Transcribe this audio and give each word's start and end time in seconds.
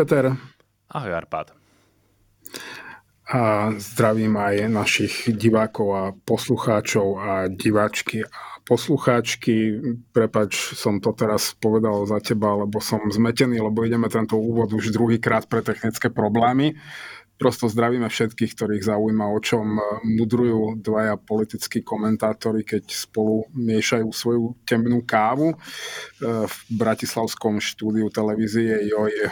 Peter. 0.00 0.32
Ahoj 0.96 1.12
Arpad. 1.12 1.52
A 3.28 3.68
zdravím 3.76 4.32
aj 4.40 4.72
našich 4.72 5.28
divákov 5.28 5.88
a 5.92 6.04
poslucháčov 6.24 7.20
a 7.20 7.52
diváčky 7.52 8.24
a 8.24 8.64
poslucháčky. 8.64 9.76
Prepač, 10.08 10.72
som 10.72 11.04
to 11.04 11.12
teraz 11.12 11.52
povedal 11.52 12.08
za 12.08 12.16
teba, 12.16 12.64
lebo 12.64 12.80
som 12.80 13.12
zmetený, 13.12 13.60
lebo 13.60 13.84
ideme 13.84 14.08
tento 14.08 14.40
úvod 14.40 14.72
už 14.72 14.88
druhýkrát 14.88 15.44
pre 15.44 15.60
technické 15.60 16.08
problémy. 16.08 16.80
Prosto 17.40 17.72
zdravíme 17.72 18.04
všetkých, 18.04 18.52
ktorých 18.52 18.84
zaujíma, 18.84 19.24
o 19.32 19.40
čom 19.40 19.80
mudrujú 20.04 20.76
dvaja 20.76 21.16
politickí 21.16 21.80
komentátori, 21.80 22.68
keď 22.68 22.84
spolu 22.92 23.48
miešajú 23.56 24.12
svoju 24.12 24.60
temnú 24.68 25.00
kávu. 25.00 25.56
E, 25.56 25.56
v 26.44 26.56
bratislavskom 26.68 27.56
štúdiu 27.64 28.12
televízie 28.12 28.84
JOJ 28.92 29.16
e, 29.24 29.30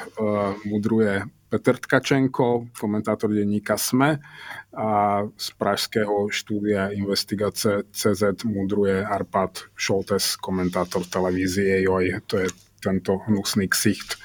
mudruje 0.73 1.29
Peter 1.53 1.77
Tkačenko, 1.77 2.73
komentátor 2.73 3.29
denníka 3.29 3.77
SME 3.77 4.25
a 4.73 4.89
z 5.37 5.47
pražského 5.61 6.33
štúdia 6.33 6.89
Investigace 6.97 7.93
CZ 7.93 8.41
mudruje 8.49 9.05
Arpad 9.05 9.69
Šoltes, 9.77 10.41
komentátor 10.41 11.05
televízie 11.05 11.85
JOJ. 11.85 12.25
To 12.25 12.41
je 12.41 12.49
tento 12.81 13.21
hnusný 13.29 13.69
ksicht 13.69 14.17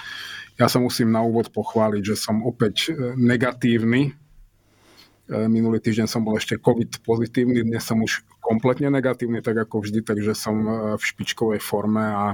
ja 0.57 0.67
sa 0.69 0.77
musím 0.77 1.09
na 1.09 1.25
úvod 1.25 1.49
pochváliť, 1.49 2.03
že 2.13 2.15
som 2.17 2.45
opäť 2.45 2.93
e, 2.93 3.17
negatívny. 3.17 4.13
E, 4.13 5.47
minulý 5.49 5.81
týždeň 5.81 6.05
som 6.05 6.21
bol 6.21 6.37
ešte 6.37 6.61
COVID 6.61 7.01
pozitívny, 7.01 7.65
dnes 7.65 7.81
som 7.81 7.97
už 8.01 8.21
kompletne 8.37 8.93
negatívny, 8.93 9.41
tak 9.41 9.57
ako 9.57 9.81
vždy, 9.81 10.05
takže 10.05 10.37
som 10.37 10.55
e, 10.61 10.71
v 10.97 11.03
špičkovej 11.03 11.61
forme 11.63 12.05
a 12.05 12.25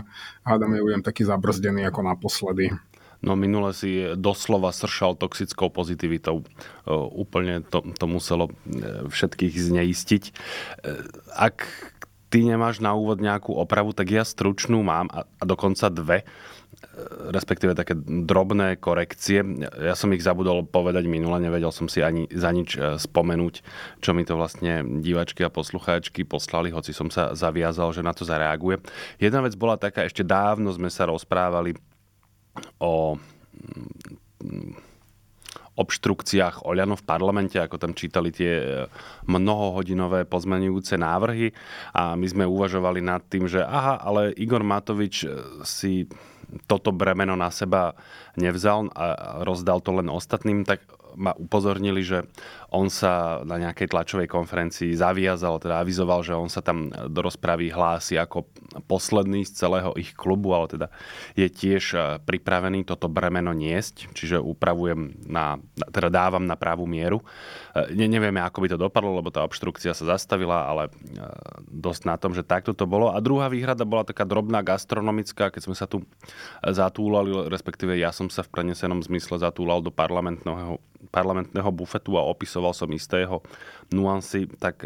hádam 0.44 0.76
ju 0.76 0.92
taký 1.00 1.24
zabrzdený 1.24 1.88
ako 1.88 2.02
naposledy. 2.04 2.76
No 3.20 3.36
minule 3.36 3.76
si 3.76 4.16
doslova 4.16 4.72
sršal 4.72 5.20
toxickou 5.20 5.68
pozitivitou. 5.68 6.48
Úplne 6.88 7.68
to, 7.68 7.84
to 7.92 8.06
muselo 8.08 8.48
všetkých 9.12 9.60
zneistiť. 9.60 10.24
Ak 11.36 11.68
ty 12.32 12.48
nemáš 12.48 12.80
na 12.80 12.96
úvod 12.96 13.20
nejakú 13.20 13.60
opravu, 13.60 13.92
tak 13.92 14.08
ja 14.08 14.24
stručnú 14.24 14.88
mám 14.88 15.12
a, 15.12 15.28
a 15.28 15.44
dokonca 15.44 15.92
dve 15.92 16.24
respektíve 17.32 17.76
také 17.76 17.96
drobné 18.00 18.80
korekcie. 18.80 19.44
Ja 19.80 19.96
som 19.96 20.12
ich 20.16 20.24
zabudol 20.24 20.64
povedať 20.68 21.08
minule, 21.08 21.40
nevedel 21.40 21.72
som 21.72 21.92
si 21.92 22.00
ani 22.00 22.28
za 22.32 22.52
nič 22.52 22.76
e, 22.76 22.96
spomenúť, 23.00 23.56
čo 24.00 24.12
mi 24.16 24.24
to 24.24 24.40
vlastne 24.40 25.04
divačky 25.04 25.44
a 25.44 25.54
poslucháčky 25.54 26.24
poslali, 26.24 26.72
hoci 26.72 26.96
som 26.96 27.12
sa 27.12 27.36
zaviazal, 27.36 27.92
že 27.92 28.04
na 28.04 28.16
to 28.16 28.24
zareaguje. 28.24 28.80
Jedna 29.20 29.44
vec 29.44 29.56
bola 29.60 29.76
taká, 29.76 30.08
ešte 30.08 30.24
dávno 30.24 30.72
sme 30.72 30.88
sa 30.92 31.08
rozprávali 31.08 31.76
o 32.80 33.16
mm, 33.16 34.90
obštrukciách 35.80 36.68
Oľano 36.68 37.00
v 37.00 37.08
parlamente, 37.08 37.56
ako 37.56 37.80
tam 37.80 37.96
čítali 37.96 38.36
tie 38.36 38.54
e, 38.60 38.66
mnohohodinové 39.32 40.28
pozmenujúce 40.28 41.00
návrhy 41.00 41.56
a 41.96 42.20
my 42.20 42.28
sme 42.28 42.44
uvažovali 42.44 43.00
nad 43.00 43.24
tým, 43.24 43.48
že 43.48 43.64
aha, 43.64 44.04
ale 44.04 44.36
Igor 44.36 44.64
Matovič 44.64 45.24
e, 45.24 45.28
si 45.64 46.04
toto 46.66 46.90
bremeno 46.90 47.38
na 47.38 47.54
seba 47.54 47.94
nevzal 48.38 48.90
a 48.94 49.06
rozdal 49.46 49.82
to 49.82 49.96
len 49.96 50.10
ostatným, 50.10 50.66
tak 50.66 50.82
ma 51.18 51.34
upozornili, 51.34 52.06
že 52.06 52.30
on 52.70 52.88
sa 52.94 53.42
na 53.42 53.58
nejakej 53.58 53.90
tlačovej 53.90 54.30
konferencii 54.30 54.94
zaviazal, 54.94 55.58
teda 55.58 55.82
avizoval, 55.82 56.22
že 56.22 56.38
on 56.38 56.50
sa 56.50 56.62
tam 56.62 56.94
do 56.94 57.20
rozpravy 57.26 57.74
hlási 57.74 58.14
ako 58.22 58.46
posledný 58.86 59.42
z 59.46 59.66
celého 59.66 59.98
ich 59.98 60.14
klubu, 60.14 60.54
ale 60.54 60.70
teda 60.70 60.88
je 61.34 61.50
tiež 61.50 61.84
e, 61.94 62.00
pripravený 62.22 62.86
toto 62.86 63.10
bremeno 63.10 63.58
niesť, 63.58 64.14
čiže 64.14 64.38
upravujem 64.38 65.26
na, 65.26 65.58
teda 65.90 66.14
dávam 66.14 66.46
na 66.46 66.54
pravú 66.54 66.86
mieru. 66.86 67.26
E, 67.74 67.90
ne, 67.98 68.06
nevieme, 68.06 68.38
ako 68.38 68.62
by 68.62 68.68
to 68.70 68.78
dopadlo, 68.78 69.18
lebo 69.18 69.34
tá 69.34 69.42
obštrukcia 69.42 69.98
sa 69.98 70.06
zastavila, 70.14 70.70
ale 70.70 70.84
e, 70.88 70.92
dosť 71.66 72.02
na 72.06 72.16
tom, 72.22 72.38
že 72.38 72.46
takto 72.46 72.78
to 72.78 72.86
bolo. 72.86 73.10
A 73.10 73.18
druhá 73.18 73.50
výhrada 73.50 73.82
bola 73.82 74.06
taká 74.06 74.30
drobná 74.30 74.62
gastronomická, 74.62 75.50
keď 75.50 75.62
sme 75.66 75.74
sa 75.74 75.90
tu 75.90 76.06
zatúlali, 76.62 77.50
respektíve 77.50 77.98
ja 77.98 78.14
som 78.14 78.30
sa 78.30 78.46
v 78.46 78.54
prenesenom 78.54 79.02
zmysle 79.02 79.42
zatúlal 79.42 79.82
do 79.82 79.90
parlamentného 79.90 80.78
parlamentného 81.08 81.72
bufetu 81.72 82.20
a 82.20 82.28
opisoval 82.28 82.59
som 82.76 82.92
istého 82.92 83.40
nuancy, 83.96 84.46
tak 84.60 84.86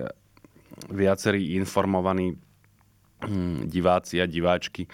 viacerí 0.89 1.57
informovaní 1.57 2.37
hm, 3.25 3.69
diváci 3.69 4.21
a 4.21 4.29
diváčky 4.29 4.89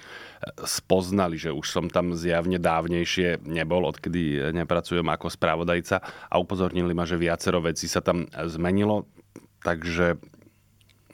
spoznali, 0.63 1.35
že 1.35 1.51
už 1.51 1.67
som 1.67 1.85
tam 1.91 2.15
zjavne 2.15 2.59
dávnejšie 2.59 3.43
nebol, 3.43 3.87
odkedy 3.87 4.51
nepracujem 4.55 5.07
ako 5.07 5.27
spravodajca 5.27 5.99
a 6.03 6.35
upozornili 6.39 6.95
ma, 6.95 7.03
že 7.03 7.19
viacero 7.19 7.59
vecí 7.63 7.87
sa 7.87 7.99
tam 7.99 8.27
zmenilo, 8.31 9.07
takže 9.63 10.19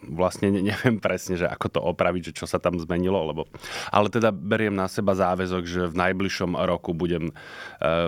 vlastne 0.04 0.52
neviem 0.52 1.00
presne, 1.00 1.40
že 1.40 1.48
ako 1.48 1.68
to 1.72 1.80
opraviť, 1.80 2.32
že 2.32 2.44
čo 2.44 2.46
sa 2.46 2.60
tam 2.60 2.76
zmenilo, 2.78 3.22
lebo... 3.24 3.48
Ale 3.90 4.12
teda 4.12 4.30
beriem 4.36 4.76
na 4.76 4.92
seba 4.92 5.16
záväzok, 5.16 5.64
že 5.64 5.82
v 5.88 5.96
najbližšom 5.96 6.58
roku 6.68 6.92
budem 6.92 7.32
e, 7.32 7.34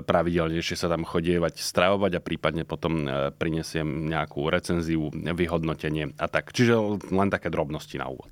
pravidelnejšie 0.04 0.76
sa 0.76 0.92
tam 0.92 1.08
chodievať, 1.08 1.58
stravovať 1.58 2.20
a 2.20 2.24
prípadne 2.24 2.64
potom 2.68 3.08
e, 3.08 3.32
prinesiem 3.34 4.10
nejakú 4.10 4.52
recenziu, 4.52 5.10
vyhodnotenie 5.14 6.14
a 6.20 6.26
tak. 6.28 6.52
Čiže 6.52 7.08
len 7.12 7.30
také 7.32 7.48
drobnosti 7.48 7.96
na 7.98 8.12
úvod. 8.12 8.30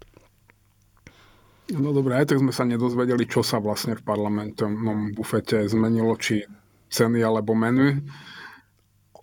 No 1.73 1.97
dobré, 1.97 2.21
aj 2.21 2.29
tak 2.29 2.41
sme 2.45 2.53
sa 2.53 2.61
nedozvedeli, 2.61 3.25
čo 3.25 3.41
sa 3.41 3.57
vlastne 3.57 3.97
v 3.97 4.05
parlamentnom 4.05 5.17
bufete 5.17 5.65
zmenilo, 5.65 6.13
či 6.13 6.45
ceny 6.93 7.25
alebo 7.25 7.57
menu. 7.57 8.05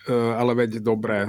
E, 0.03 0.15
ale 0.35 0.59
veď 0.59 0.83
dobre, 0.83 1.23
e, 1.23 1.29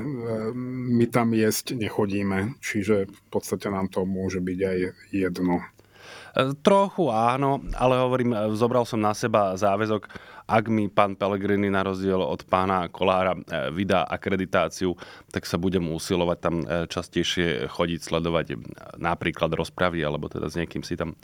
my 0.97 1.05
tam 1.05 1.37
jesť 1.37 1.77
nechodíme, 1.77 2.57
čiže 2.57 3.05
v 3.05 3.21
podstate 3.29 3.69
nám 3.69 3.93
to 3.93 4.01
môže 4.01 4.41
byť 4.41 4.59
aj 4.65 4.77
jedno. 5.13 5.61
E, 5.61 6.57
trochu 6.65 7.13
áno, 7.13 7.61
ale 7.77 8.01
hovorím, 8.01 8.33
zobral 8.57 8.89
som 8.89 8.97
na 8.97 9.13
seba 9.13 9.53
záväzok 9.53 10.09
ak 10.47 10.65
mi 10.67 10.91
pán 10.91 11.15
Pellegrini 11.15 11.71
na 11.71 11.83
rozdiel 11.87 12.19
od 12.19 12.43
pána 12.47 12.91
Kolára 12.91 13.35
e, 13.35 13.71
vydá 13.71 14.03
akreditáciu, 14.03 14.95
tak 15.31 15.47
sa 15.47 15.55
budem 15.55 15.83
usilovať 15.87 16.37
tam 16.39 16.55
e, 16.61 16.65
častejšie 16.87 17.71
chodiť, 17.71 17.99
sledovať 18.03 18.45
e, 18.51 18.55
napríklad 18.99 19.55
rozpravy, 19.55 20.03
alebo 20.03 20.27
teda 20.27 20.51
s 20.51 20.59
niekým 20.59 20.83
si 20.83 20.99
tam 20.99 21.15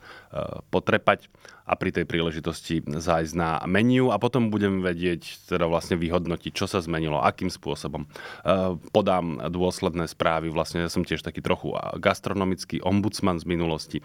potrepať 0.69 1.27
a 1.69 1.73
pri 1.77 1.93
tej 1.93 2.05
príležitosti 2.09 2.81
zájsť 2.81 3.33
na 3.37 3.61
menu 3.69 4.09
a 4.09 4.17
potom 4.17 4.49
budem 4.49 4.81
vedieť, 4.81 5.49
teda 5.49 5.69
vlastne 5.69 5.99
vyhodnotiť, 5.99 6.51
čo 6.53 6.65
sa 6.65 6.81
zmenilo, 6.81 7.21
akým 7.21 7.49
spôsobom. 7.49 8.09
Podám 8.89 9.49
dôsledné 9.53 10.09
správy, 10.09 10.49
vlastne 10.49 10.85
ja 10.85 10.89
som 10.89 11.05
tiež 11.05 11.21
taký 11.21 11.45
trochu 11.45 11.77
gastronomický 11.97 12.81
ombudsman 12.81 13.37
z 13.37 13.45
minulosti, 13.45 13.97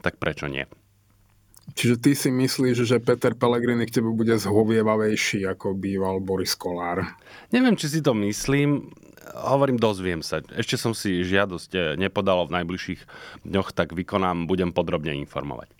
tak 0.00 0.16
prečo 0.16 0.48
nie? 0.48 0.64
Čiže 1.76 1.96
ty 2.00 2.12
si 2.16 2.28
myslíš, 2.32 2.76
že 2.82 3.02
Peter 3.02 3.36
Pellegrini 3.36 3.86
k 3.86 4.00
tebe 4.00 4.10
bude 4.10 4.34
zhovievavejší, 4.36 5.46
ako 5.46 5.76
býval 5.76 6.18
Boris 6.18 6.56
Kolár? 6.56 7.04
Neviem, 7.54 7.76
či 7.76 7.86
si 7.88 8.00
to 8.00 8.16
myslím. 8.16 8.90
Hovorím, 9.30 9.78
dozviem 9.78 10.24
sa. 10.24 10.42
Ešte 10.56 10.80
som 10.80 10.96
si 10.96 11.22
žiadosť 11.22 11.70
eh, 11.76 11.82
nepodal 11.94 12.48
v 12.48 12.62
najbližších 12.62 13.00
dňoch, 13.46 13.70
tak 13.76 13.94
vykonám, 13.94 14.50
budem 14.50 14.74
podrobne 14.74 15.14
informovať. 15.20 15.70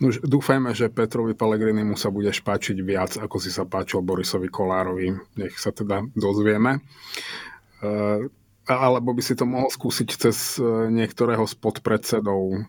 No, 0.00 0.08
dúfajme, 0.08 0.72
že 0.72 0.88
Petrovi 0.88 1.36
Pellegrini 1.36 1.84
mu 1.84 1.92
sa 1.92 2.08
budeš 2.08 2.40
páčiť 2.40 2.80
viac, 2.80 3.20
ako 3.20 3.36
si 3.36 3.52
sa 3.52 3.68
páčil 3.68 4.00
Borisovi 4.00 4.48
Kolárovi. 4.48 5.12
Nech 5.36 5.60
sa 5.60 5.76
teda 5.76 6.00
dozvieme. 6.16 6.80
Uh, 7.84 8.24
alebo 8.64 9.12
by 9.12 9.20
si 9.20 9.36
to 9.36 9.44
mohol 9.44 9.68
skúsiť 9.68 10.08
cez 10.16 10.56
eh, 10.56 10.88
niektorého 10.88 11.44
z 11.44 11.54
podpredsedov 11.60 12.64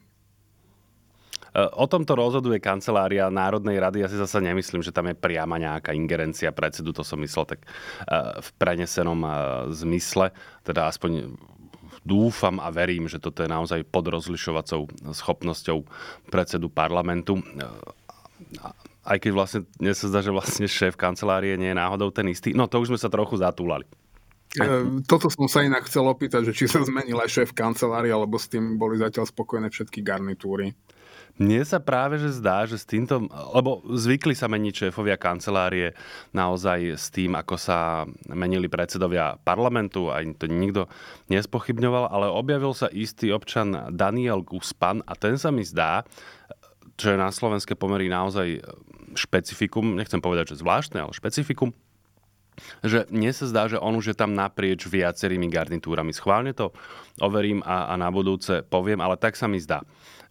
O 1.52 1.84
tomto 1.84 2.16
rozhoduje 2.16 2.64
kancelária 2.64 3.28
Národnej 3.28 3.76
rady. 3.76 4.00
Ja 4.00 4.08
si 4.08 4.16
zase 4.16 4.40
nemyslím, 4.40 4.80
že 4.80 4.96
tam 4.96 5.12
je 5.12 5.20
priama 5.20 5.60
nejaká 5.60 5.92
ingerencia 5.92 6.56
predsedu. 6.56 6.96
To 6.96 7.04
som 7.04 7.20
myslel 7.20 7.44
tak 7.44 7.68
v 8.40 8.50
prenesenom 8.56 9.20
zmysle. 9.76 10.32
Teda 10.64 10.88
aspoň 10.88 11.36
dúfam 12.08 12.58
a 12.64 12.72
verím, 12.72 13.12
že 13.12 13.20
toto 13.20 13.44
je 13.44 13.52
naozaj 13.52 13.84
pod 13.84 14.08
rozlišovacou 14.08 14.88
schopnosťou 15.12 15.84
predsedu 16.32 16.72
parlamentu. 16.72 17.44
Aj 19.02 19.18
keď 19.18 19.32
vlastne 19.34 19.60
dnes 19.76 19.98
sa 19.98 20.10
zdá, 20.10 20.24
že 20.24 20.34
vlastne 20.34 20.70
šéf 20.70 20.96
kancelárie 20.96 21.58
nie 21.58 21.74
je 21.74 21.78
náhodou 21.78 22.14
ten 22.14 22.30
istý. 22.30 22.54
No 22.54 22.70
to 22.70 22.82
už 22.82 22.94
sme 22.94 23.00
sa 23.02 23.10
trochu 23.10 23.38
zatúlali. 23.38 23.86
E, 24.58 25.02
toto 25.08 25.32
som 25.32 25.48
sa 25.50 25.66
inak 25.66 25.88
chcel 25.90 26.06
opýtať, 26.06 26.52
že 26.52 26.54
či 26.54 26.66
sa 26.70 26.84
zmenil 26.84 27.18
aj 27.18 27.30
šéf 27.30 27.50
kancelárie, 27.56 28.14
alebo 28.14 28.38
s 28.38 28.52
tým 28.52 28.78
boli 28.78 29.00
zatiaľ 29.02 29.26
spokojné 29.30 29.74
všetky 29.74 30.06
garnitúry. 30.06 30.74
Mne 31.42 31.66
sa 31.66 31.82
práve 31.82 32.22
že 32.22 32.38
zdá, 32.38 32.70
že 32.70 32.78
s 32.78 32.86
týmto, 32.86 33.26
lebo 33.58 33.82
zvykli 33.90 34.38
sa 34.38 34.46
meniť 34.46 34.94
šéfovia 34.94 35.18
kancelárie 35.18 35.98
naozaj 36.38 36.94
s 36.94 37.10
tým, 37.10 37.34
ako 37.34 37.58
sa 37.58 38.06
menili 38.30 38.70
predsedovia 38.70 39.42
parlamentu, 39.42 40.14
aj 40.14 40.38
to 40.38 40.46
nikto 40.46 40.86
nespochybňoval, 41.34 42.14
ale 42.14 42.30
objavil 42.30 42.78
sa 42.78 42.94
istý 42.94 43.34
občan 43.34 43.90
Daniel 43.90 44.46
Guspan 44.46 45.02
a 45.10 45.18
ten 45.18 45.42
sa 45.42 45.50
mi 45.50 45.66
zdá, 45.66 46.06
čo 46.94 47.10
je 47.10 47.18
na 47.18 47.34
slovenské 47.34 47.74
pomery 47.74 48.06
naozaj 48.06 48.62
špecifikum, 49.18 49.98
nechcem 49.98 50.22
povedať, 50.22 50.54
že 50.54 50.62
zvláštne, 50.62 51.02
ale 51.02 51.18
špecifikum, 51.18 51.74
že 52.84 53.08
mne 53.10 53.32
sa 53.32 53.46
zdá, 53.48 53.68
že 53.72 53.80
on 53.80 53.96
už 53.98 54.14
je 54.14 54.16
tam 54.16 54.36
naprieč 54.36 54.86
viacerými 54.86 55.50
garnitúrami. 55.50 56.12
Schválne 56.14 56.52
to 56.52 56.76
overím 57.24 57.64
a, 57.64 57.90
a 57.90 57.94
na 57.96 58.12
budúce 58.12 58.62
poviem, 58.68 59.02
ale 59.02 59.16
tak 59.16 59.40
sa 59.40 59.50
mi 59.50 59.58
zdá 59.58 59.82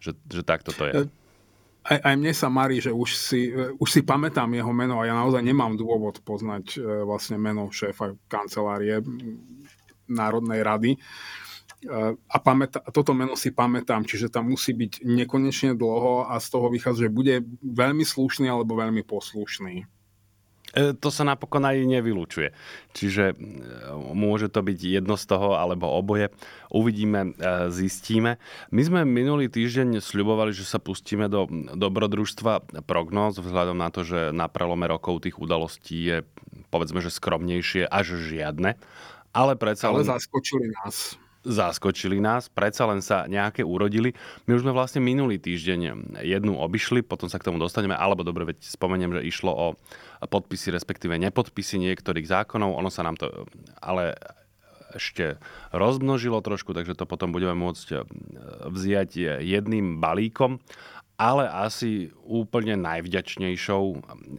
že, 0.00 0.17
že 0.26 0.43
takto 0.43 0.72
to 0.72 0.88
je. 0.88 0.93
E, 0.96 1.00
aj, 1.93 1.99
aj 2.00 2.14
mne 2.17 2.32
sa 2.32 2.49
marí, 2.49 2.81
že 2.81 2.90
už 2.90 3.11
si, 3.12 3.52
e, 3.52 3.76
už 3.76 3.88
si 3.88 4.00
pamätám 4.00 4.49
jeho 4.56 4.72
meno 4.72 4.99
a 4.99 5.06
ja 5.06 5.14
naozaj 5.14 5.44
nemám 5.44 5.76
dôvod 5.76 6.25
poznať 6.25 6.81
e, 6.81 7.05
vlastne 7.05 7.37
meno 7.37 7.69
šéfa 7.69 8.17
kancelárie 8.26 9.05
Národnej 10.11 10.64
rady. 10.64 10.93
A, 12.28 12.37
pamätá, 12.37 12.84
toto 12.93 13.16
meno 13.16 13.32
si 13.40 13.56
pamätám, 13.56 14.05
čiže 14.05 14.28
tam 14.28 14.52
musí 14.52 14.76
byť 14.76 15.00
nekonečne 15.00 15.73
dlho 15.73 16.28
a 16.28 16.37
z 16.37 16.46
toho 16.52 16.69
vychádza, 16.69 17.08
že 17.08 17.14
bude 17.14 17.40
veľmi 17.64 18.05
slušný 18.05 18.52
alebo 18.52 18.76
veľmi 18.76 19.00
poslušný. 19.00 19.88
E, 20.70 20.94
to 20.94 21.11
sa 21.11 21.26
napokon 21.26 21.67
aj 21.67 21.82
nevylučuje. 21.82 22.55
Čiže 22.94 23.34
e, 23.34 23.34
môže 24.14 24.46
to 24.46 24.62
byť 24.62 24.78
jedno 24.78 25.19
z 25.19 25.25
toho, 25.26 25.58
alebo 25.58 25.90
oboje. 25.90 26.31
Uvidíme, 26.70 27.34
e, 27.34 27.70
zistíme. 27.75 28.38
My 28.70 28.82
sme 28.87 29.00
minulý 29.02 29.50
týždeň 29.50 29.99
sľubovali, 29.99 30.55
že 30.55 30.62
sa 30.62 30.78
pustíme 30.78 31.26
do 31.26 31.50
dobrodružstva 31.75 32.87
prognóz, 32.87 33.43
vzhľadom 33.43 33.78
na 33.82 33.90
to, 33.90 34.06
že 34.06 34.31
na 34.31 34.46
prelome 34.46 34.87
rokov 34.87 35.26
tých 35.26 35.43
udalostí 35.43 35.99
je 36.06 36.17
povedzme, 36.70 37.02
že 37.02 37.11
skromnejšie 37.11 37.90
až 37.90 38.14
žiadne. 38.14 38.78
Ale 39.34 39.58
predsa 39.58 39.90
Ale 39.90 40.06
zaskočili 40.06 40.70
nás 40.70 41.19
zaskočili 41.40 42.20
nás, 42.20 42.52
predsa 42.52 42.84
len 42.84 43.00
sa 43.00 43.25
nejaké 43.25 43.64
urodili. 43.64 44.12
My 44.44 44.56
už 44.56 44.62
sme 44.64 44.76
vlastne 44.76 45.00
minulý 45.00 45.40
týždeň 45.40 45.81
jednu 46.20 46.61
obišli, 46.61 47.00
potom 47.00 47.32
sa 47.32 47.40
k 47.40 47.49
tomu 47.49 47.56
dostaneme, 47.56 47.96
alebo 47.96 48.20
dobre, 48.20 48.52
veď 48.52 48.61
spomeniem, 48.61 49.16
že 49.20 49.25
išlo 49.25 49.52
o 49.52 49.66
podpisy, 50.28 50.75
respektíve 50.75 51.17
nepodpisy 51.17 51.81
niektorých 51.81 52.28
zákonov. 52.28 52.76
Ono 52.76 52.90
sa 52.93 53.06
nám 53.06 53.17
to 53.17 53.49
ale 53.81 54.17
ešte 54.94 55.38
rozmnožilo 55.70 56.43
trošku, 56.43 56.75
takže 56.75 56.99
to 56.99 57.06
potom 57.06 57.31
budeme 57.31 57.55
môcť 57.55 57.87
e, 57.94 57.96
vziať 58.69 59.43
jedným 59.44 60.02
balíkom. 60.02 60.58
Ale 61.20 61.52
asi 61.52 62.08
úplne 62.25 62.81
najvďačnejšou, 62.81 63.82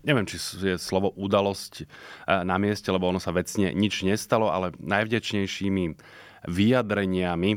neviem, 0.02 0.26
či 0.26 0.42
je 0.42 0.82
slovo 0.82 1.14
udalosť 1.14 1.86
na 2.26 2.58
mieste, 2.58 2.90
lebo 2.90 3.06
ono 3.06 3.22
sa 3.22 3.30
vecne 3.30 3.70
nič 3.70 4.02
nestalo, 4.02 4.50
ale 4.50 4.74
najvďačnejšími 4.82 5.94
vyjadreniami 6.50 7.52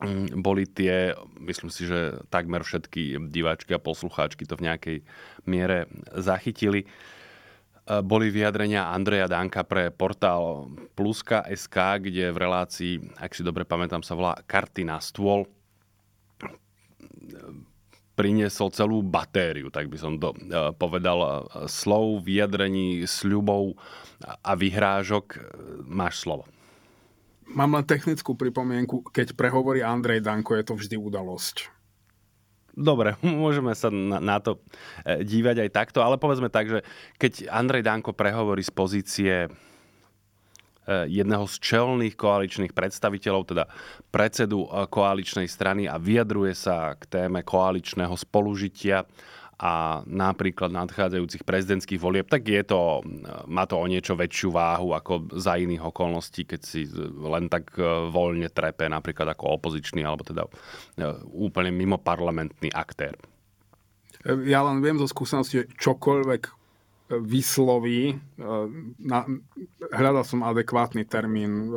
mm, 0.00 0.40
boli 0.40 0.64
tie, 0.64 1.12
myslím 1.44 1.68
si, 1.68 1.84
že 1.84 2.24
takmer 2.32 2.64
všetky 2.64 3.20
diváčky 3.28 3.76
a 3.76 3.84
poslucháčky 3.84 4.48
to 4.48 4.56
v 4.56 4.64
nejakej 4.64 4.96
miere 5.44 5.92
zachytili. 6.16 6.88
E, 7.92 8.00
boli 8.00 8.32
vyjadrenia 8.32 8.88
Andreja 8.88 9.28
Danka 9.28 9.66
pre 9.68 9.92
portál 9.92 10.72
Pluska.sk, 10.96 11.76
kde 12.00 12.32
v 12.32 12.38
relácii, 12.40 12.94
ak 13.20 13.36
si 13.36 13.42
dobre 13.44 13.68
pamätám, 13.68 14.00
sa 14.00 14.16
volá 14.16 14.38
Karty 14.48 14.88
na 14.88 14.96
stôl, 15.02 15.44
priniesol 18.12 18.68
celú 18.70 19.00
batériu, 19.00 19.72
tak 19.72 19.88
by 19.88 19.96
som 19.96 20.16
to 20.16 20.32
e, 20.36 20.72
povedal, 20.76 21.48
slov, 21.68 22.24
vyjadrení, 22.24 23.04
sľubov 23.04 23.76
a 24.22 24.52
vyhrážok. 24.56 25.40
Máš 25.88 26.24
slovo. 26.24 26.48
Mám 27.52 27.76
len 27.76 27.84
technickú 27.84 28.32
pripomienku. 28.32 29.04
Keď 29.12 29.36
prehovorí 29.36 29.84
Andrej 29.84 30.24
Danko, 30.24 30.56
je 30.56 30.64
to 30.64 30.74
vždy 30.78 30.96
udalosť. 30.96 31.81
Dobre, 32.72 33.20
môžeme 33.24 33.76
sa 33.76 33.92
na, 33.92 34.18
na 34.18 34.36
to 34.40 34.60
e, 35.04 35.22
dívať 35.24 35.68
aj 35.68 35.70
takto, 35.70 36.00
ale 36.00 36.16
povedzme 36.16 36.48
tak, 36.48 36.68
že 36.68 36.80
keď 37.20 37.52
Andrej 37.52 37.84
Danko 37.84 38.16
prehovorí 38.16 38.64
z 38.64 38.72
pozície 38.72 39.34
e, 39.46 39.48
jedného 41.08 41.44
z 41.44 41.56
čelných 41.60 42.16
koaličných 42.16 42.72
predstaviteľov, 42.72 43.42
teda 43.52 43.64
predsedu 44.08 44.64
e, 44.64 44.88
koaličnej 44.88 45.48
strany 45.48 45.84
a 45.84 46.00
vyjadruje 46.00 46.56
sa 46.56 46.96
k 46.96 47.04
téme 47.08 47.44
koaličného 47.44 48.16
spolužitia 48.16 49.04
a 49.62 50.02
napríklad 50.10 50.74
nadchádzajúcich 50.74 51.46
prezidentských 51.46 52.02
volieb, 52.02 52.26
tak 52.26 52.50
je 52.50 52.66
to, 52.66 52.98
má 53.46 53.62
to 53.62 53.78
o 53.78 53.86
niečo 53.86 54.18
väčšiu 54.18 54.50
váhu 54.50 54.90
ako 54.90 55.38
za 55.38 55.54
iných 55.54 55.86
okolností, 55.86 56.42
keď 56.50 56.60
si 56.66 56.90
len 57.22 57.46
tak 57.46 57.70
e, 57.78 58.10
voľne 58.10 58.50
trepe 58.50 58.90
napríklad 58.90 59.38
ako 59.38 59.62
opozičný 59.62 60.02
alebo 60.02 60.26
teda 60.26 60.50
e, 60.50 60.50
úplne 61.30 61.70
mimo 61.70 61.94
parlamentný 61.94 62.74
aktér. 62.74 63.14
Ja 64.26 64.66
len 64.66 64.82
viem 64.82 64.98
zo 64.98 65.06
skúsenosti, 65.06 65.62
že 65.62 65.70
čokoľvek 65.78 66.42
vysloví, 67.22 68.02
e, 68.10 68.14
na, 68.98 69.18
hľadal 69.94 70.26
som 70.26 70.42
adekvátny 70.42 71.06
termín, 71.06 71.70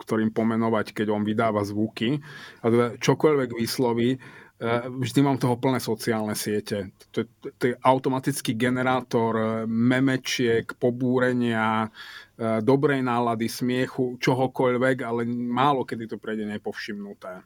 ktorým 0.00 0.32
pomenovať, 0.32 0.96
keď 0.96 1.12
on 1.12 1.20
vydáva 1.20 1.60
zvuky, 1.68 2.16
a 2.60 2.66
teda 2.72 2.86
čokoľvek 2.96 3.50
vysloví, 3.52 4.16
E, 4.16 4.45
vždy 4.88 5.20
mám 5.20 5.36
toho 5.36 5.60
plné 5.60 5.76
sociálne 5.84 6.32
siete. 6.32 6.88
To, 7.12 7.28
to, 7.28 7.46
to 7.60 7.64
je 7.72 7.74
automatický 7.76 8.56
generátor 8.56 9.32
e, 9.36 9.46
memečiek, 9.68 10.64
pobúrenia, 10.80 11.84
e, 11.84 12.64
dobrej 12.64 13.04
nálady, 13.04 13.52
smiechu, 13.52 14.16
čohokoľvek, 14.16 14.96
ale 15.04 15.28
málo 15.28 15.84
kedy 15.84 16.08
to 16.08 16.16
prejde 16.16 16.48
nepovšimnuté. 16.48 17.44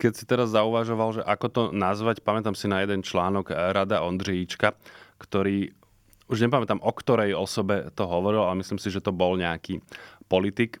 Keď 0.00 0.12
si 0.16 0.24
teraz 0.24 0.54
zauvažoval, 0.54 1.20
že 1.20 1.22
ako 1.26 1.46
to 1.52 1.62
nazvať, 1.76 2.24
pamätám 2.24 2.56
si 2.56 2.72
na 2.72 2.80
jeden 2.80 3.04
článok 3.04 3.52
Rada 3.52 4.00
Ondřejíčka, 4.06 4.72
ktorý 5.20 5.76
už 6.32 6.40
nepamätám, 6.40 6.80
o 6.80 6.92
ktorej 6.94 7.36
osobe 7.36 7.92
to 7.92 8.08
hovoril, 8.08 8.48
ale 8.48 8.64
myslím 8.64 8.80
si, 8.80 8.88
že 8.88 9.04
to 9.04 9.12
bol 9.12 9.36
nejaký 9.36 9.84
politik, 10.24 10.80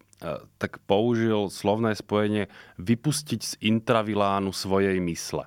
tak 0.56 0.80
použil 0.88 1.52
slovné 1.52 1.92
spojenie 1.92 2.48
vypustiť 2.80 3.40
z 3.40 3.52
intravilánu 3.60 4.50
svojej 4.50 4.96
mysle. 5.04 5.44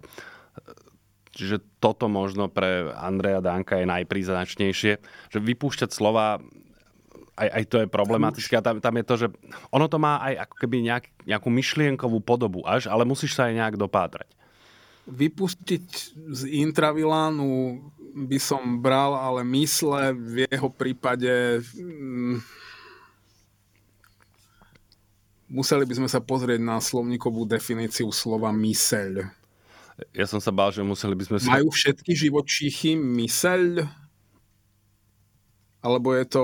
Čiže 1.38 1.62
toto 1.78 2.10
možno 2.10 2.50
pre 2.50 2.90
Andreja 2.98 3.46
Danka 3.46 3.78
je 3.78 3.86
najpríznačnejšie, 3.86 4.94
že 5.30 5.38
vypúšťať 5.38 5.90
slova 5.94 6.42
aj, 7.38 7.50
aj 7.54 7.64
to 7.70 7.78
je 7.86 7.88
problematické 7.88 8.58
a 8.58 8.66
tam, 8.66 8.82
tam 8.82 8.98
je 8.98 9.06
to, 9.06 9.16
že 9.22 9.28
ono 9.70 9.86
to 9.86 10.02
má 10.02 10.18
aj 10.26 10.50
ako 10.50 10.56
keby 10.58 10.82
nejak, 10.82 11.06
nejakú 11.30 11.50
myšlienkovú 11.54 12.18
podobu 12.26 12.66
až, 12.66 12.90
ale 12.90 13.06
musíš 13.06 13.38
sa 13.38 13.46
aj 13.46 13.54
nejak 13.54 13.76
dopátrať. 13.78 14.26
Vypustiť 15.06 15.86
z 16.34 16.42
intravilánu 16.66 17.80
by 18.18 18.40
som 18.42 18.82
bral, 18.82 19.14
ale 19.14 19.46
mysle 19.54 20.18
v 20.18 20.50
jeho 20.50 20.74
prípade 20.74 21.62
mm, 21.78 22.42
museli 25.48 25.84
by 25.88 25.94
sme 26.04 26.10
sa 26.12 26.20
pozrieť 26.20 26.60
na 26.60 26.78
slovníkovú 26.80 27.48
definíciu 27.48 28.12
slova 28.12 28.52
myseľ. 28.52 29.28
Ja 30.14 30.30
som 30.30 30.38
sa 30.38 30.54
bál, 30.54 30.70
že 30.70 30.86
museli 30.86 31.18
by 31.18 31.26
sme 31.26 31.38
sa... 31.42 31.58
Majú 31.58 31.74
všetky 31.74 32.14
živočíchy 32.14 32.94
myseľ? 32.94 33.88
Alebo 35.82 36.14
je 36.14 36.26
to 36.30 36.44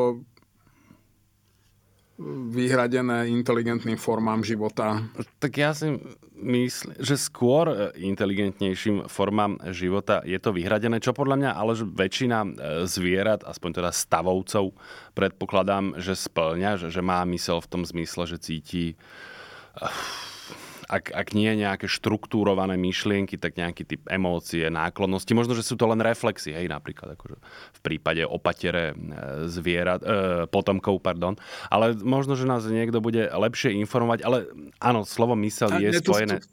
vyhradené 2.50 3.28
inteligentným 3.30 4.00
formám 4.00 4.44
života? 4.44 5.04
Tak 5.40 5.52
ja 5.54 5.76
si 5.76 6.00
myslím, 6.44 6.96
že 7.00 7.16
skôr 7.16 7.96
inteligentnejším 7.96 9.08
formám 9.08 9.60
života 9.72 10.20
je 10.28 10.36
to 10.40 10.52
vyhradené, 10.52 11.00
čo 11.00 11.16
podľa 11.16 11.36
mňa 11.40 11.52
ale 11.56 11.74
väčšina 11.80 12.38
e, 12.44 12.50
zvierat, 12.88 13.48
aspoň 13.48 13.84
teda 13.84 13.92
stavovcov, 13.96 14.76
predpokladám, 15.16 16.00
že 16.02 16.18
splňa, 16.18 16.80
že, 16.80 16.88
že 16.92 17.02
má 17.04 17.24
mysel 17.32 17.64
v 17.64 17.70
tom 17.72 17.84
zmysle, 17.88 18.28
že 18.28 18.38
cíti 18.44 19.00
ak, 20.88 21.12
ak 21.12 21.28
nie 21.34 21.52
nejaké 21.58 21.90
štruktúrované 21.90 22.78
myšlienky, 22.78 23.36
tak 23.42 23.58
nejaký 23.58 23.84
typ 23.84 24.02
emócie, 24.08 24.70
náklonnosti. 24.70 25.36
Možno, 25.36 25.58
že 25.58 25.66
sú 25.66 25.76
to 25.76 25.90
len 25.90 26.00
reflexy, 26.00 26.54
hej, 26.54 26.70
napríklad 26.70 27.18
akože 27.18 27.38
v 27.76 27.80
prípade 27.82 28.22
opatere 28.24 28.94
zvierat, 29.50 30.06
e, 30.06 30.46
potomkov, 30.48 31.02
pardon. 31.02 31.36
Ale 31.74 31.98
možno, 31.98 32.38
že 32.38 32.46
nás 32.46 32.64
niekto 32.70 33.02
bude 33.02 33.26
lepšie 33.28 33.74
informovať, 33.82 34.20
ale 34.22 34.38
áno, 34.78 35.02
slovo 35.04 35.34
mysel 35.42 35.74
je 35.82 35.90
spojené... 35.98 36.40
Tu, 36.40 36.53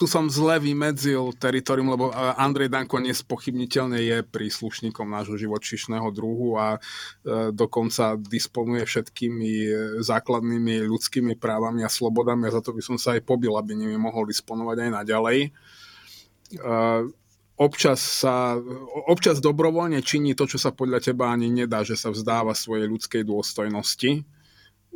tu 0.00 0.08
som 0.08 0.32
zle 0.32 0.56
vymedzil 0.56 1.36
teritorium, 1.36 1.92
lebo 1.92 2.08
Andrej 2.16 2.72
Danko 2.72 2.96
nespochybniteľne 3.04 4.00
je 4.00 4.16
príslušníkom 4.24 5.04
nášho 5.04 5.36
živočišného 5.36 6.08
druhu 6.08 6.56
a 6.56 6.80
e, 6.80 7.52
dokonca 7.52 8.16
disponuje 8.16 8.88
všetkými 8.88 9.52
e, 9.60 9.70
základnými 10.00 10.88
ľudskými 10.88 11.36
právami 11.36 11.84
a 11.84 11.92
slobodami 11.92 12.48
a 12.48 12.56
za 12.56 12.64
to 12.64 12.72
by 12.72 12.80
som 12.80 12.96
sa 12.96 13.12
aj 13.12 13.28
pobil, 13.28 13.52
aby 13.60 13.76
nimi 13.76 14.00
mohol 14.00 14.24
disponovať 14.24 14.88
aj 14.88 14.90
naďalej. 15.04 15.38
E, 15.44 15.50
občas, 17.60 18.00
sa, 18.00 18.56
občas 19.04 19.44
dobrovoľne 19.44 20.00
činí 20.00 20.32
to, 20.32 20.48
čo 20.48 20.56
sa 20.56 20.72
podľa 20.72 21.12
teba 21.12 21.28
ani 21.28 21.52
nedá, 21.52 21.84
že 21.84 22.00
sa 22.00 22.08
vzdáva 22.08 22.56
svojej 22.56 22.88
ľudskej 22.88 23.20
dôstojnosti, 23.28 24.24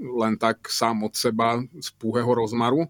len 0.00 0.34
tak 0.40 0.64
sám 0.72 1.04
od 1.04 1.12
seba 1.12 1.60
z 1.76 1.92
púhého 2.00 2.32
rozmaru 2.32 2.88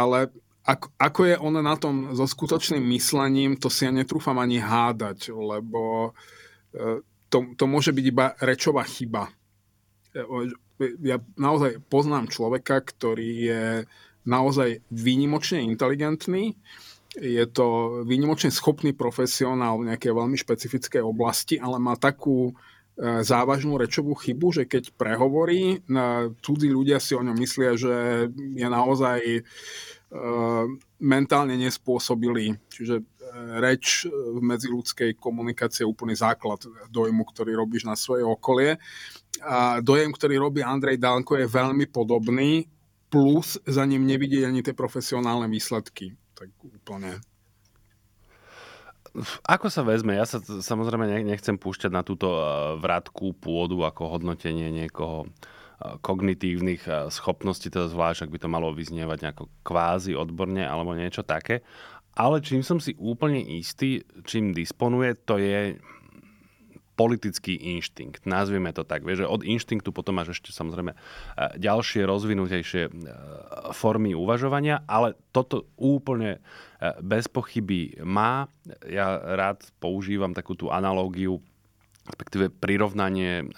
ale 0.00 0.32
ako, 0.64 0.86
ako 1.00 1.20
je 1.24 1.36
on 1.40 1.54
na 1.58 1.76
tom 1.76 2.12
so 2.12 2.28
skutočným 2.28 2.84
myslením, 2.94 3.56
to 3.56 3.72
si 3.72 3.88
ja 3.88 3.92
netrúfam 3.92 4.36
ani 4.36 4.60
hádať, 4.60 5.32
lebo 5.32 6.12
e, 6.76 7.00
to, 7.32 7.38
to 7.56 7.64
môže 7.64 7.90
byť 7.90 8.04
iba 8.04 8.36
rečová 8.38 8.84
chyba. 8.84 9.32
E, 10.12 10.22
ja 11.00 11.16
naozaj 11.36 11.80
poznám 11.88 12.28
človeka, 12.28 12.80
ktorý 12.80 13.30
je 13.40 13.64
naozaj 14.28 14.84
výnimočne 14.92 15.64
inteligentný, 15.64 16.56
je 17.18 17.44
to 17.50 18.00
výnimočne 18.06 18.54
schopný 18.54 18.94
profesionál 18.94 19.82
v 19.82 19.90
nejakej 19.90 20.12
veľmi 20.14 20.38
špecifickej 20.38 21.02
oblasti, 21.02 21.58
ale 21.58 21.82
má 21.82 21.96
takú 21.96 22.52
e, 22.52 23.24
závažnú 23.24 23.80
rečovú 23.80 24.12
chybu, 24.12 24.60
že 24.60 24.62
keď 24.68 24.92
prehovorí, 24.94 25.82
cudzí 26.44 26.68
ľudia 26.68 27.00
si 27.00 27.16
o 27.16 27.24
ňom 27.24 27.34
myslia, 27.40 27.74
že 27.80 28.28
je 28.30 28.68
naozaj 28.68 29.20
Eh, 29.24 29.89
mentálne 30.98 31.54
nespôsobili. 31.54 32.58
Čiže 32.66 32.98
eh, 32.98 33.04
reč 33.62 34.10
v 34.10 34.38
medziludskej 34.42 35.14
komunikácie 35.16 35.86
je 35.86 35.90
úplný 35.90 36.18
základ 36.18 36.66
dojmu, 36.90 37.22
ktorý 37.30 37.54
robíš 37.54 37.86
na 37.86 37.94
svoje 37.94 38.26
okolie. 38.26 38.76
A 39.46 39.78
dojem, 39.80 40.10
ktorý 40.10 40.42
robí 40.42 40.60
Andrej 40.60 40.98
Danko 40.98 41.38
je 41.38 41.46
veľmi 41.46 41.86
podobný, 41.88 42.66
plus 43.10 43.58
za 43.66 43.82
ním 43.86 44.06
nevidieť 44.06 44.46
ani 44.46 44.60
tie 44.62 44.74
profesionálne 44.74 45.50
výsledky. 45.50 46.14
Tak 46.34 46.50
úplne 46.62 47.22
ako 49.42 49.66
sa 49.74 49.82
vezme? 49.82 50.14
Ja 50.14 50.22
sa 50.22 50.38
samozrejme 50.38 51.26
nechcem 51.26 51.58
púšťať 51.58 51.90
na 51.90 52.06
túto 52.06 52.30
eh, 52.30 52.44
vratku 52.78 53.34
pôdu 53.38 53.82
ako 53.82 54.18
hodnotenie 54.18 54.70
niekoho 54.70 55.26
kognitívnych 55.80 56.82
eh, 56.84 57.08
schopností, 57.08 57.72
teda 57.72 57.88
zvlášť, 57.88 58.28
ak 58.28 58.32
by 58.32 58.38
to 58.40 58.48
malo 58.52 58.68
vyznievať 58.76 59.18
nejako 59.24 59.44
kvázi 59.64 60.12
odborne 60.12 60.60
alebo 60.60 60.92
niečo 60.92 61.24
také. 61.24 61.64
Ale 62.12 62.44
čím 62.44 62.60
som 62.60 62.82
si 62.82 62.92
úplne 63.00 63.40
istý, 63.40 64.04
čím 64.26 64.52
disponuje, 64.52 65.16
to 65.24 65.40
je 65.40 65.78
politický 66.98 67.56
inštinkt. 67.56 68.28
Nazvieme 68.28 68.76
to 68.76 68.84
tak. 68.84 69.08
Vieš, 69.08 69.24
že 69.24 69.32
od 69.32 69.40
inštinktu 69.40 69.88
potom 69.88 70.20
máš 70.20 70.36
ešte 70.36 70.52
samozrejme 70.52 70.92
eh, 70.92 71.00
ďalšie 71.56 72.04
rozvinutejšie 72.04 72.82
eh, 72.84 72.92
formy 73.72 74.12
uvažovania, 74.12 74.84
ale 74.84 75.16
toto 75.32 75.70
úplne 75.80 76.44
bez 77.04 77.28
pochyby 77.28 78.00
má. 78.08 78.48
Ja 78.88 79.20
rád 79.20 79.68
používam 79.84 80.32
takú 80.32 80.56
tú 80.56 80.72
analógiu, 80.72 81.44
respektíve 82.08 82.48
prirovnanie 82.48 83.52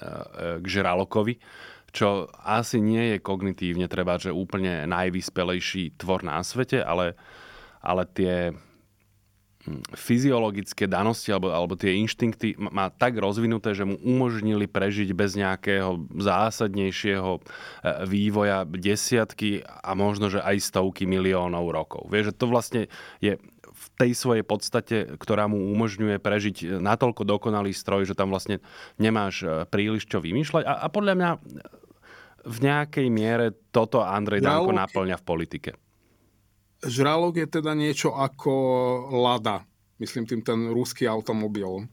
k 0.58 0.66
Žralokovi, 0.66 1.38
čo 1.92 2.32
asi 2.40 2.80
nie 2.80 3.14
je 3.14 3.18
kognitívne 3.20 3.84
treba, 3.86 4.16
že 4.16 4.32
úplne 4.32 4.88
najvyspelejší 4.88 6.00
tvor 6.00 6.24
na 6.24 6.40
svete, 6.40 6.80
ale, 6.80 7.12
ale 7.84 8.08
tie 8.08 8.56
hm, 9.68 9.92
fyziologické 9.92 10.88
danosti 10.88 11.28
alebo, 11.36 11.52
alebo 11.52 11.76
tie 11.76 12.00
inštinkty 12.00 12.56
má 12.56 12.88
tak 12.88 13.20
rozvinuté, 13.20 13.76
že 13.76 13.84
mu 13.84 14.00
umožnili 14.00 14.64
prežiť 14.64 15.12
bez 15.12 15.36
nejakého 15.36 16.08
zásadnejšieho 16.16 17.30
e, 17.36 17.40
vývoja 18.08 18.64
desiatky 18.64 19.60
a 19.60 19.92
možno, 19.92 20.32
že 20.32 20.40
aj 20.40 20.64
stovky 20.64 21.04
miliónov 21.04 21.68
rokov. 21.68 22.08
Vieš, 22.08 22.32
že 22.32 22.38
to 22.40 22.46
vlastne 22.48 22.82
je 23.20 23.36
v 23.82 23.86
tej 23.98 24.12
svojej 24.14 24.44
podstate, 24.46 24.96
ktorá 25.18 25.50
mu 25.50 25.58
umožňuje 25.74 26.22
prežiť 26.22 26.78
natoľko 26.78 27.26
dokonalý 27.26 27.74
stroj, 27.74 28.06
že 28.06 28.14
tam 28.14 28.32
vlastne 28.32 28.64
nemáš 28.96 29.44
e, 29.44 29.68
príliš 29.68 30.08
čo 30.08 30.24
vymýšľať. 30.24 30.64
A, 30.64 30.72
a 30.80 30.86
podľa 30.88 31.14
mňa 31.20 31.30
v 32.42 32.58
nejakej 32.62 33.08
miere 33.08 33.54
toto 33.70 34.02
Andrej 34.02 34.42
Danko 34.42 34.74
naplňa 34.74 35.16
v 35.18 35.24
politike. 35.24 35.70
Žralok 36.82 37.38
je 37.38 37.48
teda 37.48 37.72
niečo 37.78 38.10
ako 38.10 38.52
Lada, 39.14 39.62
myslím 40.02 40.26
tým 40.26 40.42
ten 40.42 40.60
ruský 40.74 41.06
automobil. 41.06 41.86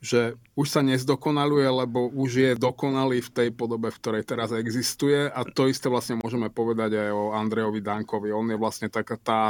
Že 0.00 0.36
už 0.56 0.66
sa 0.68 0.80
nezdokonaluje, 0.80 1.68
lebo 1.68 2.08
už 2.08 2.30
je 2.32 2.50
dokonalý 2.56 3.20
v 3.20 3.32
tej 3.32 3.48
podobe, 3.52 3.92
v 3.92 4.00
ktorej 4.00 4.24
teraz 4.24 4.48
existuje 4.52 5.28
a 5.28 5.40
to 5.44 5.68
isté 5.68 5.92
vlastne 5.92 6.20
môžeme 6.20 6.48
povedať 6.48 6.96
aj 6.96 7.10
o 7.12 7.24
Andrejovi 7.36 7.84
Dankovi. 7.84 8.32
On 8.32 8.48
je 8.48 8.56
vlastne 8.56 8.88
taká 8.88 9.16
tá 9.20 9.42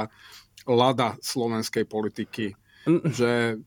Lada 0.66 1.14
slovenskej 1.22 1.86
politiky. 1.86 2.54
Že 2.86 3.62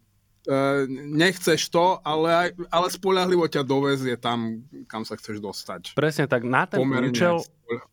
nechceš 0.91 1.71
to, 1.71 2.03
ale, 2.03 2.51
ale 2.67 2.87
spolahlivo 2.91 3.47
ťa 3.47 3.63
dovezie 3.63 4.19
tam, 4.19 4.67
kam 4.91 5.07
sa 5.07 5.15
chceš 5.15 5.39
dostať. 5.39 5.95
Presne 5.95 6.27
tak, 6.27 6.43
na 6.43 6.67
ten 6.67 6.83
pomerne, 6.83 7.15
účel... 7.15 7.39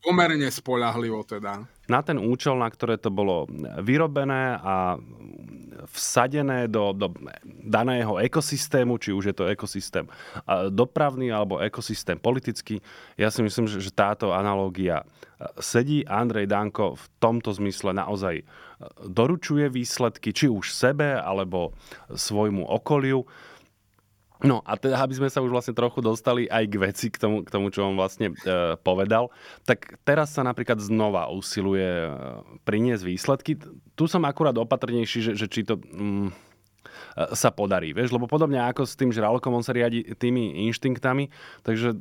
Pomerne 0.03 0.51
spolahlivo 0.51 1.23
teda. 1.25 1.63
Na 1.87 2.01
ten 2.03 2.19
účel, 2.19 2.59
na 2.59 2.67
ktoré 2.67 2.99
to 2.99 3.09
bolo 3.09 3.47
vyrobené 3.81 4.59
a 4.61 4.99
vsadené 5.97 6.69
do, 6.69 6.93
do 6.93 7.09
daného 7.65 8.21
ekosystému, 8.21 9.01
či 9.01 9.17
už 9.17 9.33
je 9.33 9.35
to 9.35 9.49
ekosystém 9.49 10.05
dopravný 10.69 11.33
alebo 11.33 11.63
ekosystém 11.63 12.21
politický. 12.21 12.85
Ja 13.17 13.33
si 13.33 13.41
myslím, 13.41 13.65
že, 13.65 13.81
že 13.81 13.95
táto 13.95 14.37
analógia 14.37 15.09
sedí. 15.57 16.05
Andrej 16.05 16.53
Danko 16.53 17.01
v 17.01 17.05
tomto 17.17 17.49
zmysle 17.57 17.97
naozaj 17.97 18.45
doručuje 19.05 19.69
výsledky, 19.69 20.33
či 20.33 20.49
už 20.49 20.73
sebe, 20.73 21.17
alebo 21.17 21.77
svojmu 22.09 22.65
okoliu. 22.65 23.29
No 24.41 24.65
a 24.65 24.81
teda, 24.81 25.05
aby 25.05 25.21
sme 25.21 25.29
sa 25.29 25.45
už 25.45 25.53
vlastne 25.53 25.77
trochu 25.77 26.01
dostali 26.01 26.49
aj 26.49 26.65
k 26.65 26.75
veci, 26.81 27.07
k 27.13 27.21
tomu, 27.21 27.45
k 27.45 27.53
tomu 27.53 27.69
čo 27.69 27.85
on 27.85 27.93
vlastne 27.93 28.33
e, 28.33 28.73
povedal, 28.81 29.29
tak 29.69 30.01
teraz 30.01 30.33
sa 30.33 30.41
napríklad 30.41 30.81
znova 30.81 31.29
usiluje 31.29 32.09
e, 32.09 32.13
priniesť 32.65 33.05
výsledky. 33.05 33.61
Tu 33.93 34.05
som 34.09 34.25
akurát 34.25 34.57
opatrnejší, 34.57 35.19
že, 35.21 35.33
že 35.37 35.45
či 35.45 35.61
to... 35.69 35.77
Mm, 35.77 36.33
e, 36.33 37.37
sa 37.37 37.53
podarí, 37.53 37.93
vieš, 37.93 38.17
lebo 38.17 38.25
podobne 38.25 38.65
ako 38.65 38.89
s 38.89 38.97
tým 38.97 39.13
žralokom, 39.13 39.53
on 39.53 39.61
sa 39.61 39.77
riadi 39.77 40.09
tými 40.17 40.65
inštinktami, 40.73 41.29
takže 41.61 42.01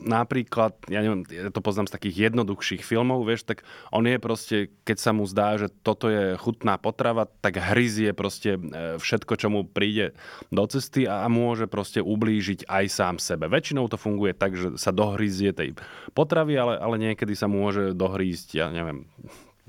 napríklad, 0.00 0.76
ja 0.88 1.04
neviem, 1.04 1.22
ja 1.28 1.52
to 1.52 1.60
poznám 1.62 1.88
z 1.88 1.94
takých 1.96 2.16
jednoduchších 2.30 2.82
filmov, 2.82 3.24
vieš, 3.28 3.44
tak 3.44 3.62
on 3.92 4.08
je 4.08 4.16
proste, 4.16 4.56
keď 4.84 4.96
sa 4.98 5.10
mu 5.12 5.24
zdá, 5.28 5.60
že 5.60 5.68
toto 5.84 6.08
je 6.08 6.34
chutná 6.40 6.80
potrava, 6.80 7.28
tak 7.40 7.60
hryzie 7.60 8.16
proste 8.16 8.56
e, 8.56 8.98
všetko, 8.98 9.32
čo 9.36 9.48
mu 9.52 9.60
príde 9.68 10.16
do 10.48 10.64
cesty 10.66 11.04
a 11.04 11.28
môže 11.28 11.68
proste 11.68 12.00
ublížiť 12.00 12.66
aj 12.66 12.84
sám 12.88 13.16
sebe. 13.20 13.46
Väčšinou 13.46 13.86
to 13.86 14.00
funguje 14.00 14.32
tak, 14.32 14.56
že 14.56 14.80
sa 14.80 14.90
dohryzie 14.90 15.52
tej 15.52 15.76
potravy, 16.16 16.56
ale, 16.56 16.74
ale 16.80 16.96
niekedy 16.98 17.36
sa 17.36 17.46
môže 17.46 17.92
dohrísť, 17.92 18.48
ja 18.56 18.72
neviem, 18.72 19.06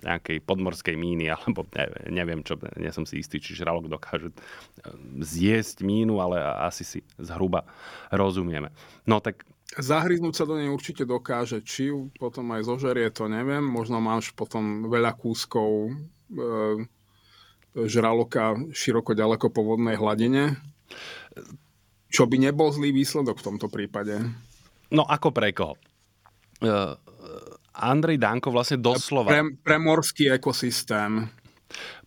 nejakej 0.01 0.41
podmorskej 0.41 0.97
míny, 0.97 1.29
alebo 1.29 1.63
neviem 2.09 2.41
čo, 2.41 2.57
nie 2.75 2.89
som 2.89 3.05
si 3.05 3.21
istý, 3.21 3.37
či 3.37 3.53
žralok 3.53 3.87
dokáže 3.87 4.33
e, 4.33 4.35
zjesť 5.21 5.85
mínu, 5.85 6.17
ale 6.17 6.41
asi 6.41 6.83
si 6.83 6.99
zhruba 7.21 7.63
rozumieme. 8.09 8.73
No 9.05 9.21
tak 9.21 9.45
Zahryznúť 9.71 10.35
sa 10.35 10.43
do 10.43 10.59
nej 10.59 10.67
určite 10.67 11.07
dokáže, 11.07 11.63
či 11.63 11.95
ju 11.95 12.11
potom 12.19 12.51
aj 12.51 12.67
zožerie, 12.67 13.07
to 13.07 13.31
neviem. 13.31 13.63
Možno 13.63 14.03
máš 14.03 14.35
potom 14.35 14.91
veľa 14.91 15.15
kúskov 15.15 15.87
e, 15.87 15.91
žraloka 17.87 18.59
široko 18.75 19.15
ďaleko 19.15 19.47
po 19.47 19.63
vodnej 19.63 19.95
hladine. 19.95 20.59
Čo 22.11 22.27
by 22.27 22.51
nebol 22.51 22.67
zlý 22.75 22.91
výsledok 22.91 23.39
v 23.39 23.45
tomto 23.47 23.71
prípade. 23.71 24.19
No 24.91 25.07
ako 25.07 25.31
pre 25.31 25.55
koho? 25.55 25.79
E, 26.59 26.99
Andrej 27.71 28.19
Danko 28.19 28.51
vlastne 28.51 28.75
doslova... 28.75 29.31
Pre, 29.31 29.55
pre 29.55 29.77
morský 29.79 30.35
ekosystém. 30.35 31.31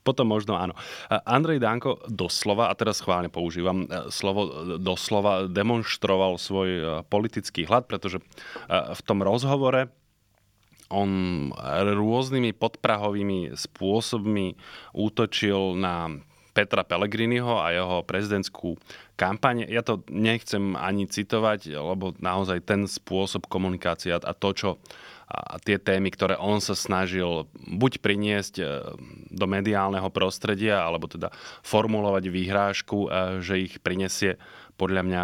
Potom 0.05 0.29
možno 0.29 0.61
áno. 0.61 0.77
Andrej 1.09 1.65
Danko 1.65 2.05
doslova, 2.07 2.69
a 2.69 2.77
teraz 2.77 3.01
schválne 3.01 3.33
používam 3.33 3.89
e, 3.89 4.13
slovo 4.13 4.77
doslova, 4.77 5.49
demonstroval 5.49 6.37
svoj 6.37 6.69
e, 6.71 6.83
politický 7.09 7.65
hlad, 7.65 7.89
pretože 7.89 8.21
e, 8.21 8.25
v 8.69 9.01
tom 9.01 9.25
rozhovore 9.25 9.89
on 10.93 11.51
rôznymi 11.97 12.53
podprahovými 12.53 13.57
spôsobmi 13.57 14.55
útočil 14.93 15.81
na 15.81 16.21
Petra 16.55 16.87
Pellegriniho 16.87 17.59
a 17.59 17.75
jeho 17.75 17.97
prezidentskú 18.07 18.79
kampaň. 19.19 19.67
Ja 19.67 19.83
to 19.83 20.07
nechcem 20.07 20.79
ani 20.79 21.11
citovať, 21.11 21.75
lebo 21.75 22.15
naozaj 22.23 22.63
ten 22.63 22.87
spôsob 22.87 23.51
komunikácie 23.51 24.15
a 24.15 24.33
to, 24.37 24.55
čo 24.55 24.71
a 25.35 25.59
tie 25.59 25.83
témy, 25.83 26.15
ktoré 26.15 26.39
on 26.39 26.63
sa 26.63 26.79
snažil 26.79 27.51
buď 27.55 27.99
priniesť 27.99 28.55
e, 28.63 28.65
do 29.35 29.47
mediálneho 29.51 30.07
prostredia, 30.15 30.87
alebo 30.87 31.11
teda 31.11 31.35
formulovať 31.67 32.25
výhrážku, 32.31 32.99
e, 33.05 33.09
že 33.43 33.55
ich 33.67 33.83
prinesie 33.83 34.39
podľa 34.79 35.03
mňa 35.03 35.23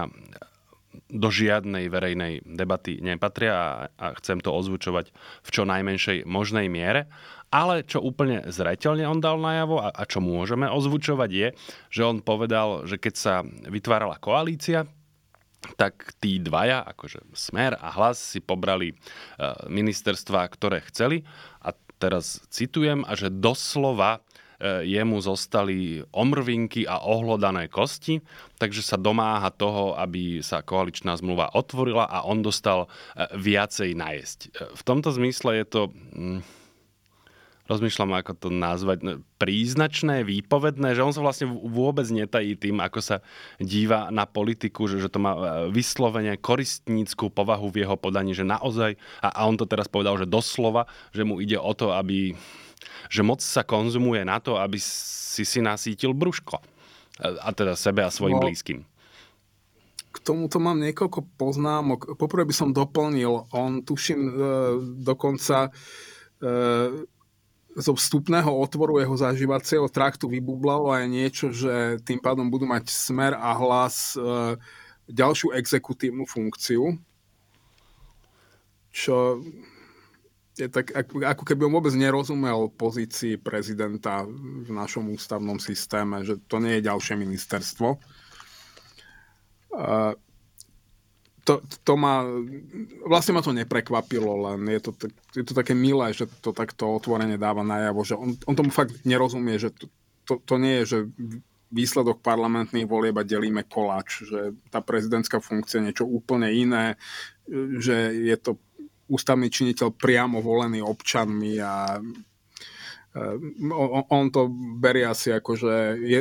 do 1.11 1.29
žiadnej 1.31 1.87
verejnej 1.87 2.43
debaty 2.43 2.99
nepatria 2.99 3.87
a 3.95 4.07
chcem 4.19 4.43
to 4.43 4.51
ozvučovať 4.51 5.15
v 5.43 5.49
čo 5.51 5.63
najmenšej 5.63 6.27
možnej 6.27 6.67
miere. 6.67 7.07
Ale 7.51 7.83
čo 7.83 7.99
úplne 7.99 8.47
zreteľne 8.47 9.11
on 9.11 9.19
dal 9.19 9.39
najavo 9.39 9.83
a 9.83 10.03
čo 10.07 10.23
môžeme 10.23 10.71
ozvučovať 10.71 11.31
je, 11.31 11.49
že 11.91 12.03
on 12.07 12.23
povedal, 12.23 12.87
že 12.87 12.95
keď 12.95 13.15
sa 13.19 13.35
vytvárala 13.67 14.23
koalícia, 14.23 14.87
tak 15.77 16.17
tí 16.21 16.41
dvaja, 16.41 16.81
akože 16.85 17.21
Smer 17.37 17.77
a 17.77 17.93
Hlas, 17.93 18.17
si 18.17 18.41
pobrali 18.41 18.93
e, 18.93 18.95
ministerstva, 19.69 20.49
ktoré 20.49 20.81
chceli. 20.89 21.23
A 21.61 21.77
teraz 22.01 22.41
citujem, 22.49 23.05
a 23.05 23.13
že 23.13 23.29
doslova 23.29 24.25
e, 24.57 24.89
jemu 24.89 25.21
zostali 25.21 26.01
omrvinky 26.17 26.89
a 26.89 27.05
ohlodané 27.05 27.69
kosti, 27.69 28.25
takže 28.57 28.81
sa 28.81 28.97
domáha 28.97 29.53
toho, 29.53 29.97
aby 30.01 30.41
sa 30.41 30.65
koaličná 30.65 31.13
zmluva 31.21 31.53
otvorila 31.53 32.09
a 32.09 32.25
on 32.25 32.41
dostal 32.41 32.89
e, 32.89 32.89
viacej 33.37 33.93
najesť. 33.93 34.39
V 34.77 34.83
tomto 34.85 35.13
zmysle 35.13 35.61
je 35.61 35.67
to... 35.69 35.83
Rozmýšľam, 37.71 38.19
ako 38.19 38.33
to 38.35 38.49
nazvať, 38.51 38.99
no, 39.07 39.13
príznačné, 39.39 40.27
výpovedné, 40.27 40.99
že 40.99 41.07
on 41.07 41.15
sa 41.15 41.23
vlastne 41.23 41.47
vôbec 41.47 42.03
netají 42.11 42.59
tým, 42.59 42.83
ako 42.83 42.99
sa 42.99 43.17
díva 43.63 44.11
na 44.11 44.27
politiku, 44.27 44.91
že, 44.91 44.99
že 44.99 45.07
to 45.07 45.23
má 45.23 45.39
e, 45.39 45.41
vyslovene 45.71 46.35
koristníckú 46.35 47.31
povahu 47.31 47.71
v 47.71 47.87
jeho 47.87 47.95
podaní, 47.95 48.35
že 48.35 48.43
naozaj, 48.43 48.99
a, 49.23 49.31
a 49.31 49.41
on 49.47 49.55
to 49.55 49.71
teraz 49.71 49.87
povedal, 49.87 50.19
že 50.19 50.27
doslova, 50.27 50.91
že 51.15 51.23
mu 51.23 51.39
ide 51.39 51.63
o 51.63 51.71
to, 51.71 51.95
aby, 51.95 52.35
že 53.07 53.23
moc 53.23 53.39
sa 53.39 53.63
konzumuje 53.63 54.27
na 54.27 54.43
to, 54.43 54.59
aby 54.59 54.83
si 54.83 55.47
si 55.47 55.63
nasítil 55.63 56.11
brúško. 56.11 56.59
E, 57.23 57.39
a 57.39 57.55
teda 57.55 57.79
sebe 57.79 58.03
a 58.03 58.11
svojim 58.11 58.35
no. 58.35 58.45
blízkym. 58.51 58.83
K 60.11 60.19
tomuto 60.27 60.59
mám 60.59 60.83
niekoľko 60.83 61.39
poznámok. 61.39 62.19
Poprvé 62.19 62.43
by 62.43 62.55
som 62.55 62.75
doplnil, 62.75 63.47
on 63.55 63.87
tuším 63.87 64.21
e, 64.27 64.33
dokonca 65.07 65.71
e, 65.71 66.51
zo 67.79 67.95
vstupného 67.95 68.51
otvoru 68.51 68.99
jeho 68.99 69.15
zažívacieho 69.15 69.87
traktu 69.87 70.27
vybublalo 70.27 70.91
aj 70.91 71.05
niečo, 71.07 71.47
že 71.55 72.03
tým 72.03 72.19
pádom 72.19 72.51
budú 72.51 72.67
mať 72.67 72.91
smer 72.91 73.39
a 73.39 73.55
hlas 73.55 74.19
e, 74.19 74.59
ďalšiu 75.07 75.55
exekutívnu 75.55 76.27
funkciu, 76.27 76.99
čo 78.91 79.39
je 80.59 80.67
tak, 80.67 80.91
ako 81.23 81.43
keby 81.47 81.71
on 81.71 81.75
vôbec 81.79 81.95
nerozumel 81.95 82.75
pozícii 82.75 83.39
prezidenta 83.39 84.27
v 84.27 84.69
našom 84.69 85.15
ústavnom 85.15 85.63
systéme, 85.63 86.27
že 86.27 86.43
to 86.51 86.59
nie 86.59 86.79
je 86.79 86.87
ďalšie 86.91 87.15
ministerstvo. 87.15 87.95
E, 87.95 87.99
to, 91.45 91.65
to 91.85 91.93
ma, 91.97 92.25
vlastne 93.07 93.37
ma 93.37 93.43
to 93.43 93.53
neprekvapilo, 93.55 94.51
len 94.51 94.67
je 94.69 94.81
to, 94.81 94.91
je 95.37 95.45
to 95.45 95.55
také 95.57 95.73
milé, 95.73 96.13
že 96.13 96.29
to 96.41 96.53
takto 96.53 96.97
otvorene 96.97 97.41
dáva 97.41 97.65
najavo, 97.65 98.01
že 98.05 98.15
on, 98.17 98.37
on 98.47 98.55
tomu 98.57 98.71
fakt 98.71 99.05
nerozumie, 99.09 99.57
že 99.57 99.73
to, 99.73 99.87
to, 100.29 100.35
to 100.45 100.55
nie 100.61 100.83
je, 100.83 100.85
že 100.87 100.99
výsledok 101.71 102.19
parlamentných 102.21 102.91
volieb 102.91 103.15
a 103.15 103.27
delíme 103.27 103.63
koláč, 103.63 104.27
že 104.27 104.59
tá 104.75 104.83
prezidentská 104.83 105.39
funkcia 105.39 105.79
je 105.81 105.87
niečo 105.87 106.07
úplne 106.07 106.51
iné, 106.51 106.99
že 107.79 108.11
je 108.11 108.37
to 108.37 108.59
ústavný 109.11 109.51
činiteľ 109.51 109.95
priamo 109.95 110.43
volený 110.43 110.83
občanmi 110.83 111.59
a 111.63 111.99
Ehm, 113.11 113.75
on 114.07 114.31
to 114.31 114.47
berie 114.79 115.03
asi 115.03 115.35
ako, 115.35 115.59
že 115.59 115.73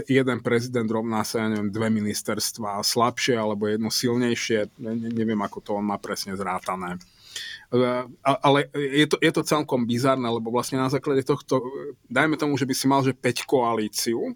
jeden 0.09 0.39
prezident 0.41 0.89
rovná 0.89 1.21
sa, 1.21 1.45
ja 1.45 1.47
neviem, 1.53 1.69
dve 1.69 1.93
ministerstva 1.93 2.81
slabšie 2.81 3.37
alebo 3.37 3.69
jedno 3.69 3.93
silnejšie, 3.93 4.73
neviem, 5.13 5.37
ako 5.37 5.57
to 5.61 5.71
on 5.77 5.85
má 5.85 6.01
presne 6.01 6.33
zrátané. 6.33 6.97
Ehm, 7.69 8.17
ale 8.25 8.73
je 8.73 9.05
to, 9.05 9.21
je 9.21 9.29
to 9.29 9.45
celkom 9.45 9.85
bizarné, 9.85 10.25
lebo 10.25 10.49
vlastne 10.49 10.81
na 10.81 10.89
základe 10.89 11.21
tohto, 11.21 11.61
dajme 12.09 12.41
tomu, 12.41 12.57
že 12.57 12.65
by 12.65 12.73
si 12.73 12.85
mal, 12.89 13.05
že 13.05 13.13
5 13.13 13.45
koalíciu, 13.45 14.33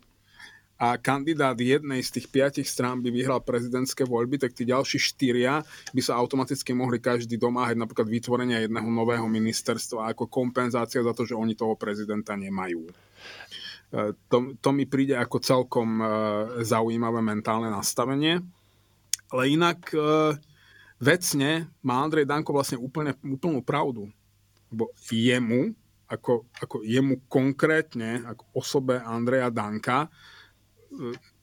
a 0.77 0.97
kandidát 0.97 1.55
jednej 1.55 2.01
z 2.01 2.19
tých 2.19 2.27
piatich 2.33 2.65
strán 2.65 2.99
by 2.99 3.13
vyhral 3.13 3.39
prezidentské 3.45 4.03
voľby, 4.03 4.41
tak 4.41 4.57
tí 4.57 4.65
ďalší 4.65 4.97
štyria 4.97 5.62
by 5.93 6.01
sa 6.01 6.17
automaticky 6.17 6.73
mohli 6.73 6.97
každý 6.97 7.38
domáhať 7.38 7.77
napríklad 7.77 8.09
vytvorenia 8.09 8.65
jedného 8.65 8.89
nového 8.89 9.29
ministerstva 9.29 10.12
ako 10.12 10.25
kompenzácia 10.27 11.05
za 11.05 11.13
to, 11.13 11.29
že 11.29 11.38
oni 11.38 11.53
toho 11.53 11.77
prezidenta 11.77 12.33
nemajú. 12.33 12.89
E, 12.89 12.93
to, 14.27 14.57
to 14.57 14.69
mi 14.73 14.89
príde 14.89 15.13
ako 15.13 15.38
celkom 15.39 16.01
e, 16.01 16.05
zaujímavé 16.65 17.21
mentálne 17.21 17.69
nastavenie. 17.69 18.41
Ale 19.29 19.53
inak 19.53 19.93
e, 19.93 19.97
vecne 20.97 21.69
má 21.86 22.01
Andrej 22.01 22.25
Danko 22.25 22.49
vlastne 22.49 22.81
úplne, 22.81 23.13
úplnú 23.21 23.62
pravdu. 23.62 24.09
Lebo 24.73 24.89
jemu, 25.05 25.77
ako, 26.09 26.49
ako 26.57 26.81
jemu 26.81 27.21
konkrétne, 27.29 28.25
ako 28.25 28.43
osobe 28.57 28.97
Andreja 28.97 29.53
Danka, 29.53 30.09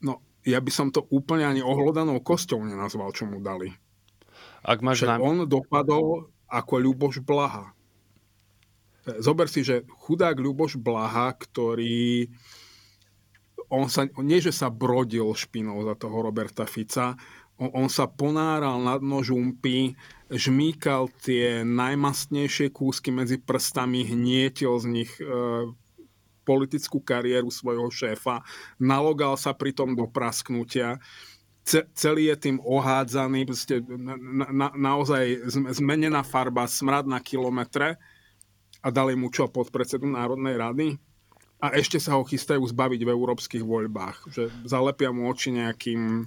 no 0.01 0.13
ja 0.41 0.57
by 0.57 0.71
som 0.73 0.89
to 0.89 1.05
úplne 1.13 1.45
ani 1.45 1.61
ohlodanou 1.61 2.17
kosťou 2.21 2.65
nenazval, 2.65 3.13
čo 3.13 3.29
mu 3.29 3.37
dali. 3.43 3.69
Ak 4.65 4.81
máš 4.81 5.05
nám... 5.05 5.21
On 5.21 5.45
dopadol 5.45 6.29
ako 6.49 6.73
Ľuboš 6.81 7.21
Blaha. 7.21 7.73
Zober 9.21 9.49
si, 9.49 9.65
že 9.65 9.85
chudák 9.85 10.37
Ľuboš 10.37 10.77
Blaha, 10.77 11.33
ktorý 11.33 12.29
on 13.71 13.87
sa, 13.87 14.03
nie, 14.19 14.43
že 14.43 14.51
sa 14.51 14.67
brodil 14.67 15.31
špinou 15.31 15.79
za 15.87 15.95
toho 15.95 16.19
Roberta 16.19 16.67
Fica, 16.67 17.15
on, 17.55 17.71
on 17.85 17.87
sa 17.87 18.09
ponáral 18.09 18.81
na 18.83 18.99
dno 18.99 19.23
žumpy, 19.23 19.95
žmýkal 20.27 21.07
tie 21.23 21.63
najmastnejšie 21.63 22.73
kúsky 22.73 23.15
medzi 23.15 23.39
prstami, 23.39 24.03
hnietil 24.03 24.75
z 24.81 24.85
nich 24.91 25.11
e, 25.21 25.25
politickú 26.51 26.99
kariéru 26.99 27.47
svojho 27.47 27.87
šéfa, 27.87 28.43
nalogal 28.75 29.39
sa 29.39 29.55
pritom 29.55 29.95
do 29.95 30.03
prasknutia, 30.11 30.99
celý 31.95 32.33
je 32.33 32.51
tým 32.51 32.57
ohádzaný, 32.59 33.47
na, 33.95 34.15
na, 34.51 34.67
naozaj 34.75 35.47
zmenená 35.71 36.25
farba, 36.25 36.67
smrad 36.67 37.07
na 37.07 37.23
kilometre. 37.23 37.95
A 38.81 38.89
dali 38.89 39.13
mu 39.13 39.29
čo 39.29 39.45
pod 39.45 39.69
predsedu 39.69 40.09
Národnej 40.09 40.57
rady? 40.57 40.87
A 41.61 41.77
ešte 41.77 42.01
sa 42.01 42.17
ho 42.17 42.25
chystajú 42.25 42.65
zbaviť 42.65 43.05
v 43.05 43.13
európskych 43.13 43.61
voľbách, 43.61 44.33
že 44.33 44.49
zalepia 44.65 45.13
mu 45.13 45.29
oči 45.29 45.53
nejakým 45.53 46.25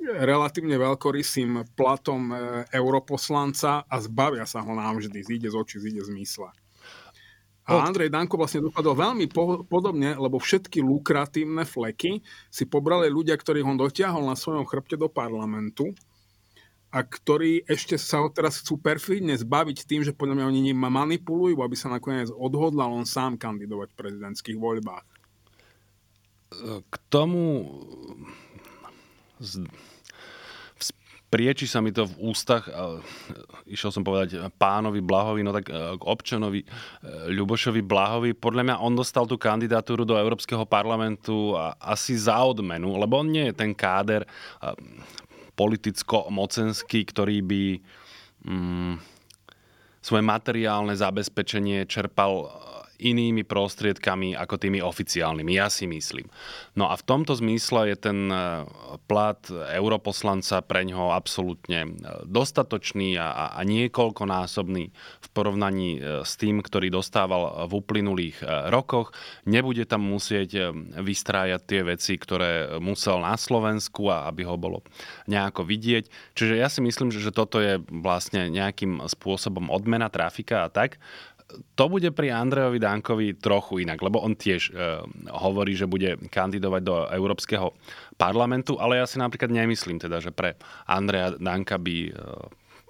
relatívne 0.00 0.80
veľkorysým 0.80 1.76
platom 1.76 2.32
e, 2.32 2.34
europoslanca 2.72 3.84
a 3.84 3.96
zbavia 4.00 4.48
sa 4.48 4.64
ho 4.64 4.72
navždy, 4.72 5.20
zíde 5.20 5.48
z 5.52 5.56
očí, 5.56 5.76
zíde 5.76 6.00
z 6.00 6.10
mysla. 6.16 6.56
A 7.66 7.82
Andrej 7.82 8.14
Danko 8.14 8.38
vlastne 8.38 8.62
dopadol 8.62 8.94
veľmi 8.94 9.26
po, 9.26 9.66
podobne, 9.66 10.14
lebo 10.14 10.38
všetky 10.38 10.78
lukratívne 10.86 11.66
fleky 11.66 12.22
si 12.46 12.62
pobrali 12.62 13.10
ľudia, 13.10 13.34
ktorých 13.34 13.66
on 13.66 13.74
dotiahol 13.74 14.22
na 14.22 14.38
svojom 14.38 14.62
chrbte 14.62 14.94
do 14.94 15.10
parlamentu 15.10 15.90
a 16.94 17.02
ktorí 17.02 17.66
ešte 17.66 17.98
sa 17.98 18.22
ho 18.22 18.30
teraz 18.30 18.62
chcú 18.62 18.78
perfidne 18.78 19.34
zbaviť 19.34 19.82
tým, 19.82 20.06
že 20.06 20.14
podľa 20.14 20.38
mňa 20.38 20.46
oni 20.46 20.60
ním 20.70 20.78
manipulujú, 20.78 21.58
aby 21.58 21.74
sa 21.74 21.90
nakoniec 21.90 22.30
odhodlal 22.30 22.94
on 22.94 23.02
sám 23.02 23.34
kandidovať 23.34 23.90
v 23.92 23.98
prezidentských 23.98 24.56
voľbách. 24.56 25.06
K 26.86 26.94
tomu 27.10 27.66
prieči 31.26 31.66
sa 31.66 31.82
mi 31.82 31.90
to 31.90 32.06
v 32.06 32.30
ústach, 32.30 32.70
išiel 33.66 33.90
som 33.90 34.06
povedať 34.06 34.46
pánovi 34.56 35.02
Blahovi, 35.02 35.42
no 35.42 35.50
tak 35.50 35.68
e, 35.68 35.98
k 35.98 36.02
občanovi 36.06 36.62
e, 36.62 36.66
Ľubošovi 37.34 37.82
Blahovi. 37.82 38.30
Podľa 38.38 38.62
mňa 38.62 38.76
on 38.82 38.94
dostal 38.94 39.26
tú 39.26 39.34
kandidatúru 39.34 40.06
do 40.06 40.14
Európskeho 40.14 40.62
parlamentu 40.64 41.58
asi 41.82 42.14
za 42.14 42.38
odmenu, 42.46 42.94
lebo 42.94 43.20
on 43.20 43.28
nie 43.28 43.50
je 43.50 43.58
ten 43.58 43.74
káder 43.74 44.22
e, 44.22 44.28
politicko-mocenský, 45.58 47.02
ktorý 47.10 47.42
by 47.42 47.62
mm, 48.46 48.94
svoje 50.04 50.22
materiálne 50.22 50.94
zabezpečenie 50.94 51.88
čerpal 51.90 52.46
inými 52.98 53.44
prostriedkami 53.44 54.36
ako 54.36 54.56
tými 54.56 54.80
oficiálnymi, 54.80 55.52
ja 55.56 55.68
si 55.68 55.84
myslím. 55.84 56.28
No 56.76 56.88
a 56.88 56.96
v 56.96 57.06
tomto 57.06 57.36
zmysle 57.36 57.92
je 57.92 57.96
ten 57.96 58.18
e, 58.28 58.64
plat 59.08 59.40
europoslanca 59.50 60.64
pre 60.64 60.84
ňoho 60.88 61.12
absolútne 61.12 61.80
e, 61.84 61.90
dostatočný 62.24 63.20
a, 63.20 63.52
a 63.52 63.60
niekoľkonásobný 63.64 64.84
v 64.96 65.28
porovnaní 65.36 65.90
e, 65.96 66.00
s 66.24 66.36
tým, 66.40 66.64
ktorý 66.64 66.88
dostával 66.88 67.68
v 67.68 67.72
uplynulých 67.78 68.40
rokoch. 68.72 69.12
Nebude 69.44 69.84
tam 69.84 70.04
musieť 70.04 70.72
vystrájať 71.00 71.60
tie 71.64 71.80
veci, 71.84 72.16
ktoré 72.16 72.80
musel 72.80 73.20
na 73.20 73.36
Slovensku 73.36 74.08
a 74.08 74.28
aby 74.28 74.44
ho 74.48 74.56
bolo 74.56 74.82
nejako 75.28 75.64
vidieť. 75.64 76.08
Čiže 76.34 76.54
ja 76.56 76.68
si 76.72 76.80
myslím, 76.80 77.12
že, 77.12 77.28
toto 77.34 77.60
je 77.60 77.82
vlastne 77.90 78.48
nejakým 78.48 79.02
spôsobom 79.04 79.68
odmena 79.68 80.08
trafika 80.08 80.64
a 80.64 80.72
tak 80.72 80.96
to 81.46 81.84
bude 81.86 82.10
pri 82.10 82.34
Andrejovi 82.34 82.78
Dankovi 82.82 83.38
trochu 83.38 83.86
inak, 83.86 84.02
lebo 84.02 84.18
on 84.18 84.34
tiež 84.34 84.62
e, 84.70 84.72
hovorí, 85.30 85.78
že 85.78 85.86
bude 85.86 86.18
kandidovať 86.26 86.82
do 86.82 86.96
Európskeho 87.06 87.70
parlamentu, 88.18 88.76
ale 88.82 88.98
ja 88.98 89.06
si 89.06 89.22
napríklad 89.22 89.54
nemyslím 89.54 90.02
teda, 90.02 90.18
že 90.18 90.34
pre 90.34 90.58
Andreja 90.90 91.38
Danka 91.38 91.78
by 91.78 91.96
e, 92.02 92.12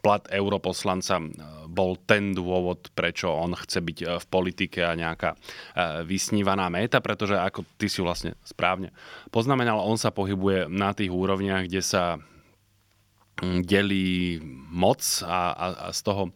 plat 0.00 0.24
europoslanca 0.32 1.20
e, 1.20 1.26
bol 1.68 2.00
ten 2.08 2.32
dôvod, 2.32 2.88
prečo 2.96 3.28
on 3.28 3.52
chce 3.52 3.84
byť 3.84 3.98
v 4.24 4.26
politike 4.32 4.80
a 4.80 4.96
nejaká 4.96 5.36
vysnívaná 6.08 6.72
méta, 6.72 7.04
pretože 7.04 7.36
ako 7.36 7.68
ty 7.76 7.92
si 7.92 8.00
vlastne 8.00 8.32
správne 8.40 8.88
poznamenal, 9.28 9.84
on 9.84 10.00
sa 10.00 10.08
pohybuje 10.08 10.72
na 10.72 10.96
tých 10.96 11.12
úrovniach, 11.12 11.68
kde 11.68 11.84
sa 11.84 12.16
delí 13.44 14.40
moc 14.72 15.00
a, 15.24 15.52
a, 15.52 15.66
a 15.88 15.92
z 15.92 16.00
toho 16.00 16.22
e, 16.28 16.32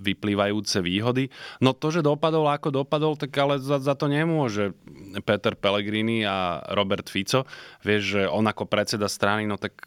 vyplývajúce 0.00 0.80
výhody. 0.80 1.28
No 1.60 1.76
to, 1.76 1.92
že 1.92 2.00
dopadol 2.00 2.48
ako 2.48 2.84
dopadol, 2.84 3.16
tak 3.16 3.32
ale 3.36 3.60
za, 3.60 3.76
za 3.76 3.92
to 3.92 4.08
nemôže 4.08 4.72
Peter 5.24 5.52
Pellegrini 5.52 6.24
a 6.24 6.64
Robert 6.72 7.12
Fico. 7.12 7.44
Vieš, 7.84 8.02
že 8.02 8.22
on 8.24 8.48
ako 8.48 8.64
predseda 8.64 9.08
strany, 9.08 9.44
no 9.44 9.60
tak 9.60 9.84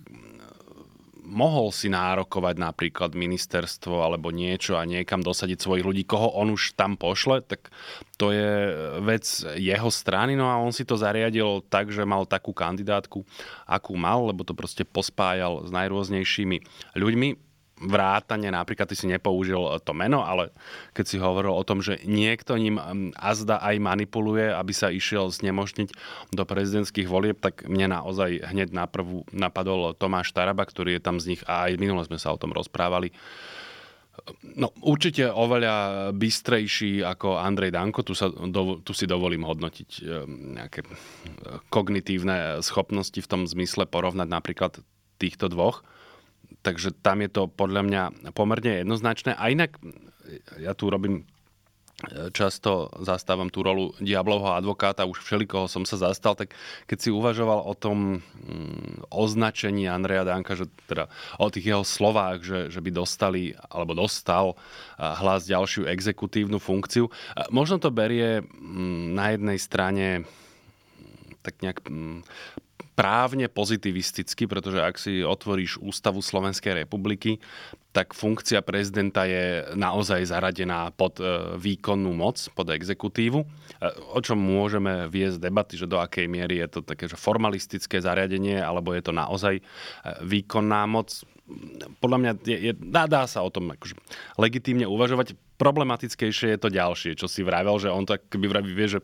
mohol 1.34 1.74
si 1.74 1.90
nárokovať 1.90 2.56
napríklad 2.62 3.12
ministerstvo 3.18 4.06
alebo 4.06 4.30
niečo 4.30 4.78
a 4.78 4.86
niekam 4.86 5.26
dosadiť 5.26 5.58
svojich 5.60 5.84
ľudí, 5.84 6.04
koho 6.06 6.30
on 6.38 6.54
už 6.54 6.78
tam 6.78 6.96
pošle, 6.96 7.42
tak 7.44 7.74
to 8.22 8.30
je 8.30 8.54
vec 9.02 9.26
jeho 9.58 9.90
strany, 9.90 10.38
no 10.38 10.48
a 10.48 10.62
on 10.62 10.70
si 10.70 10.86
to 10.86 10.96
zariadil 10.96 11.66
tak, 11.66 11.90
že 11.90 12.06
mal 12.06 12.30
takú 12.30 12.54
kandidátku, 12.54 13.26
akú 13.66 13.94
mal, 13.98 14.30
lebo 14.30 14.46
to 14.46 14.54
proste 14.54 14.86
pospájal 14.86 15.66
s 15.66 15.70
najrôznejšími 15.74 16.58
ľuďmi 16.96 17.53
vrátane, 17.82 18.54
napríklad 18.54 18.86
ty 18.86 18.96
si 18.96 19.10
nepoužil 19.10 19.82
to 19.82 19.92
meno, 19.98 20.22
ale 20.22 20.54
keď 20.94 21.06
si 21.10 21.18
hovoril 21.18 21.52
o 21.52 21.66
tom, 21.66 21.82
že 21.82 22.00
niekto 22.06 22.54
ním 22.56 22.78
azda 23.18 23.58
aj 23.60 23.82
manipuluje, 23.82 24.54
aby 24.54 24.74
sa 24.74 24.94
išiel 24.94 25.34
znemožniť 25.34 25.90
do 26.32 26.44
prezidentských 26.46 27.10
volieb, 27.10 27.42
tak 27.42 27.66
mne 27.66 27.98
naozaj 27.98 28.46
hneď 28.46 28.70
naprvu 28.72 29.26
napadol 29.34 29.98
Tomáš 29.98 30.32
Taraba, 30.32 30.64
ktorý 30.64 30.98
je 30.98 31.02
tam 31.02 31.18
z 31.18 31.36
nich 31.36 31.42
a 31.50 31.68
aj 31.70 31.82
minule 31.82 32.06
sme 32.06 32.22
sa 32.22 32.32
o 32.32 32.40
tom 32.40 32.54
rozprávali. 32.54 33.10
No, 34.54 34.70
určite 34.86 35.26
oveľa 35.26 36.14
bystrejší 36.14 37.02
ako 37.02 37.42
Andrej 37.42 37.74
Danko, 37.74 38.06
tu, 38.06 38.14
sa, 38.14 38.30
tu 38.86 38.92
si 38.94 39.10
dovolím 39.10 39.42
hodnotiť 39.42 39.90
nejaké 40.30 40.86
kognitívne 41.74 42.62
schopnosti 42.62 43.18
v 43.18 43.30
tom 43.30 43.50
zmysle 43.50 43.90
porovnať 43.90 44.30
napríklad 44.30 44.72
týchto 45.18 45.50
dvoch 45.50 45.82
Takže 46.64 46.96
tam 47.04 47.20
je 47.20 47.30
to 47.30 47.52
podľa 47.52 47.82
mňa 47.84 48.04
pomerne 48.32 48.82
jednoznačné. 48.82 49.36
A 49.36 49.52
inak, 49.52 49.76
ja 50.56 50.72
tu 50.72 50.88
robím 50.88 51.28
e, 52.08 52.32
často 52.32 52.88
zastávam 53.04 53.52
tú 53.52 53.68
rolu 53.68 53.92
diablovho 54.00 54.56
advokáta, 54.56 55.04
už 55.04 55.20
všelikoho 55.28 55.68
som 55.68 55.84
sa 55.84 56.00
zastal, 56.00 56.40
tak 56.40 56.56
keď 56.88 56.98
si 57.04 57.10
uvažoval 57.12 57.68
o 57.68 57.76
tom 57.76 58.24
mm, 58.24 59.12
označení 59.12 59.92
Andreja 59.92 60.24
Danka, 60.24 60.56
že 60.56 60.72
teda 60.88 61.12
o 61.36 61.52
tých 61.52 61.76
jeho 61.76 61.84
slovách, 61.84 62.48
že, 62.48 62.60
že 62.72 62.80
by 62.80 62.90
dostali 62.96 63.52
alebo 63.68 63.92
dostal 63.92 64.56
e, 64.56 65.04
hlas 65.04 65.44
ďalšiu 65.44 65.84
exekutívnu 65.92 66.64
funkciu, 66.64 67.12
e, 67.12 67.44
možno 67.52 67.76
to 67.76 67.92
berie 67.92 68.40
mm, 68.40 69.20
na 69.20 69.36
jednej 69.36 69.60
strane 69.60 70.08
tak 71.44 71.60
nejak 71.60 71.84
mm, 71.84 72.24
právne 72.94 73.50
pozitivisticky, 73.50 74.46
pretože 74.46 74.78
ak 74.78 74.96
si 75.02 75.26
otvoríš 75.26 75.82
Ústavu 75.82 76.22
Slovenskej 76.22 76.86
republiky, 76.86 77.42
tak 77.94 78.14
funkcia 78.14 78.62
prezidenta 78.66 79.26
je 79.26 79.66
naozaj 79.78 80.30
zaradená 80.30 80.90
pod 80.94 81.22
e, 81.22 81.58
výkonnú 81.58 82.14
moc, 82.14 82.38
pod 82.54 82.70
exekutívu, 82.70 83.42
e, 83.42 83.48
o 84.14 84.20
čom 84.22 84.38
môžeme 84.38 85.10
viesť 85.10 85.42
debaty, 85.42 85.78
že 85.78 85.90
do 85.90 86.02
akej 86.02 86.26
miery 86.26 86.62
je 86.62 86.70
to 86.70 86.80
také 86.86 87.10
že 87.10 87.18
formalistické 87.18 88.02
zariadenie, 88.02 88.62
alebo 88.62 88.94
je 88.94 89.02
to 89.06 89.14
naozaj 89.14 89.58
e, 89.58 89.64
výkonná 90.26 90.86
moc 90.90 91.22
podľa 92.00 92.18
mňa 92.24 92.32
je, 92.48 92.58
je, 92.72 92.74
dá, 92.88 93.04
dá 93.04 93.28
sa 93.28 93.44
o 93.44 93.52
tom 93.52 93.68
akože 93.68 94.00
legitímne 94.40 94.88
uvažovať. 94.88 95.36
Problematickejšie 95.60 96.56
je 96.56 96.60
to 96.60 96.72
ďalšie, 96.72 97.20
čo 97.20 97.28
si 97.30 97.44
vravel, 97.46 97.78
že 97.78 97.92
on 97.92 98.08
tak 98.08 98.26
by 98.32 98.48
vraví, 98.48 98.74
vie, 98.74 98.90
že, 98.90 99.00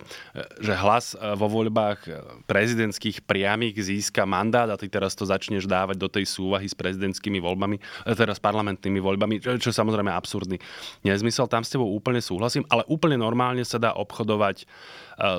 že 0.60 0.74
hlas 0.74 1.14
e, 1.14 1.36
vo 1.36 1.52
voľbách 1.52 2.10
prezidentských 2.50 3.24
priamých 3.28 3.78
získa 3.80 4.26
mandát 4.26 4.66
a 4.72 4.80
ty 4.80 4.90
teraz 4.90 5.14
to 5.14 5.28
začneš 5.28 5.70
dávať 5.70 6.00
do 6.00 6.10
tej 6.10 6.26
súvahy 6.26 6.66
s 6.66 6.76
prezidentskými 6.76 7.38
voľbami, 7.44 7.78
e, 7.78 8.12
teraz 8.18 8.42
parlamentnými 8.42 8.98
voľbami, 8.98 9.40
čo, 9.40 9.60
čo 9.60 9.72
samozrejme 9.76 10.10
absurdný 10.10 10.58
nezmysel. 11.06 11.52
Tam 11.52 11.62
s 11.64 11.76
tebou 11.76 11.92
úplne 11.92 12.24
súhlasím, 12.24 12.66
ale 12.72 12.88
úplne 12.90 13.20
normálne 13.20 13.62
sa 13.68 13.78
dá 13.78 13.92
obchodovať 13.96 14.64
e, 14.64 14.66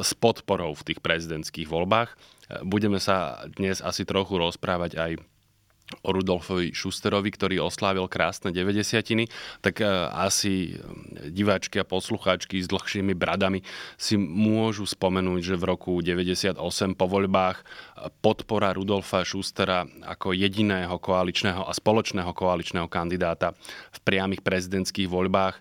s 0.04 0.12
podporou 0.14 0.76
v 0.76 0.84
tých 0.94 1.00
prezidentských 1.00 1.66
voľbách. 1.68 2.12
Budeme 2.66 2.98
sa 2.98 3.46
dnes 3.46 3.78
asi 3.78 4.02
trochu 4.02 4.34
rozprávať 4.34 4.98
aj 4.98 5.12
o 6.02 6.08
Rudolfovi 6.14 6.70
Šusterovi, 6.70 7.30
ktorý 7.34 7.66
oslávil 7.66 8.06
krásne 8.06 8.54
90 8.54 9.26
tak 9.60 9.82
e, 9.82 9.86
asi 10.14 10.78
diváčky 11.28 11.82
a 11.82 11.88
poslucháčky 11.88 12.62
s 12.62 12.70
dlhšími 12.70 13.12
bradami 13.12 13.66
si 13.98 14.14
môžu 14.16 14.86
spomenúť, 14.86 15.40
že 15.42 15.54
v 15.58 15.64
roku 15.66 15.92
98 15.98 16.56
po 16.94 17.06
voľbách 17.10 17.56
e, 17.60 17.64
podpora 18.22 18.72
Rudolfa 18.72 19.26
Šustera 19.26 19.84
ako 20.06 20.32
jediného 20.32 20.96
koaličného 20.96 21.66
a 21.66 21.72
spoločného 21.74 22.30
koaličného 22.30 22.86
kandidáta 22.86 23.52
v 23.90 23.98
priamých 24.06 24.46
prezidentských 24.46 25.10
voľbách 25.10 25.54
e, 25.58 25.60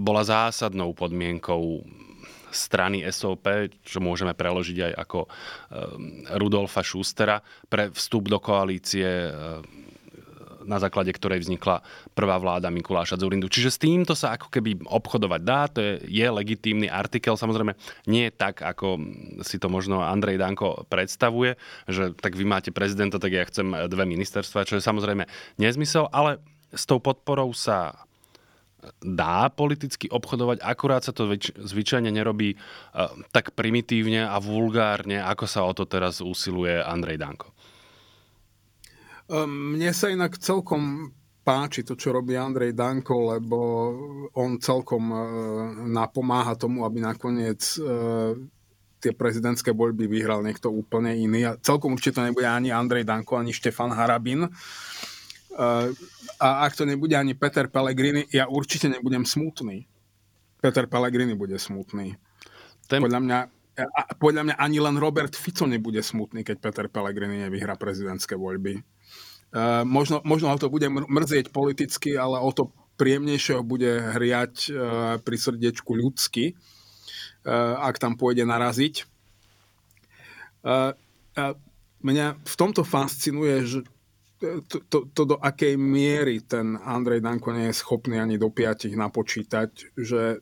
bola 0.00 0.24
zásadnou 0.24 0.96
podmienkou 0.96 1.84
strany 2.50 3.04
SOP, 3.08 3.72
čo 3.84 3.98
môžeme 4.00 4.32
preložiť 4.32 4.78
aj 4.90 4.92
ako 4.98 5.18
eh, 5.24 5.30
Rudolfa 6.36 6.82
Schustera, 6.84 7.40
pre 7.68 7.92
vstup 7.92 8.28
do 8.32 8.38
koalície 8.40 9.06
eh, 9.06 9.86
na 10.68 10.76
základe 10.76 11.08
ktorej 11.16 11.40
vznikla 11.40 11.80
prvá 12.12 12.36
vláda 12.36 12.68
Mikuláša 12.68 13.16
Zurindu. 13.16 13.48
Čiže 13.48 13.72
s 13.72 13.80
týmto 13.80 14.12
sa 14.12 14.36
ako 14.36 14.52
keby 14.52 14.84
obchodovať 14.84 15.40
dá, 15.40 15.64
to 15.72 15.80
je, 15.80 15.92
je 16.04 16.26
legitímny 16.28 16.92
artikel, 16.92 17.40
samozrejme 17.40 17.72
nie 18.04 18.28
je 18.28 18.36
tak, 18.36 18.60
ako 18.60 19.00
si 19.40 19.56
to 19.56 19.72
možno 19.72 20.04
Andrej 20.04 20.36
Danko 20.36 20.84
predstavuje, 20.92 21.56
že 21.88 22.12
tak 22.12 22.36
vy 22.36 22.44
máte 22.44 22.68
prezidenta, 22.68 23.16
tak 23.16 23.32
ja 23.32 23.48
chcem 23.48 23.88
dve 23.88 24.04
ministerstva, 24.04 24.68
čo 24.68 24.76
je 24.76 24.84
samozrejme 24.84 25.24
nezmysel, 25.56 26.12
ale 26.12 26.44
s 26.68 26.84
tou 26.84 27.00
podporou 27.00 27.56
sa 27.56 27.96
dá 29.00 29.48
politicky 29.52 30.08
obchodovať, 30.08 30.64
akurát 30.64 31.02
sa 31.04 31.12
to 31.12 31.28
zvyčajne 31.58 32.10
nerobí 32.12 32.56
uh, 32.56 33.12
tak 33.32 33.52
primitívne 33.52 34.26
a 34.26 34.36
vulgárne, 34.40 35.20
ako 35.20 35.44
sa 35.44 35.64
o 35.64 35.72
to 35.72 35.84
teraz 35.84 36.24
usiluje 36.24 36.80
Andrej 36.80 37.20
Danko. 37.20 37.52
Ehm, 39.28 39.76
mne 39.76 39.92
sa 39.92 40.08
inak 40.08 40.40
celkom 40.40 41.12
páči 41.44 41.80
to, 41.84 41.96
čo 41.96 42.12
robí 42.12 42.36
Andrej 42.36 42.76
Danko, 42.76 43.36
lebo 43.36 43.58
on 44.36 44.60
celkom 44.60 45.04
uh, 45.08 45.20
napomáha 45.88 46.56
tomu, 46.60 46.84
aby 46.84 47.00
nakoniec 47.00 47.60
uh, 47.80 48.36
tie 49.00 49.16
prezidentské 49.16 49.72
voľby 49.72 50.10
vyhral 50.10 50.44
niekto 50.44 50.68
úplne 50.68 51.16
iný. 51.16 51.48
A 51.48 51.56
celkom 51.56 51.96
určite 51.96 52.20
to 52.20 52.26
nebude 52.28 52.44
ani 52.44 52.68
Andrej 52.68 53.08
Danko, 53.08 53.40
ani 53.40 53.56
Štefan 53.56 53.96
Harabin. 53.96 54.44
Uh, 54.44 55.88
a 56.38 56.64
ak 56.66 56.78
to 56.78 56.86
nebude 56.86 57.14
ani 57.18 57.34
Peter 57.34 57.66
Pellegrini, 57.66 58.26
ja 58.30 58.46
určite 58.46 58.86
nebudem 58.86 59.26
smutný. 59.26 59.86
Peter 60.62 60.86
Pellegrini 60.86 61.34
bude 61.34 61.58
smutný. 61.58 62.14
Ten... 62.86 63.02
Podľa 63.02 63.20
mňa 63.22 63.38
a 63.78 64.10
podľa 64.18 64.42
mňa 64.42 64.54
ani 64.58 64.82
len 64.82 64.98
Robert 64.98 65.38
Fico 65.38 65.62
nebude 65.62 66.02
smutný, 66.02 66.42
keď 66.42 66.56
Peter 66.58 66.86
Pellegrini 66.90 67.46
nevyhrá 67.46 67.78
prezidentské 67.78 68.34
voľby. 68.34 68.82
Uh, 69.54 69.86
možno, 69.86 70.18
možno 70.26 70.50
ho 70.50 70.58
to 70.58 70.66
bude 70.66 70.90
mrzieť 70.90 71.54
politicky, 71.54 72.18
ale 72.18 72.42
o 72.42 72.50
to 72.50 72.74
príjemnejšie 72.98 73.54
ho 73.54 73.62
bude 73.62 73.88
hriať 74.18 74.54
uh, 74.68 74.74
pri 75.22 75.36
srdiečku 75.38 75.94
ľudsky, 75.94 76.58
uh, 76.58 77.78
ak 77.86 78.02
tam 78.02 78.18
pôjde 78.18 78.42
naraziť. 78.42 79.06
Uh, 80.66 80.92
uh, 81.38 81.54
mňa 82.02 82.42
v 82.42 82.54
tomto 82.58 82.82
fascinuje, 82.82 83.62
že 83.62 83.78
to, 84.40 84.76
to, 84.86 84.98
to 85.10 85.22
do 85.26 85.36
akej 85.38 85.74
miery 85.74 86.40
ten 86.46 86.78
Andrej 86.78 87.20
Danko 87.20 87.50
nie 87.50 87.70
je 87.70 87.80
schopný 87.82 88.22
ani 88.22 88.38
do 88.38 88.54
piatich 88.54 88.94
napočítať, 88.94 89.98
že, 89.98 90.38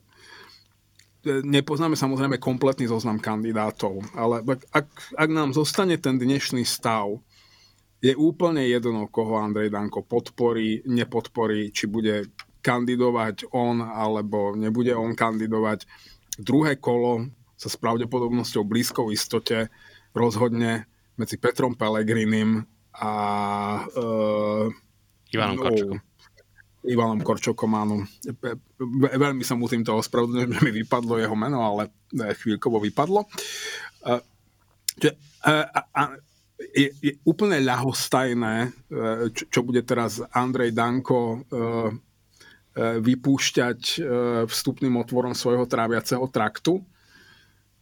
nepoznáme 1.27 1.97
samozrejme 1.97 2.37
kompletný 2.37 2.87
zoznam 2.87 3.19
kandidátov, 3.19 3.99
ale 4.15 4.45
ak, 4.71 4.87
ak 5.17 5.29
nám 5.29 5.51
zostane 5.51 5.97
ten 5.97 6.15
dnešný 6.15 6.63
stav, 6.63 7.19
je 7.97 8.13
úplne 8.13 8.61
jedno, 8.61 9.09
koho 9.09 9.41
Andrej 9.41 9.73
Danko 9.73 10.05
podporí, 10.05 10.85
nepodporí, 10.85 11.73
či 11.73 11.89
bude 11.89 12.29
kandidovať 12.61 13.49
on, 13.49 13.81
alebo 13.81 14.53
nebude 14.53 14.93
on 14.93 15.17
kandidovať. 15.17 15.89
Druhé 16.37 16.77
kolo 16.77 17.25
sa 17.57 17.73
s 17.73 17.77
pravdepodobnosťou 17.81 18.61
blízkou 18.61 19.09
istote 19.09 19.73
rozhodne 20.13 20.85
medzi 21.17 21.41
Petrom 21.41 21.73
Pelegrinim 21.73 22.69
a 22.97 23.11
uh, 23.85 24.65
Ivanom 25.33 25.57
no, 25.57 25.63
Korčokom. 25.63 25.99
Ivanom 26.87 27.19
Korčokom, 27.19 27.71
áno. 27.75 27.95
Veľmi 29.17 29.43
sa 29.43 29.59
mu 29.59 29.67
týmto 29.69 29.93
ospravedlňujem, 29.99 30.51
že 30.55 30.61
mi 30.65 30.71
vypadlo 30.83 31.21
jeho 31.21 31.35
meno, 31.37 31.61
ale 31.61 31.93
chvíľkovo 32.13 32.81
vypadlo. 32.81 33.27
Uh, 34.07 34.21
že, 34.97 35.13
uh, 35.45 35.67
uh, 35.69 36.17
je, 36.57 36.89
je 37.01 37.13
úplne 37.25 37.61
ľahostajné, 37.61 38.55
e, 38.65 38.69
čo, 39.33 39.43
čo 39.49 39.59
bude 39.61 39.85
teraz 39.85 40.21
Andrej 40.33 40.73
Danko 40.73 41.17
e, 41.17 41.37
e, 41.37 41.61
vypúšťať 43.01 43.79
vstupným 44.49 44.97
otvorom 44.97 45.37
svojho 45.37 45.69
tráviaceho 45.69 46.25
traktu. 46.29 46.81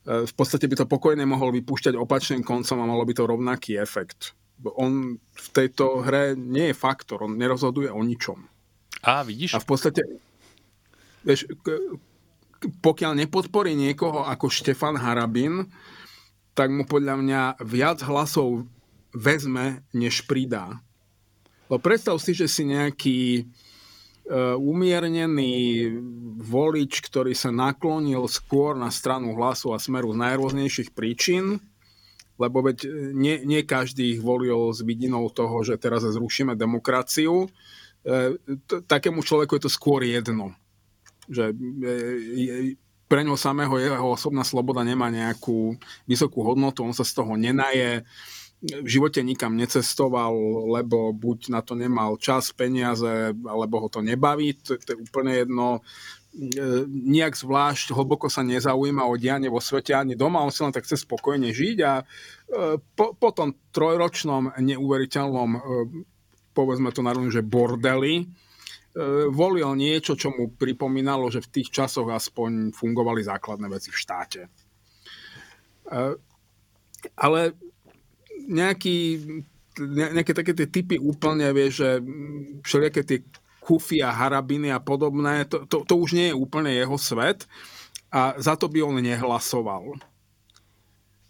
V 0.06 0.34
podstate 0.38 0.70
by 0.70 0.76
to 0.78 0.86
pokojne 0.86 1.26
mohol 1.26 1.50
vypúšťať 1.50 1.98
opačným 1.98 2.46
koncom 2.46 2.78
a 2.78 2.86
malo 2.86 3.02
by 3.02 3.14
to 3.18 3.26
rovnaký 3.26 3.82
efekt. 3.82 4.38
On 4.64 5.20
v 5.20 5.48
tejto 5.52 6.06
hre 6.06 6.34
nie 6.38 6.72
je 6.72 6.76
faktor, 6.76 7.28
on 7.28 7.36
nerozhoduje 7.36 7.92
o 7.92 8.00
ničom. 8.00 8.48
A 9.04 9.22
vidíš? 9.22 9.54
A 9.54 9.62
v 9.62 9.68
podstate, 9.68 10.02
vieš, 11.22 11.46
pokiaľ 12.82 13.26
nepodporí 13.26 13.76
niekoho 13.76 14.26
ako 14.26 14.48
Štefan 14.50 14.98
Harabin, 14.98 15.70
tak 16.56 16.72
mu 16.72 16.88
podľa 16.88 17.20
mňa 17.20 17.42
viac 17.68 18.00
hlasov 18.08 18.64
vezme, 19.12 19.84
než 19.92 20.24
pridá. 20.24 20.80
Lebo 21.68 21.82
predstav 21.84 22.16
si, 22.24 22.32
že 22.32 22.48
si 22.48 22.64
nejaký 22.64 23.20
uh, 23.44 24.56
umiernený 24.56 25.92
volič, 26.40 27.04
ktorý 27.04 27.36
sa 27.36 27.52
naklonil 27.52 28.24
skôr 28.32 28.78
na 28.78 28.88
stranu 28.94 29.36
hlasu 29.36 29.76
a 29.76 29.82
smeru 29.82 30.16
z 30.16 30.22
najrôznejších 30.22 30.90
príčin, 30.96 31.60
lebo 32.36 32.64
veď 32.64 32.88
nie, 33.16 33.42
nie 33.48 33.64
každý 33.64 34.18
ich 34.18 34.22
volil 34.22 34.72
s 34.76 34.84
vidinou 34.84 35.32
toho, 35.32 35.64
že 35.64 35.80
teraz 35.80 36.04
zrušíme 36.04 36.56
demokraciu. 36.60 37.48
E, 38.04 38.38
takému 38.86 39.24
človeku 39.24 39.56
je 39.56 39.64
to 39.66 39.72
skôr 39.72 40.04
jedno. 40.04 40.52
Že 41.32 41.56
e, 41.56 42.76
pre 43.06 43.22
ňo 43.22 43.38
samého 43.38 43.78
jeho 43.78 44.12
osobná 44.12 44.44
sloboda 44.44 44.82
nemá 44.82 45.08
nejakú 45.14 45.78
vysokú 46.10 46.42
hodnotu, 46.44 46.82
on 46.84 46.94
sa 46.94 47.06
z 47.06 47.14
toho 47.22 47.38
nenaje, 47.38 48.04
v 48.66 48.88
živote 48.88 49.22
nikam 49.22 49.54
necestoval, 49.54 50.34
lebo 50.74 51.14
buď 51.14 51.54
na 51.54 51.62
to 51.62 51.78
nemal 51.78 52.18
čas, 52.18 52.50
peniaze, 52.50 53.36
alebo 53.46 53.86
ho 53.86 53.88
to 53.92 54.02
nebaví, 54.02 54.58
to, 54.58 54.80
to 54.82 54.96
je 54.96 54.98
úplne 54.98 55.46
jedno 55.46 55.68
e, 55.78 55.82
nejak 56.88 57.40
zvlášť 57.40 57.96
hlboko 57.96 58.28
sa 58.28 58.44
nezaujíma 58.44 59.08
o 59.08 59.16
dianie 59.16 59.48
vo 59.48 59.64
svete 59.64 59.96
ani 59.96 60.20
doma, 60.20 60.44
on 60.44 60.52
si 60.52 60.62
len 60.68 60.76
tak 60.76 60.84
chce 60.84 61.08
spokojne 61.08 61.56
žiť 61.56 61.78
a 61.88 61.94
e, 62.02 62.04
po, 62.82 63.16
po 63.16 63.30
tom 63.32 63.56
trojročnom 63.72 64.60
neuveriteľnom, 64.60 65.50
e, 65.56 65.60
povedzme 66.52 66.92
to 66.92 67.00
na 67.00 67.16
že 67.32 67.40
bordeli, 67.40 68.28
E, 68.96 69.28
volil 69.28 69.76
niečo, 69.76 70.16
čo 70.16 70.32
mu 70.32 70.56
pripomínalo, 70.56 71.28
že 71.28 71.44
v 71.44 71.52
tých 71.60 71.68
časoch 71.68 72.08
aspoň 72.08 72.72
fungovali 72.72 73.28
základné 73.28 73.68
veci 73.68 73.92
v 73.92 74.00
štáte. 74.00 74.42
E, 74.48 74.50
ale 77.20 77.42
nejaký, 78.48 78.98
nejaké 80.16 80.32
také 80.32 80.56
tie 80.56 80.72
typy 80.72 80.96
úplne, 80.96 81.52
vieš, 81.52 81.84
že 81.84 81.90
všelijaké 82.64 83.02
tie 83.04 83.20
kufy 83.66 84.06
a 84.06 84.14
harabiny 84.14 84.70
a 84.70 84.78
podobné, 84.78 85.50
to, 85.50 85.66
to, 85.66 85.82
to 85.82 85.94
už 85.98 86.14
nie 86.14 86.30
je 86.30 86.38
úplne 86.38 86.70
jeho 86.70 87.02
svet 87.02 87.50
a 88.14 88.38
za 88.38 88.54
to 88.54 88.70
by 88.70 88.86
on 88.86 89.02
nehlasoval. 89.02 89.98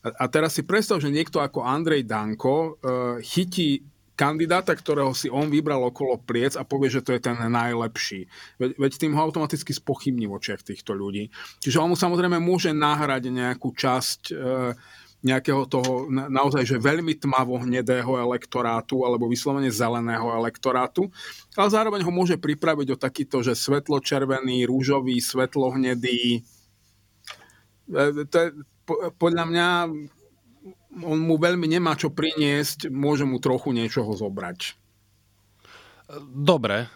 A, 0.04 0.08
a 0.20 0.26
teraz 0.28 0.60
si 0.60 0.68
predstav, 0.68 1.00
že 1.00 1.08
niekto 1.08 1.40
ako 1.40 1.64
Andrej 1.64 2.04
Danko 2.04 2.76
uh, 2.76 3.24
chytí 3.24 3.88
kandidáta, 4.16 4.72
ktorého 4.72 5.12
si 5.12 5.28
on 5.28 5.52
vybral 5.52 5.84
okolo 5.92 6.20
pliec 6.24 6.56
a 6.56 6.64
povie, 6.64 6.88
že 6.88 7.04
to 7.04 7.12
je 7.16 7.22
ten 7.24 7.36
najlepší. 7.36 8.28
Veď, 8.60 8.72
veď 8.80 8.92
tým 8.96 9.14
ho 9.14 9.22
automaticky 9.28 9.76
spochybní 9.76 10.26
v 10.26 10.36
očiach 10.40 10.64
týchto 10.64 10.96
ľudí. 10.96 11.28
Čiže 11.60 11.84
on 11.84 11.92
mu 11.92 11.98
samozrejme 12.00 12.40
môže 12.40 12.72
nahrať 12.72 13.28
nejakú 13.28 13.76
časť 13.76 14.22
e, 14.32 14.36
nejakého 15.26 15.66
toho 15.66 16.06
na, 16.08 16.30
naozaj 16.30 16.62
že 16.70 16.78
veľmi 16.78 17.18
tmavo 17.18 17.58
hnedého 17.66 18.14
elektorátu 18.22 19.02
alebo 19.02 19.26
vyslovene 19.26 19.74
zeleného 19.74 20.30
elektorátu, 20.38 21.10
ale 21.58 21.70
zároveň 21.74 22.06
ho 22.06 22.14
môže 22.14 22.38
pripraviť 22.38 22.88
o 22.94 23.02
takýto, 23.02 23.42
že 23.42 23.58
svetlo-červený, 23.58 24.70
rúžový, 24.70 25.18
svetlo-hnedý. 25.18 26.46
E, 27.90 28.00
to 28.30 28.36
je, 28.38 28.48
po, 28.86 29.10
podľa 29.18 29.44
mňa 29.50 29.68
on 31.02 31.20
mu 31.20 31.36
veľmi 31.36 31.68
nemá 31.68 31.98
čo 31.98 32.14
priniesť, 32.14 32.88
môže 32.94 33.28
mu 33.28 33.42
trochu 33.42 33.76
niečoho 33.76 34.14
zobrať. 34.16 34.78
Dobre, 36.32 36.88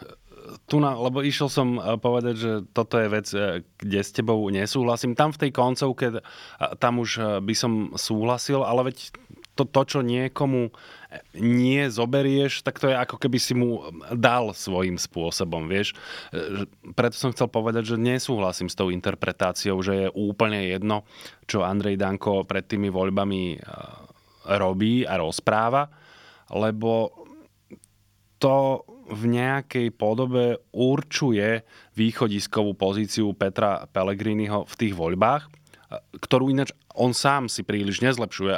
tu 0.65 0.77
na, 0.81 0.95
lebo 0.95 1.21
išiel 1.21 1.49
som 1.51 1.77
eh, 1.77 1.97
povedať, 1.99 2.35
že 2.35 2.51
toto 2.73 2.97
je 2.97 3.07
vec, 3.09 3.27
eh, 3.33 3.61
kde 3.77 3.99
s 3.99 4.11
tebou 4.13 4.39
nesúhlasím. 4.49 5.13
Tam 5.13 5.33
v 5.33 5.47
tej 5.47 5.51
koncovke, 5.53 6.05
eh, 6.13 6.21
tam 6.81 7.01
už 7.01 7.41
by 7.43 7.53
som 7.55 7.93
súhlasil, 7.93 8.65
ale 8.65 8.93
veď 8.93 9.13
to, 9.53 9.67
to, 9.67 9.81
čo 9.83 9.99
niekomu 9.99 10.71
nie 11.35 11.89
zoberieš, 11.89 12.61
tak 12.63 12.79
to 12.79 12.87
je 12.87 12.95
ako 12.95 13.17
keby 13.19 13.41
si 13.41 13.57
mu 13.57 13.81
dal 14.13 14.53
svojím 14.53 14.95
spôsobom, 14.95 15.65
vieš. 15.65 15.97
Preto 16.93 17.17
som 17.17 17.33
chcel 17.33 17.49
povedať, 17.49 17.91
že 17.91 17.97
nesúhlasím 17.97 18.69
s 18.69 18.77
tou 18.77 18.93
interpretáciou, 18.93 19.81
že 19.81 20.05
je 20.05 20.07
úplne 20.13 20.69
jedno, 20.69 21.03
čo 21.49 21.65
Andrej 21.65 21.97
Danko 21.97 22.45
pred 22.45 22.63
tými 22.69 22.93
voľbami 22.93 23.57
robí 24.47 25.01
a 25.03 25.17
rozpráva, 25.17 25.89
lebo 26.53 27.11
to 28.39 28.85
v 29.09 29.23
nejakej 29.25 29.89
podobe 29.97 30.61
určuje 30.69 31.65
východiskovú 31.97 32.77
pozíciu 32.77 33.33
Petra 33.33 33.89
Pellegriniho 33.89 34.63
v 34.69 34.73
tých 34.77 34.93
voľbách 34.93 35.59
ktorú 36.21 36.53
ináč 36.53 36.69
on 36.93 37.17
sám 37.17 37.49
si 37.49 37.65
príliš 37.65 38.05
nezlepšuje. 38.05 38.53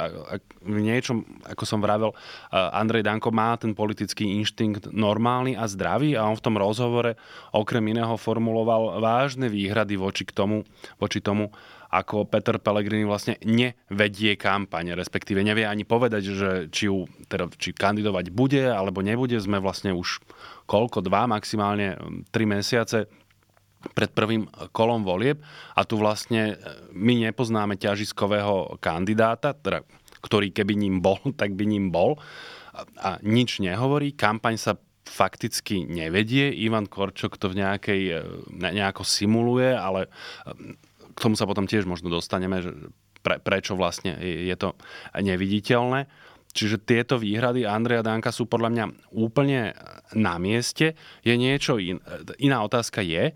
V 0.68 0.78
niečom, 0.84 1.24
ako 1.48 1.64
som 1.64 1.80
vravel, 1.80 2.12
Andrej 2.52 3.08
Danko 3.08 3.32
má 3.32 3.56
ten 3.56 3.72
politický 3.72 4.36
inštinkt 4.36 4.92
normálny 4.92 5.56
a 5.56 5.64
zdravý 5.64 6.12
a 6.12 6.28
on 6.28 6.36
v 6.36 6.44
tom 6.44 6.60
rozhovore 6.60 7.16
okrem 7.56 7.84
iného 7.88 8.12
formuloval 8.20 9.00
vážne 9.00 9.48
výhrady 9.48 9.96
voči, 9.96 10.28
k 10.28 10.36
tomu, 10.36 10.68
voči 11.00 11.24
tomu, 11.24 11.48
ako 11.92 12.24
Peter 12.24 12.56
Pellegrini 12.56 13.04
vlastne 13.04 13.36
nevedie 13.44 14.40
kampaň, 14.40 14.96
respektíve 14.96 15.44
nevie 15.44 15.68
ani 15.68 15.84
povedať, 15.84 16.22
že 16.32 16.50
či, 16.72 16.88
ju, 16.88 17.04
teda, 17.28 17.52
či 17.52 17.76
kandidovať 17.76 18.32
bude 18.32 18.64
alebo 18.64 19.04
nebude. 19.04 19.36
Sme 19.36 19.60
vlastne 19.60 19.92
už 19.92 20.24
koľko, 20.64 21.04
dva, 21.04 21.28
maximálne 21.28 22.00
tri 22.32 22.48
mesiace 22.48 23.12
pred 23.92 24.08
prvým 24.08 24.48
kolom 24.72 25.04
volieb 25.04 25.42
a 25.76 25.82
tu 25.84 25.98
vlastne 26.00 26.54
e, 26.54 26.64
my 26.94 27.28
nepoznáme 27.28 27.76
ťažiskového 27.76 28.78
kandidáta, 28.78 29.52
teda, 29.52 29.82
ktorý 30.22 30.54
keby 30.54 30.78
ním 30.78 31.04
bol, 31.04 31.20
tak 31.40 31.52
by 31.58 31.68
ním 31.68 31.92
bol 31.92 32.16
a, 32.72 33.20
nič 33.20 33.60
nehovorí. 33.60 34.16
Kampaň 34.16 34.56
sa 34.56 34.72
fakticky 35.02 35.82
nevedie. 35.84 36.54
Ivan 36.62 36.86
Korčok 36.86 37.36
to 37.36 37.50
v 37.52 37.60
nejakej, 37.60 38.02
e, 38.16 38.18
nejako 38.54 39.02
simuluje, 39.04 39.74
ale 39.74 40.08
k 41.12 41.18
tomu 41.18 41.36
sa 41.36 41.48
potom 41.48 41.68
tiež 41.68 41.84
možno 41.84 42.08
dostaneme, 42.10 42.64
že 42.64 42.70
pre, 43.22 43.38
prečo 43.38 43.78
vlastne 43.78 44.18
je 44.20 44.56
to 44.58 44.74
neviditeľné. 45.14 46.10
Čiže 46.52 46.84
tieto 46.84 47.16
výhrady 47.16 47.64
Andreja 47.64 48.04
Danka 48.04 48.28
sú 48.28 48.44
podľa 48.44 48.68
mňa 48.76 48.84
úplne 49.16 49.72
na 50.12 50.36
mieste. 50.36 50.92
Je 51.24 51.32
niečo 51.32 51.80
in, 51.80 51.96
iná 52.36 52.60
otázka 52.60 53.00
je, 53.00 53.32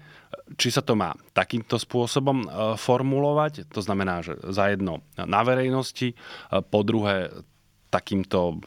či 0.61 0.69
sa 0.69 0.85
to 0.85 0.93
má 0.93 1.17
takýmto 1.33 1.81
spôsobom 1.81 2.45
e, 2.45 2.49
formulovať, 2.77 3.73
to 3.73 3.81
znamená, 3.81 4.21
že 4.21 4.37
za 4.53 4.69
jedno 4.69 5.01
na 5.17 5.41
verejnosti, 5.43 6.13
e, 6.13 6.17
po 6.61 6.85
druhé 6.85 7.33
takýmto 7.89 8.61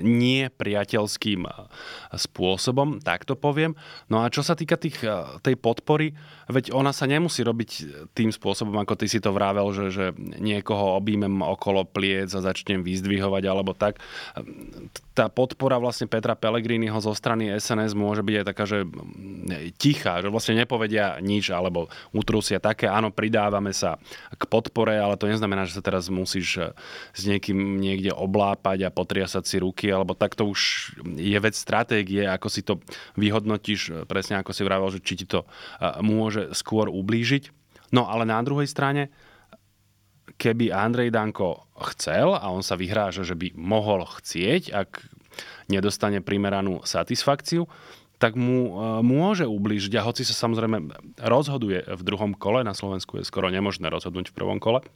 nie 0.00 0.48
priateľským 0.48 1.46
spôsobom, 2.14 3.02
tak 3.02 3.28
to 3.28 3.36
poviem. 3.38 3.76
No 4.08 4.24
a 4.24 4.32
čo 4.32 4.40
sa 4.40 4.56
týka 4.56 4.80
tých, 4.80 5.00
tej 5.40 5.54
podpory, 5.58 6.16
veď 6.48 6.76
ona 6.76 6.92
sa 6.92 7.08
nemusí 7.08 7.40
robiť 7.40 7.70
tým 8.12 8.30
spôsobom, 8.30 8.76
ako 8.80 8.94
ty 9.00 9.06
si 9.08 9.18
to 9.20 9.32
vravel, 9.32 9.72
že, 9.72 9.92
že 9.92 10.04
niekoho 10.18 10.96
objímem 11.00 11.40
okolo 11.40 11.88
pliec 11.88 12.32
a 12.36 12.44
začnem 12.44 12.84
vyzdvihovať 12.84 13.44
alebo 13.48 13.72
tak. 13.72 14.00
Tá 15.14 15.30
podpora 15.30 15.78
vlastne 15.78 16.10
Petra 16.10 16.34
Pellegriniho 16.34 16.98
zo 16.98 17.14
strany 17.14 17.48
SNS 17.54 17.94
môže 17.94 18.26
byť 18.26 18.34
aj 18.42 18.46
taká, 18.46 18.64
že 18.66 18.82
tichá, 19.78 20.20
že 20.20 20.28
vlastne 20.28 20.58
nepovedia 20.58 21.22
nič 21.22 21.54
alebo 21.54 21.86
utrusia 22.10 22.58
také, 22.58 22.90
áno, 22.90 23.14
pridávame 23.14 23.70
sa 23.70 23.96
k 24.34 24.42
podpore, 24.50 24.98
ale 24.98 25.14
to 25.14 25.30
neznamená, 25.30 25.64
že 25.64 25.78
sa 25.78 25.82
teraz 25.84 26.10
musíš 26.10 26.74
s 27.14 27.22
niekým 27.24 27.78
niekde 27.78 28.10
oblápať 28.10 28.86
a 28.86 28.94
potriasať 28.94 29.44
si 29.46 29.56
ruky, 29.74 29.90
alebo 29.90 30.14
takto 30.14 30.46
už 30.46 30.94
je 31.18 31.34
vec 31.42 31.58
stratégie, 31.58 32.22
ako 32.22 32.46
si 32.46 32.62
to 32.62 32.78
vyhodnotíš, 33.18 34.06
presne 34.06 34.38
ako 34.38 34.54
si 34.54 34.62
vravel, 34.62 34.86
že 34.94 35.02
či 35.02 35.18
ti 35.18 35.26
to 35.26 35.42
môže 35.98 36.54
skôr 36.54 36.86
ublížiť. 36.86 37.50
No 37.90 38.06
ale 38.06 38.22
na 38.22 38.38
druhej 38.46 38.70
strane, 38.70 39.10
keby 40.38 40.70
Andrej 40.70 41.10
Danko 41.10 41.66
chcel 41.90 42.38
a 42.38 42.46
on 42.54 42.62
sa 42.62 42.78
vyhráža, 42.78 43.26
že 43.26 43.34
by 43.34 43.58
mohol 43.58 44.06
chcieť, 44.06 44.70
ak 44.70 45.02
nedostane 45.66 46.22
primeranú 46.22 46.86
satisfakciu, 46.86 47.66
tak 48.22 48.38
mu 48.38 48.70
e, 48.70 48.72
môže 49.02 49.42
ublížiť. 49.42 49.98
A 49.98 50.06
hoci 50.06 50.22
sa 50.22 50.32
samozrejme 50.38 50.86
rozhoduje 51.18 51.82
v 51.82 52.02
druhom 52.06 52.30
kole, 52.38 52.62
na 52.62 52.70
Slovensku 52.70 53.18
je 53.18 53.26
skoro 53.26 53.50
nemožné 53.50 53.90
rozhodnúť 53.90 54.30
v 54.30 54.36
prvom 54.38 54.62
kole, 54.62 54.86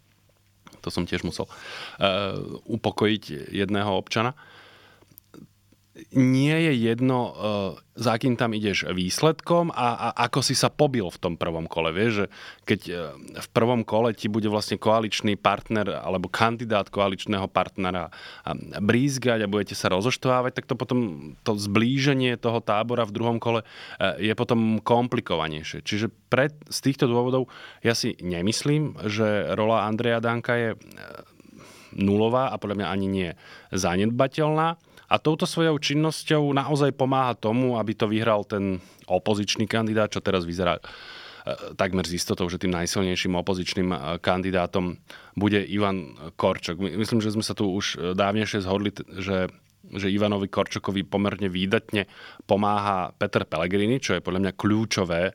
to 0.80 0.94
som 0.94 1.04
tiež 1.08 1.26
musel 1.26 1.50
uh, 1.50 2.38
upokojiť 2.70 3.50
jedného 3.50 3.90
občana, 3.98 4.38
nie 6.14 6.56
je 6.70 6.72
jedno, 6.78 7.18
uh, 7.28 7.34
za 7.98 8.14
akým 8.14 8.38
tam 8.38 8.54
ideš 8.54 8.86
výsledkom 8.88 9.74
a, 9.74 10.10
a 10.10 10.30
ako 10.30 10.40
si 10.40 10.54
sa 10.54 10.70
pobil 10.70 11.06
v 11.10 11.18
tom 11.18 11.34
prvom 11.34 11.66
kole. 11.66 11.90
Vieš, 11.90 12.12
že 12.12 12.26
keď 12.64 12.80
uh, 12.88 12.96
v 13.38 13.48
prvom 13.50 13.82
kole 13.82 14.14
ti 14.14 14.30
bude 14.30 14.46
vlastne 14.46 14.78
koaličný 14.78 15.34
partner 15.34 15.98
alebo 16.00 16.30
kandidát 16.30 16.86
koaličného 16.88 17.50
partnera 17.50 18.08
brízgať 18.78 19.44
a 19.44 19.50
budete 19.50 19.74
sa 19.74 19.90
rozoštovávať, 19.90 20.62
tak 20.62 20.70
to 20.70 20.74
potom 20.78 21.32
to 21.42 21.58
zblíženie 21.58 22.38
toho 22.38 22.62
tábora 22.62 23.02
v 23.02 23.14
druhom 23.14 23.38
kole 23.42 23.60
uh, 23.62 24.14
je 24.16 24.32
potom 24.38 24.78
komplikovanejšie. 24.78 25.82
Čiže 25.82 26.10
pre, 26.30 26.54
z 26.70 26.78
týchto 26.78 27.10
dôvodov 27.10 27.50
ja 27.82 27.92
si 27.98 28.14
nemyslím, 28.22 28.96
že 29.10 29.52
rola 29.58 29.90
Andreja 29.90 30.22
Danka 30.22 30.54
je 30.54 30.70
nulová 31.98 32.52
a 32.52 32.60
podľa 32.60 32.84
mňa 32.84 32.88
ani 32.88 33.06
nie 33.08 33.30
zanedbateľná 33.72 34.87
a 35.08 35.16
touto 35.16 35.48
svojou 35.48 35.80
činnosťou 35.80 36.52
naozaj 36.52 36.92
pomáha 36.92 37.32
tomu, 37.32 37.80
aby 37.80 37.96
to 37.96 38.06
vyhral 38.08 38.44
ten 38.44 38.84
opozičný 39.08 39.64
kandidát, 39.64 40.12
čo 40.12 40.20
teraz 40.20 40.44
vyzerá 40.44 40.76
e, 40.76 40.82
takmer 41.80 42.04
z 42.04 42.20
istotou, 42.20 42.44
že 42.52 42.60
tým 42.60 42.76
najsilnejším 42.76 43.40
opozičným 43.40 43.88
e, 43.88 43.98
kandidátom 44.20 45.00
bude 45.32 45.64
Ivan 45.64 46.12
Korčok. 46.36 46.76
Myslím, 46.76 47.24
že 47.24 47.32
sme 47.32 47.44
sa 47.44 47.56
tu 47.56 47.72
už 47.72 48.14
dávnejšie 48.14 48.60
zhodli, 48.60 48.92
že 49.16 49.48
že 49.88 50.12
Ivanovi 50.12 50.52
Korčokovi 50.52 51.06
pomerne 51.08 51.48
výdatne 51.48 52.04
pomáha 52.44 53.08
Peter 53.16 53.48
Pellegrini, 53.48 53.96
čo 53.96 54.18
je 54.18 54.24
podľa 54.24 54.40
mňa 54.44 54.52
kľúčové 54.52 55.22
e, 55.24 55.32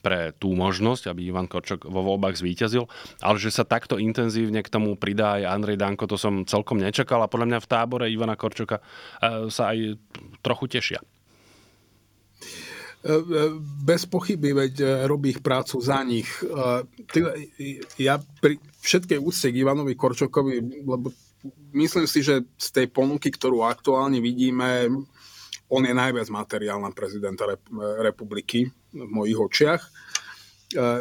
pre 0.00 0.32
tú 0.36 0.56
možnosť, 0.56 1.12
aby 1.12 1.28
Ivan 1.28 1.46
Korčok 1.46 1.84
vo 1.86 2.00
voľbách 2.00 2.40
zvíťazil, 2.40 2.88
ale 3.20 3.36
že 3.36 3.52
sa 3.52 3.68
takto 3.68 4.00
intenzívne 4.00 4.64
k 4.64 4.72
tomu 4.72 4.96
pridá 4.96 5.36
aj 5.36 5.48
Andrej 5.48 5.78
Danko, 5.78 6.08
to 6.08 6.16
som 6.16 6.48
celkom 6.48 6.80
nečakal 6.80 7.20
a 7.20 7.30
podľa 7.30 7.56
mňa 7.56 7.58
v 7.60 7.70
tábore 7.70 8.06
Ivana 8.08 8.34
Korčoka 8.34 8.80
e, 8.80 9.52
sa 9.52 9.76
aj 9.76 10.00
trochu 10.40 10.64
tešia. 10.72 11.00
E, 11.00 11.06
e, 13.04 13.16
bez 13.84 14.08
pochyby, 14.08 14.56
veď 14.56 15.04
robí 15.04 15.36
ich 15.36 15.44
prácu 15.44 15.78
za 15.84 16.00
nich. 16.00 16.28
Ja 18.00 18.16
pri 18.40 18.56
všetkej 18.80 19.18
úcte 19.20 19.52
k 19.52 19.60
Ivanovi 19.60 19.92
Korčokovi, 19.94 20.84
lebo 20.88 21.12
myslím 21.76 22.06
si, 22.08 22.24
že 22.24 22.44
z 22.56 22.68
tej 22.72 22.86
ponuky, 22.88 23.32
ktorú 23.32 23.64
aktuálne 23.64 24.20
vidíme, 24.20 24.88
on 25.70 25.86
je 25.86 25.94
najviac 25.94 26.26
materiálna 26.28 26.90
prezidenta 26.90 27.46
republiky 28.02 28.66
v 28.90 29.10
mojich 29.10 29.38
očiach. 29.38 29.82
E, 29.86 29.90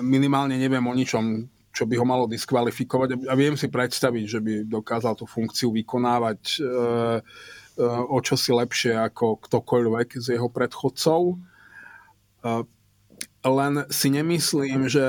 minimálne 0.06 0.62
neviem 0.62 0.86
o 0.86 0.94
ničom, 0.94 1.50
čo 1.74 1.90
by 1.90 1.98
ho 1.98 2.06
malo 2.06 2.26
diskvalifikovať 2.30 3.26
a 3.26 3.34
viem 3.34 3.58
si 3.58 3.66
predstaviť, 3.66 4.24
že 4.30 4.40
by 4.42 4.54
dokázal 4.70 5.18
tú 5.18 5.26
funkciu 5.26 5.74
vykonávať 5.74 6.42
e, 6.42 6.60
e, 6.62 6.70
o 7.86 8.18
čosi 8.22 8.54
lepšie 8.54 8.94
ako 8.94 9.42
ktokoľvek 9.42 10.22
z 10.22 10.38
jeho 10.38 10.50
predchodcov. 10.54 11.42
Len 13.40 13.74
si 13.92 14.08
nemyslím, 14.12 14.88
že 14.88 15.04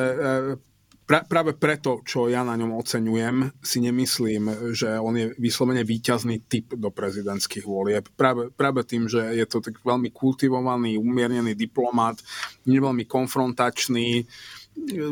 pra, 1.11 1.27
práve 1.27 1.59
preto, 1.59 2.07
čo 2.07 2.31
ja 2.31 2.47
na 2.47 2.55
ňom 2.55 2.79
oceňujem, 2.79 3.59
si 3.59 3.83
nemyslím, 3.83 4.71
že 4.71 4.95
on 4.95 5.19
je 5.19 5.35
vyslovene 5.43 5.83
výťazný 5.83 6.47
typ 6.47 6.79
do 6.79 6.95
prezidentských 6.95 7.67
volieb. 7.67 8.07
Práve, 8.15 8.55
práve 8.55 8.87
tým, 8.87 9.11
že 9.11 9.19
je 9.35 9.43
to 9.51 9.59
tak 9.59 9.83
veľmi 9.83 10.15
kultivovaný, 10.15 10.95
umiernený 11.03 11.59
diplomat, 11.59 12.23
veľmi 12.63 13.11
konfrontačný, 13.11 14.23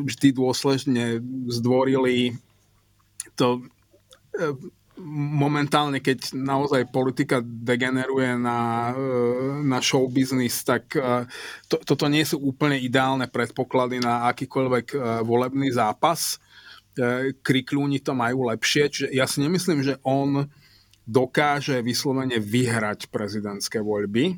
vždy 0.06 0.28
dôsledne 0.30 1.18
zdvorili 1.50 2.38
to 3.34 3.66
momentálne, 5.06 6.02
keď 6.02 6.34
naozaj 6.34 6.90
politika 6.90 7.38
degeneruje 7.42 8.34
na, 8.34 8.90
e, 8.90 9.04
na 9.62 9.78
show 9.78 10.04
business, 10.10 10.66
tak 10.66 10.90
e, 10.98 11.24
to, 11.70 11.78
toto 11.82 12.10
nie 12.10 12.26
sú 12.26 12.42
úplne 12.42 12.76
ideálne 12.78 13.30
predpoklady 13.30 14.02
na 14.02 14.26
akýkoľvek 14.30 14.86
e, 14.92 14.96
volebný 15.22 15.70
zápas. 15.70 16.42
Krikľúni 17.46 18.02
to 18.02 18.10
majú 18.10 18.50
lepšie, 18.50 18.90
čiže 18.90 19.08
ja 19.14 19.22
si 19.30 19.38
nemyslím, 19.38 19.86
že 19.86 20.02
on 20.02 20.50
dokáže 21.06 21.78
vyslovene 21.78 22.42
vyhrať 22.42 23.06
prezidentské 23.06 23.78
voľby, 23.78 24.34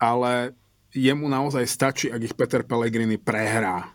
ale 0.00 0.56
jemu 0.96 1.28
naozaj 1.28 1.68
stačí, 1.68 2.06
ak 2.08 2.24
ich 2.24 2.32
Peter 2.32 2.64
Pellegrini 2.64 3.20
prehrá. 3.20 3.92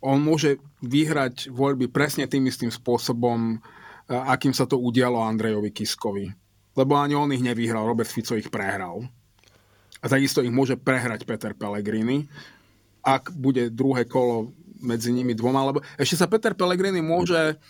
On 0.00 0.16
môže 0.16 0.56
vyhrať 0.80 1.52
voľby 1.52 1.92
presne 1.92 2.24
tým 2.24 2.48
istým 2.48 2.72
spôsobom, 2.72 3.60
akým 4.08 4.54
sa 4.56 4.66
to 4.66 4.80
udialo 4.80 5.20
Andrejovi 5.20 5.70
Kiskovi. 5.70 6.26
Lebo 6.72 6.96
ani 6.96 7.12
on 7.12 7.32
ich 7.36 7.44
nevyhral, 7.44 7.84
Robert 7.84 8.08
Fico 8.08 8.32
ich 8.32 8.48
prehral. 8.48 9.04
A 10.02 10.10
takisto 10.10 10.42
ich 10.42 10.50
môže 10.50 10.74
prehrať 10.74 11.22
Peter 11.28 11.52
Pellegrini, 11.54 12.26
ak 13.06 13.30
bude 13.30 13.70
druhé 13.70 14.08
kolo 14.08 14.50
medzi 14.82 15.14
nimi 15.14 15.36
dvoma. 15.36 15.62
Lebo 15.68 15.78
ešte 15.94 16.18
sa 16.18 16.26
Peter 16.26 16.56
Pellegrini 16.58 16.98
môže 16.98 17.60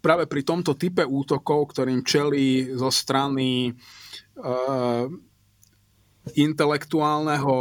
práve 0.00 0.24
pri 0.24 0.40
tomto 0.40 0.72
type 0.72 1.04
útokov, 1.04 1.76
ktorým 1.76 2.00
čelí 2.00 2.72
zo 2.72 2.88
strany 2.88 3.76
uh, 4.40 5.04
intelektuálneho 6.38 7.54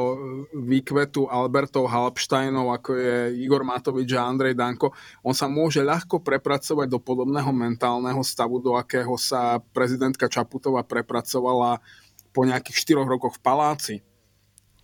výkvetu 0.54 1.26
Albertov 1.26 1.89
Halpsteinov, 1.89 2.69
ako 2.78 2.93
je 2.93 3.17
Igor 3.41 3.65
Matovič 3.65 4.13
a 4.13 4.30
Andrej 4.30 4.54
Danko, 4.54 4.93
on 5.26 5.34
sa 5.34 5.50
môže 5.50 5.82
ľahko 5.82 6.21
prepracovať 6.21 6.86
do 6.86 7.02
podobného 7.02 7.50
mentálneho 7.50 8.21
stavu, 8.21 8.62
do 8.62 8.78
akého 8.78 9.17
sa 9.17 9.58
prezidentka 9.74 10.30
Čaputová 10.30 10.86
prepracovala 10.86 11.82
po 12.30 12.45
nejakých 12.45 13.02
4 13.02 13.02
rokoch 13.10 13.41
v 13.41 13.43
paláci. 13.43 13.95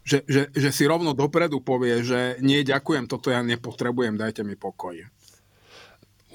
Že, 0.08 0.24
že, 0.24 0.42
že 0.56 0.70
si 0.72 0.88
rovno 0.88 1.12
dopredu 1.12 1.60
povie, 1.60 2.00
že 2.02 2.40
nie, 2.40 2.63
ďakujem, 2.63 3.12
toto 3.12 3.28
ja 3.30 3.44
nepotrebujem, 3.44 4.16
dajte 4.16 4.42
mi 4.42 4.56
pokoj. 4.56 4.96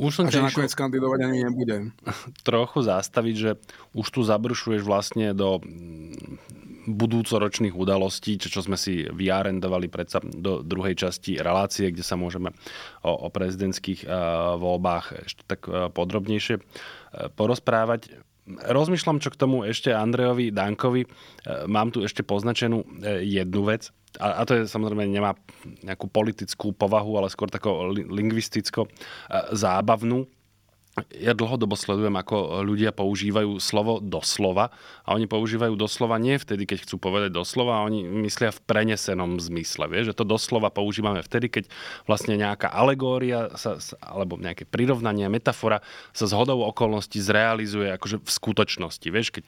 Už 0.00 0.12
som 0.12 0.24
a 0.24 0.32
že 0.32 0.40
nakoniec 0.40 0.72
kandidovať 0.72 1.20
ani 1.20 1.38
nebude. 1.44 1.76
Trochu 2.48 2.78
zastaviť, 2.80 3.34
že 3.36 3.50
už 3.92 4.06
tu 4.08 4.20
zabrušuješ 4.24 4.80
vlastne 4.80 5.36
do 5.36 5.60
budúcoročných 6.82 7.76
udalostí, 7.76 8.40
čo, 8.42 8.50
čo 8.50 8.60
sme 8.64 8.74
si 8.74 9.06
vyarendovali 9.06 9.86
predsa 9.86 10.18
do 10.22 10.66
druhej 10.66 10.98
časti 10.98 11.38
relácie, 11.38 11.94
kde 11.94 12.02
sa 12.02 12.18
môžeme 12.18 12.50
o, 13.06 13.12
o 13.12 13.28
prezidentských 13.30 14.02
uh, 14.02 14.58
voľbách 14.58 15.30
ešte 15.30 15.42
tak 15.46 15.60
uh, 15.70 15.86
podrobnejšie 15.94 16.58
uh, 16.58 16.62
porozprávať. 17.38 18.10
Rozmýšľam, 18.48 19.22
čo 19.22 19.30
k 19.30 19.38
tomu 19.38 19.62
ešte 19.62 19.94
Andrejovi 19.94 20.50
Dankovi. 20.50 21.06
Mám 21.70 21.94
tu 21.94 22.02
ešte 22.02 22.26
poznačenú 22.26 22.82
jednu 23.22 23.62
vec, 23.62 23.94
a, 24.18 24.42
to 24.42 24.58
je 24.58 24.62
samozrejme 24.66 25.06
nemá 25.08 25.38
nejakú 25.86 26.10
politickú 26.10 26.74
povahu, 26.74 27.22
ale 27.22 27.30
skôr 27.30 27.46
takú 27.48 27.94
lingvisticko 27.94 28.90
zábavnú 29.54 30.26
ja 31.16 31.32
dlhodobo 31.32 31.72
sledujem, 31.72 32.12
ako 32.12 32.60
ľudia 32.68 32.92
používajú 32.92 33.56
slovo 33.56 33.96
doslova 33.96 34.68
a 35.08 35.16
oni 35.16 35.24
používajú 35.24 35.72
doslova 35.72 36.20
nie 36.20 36.36
vtedy, 36.36 36.68
keď 36.68 36.84
chcú 36.84 37.00
povedať 37.00 37.32
doslova, 37.32 37.80
a 37.80 37.86
oni 37.88 38.04
myslia 38.28 38.52
v 38.52 38.60
prenesenom 38.68 39.40
zmysle. 39.40 39.88
Vieš, 39.88 40.12
že 40.12 40.18
to 40.20 40.28
doslova 40.28 40.68
používame 40.68 41.24
vtedy, 41.24 41.48
keď 41.48 41.64
vlastne 42.04 42.36
nejaká 42.36 42.68
alegória 42.68 43.48
sa, 43.56 43.80
alebo 44.04 44.36
nejaké 44.36 44.68
prirovnanie, 44.68 45.32
metafora 45.32 45.80
sa 46.12 46.28
z 46.28 46.36
okolností 46.36 47.24
zrealizuje 47.24 47.88
akože 47.96 48.20
v 48.20 48.28
skutočnosti. 48.30 49.08
Vieš, 49.08 49.28
keď 49.32 49.44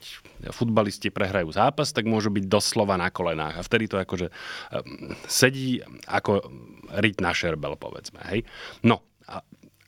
futbalisti 0.49 1.13
prehrajú 1.13 1.53
zápas, 1.53 1.93
tak 1.93 2.09
môžu 2.09 2.33
byť 2.33 2.49
doslova 2.49 2.97
na 2.97 3.13
kolenách 3.13 3.61
a 3.61 3.67
vtedy 3.67 3.85
to 3.93 4.01
akože 4.01 4.33
ehm, 4.73 5.13
sedí 5.29 5.85
ako 6.09 6.41
ryť 6.89 7.17
na 7.21 7.37
šerbel, 7.37 7.77
povedzme. 7.77 8.25
Hej? 8.33 8.49
No, 8.81 9.05
a 9.29 9.45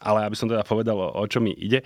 ale 0.06 0.22
aby 0.22 0.38
som 0.38 0.46
teda 0.46 0.62
povedal, 0.62 0.94
o 0.94 1.26
čo 1.26 1.42
mi 1.42 1.50
ide. 1.50 1.82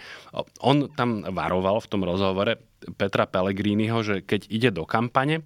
On 0.60 0.84
tam 0.92 1.24
varoval 1.24 1.80
v 1.80 1.88
tom 1.88 2.04
rozhovore 2.04 2.60
Petra 3.00 3.24
Pellegriniho, 3.24 4.04
že 4.04 4.20
keď 4.20 4.40
ide 4.52 4.70
do 4.76 4.84
kampane, 4.84 5.40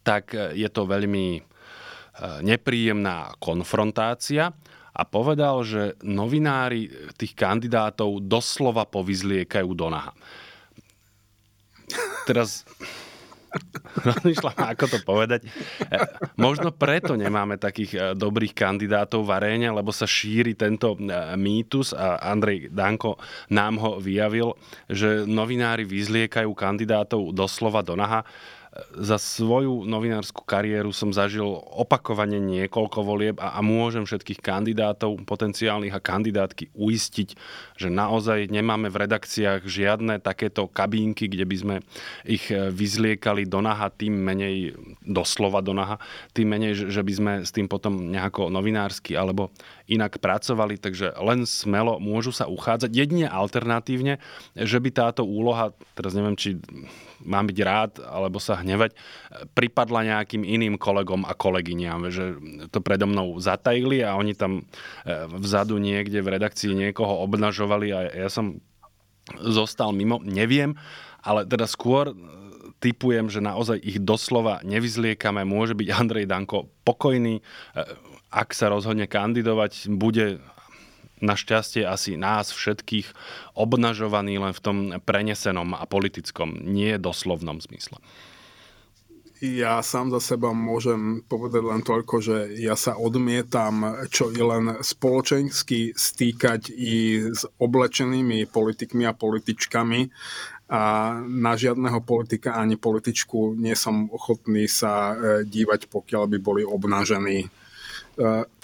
tak 0.00 0.32
je 0.32 0.68
to 0.72 0.88
veľmi 0.88 1.26
e, 1.36 1.40
nepríjemná 2.40 3.36
konfrontácia 3.36 4.56
a 4.92 5.02
povedal, 5.04 5.60
že 5.64 6.00
novinári 6.00 6.88
tých 7.16 7.36
kandidátov 7.36 8.24
doslova 8.24 8.88
povyzliekajú 8.88 9.70
do 9.76 9.88
naha. 9.92 10.12
Teraz 12.24 12.64
Rozmýšľam, 14.08 14.56
ako 14.56 14.84
to 14.88 14.98
povedať. 15.04 15.44
E, 15.44 15.48
možno 16.40 16.72
preto 16.72 17.12
nemáme 17.14 17.60
takých 17.60 17.92
e, 17.92 17.98
dobrých 18.16 18.56
kandidátov 18.56 19.28
v 19.28 19.34
aréne, 19.36 19.68
lebo 19.68 19.92
sa 19.92 20.08
šíri 20.08 20.56
tento 20.56 20.96
e, 20.96 20.98
mýtus 21.36 21.92
a 21.92 22.18
Andrej 22.32 22.72
Danko 22.72 23.20
nám 23.52 23.78
ho 23.78 23.90
vyjavil, 24.00 24.56
že 24.88 25.28
novinári 25.28 25.84
vyzliekajú 25.84 26.50
kandidátov 26.56 27.36
doslova 27.36 27.84
do 27.84 27.94
naha 27.94 28.24
za 28.96 29.20
svoju 29.20 29.84
novinárskú 29.84 30.48
kariéru 30.48 30.96
som 30.96 31.12
zažil 31.12 31.44
opakovane 31.76 32.40
niekoľko 32.40 32.98
volieb 33.04 33.36
a, 33.36 33.52
a 33.56 33.60
môžem 33.60 34.08
všetkých 34.08 34.40
kandidátov, 34.40 35.20
potenciálnych 35.28 35.92
a 35.92 36.00
kandidátky 36.00 36.72
uistiť, 36.72 37.36
že 37.76 37.88
naozaj 37.92 38.48
nemáme 38.48 38.88
v 38.88 39.00
redakciách 39.04 39.68
žiadne 39.68 40.24
takéto 40.24 40.72
kabínky, 40.72 41.28
kde 41.28 41.44
by 41.44 41.56
sme 41.60 41.76
ich 42.24 42.48
e, 42.48 42.72
vyzliekali 42.72 43.44
do 43.44 43.60
naha, 43.60 43.92
tým 43.92 44.16
menej, 44.16 44.72
doslova 45.04 45.60
do 45.60 45.76
naha, 45.76 46.00
tým 46.32 46.48
menej, 46.48 46.88
že 46.88 47.04
by 47.04 47.12
sme 47.12 47.32
s 47.44 47.52
tým 47.52 47.68
potom 47.68 48.08
nejako 48.08 48.48
novinársky 48.48 49.12
alebo 49.12 49.52
inak 49.84 50.16
pracovali, 50.16 50.80
takže 50.80 51.12
len 51.20 51.44
smelo 51.44 52.00
môžu 52.00 52.32
sa 52.32 52.48
uchádzať. 52.48 52.88
Jedine 52.88 53.28
alternatívne, 53.28 54.16
že 54.56 54.80
by 54.80 54.88
táto 54.96 55.28
úloha, 55.28 55.76
teraz 55.92 56.16
neviem, 56.16 56.40
či 56.40 56.56
mám 57.24 57.48
byť 57.48 57.58
rád 57.62 57.92
alebo 58.02 58.42
sa 58.42 58.60
hnevať, 58.60 58.94
pripadla 59.56 60.06
nejakým 60.06 60.42
iným 60.42 60.76
kolegom 60.76 61.24
a 61.24 61.32
kolegyňam, 61.32 62.10
že 62.12 62.24
to 62.68 62.78
predo 62.82 63.08
mnou 63.08 63.38
zatajili 63.38 64.02
a 64.02 64.18
oni 64.18 64.34
tam 64.36 64.60
e, 64.60 64.62
vzadu 65.38 65.78
niekde 65.78 66.20
v 66.20 66.32
redakcii 66.38 66.74
niekoho 66.74 67.22
obnažovali 67.24 67.88
a 67.94 68.00
ja 68.10 68.28
som 68.28 68.58
zostal 69.38 69.94
mimo, 69.94 70.18
neviem, 70.22 70.74
ale 71.22 71.46
teda 71.46 71.70
skôr 71.70 72.10
typujem, 72.82 73.30
že 73.30 73.38
naozaj 73.38 73.78
ich 73.78 74.02
doslova 74.02 74.58
nevyzliekame. 74.66 75.46
Môže 75.46 75.78
byť 75.78 75.88
Andrej 75.94 76.26
Danko 76.26 76.66
pokojný, 76.82 77.38
e, 77.38 77.42
ak 78.32 78.50
sa 78.56 78.72
rozhodne 78.72 79.06
kandidovať, 79.06 79.92
bude 79.92 80.42
našťastie 81.22 81.86
asi 81.86 82.18
nás 82.18 82.50
všetkých 82.50 83.08
obnažovaný 83.54 84.42
len 84.42 84.52
v 84.52 84.60
tom 84.60 84.76
prenesenom 85.06 85.78
a 85.78 85.86
politickom, 85.86 86.58
nie 86.66 86.98
doslovnom 86.98 87.62
zmysle. 87.62 88.02
Ja 89.42 89.82
sám 89.82 90.14
za 90.14 90.22
seba 90.22 90.54
môžem 90.54 91.26
povedať 91.26 91.66
len 91.66 91.82
toľko, 91.82 92.14
že 92.22 92.36
ja 92.62 92.78
sa 92.78 92.94
odmietam 92.94 94.06
čo 94.06 94.30
i 94.30 94.38
len 94.38 94.78
spoločensky 94.78 95.98
stýkať 95.98 96.70
i 96.70 97.26
s 97.26 97.42
oblečenými 97.58 98.46
politikmi 98.46 99.02
a 99.02 99.10
političkami 99.10 100.00
a 100.70 100.82
na 101.26 101.52
žiadneho 101.58 102.06
politika 102.06 102.54
ani 102.54 102.78
političku 102.78 103.58
nie 103.58 103.74
som 103.74 104.06
ochotný 104.14 104.70
sa 104.70 105.10
e, 105.10 105.14
dívať, 105.42 105.90
pokiaľ 105.90 106.30
by 106.32 106.38
boli 106.38 106.62
obnažení. 106.62 107.50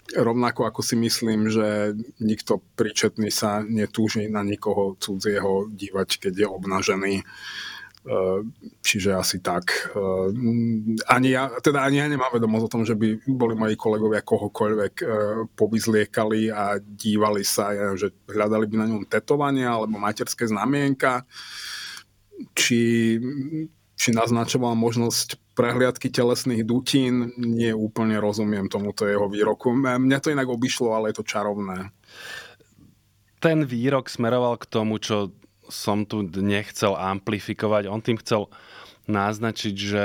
Rovnako 0.09 0.64
ako 0.64 0.80
si 0.80 0.96
myslím, 0.96 1.52
že 1.52 1.92
nikto 2.24 2.64
príčetný 2.76 3.28
sa 3.28 3.61
netúži 3.61 4.28
na 4.32 4.40
nikoho 4.40 4.96
cudzieho 4.96 5.68
dívať, 5.68 6.28
keď 6.28 6.32
je 6.32 6.46
obnažený. 6.48 7.14
E, 7.18 7.24
čiže 8.80 9.12
asi 9.12 9.44
tak. 9.44 9.92
E, 9.92 10.00
ani 11.12 11.28
ja, 11.36 11.52
teda 11.61 11.84
ani 11.84 12.00
ja 12.00 12.06
nemám 12.09 12.32
vedomosť 12.32 12.64
o 12.64 12.72
tom, 12.72 12.82
že 12.88 12.96
by 12.96 13.20
boli 13.28 13.52
moji 13.52 13.76
kolegovia 13.76 14.24
kohokoľvek 14.24 14.94
e, 15.02 15.06
povyzliekali 15.52 16.48
a 16.48 16.80
dívali 16.80 17.44
sa, 17.44 17.76
ja, 17.76 17.92
že 17.92 18.14
hľadali 18.32 18.64
by 18.64 18.76
na 18.80 18.86
ňom 18.88 19.04
tetovania 19.04 19.76
alebo 19.76 20.00
materské 20.00 20.48
znamienka, 20.48 21.28
či, 22.56 23.18
či 23.99 24.14
naznačoval 24.14 24.78
možnosť 24.78 25.59
prehliadky 25.59 26.07
telesných 26.07 26.62
dutín, 26.62 27.34
nie 27.34 27.74
úplne 27.74 28.22
rozumiem 28.22 28.70
tomuto 28.70 29.11
jeho 29.11 29.26
výroku. 29.26 29.74
Mňa 29.74 30.18
to 30.22 30.30
inak 30.30 30.46
obišlo, 30.46 30.94
ale 30.94 31.11
je 31.11 31.18
to 31.18 31.26
čarovné. 31.26 31.90
Ten 33.42 33.66
výrok 33.66 34.07
smeroval 34.07 34.55
k 34.62 34.70
tomu, 34.70 35.03
čo 35.03 35.34
som 35.66 36.07
tu 36.07 36.22
nechcel 36.24 36.94
amplifikovať. 36.94 37.90
On 37.90 37.99
tým 37.99 38.22
chcel 38.22 38.46
naznačiť, 39.09 39.74
že 39.74 40.04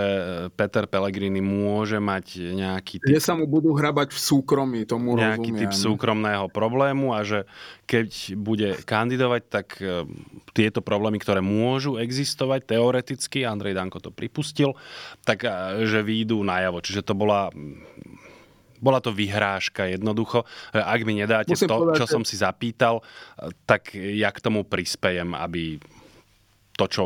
Peter 0.55 0.87
Pellegrini 0.87 1.43
môže 1.43 1.99
mať 1.99 2.55
nejaký 2.55 3.03
typ... 3.03 3.11
Že 3.11 3.21
sa 3.21 3.33
mu 3.35 3.43
budú 3.51 3.75
hrabať 3.75 4.15
v 4.15 4.19
súkromí, 4.19 4.87
tomu 4.87 5.19
Nejaký 5.19 5.51
rozumiem. 5.51 5.61
typ 5.67 5.71
súkromného 5.75 6.47
problému 6.47 7.11
a 7.11 7.27
že 7.27 7.43
keď 7.83 8.39
bude 8.39 8.69
kandidovať, 8.87 9.41
tak 9.51 9.67
e, 9.83 10.07
tieto 10.55 10.79
problémy, 10.79 11.19
ktoré 11.19 11.43
môžu 11.43 11.99
existovať 11.99 12.63
teoreticky, 12.63 13.43
Andrej 13.43 13.75
Danko 13.75 13.99
to 13.99 14.15
pripustil, 14.15 14.79
tak 15.27 15.43
e, 15.43 15.83
že 15.83 15.99
výjdu 15.99 16.39
najavo. 16.39 16.79
Čiže 16.79 17.03
to 17.03 17.13
bola 17.13 17.51
bola 18.83 18.99
to 18.99 19.15
vyhrážka 19.15 19.87
jednoducho. 19.87 20.43
Ak 20.75 21.07
mi 21.07 21.15
nedáte 21.15 21.55
Musím 21.55 21.71
to, 21.71 21.75
povedať, 21.79 22.03
čo 22.03 22.05
som 22.07 22.23
si 22.27 22.35
zapýtal, 22.35 22.99
tak 23.63 23.95
ja 23.95 24.27
k 24.27 24.43
tomu 24.43 24.67
prispejem, 24.67 25.31
aby 25.31 25.79
to, 26.75 26.85
čo 26.91 27.03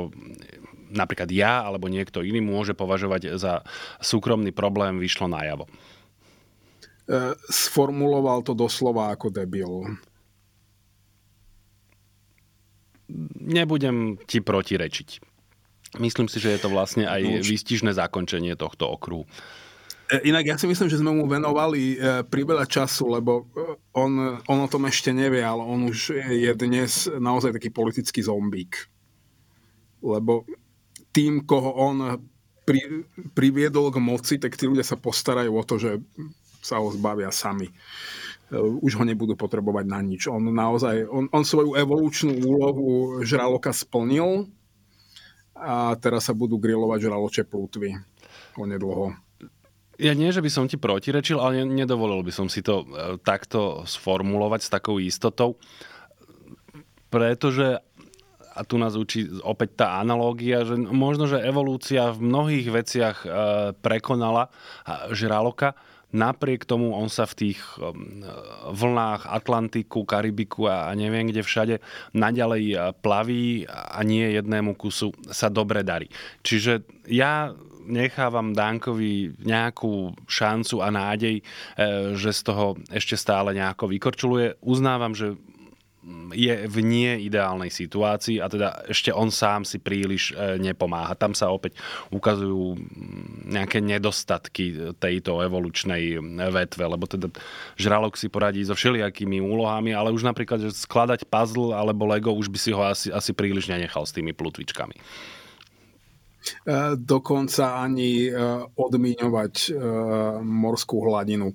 napríklad 0.92 1.30
ja 1.32 1.64
alebo 1.64 1.92
niekto 1.92 2.24
iný 2.24 2.40
môže 2.40 2.74
považovať 2.78 3.36
za 3.40 3.64
súkromný 4.00 4.52
problém, 4.52 5.00
vyšlo 5.00 5.28
najavo. 5.32 5.68
E, 7.08 7.36
sformuloval 7.48 8.44
to 8.44 8.52
doslova 8.52 9.16
ako 9.16 9.32
debil. 9.32 9.88
Nebudem 13.40 14.20
ti 14.28 14.44
protirečiť. 14.44 15.10
Myslím 16.04 16.28
si, 16.28 16.44
že 16.44 16.52
je 16.52 16.60
to 16.60 16.68
vlastne 16.68 17.08
aj 17.08 17.48
výstižné 17.48 17.96
zakončenie 17.96 18.60
tohto 18.60 18.92
okruhu. 18.92 19.24
E, 20.12 20.28
inak 20.28 20.44
ja 20.52 20.56
si 20.60 20.68
myslím, 20.68 20.92
že 20.92 21.00
sme 21.00 21.16
mu 21.16 21.32
venovali 21.32 21.96
e, 21.96 22.28
priveľa 22.28 22.68
času, 22.68 23.08
lebo 23.08 23.48
on, 23.96 24.44
on 24.44 24.60
o 24.60 24.68
tom 24.68 24.84
ešte 24.92 25.16
nevie, 25.16 25.40
ale 25.40 25.64
on 25.64 25.88
už 25.88 26.20
je 26.28 26.52
dnes 26.60 27.08
naozaj 27.08 27.56
taký 27.56 27.72
politický 27.72 28.20
zombík. 28.20 28.92
Lebo 30.04 30.44
tým, 31.18 31.50
koho 31.50 31.74
on 31.74 32.22
pri, 32.62 33.10
priviedol 33.34 33.90
k 33.90 33.98
moci, 33.98 34.38
tak 34.38 34.54
tí 34.54 34.70
ľudia 34.70 34.86
sa 34.86 35.02
postarajú 35.02 35.50
o 35.50 35.64
to, 35.66 35.82
že 35.82 35.98
sa 36.62 36.78
ho 36.78 36.94
zbavia 36.94 37.34
sami. 37.34 37.74
Už 38.54 39.02
ho 39.02 39.04
nebudú 39.04 39.34
potrebovať 39.34 39.86
na 39.90 40.00
nič. 40.06 40.30
On 40.30 40.40
naozaj, 40.40 41.10
on, 41.10 41.26
on 41.34 41.44
svoju 41.44 41.74
evolučnú 41.74 42.38
úlohu 42.46 43.20
žraloka 43.26 43.74
splnil 43.74 44.46
a 45.58 45.98
teraz 45.98 46.30
sa 46.30 46.38
budú 46.38 46.62
grilovať 46.62 47.10
žraloče 47.10 47.44
plútvy 47.50 47.98
onedlho. 48.54 49.18
Ja 49.98 50.14
nie, 50.14 50.30
že 50.30 50.46
by 50.46 50.50
som 50.54 50.70
ti 50.70 50.78
protirečil, 50.78 51.42
ale 51.42 51.66
nedovolil 51.66 52.22
by 52.22 52.30
som 52.30 52.46
si 52.46 52.62
to 52.62 52.86
e, 52.86 53.18
takto 53.26 53.82
sformulovať 53.90 54.62
s 54.62 54.70
takou 54.70 55.02
istotou, 55.02 55.58
pretože 57.10 57.82
a 58.58 58.66
tu 58.66 58.82
nás 58.82 58.98
učí 58.98 59.30
opäť 59.46 59.86
tá 59.86 59.88
analógia, 60.02 60.66
že 60.66 60.74
možno, 60.74 61.30
že 61.30 61.46
evolúcia 61.46 62.10
v 62.10 62.26
mnohých 62.26 62.68
veciach 62.74 63.18
e, 63.22 63.28
prekonala 63.78 64.50
žraloka, 65.14 65.78
napriek 66.10 66.66
tomu 66.66 66.98
on 66.98 67.06
sa 67.06 67.30
v 67.30 67.54
tých 67.54 67.60
e, 67.78 67.94
vlnách 68.74 69.30
Atlantiku, 69.30 70.10
Karibiku 70.10 70.66
a 70.66 70.90
neviem 70.98 71.30
kde 71.30 71.46
všade 71.46 71.76
naďalej 72.18 72.64
e, 72.74 72.78
plaví 72.98 73.70
a 73.70 74.02
nie 74.02 74.26
jednému 74.34 74.74
kusu 74.74 75.14
sa 75.30 75.54
dobre 75.54 75.86
darí. 75.86 76.10
Čiže 76.42 76.82
ja 77.14 77.54
nechávam 77.88 78.52
Dankovi 78.52 79.40
nejakú 79.48 80.12
šancu 80.28 80.84
a 80.84 80.92
nádej, 80.92 81.40
že 82.20 82.36
z 82.36 82.42
toho 82.44 82.76
ešte 82.92 83.16
stále 83.16 83.56
nejako 83.56 83.88
vykorčuluje. 83.88 84.60
Uznávam, 84.60 85.16
že 85.16 85.40
je 86.32 86.54
v 86.68 86.78
nie 86.84 87.28
ideálnej 87.28 87.72
situácii 87.72 88.40
a 88.40 88.48
teda 88.48 88.88
ešte 88.88 89.12
on 89.12 89.32
sám 89.32 89.68
si 89.68 89.80
príliš 89.80 90.32
e, 90.32 90.56
nepomáha. 90.60 91.18
Tam 91.20 91.36
sa 91.36 91.52
opäť 91.52 91.80
ukazujú 92.10 92.80
nejaké 93.48 93.84
nedostatky 93.84 94.96
tejto 94.98 95.44
evolučnej 95.44 96.20
vetve, 96.52 96.84
lebo 96.88 97.06
teda 97.08 97.28
žralok 97.76 98.16
si 98.16 98.32
poradí 98.32 98.64
so 98.64 98.76
všelijakými 98.76 99.44
úlohami, 99.44 99.92
ale 99.92 100.12
už 100.16 100.24
napríklad 100.24 100.64
že 100.64 100.72
skladať 100.74 101.28
puzzle 101.28 101.76
alebo 101.76 102.08
Lego 102.08 102.32
už 102.32 102.48
by 102.52 102.60
si 102.60 102.72
ho 102.72 102.82
asi, 102.84 103.08
asi 103.12 103.32
príliš 103.36 103.68
nenechal 103.68 104.08
s 104.08 104.16
tými 104.16 104.32
plutvičkami. 104.32 104.96
E, 106.48 106.96
dokonca 106.96 107.84
ani 107.84 108.28
e, 108.28 108.32
odmíňovať 108.76 109.56
e, 109.68 109.72
morskú 110.44 111.04
hladinu. 111.04 111.52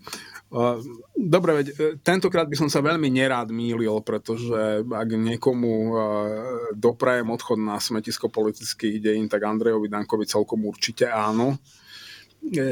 Dobre, 1.17 1.51
veď 1.65 1.67
tentokrát 2.05 2.45
by 2.45 2.57
som 2.61 2.69
sa 2.69 2.85
veľmi 2.85 3.09
nerád 3.09 3.49
mýlil, 3.49 4.05
pretože 4.05 4.85
ak 4.85 5.09
niekomu 5.09 5.97
doprajem 6.77 7.33
odchod 7.33 7.57
na 7.57 7.81
smetisko 7.81 8.29
politických 8.29 9.01
dejín, 9.01 9.33
tak 9.33 9.49
Andrejovi 9.49 9.89
Dankovi 9.89 10.29
celkom 10.29 10.69
určite 10.69 11.09
áno. 11.09 11.57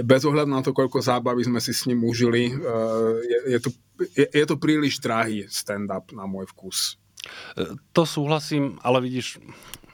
Bez 0.05 0.27
ohľadu 0.29 0.51
na 0.51 0.61
to, 0.61 0.77
koľko 0.77 1.01
zábavy 1.01 1.47
sme 1.47 1.63
si 1.63 1.73
s 1.73 1.89
ním 1.89 2.05
užili, 2.05 2.53
je, 3.25 3.39
je, 3.57 3.59
to, 3.65 3.71
je, 4.13 4.27
je 4.29 4.45
to 4.45 4.61
príliš 4.61 5.01
drahý 5.01 5.49
stand-up 5.49 6.13
na 6.13 6.29
môj 6.29 6.53
vkus. 6.53 7.01
To 7.97 8.03
súhlasím, 8.05 8.77
ale 8.85 9.01
vidíš, 9.01 9.41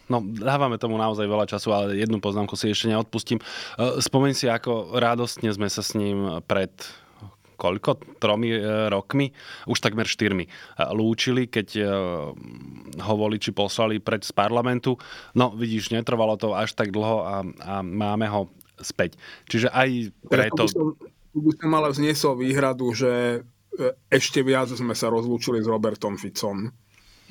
No, 0.06 0.22
dávame 0.22 0.78
tomu 0.78 0.94
naozaj 0.94 1.26
veľa 1.26 1.50
času, 1.50 1.74
ale 1.74 1.98
jednu 1.98 2.22
poznámku 2.22 2.54
si 2.54 2.70
ešte 2.70 2.86
neodpustím. 2.86 3.42
E, 3.42 3.98
spomeň 3.98 4.32
si, 4.38 4.46
ako 4.46 4.94
radostne 4.94 5.50
sme 5.50 5.66
sa 5.66 5.82
s 5.82 5.98
ním 5.98 6.38
pred 6.46 6.70
koľko? 7.56 8.20
Tromi 8.20 8.52
e, 8.52 8.60
rokmi? 8.92 9.32
Už 9.66 9.80
takmer 9.80 10.04
štyrmi. 10.06 10.44
E, 10.46 10.50
lúčili, 10.92 11.48
keď 11.48 11.68
ho 13.00 13.14
voliči 13.16 13.50
poslali 13.50 13.98
preč 13.98 14.28
z 14.28 14.32
parlamentu. 14.36 15.00
No, 15.32 15.52
vidíš, 15.52 15.90
netrvalo 15.90 16.36
to 16.36 16.52
až 16.52 16.76
tak 16.76 16.92
dlho 16.92 17.16
a, 17.24 17.34
a 17.42 17.74
máme 17.80 18.28
ho 18.28 18.52
späť. 18.80 19.16
Čiže 19.48 19.72
aj 19.72 19.88
preto... 20.28 20.68
Tu 21.36 21.44
by 21.44 21.52
som 21.60 21.72
ale 21.76 21.92
vzniesol 21.92 22.32
výhradu, 22.40 22.96
že 22.96 23.44
ešte 24.08 24.40
viac 24.40 24.72
sme 24.72 24.96
sa 24.96 25.12
rozlúčili 25.12 25.60
s 25.60 25.68
Robertom 25.68 26.16
Ficom. 26.16 26.72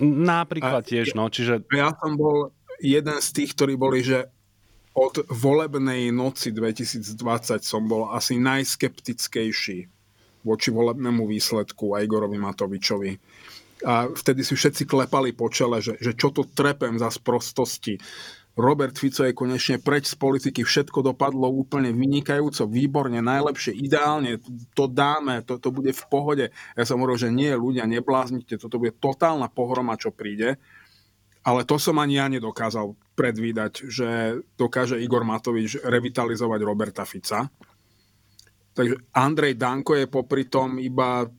Napríklad 0.02 0.84
a 0.84 0.86
tiež, 0.86 1.16
no, 1.18 1.32
čiže... 1.32 1.66
Ja 1.72 1.96
som 1.98 2.20
bol 2.20 2.52
jeden 2.84 3.18
z 3.18 3.28
tých, 3.32 3.56
ktorí 3.56 3.80
boli, 3.80 4.04
že 4.04 4.28
od 4.96 5.28
volebnej 5.28 6.12
noci 6.12 6.56
2020 6.56 7.20
som 7.64 7.84
bol 7.88 8.12
asi 8.12 8.40
najskeptickejší 8.40 9.92
voči 10.46 10.70
volebnému 10.70 11.26
výsledku 11.26 11.98
a 11.98 12.06
Igorovi 12.06 12.38
Matovičovi. 12.38 13.12
A 13.84 14.08
vtedy 14.08 14.46
si 14.46 14.54
všetci 14.56 14.88
klepali 14.88 15.36
po 15.36 15.50
čele, 15.52 15.84
že, 15.84 15.98
že 16.00 16.14
čo 16.16 16.32
to 16.32 16.48
trepem 16.48 16.96
za 17.02 17.10
sprostosti. 17.12 17.98
Robert 18.56 18.96
Fico 18.96 19.28
je 19.28 19.36
konečne 19.36 19.84
preč 19.84 20.08
z 20.08 20.16
politiky, 20.16 20.64
všetko 20.64 21.04
dopadlo 21.04 21.52
úplne 21.52 21.92
vynikajúco, 21.92 22.72
výborne, 22.72 23.20
najlepšie, 23.20 23.76
ideálne, 23.76 24.40
to 24.72 24.88
dáme, 24.88 25.44
to, 25.44 25.60
to 25.60 25.76
bude 25.76 25.92
v 25.92 26.06
pohode. 26.08 26.46
Ja 26.80 26.84
som 26.88 27.04
hovoril, 27.04 27.20
že 27.20 27.36
nie, 27.36 27.52
ľudia, 27.52 27.84
nebláznite, 27.84 28.56
toto 28.56 28.80
bude 28.80 28.96
totálna 28.96 29.52
pohroma, 29.52 30.00
čo 30.00 30.16
príde. 30.16 30.56
Ale 31.44 31.68
to 31.68 31.76
som 31.76 32.00
ani 32.00 32.16
ja 32.16 32.32
nedokázal 32.32 32.96
predvídať, 33.14 33.92
že 33.92 34.40
dokáže 34.56 35.04
Igor 35.04 35.28
Matovič 35.28 35.84
revitalizovať 35.84 36.60
Roberta 36.64 37.04
Fica. 37.04 37.52
Takže 38.76 38.96
Andrej 39.16 39.56
Danko 39.56 39.96
je 39.96 40.06
popri 40.06 40.46
tom 40.52 40.78
iba 40.84 41.32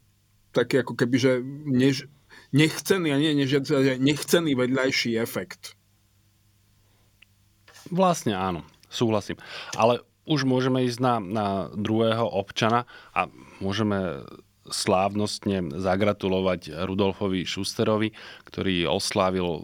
taký 0.57 0.81
ako 0.81 0.97
keby, 0.97 1.17
že 1.21 1.33
než, 1.69 2.09
nechcený, 2.57 3.13
a 3.13 3.21
nie 3.21 3.37
než, 3.37 3.61
nechcený 4.01 4.57
vedľajší 4.57 5.21
efekt. 5.21 5.77
Vlastne 7.93 8.33
áno, 8.33 8.65
súhlasím. 8.89 9.37
Ale 9.77 10.01
už 10.27 10.49
môžeme 10.49 10.83
ísť 10.89 10.99
na, 10.99 11.15
na 11.21 11.47
druhého 11.77 12.25
občana 12.27 12.89
a 13.13 13.31
môžeme 13.61 14.27
slávnostne 14.71 15.75
zagratulovať 15.79 16.87
Rudolfovi 16.87 17.47
Šusterovi, 17.47 18.13
ktorý 18.47 18.91
oslávil 18.91 19.63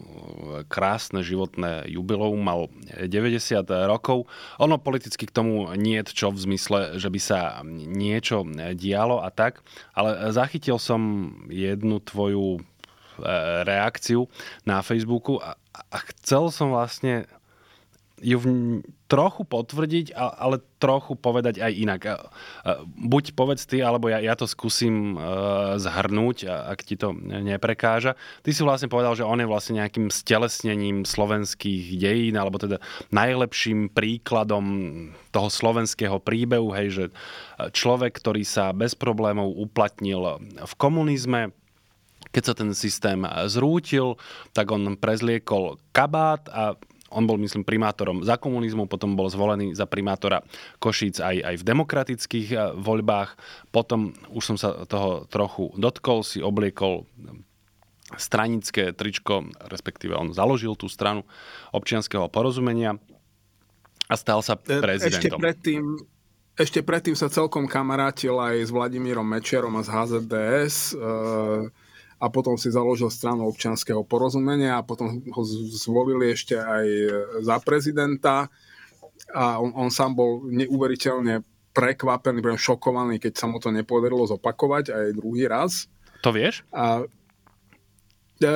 krásne 0.67 1.23
životné 1.23 1.91
jubileum, 1.91 2.39
mal 2.39 2.69
90 2.97 3.63
rokov. 3.89 4.31
Ono 4.63 4.79
politicky 4.79 5.27
k 5.27 5.35
tomu 5.35 5.71
nie 5.75 6.01
je 6.03 6.15
čo 6.15 6.29
v 6.31 6.43
zmysle, 6.51 6.79
že 6.99 7.09
by 7.09 7.21
sa 7.21 7.41
niečo 7.73 8.47
dialo 8.75 9.23
a 9.23 9.31
tak, 9.31 9.65
ale 9.97 10.33
zachytil 10.35 10.77
som 10.77 11.33
jednu 11.49 12.03
tvoju 12.03 12.59
e, 12.59 12.61
reakciu 13.65 14.29
na 14.69 14.81
Facebooku 14.81 15.39
a 15.39 15.57
chcel 16.13 16.53
som 16.53 16.73
vlastne 16.73 17.25
ju 18.23 18.39
trochu 19.11 19.43
potvrdiť, 19.45 20.17
ale 20.17 20.63
trochu 20.81 21.19
povedať 21.19 21.61
aj 21.61 21.73
inak. 21.75 22.01
Buď 22.87 23.37
povedz 23.37 23.69
ty, 23.69 23.85
alebo 23.85 24.09
ja, 24.09 24.23
ja 24.23 24.33
to 24.39 24.49
skúsim 24.49 25.19
uh, 25.19 25.77
zhrnúť, 25.77 26.49
ak 26.49 26.81
ti 26.87 26.97
to 26.97 27.13
neprekáža. 27.21 28.17
Ty 28.41 28.51
si 28.55 28.65
vlastne 28.65 28.89
povedal, 28.89 29.13
že 29.13 29.27
on 29.27 29.43
je 29.43 29.51
vlastne 29.51 29.83
nejakým 29.85 30.09
stelesnením 30.09 31.05
slovenských 31.05 31.99
dejín, 31.99 32.41
alebo 32.41 32.57
teda 32.57 32.81
najlepším 33.13 33.93
príkladom 33.93 34.65
toho 35.29 35.49
slovenského 35.53 36.17
príbehu, 36.23 36.73
hej, 36.73 36.89
že 36.89 37.05
človek, 37.75 38.17
ktorý 38.17 38.47
sa 38.49 38.73
bez 38.73 38.97
problémov 38.97 39.53
uplatnil 39.53 40.41
v 40.63 40.75
komunizme, 40.81 41.53
keď 42.33 42.43
sa 42.49 42.55
ten 42.57 42.73
systém 42.73 43.21
zrútil, 43.45 44.17
tak 44.57 44.73
on 44.73 44.97
prezliekol 44.97 45.77
kabát 45.93 46.49
a 46.49 46.81
on 47.13 47.29
bol, 47.29 47.37
myslím, 47.39 47.63
primátorom 47.63 48.25
za 48.25 48.41
komunizmu, 48.41 48.89
potom 48.89 49.15
bol 49.15 49.29
zvolený 49.29 49.77
za 49.77 49.85
primátora 49.85 50.41
Košíc 50.81 51.21
aj, 51.21 51.37
aj 51.45 51.55
v 51.61 51.67
demokratických 51.69 52.49
eh, 52.53 52.59
voľbách. 52.77 53.37
Potom 53.71 54.17
už 54.33 54.43
som 54.43 54.57
sa 54.57 54.89
toho 54.89 55.29
trochu 55.29 55.71
dotkol, 55.77 56.25
si 56.25 56.41
obliekol 56.41 57.05
stranické 58.17 58.93
tričko, 58.93 59.49
respektíve 59.73 60.13
on 60.13 60.37
založil 60.37 60.77
tú 60.77 60.89
stranu 60.89 61.25
občianského 61.73 62.29
porozumenia 62.29 63.01
a 64.09 64.15
stal 64.21 64.45
sa 64.45 64.61
e, 64.69 64.81
prezidentom. 64.85 65.41
Ešte 65.41 65.41
predtým, 65.41 65.83
ešte 66.53 66.81
predtým 66.85 67.17
sa 67.17 67.33
celkom 67.33 67.65
kamarátil 67.65 68.37
aj 68.37 68.69
s 68.69 68.71
Vladimírom 68.75 69.25
Mečerom 69.25 69.73
a 69.81 69.83
z 69.85 69.89
HZDS. 69.89 70.77
E- 70.93 71.92
a 72.23 72.31
potom 72.31 72.55
si 72.55 72.71
založil 72.71 73.11
stranu 73.11 73.51
občianského 73.51 74.07
porozumenia 74.07 74.79
a 74.79 74.87
potom 74.87 75.19
ho 75.27 75.43
zvolili 75.75 76.31
ešte 76.31 76.55
aj 76.55 76.87
za 77.43 77.59
prezidenta 77.59 78.47
a 79.35 79.59
on, 79.59 79.75
on 79.75 79.91
sám 79.91 80.15
bol 80.15 80.47
neuveriteľne 80.47 81.43
prekvapený, 81.75 82.39
šokovaný, 82.55 83.19
keď 83.19 83.33
sa 83.35 83.51
mu 83.51 83.59
to 83.59 83.75
nepodarilo 83.75 84.23
zopakovať 84.29 84.95
aj 84.95 85.07
druhý 85.19 85.51
raz. 85.51 85.91
To 86.23 86.31
vieš? 86.31 86.63
A, 86.71 87.03
e, 88.39 88.55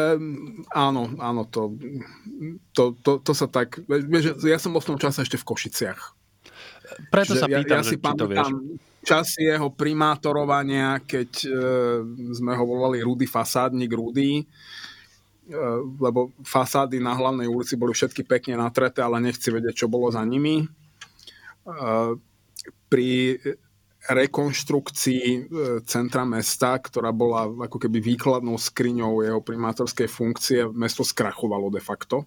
áno, 0.70 1.02
áno, 1.18 1.42
to, 1.50 1.74
to, 2.70 2.94
to, 3.02 3.18
to 3.18 3.32
sa 3.34 3.50
tak... 3.50 3.82
Vieš, 3.88 4.46
ja 4.46 4.60
som 4.62 4.76
bol 4.76 4.84
v 4.84 4.94
tom 4.94 4.98
čase 5.00 5.26
ešte 5.26 5.40
v 5.40 5.48
Košiciach. 5.48 6.00
Preto 7.10 7.34
sa 7.34 7.50
pýtam, 7.50 7.82
ja, 7.82 7.82
ja 7.82 7.86
že 7.88 7.90
si 7.90 7.98
či 7.98 8.14
to 8.14 8.26
vieš 8.30 8.48
časy 9.06 9.46
jeho 9.46 9.70
primátorovania, 9.70 10.98
keď 10.98 11.30
e, 11.46 11.48
sme 12.34 12.52
ho 12.58 12.64
volali 12.66 12.98
Rudy 12.98 13.30
Fasádnik 13.30 13.94
Rudy, 13.94 14.42
e, 14.42 14.44
lebo 16.02 16.34
fasády 16.42 16.98
na 16.98 17.14
hlavnej 17.14 17.46
ulici 17.46 17.78
boli 17.78 17.94
všetky 17.94 18.26
pekne 18.26 18.58
natreté, 18.58 19.06
ale 19.06 19.22
nechci 19.22 19.54
vedieť, 19.54 19.86
čo 19.86 19.86
bolo 19.86 20.10
za 20.10 20.26
nimi. 20.26 20.60
E, 20.60 20.66
pri 22.90 23.38
rekonštrukcii 24.10 25.26
e, 25.30 25.40
centra 25.86 26.26
mesta, 26.26 26.74
ktorá 26.74 27.14
bola 27.14 27.46
ako 27.46 27.78
keby 27.78 28.02
výkladnou 28.02 28.58
skriňou 28.58 29.22
jeho 29.22 29.38
primátorskej 29.38 30.10
funkcie, 30.10 30.66
mesto 30.74 31.06
skrachovalo 31.06 31.70
de 31.70 31.82
facto 31.82 32.26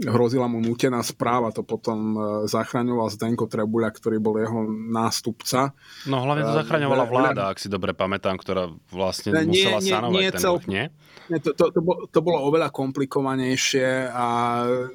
hrozila 0.00 0.48
mu 0.48 0.64
nutená 0.64 1.04
správa, 1.04 1.52
to 1.52 1.60
potom 1.60 2.16
e, 2.16 2.18
zachraňoval 2.48 3.12
Zdenko 3.12 3.44
Trebuľa, 3.44 3.92
ktorý 3.92 4.16
bol 4.16 4.40
jeho 4.40 4.64
nástupca. 4.68 5.76
No 6.08 6.24
hlavne 6.24 6.48
to 6.48 6.52
e, 6.56 6.58
zachraňovala 6.64 7.04
vláda, 7.04 7.42
ak 7.52 7.60
si 7.60 7.68
dobre 7.68 7.92
pamätám, 7.92 8.40
ktorá 8.40 8.72
vlastne 8.88 9.36
nie, 9.44 9.60
musela 9.60 9.80
nie, 9.84 9.92
sanovať 9.92 10.22
nie, 10.22 10.30
ten 10.32 10.40
cel... 10.40 10.54
nie? 10.64 10.84
Nie, 11.28 11.38
to, 11.44 11.50
to, 11.52 11.64
to, 11.70 11.80
bolo, 11.84 11.98
to 12.08 12.18
bolo 12.24 12.38
oveľa 12.48 12.72
komplikovanejšie 12.72 14.08
a 14.10 14.26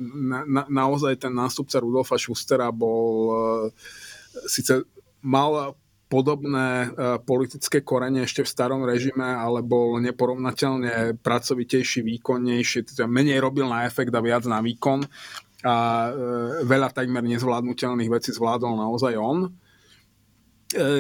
na, 0.02 0.40
na, 0.44 0.64
naozaj 0.68 1.22
ten 1.22 1.32
nástupca 1.32 1.80
Rudolfa 1.80 2.20
Schustera 2.20 2.74
bol 2.76 3.10
uh, 3.30 3.38
síce 4.50 4.84
mal 5.24 5.78
podobné 6.06 6.70
e, 6.86 6.88
politické 7.26 7.82
korene 7.82 8.30
ešte 8.30 8.46
v 8.46 8.52
starom 8.54 8.86
režime, 8.86 9.26
ale 9.26 9.66
bol 9.66 9.98
neporovnateľne 10.02 11.18
pracovitejší, 11.18 12.06
výkonnejší, 12.06 12.94
teda 12.94 13.10
menej 13.10 13.42
robil 13.42 13.66
na 13.66 13.90
efekt 13.90 14.14
a 14.14 14.22
viac 14.22 14.46
na 14.46 14.62
výkon 14.62 15.02
a 15.66 15.76
e, 15.76 16.10
veľa 16.62 16.94
takmer 16.94 17.26
nezvládnutelných 17.26 18.14
vecí 18.14 18.30
zvládol 18.30 18.78
naozaj 18.78 19.14
on. 19.18 19.50
E, 19.50 19.50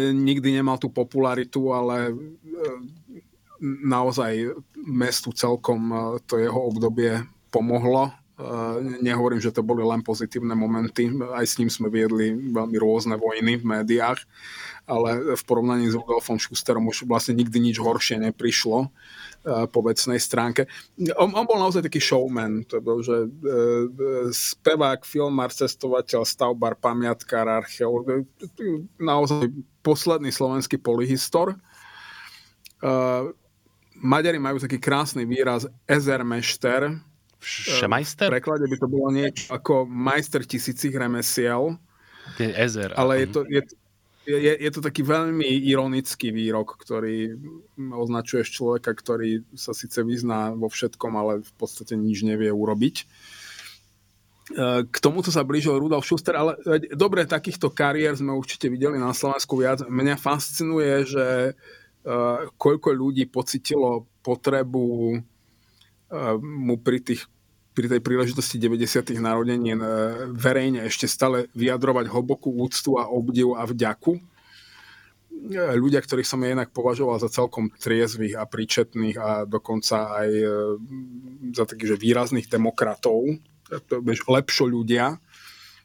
nikdy 0.10 0.58
nemal 0.58 0.82
tú 0.82 0.90
popularitu, 0.90 1.70
ale 1.70 2.10
naozaj 3.62 4.58
mestu 4.84 5.32
celkom 5.32 5.94
to 6.28 6.42
jeho 6.42 6.60
obdobie 6.60 7.24
pomohlo. 7.50 8.12
Nehovorím, 9.00 9.40
že 9.40 9.56
to 9.56 9.64
boli 9.64 9.80
len 9.80 10.04
pozitívne 10.04 10.52
momenty, 10.60 11.08
aj 11.08 11.46
s 11.48 11.56
ním 11.56 11.72
sme 11.72 11.88
viedli 11.88 12.36
veľmi 12.52 12.76
rôzne 12.76 13.16
vojny 13.16 13.56
v 13.56 13.64
médiách, 13.64 14.20
ale 14.86 15.34
v 15.34 15.44
porovnaní 15.46 15.90
s 15.90 15.98
Rudolfom 15.98 16.38
Schusterom 16.38 16.86
už 16.90 17.10
vlastne 17.10 17.34
nikdy 17.34 17.58
nič 17.58 17.78
horšie 17.82 18.22
neprišlo 18.22 18.94
po 19.46 19.80
vecnej 19.86 20.18
stránke. 20.18 20.66
On, 21.18 21.30
on 21.30 21.46
bol 21.46 21.62
naozaj 21.62 21.86
taký 21.86 22.02
showman, 22.02 22.66
to 22.66 22.82
bol, 22.82 23.06
že 23.06 23.30
e, 23.30 23.30
spevák, 24.34 25.06
filmár, 25.06 25.54
cestovateľ, 25.54 26.26
stavbar, 26.26 26.74
pamiatkár, 26.74 27.46
archeológ, 27.46 28.26
naozaj 28.98 29.54
posledný 29.86 30.34
slovenský 30.34 30.82
polyhistor. 30.82 31.54
E, 31.54 31.58
Maďari 34.02 34.42
majú 34.42 34.58
taký 34.58 34.82
krásny 34.82 35.30
výraz 35.30 35.70
ezermešter. 35.86 36.98
Všemajster? 37.38 38.34
V 38.34 38.42
preklade 38.42 38.66
by 38.66 38.78
to 38.82 38.88
bolo 38.90 39.08
niečo 39.14 39.54
ako 39.54 39.86
majster 39.86 40.42
tisícich 40.42 40.92
remesiel. 40.98 41.78
Je 42.42 42.50
ezer. 42.50 42.98
Ale 42.98 43.22
je 43.24 43.28
to, 43.30 43.46
je, 43.46 43.62
je, 44.26 44.54
je 44.58 44.72
to 44.74 44.82
taký 44.82 45.06
veľmi 45.06 45.46
ironický 45.70 46.34
výrok, 46.34 46.82
ktorý 46.82 47.38
označuješ 47.78 48.50
človeka, 48.50 48.98
ktorý 48.98 49.46
sa 49.54 49.78
síce 49.78 50.02
vyzná 50.02 50.52
vo 50.58 50.68
všetkom, 50.68 51.14
ale 51.14 51.34
v 51.46 51.54
podstate 51.56 51.94
nič 51.94 52.26
nevie 52.26 52.50
urobiť. 52.50 52.96
E, 53.02 53.06
k 54.86 54.96
tomuto 54.98 55.30
sa 55.30 55.46
blížil 55.46 55.78
Rudolf 55.78 56.06
Schuster, 56.06 56.34
ale 56.34 56.58
dobre, 56.94 57.30
takýchto 57.30 57.70
kariér 57.70 58.18
sme 58.18 58.34
určite 58.34 58.70
videli 58.70 58.98
na 58.98 59.14
Slovensku 59.14 59.58
viac. 59.58 59.86
Mňa 59.86 60.18
fascinuje, 60.18 61.06
že 61.06 61.26
e, 61.50 61.54
koľko 62.58 62.90
ľudí 62.94 63.30
pocitilo 63.30 64.10
potrebu 64.26 64.86
e, 65.14 65.20
mu 66.42 66.82
pri 66.82 66.98
tých 67.02 67.30
pri 67.76 67.92
tej 67.92 68.00
príležitosti 68.00 68.56
90. 68.56 69.20
narodenín 69.20 69.84
e, 69.84 69.90
verejne 70.32 70.88
ešte 70.88 71.12
stále 71.12 71.52
vyjadrovať 71.52 72.08
hlbokú 72.08 72.56
úctu 72.56 72.96
a 72.96 73.12
obdiv 73.12 73.52
a 73.60 73.68
vďaku. 73.68 74.16
E, 74.16 74.22
ľudia, 75.76 76.00
ktorých 76.00 76.26
som 76.26 76.40
ja 76.40 76.56
inak 76.56 76.72
považoval 76.72 77.20
za 77.20 77.28
celkom 77.28 77.68
triezvých 77.76 78.40
a 78.40 78.48
príčetných 78.48 79.18
a 79.20 79.44
dokonca 79.44 80.24
aj 80.24 80.30
e, 80.32 80.48
za 81.52 81.68
takých 81.68 82.00
že 82.00 82.02
výrazných 82.02 82.48
demokratov, 82.48 83.44
lepšo 84.08 84.66
ľudia, 84.72 85.20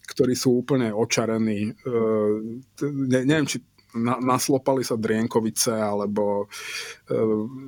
ktorí 0.06 0.34
sú 0.36 0.62
úplne 0.62 0.92
očarení. 0.92 1.72
Ne, 2.82 3.20
neviem, 3.24 3.48
či 3.48 3.62
na, 3.94 4.18
naslopali 4.20 4.86
sa 4.86 4.94
Drienkovice 4.98 5.74
alebo 5.74 6.46
e, 6.46 7.16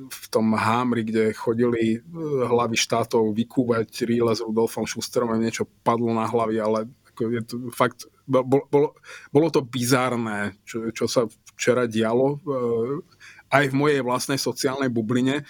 v 0.07 0.25
tom 0.31 0.55
Hámri, 0.55 1.03
kde 1.03 1.35
chodili 1.35 1.97
e, 1.97 1.99
hlavy 2.47 2.77
štátov 2.79 3.35
vykúvať 3.35 3.89
ríle 4.07 4.31
s 4.31 4.43
Rudolfom 4.43 4.87
Schusterom 4.87 5.31
a 5.33 5.41
niečo 5.41 5.67
padlo 5.83 6.11
na 6.15 6.27
hlavy, 6.27 6.57
ale 6.59 6.79
ako 7.13 7.21
je 7.29 7.41
to 7.45 7.55
fakt, 7.69 8.09
bolo, 8.25 8.65
bolo, 8.71 8.87
bolo 9.29 9.47
to 9.53 9.61
bizárne, 9.61 10.57
čo, 10.65 10.89
čo 10.89 11.05
sa 11.05 11.29
včera 11.53 11.85
dialo 11.85 12.27
e, 12.33 12.37
aj 13.53 13.69
v 13.69 13.77
mojej 13.77 14.01
vlastnej 14.01 14.39
sociálnej 14.41 14.89
bubline, 14.89 15.45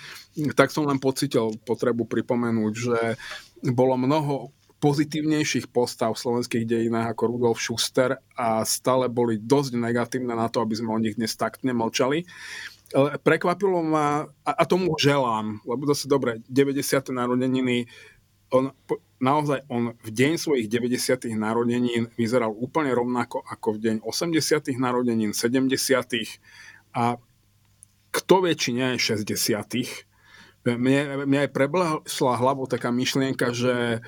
tak 0.60 0.76
som 0.76 0.84
len 0.84 1.00
pocitil 1.00 1.56
potrebu 1.64 2.04
pripomenúť, 2.04 2.74
že 2.76 3.00
bolo 3.72 3.96
mnoho 3.96 4.52
pozitívnejších 4.84 5.72
postav 5.72 6.12
v 6.12 6.20
slovenských 6.20 6.68
dejinách 6.68 7.16
ako 7.16 7.24
Rudolf 7.32 7.64
Schuster 7.64 8.20
a 8.36 8.68
stále 8.68 9.08
boli 9.08 9.40
dosť 9.40 9.80
negatívne 9.80 10.36
na 10.36 10.52
to, 10.52 10.60
aby 10.60 10.76
sme 10.76 10.92
o 10.92 11.00
nich 11.00 11.16
dnes 11.16 11.40
taktne 11.40 11.72
mlčali. 11.72 12.28
Prekvapilo 13.24 13.80
ma, 13.80 14.28
a 14.44 14.64
tomu 14.68 14.92
želám, 15.00 15.64
lebo 15.64 15.88
si 15.96 16.12
dobre, 16.12 16.44
90. 16.52 17.16
narodeniny, 17.16 17.88
on, 18.52 18.76
naozaj 19.24 19.64
on 19.72 19.96
v 20.04 20.10
deň 20.12 20.34
svojich 20.36 20.68
90. 20.68 21.32
narodenín 21.32 22.12
vyzeral 22.20 22.52
úplne 22.52 22.92
rovnako 22.92 23.40
ako 23.40 23.80
v 23.80 23.88
deň 23.88 23.96
80. 24.04 24.68
narodenín, 24.84 25.32
70. 25.32 25.80
a 26.92 27.16
kto 28.14 28.36
vie, 28.46 28.54
či 28.54 28.76
nie 28.76 29.00
60. 29.00 29.32
Mne, 30.64 31.26
mne 31.26 31.40
aj 31.48 31.50
preblesla 31.56 32.34
hlavou 32.36 32.68
taká 32.68 32.92
myšlienka, 32.94 33.56
že 33.56 34.04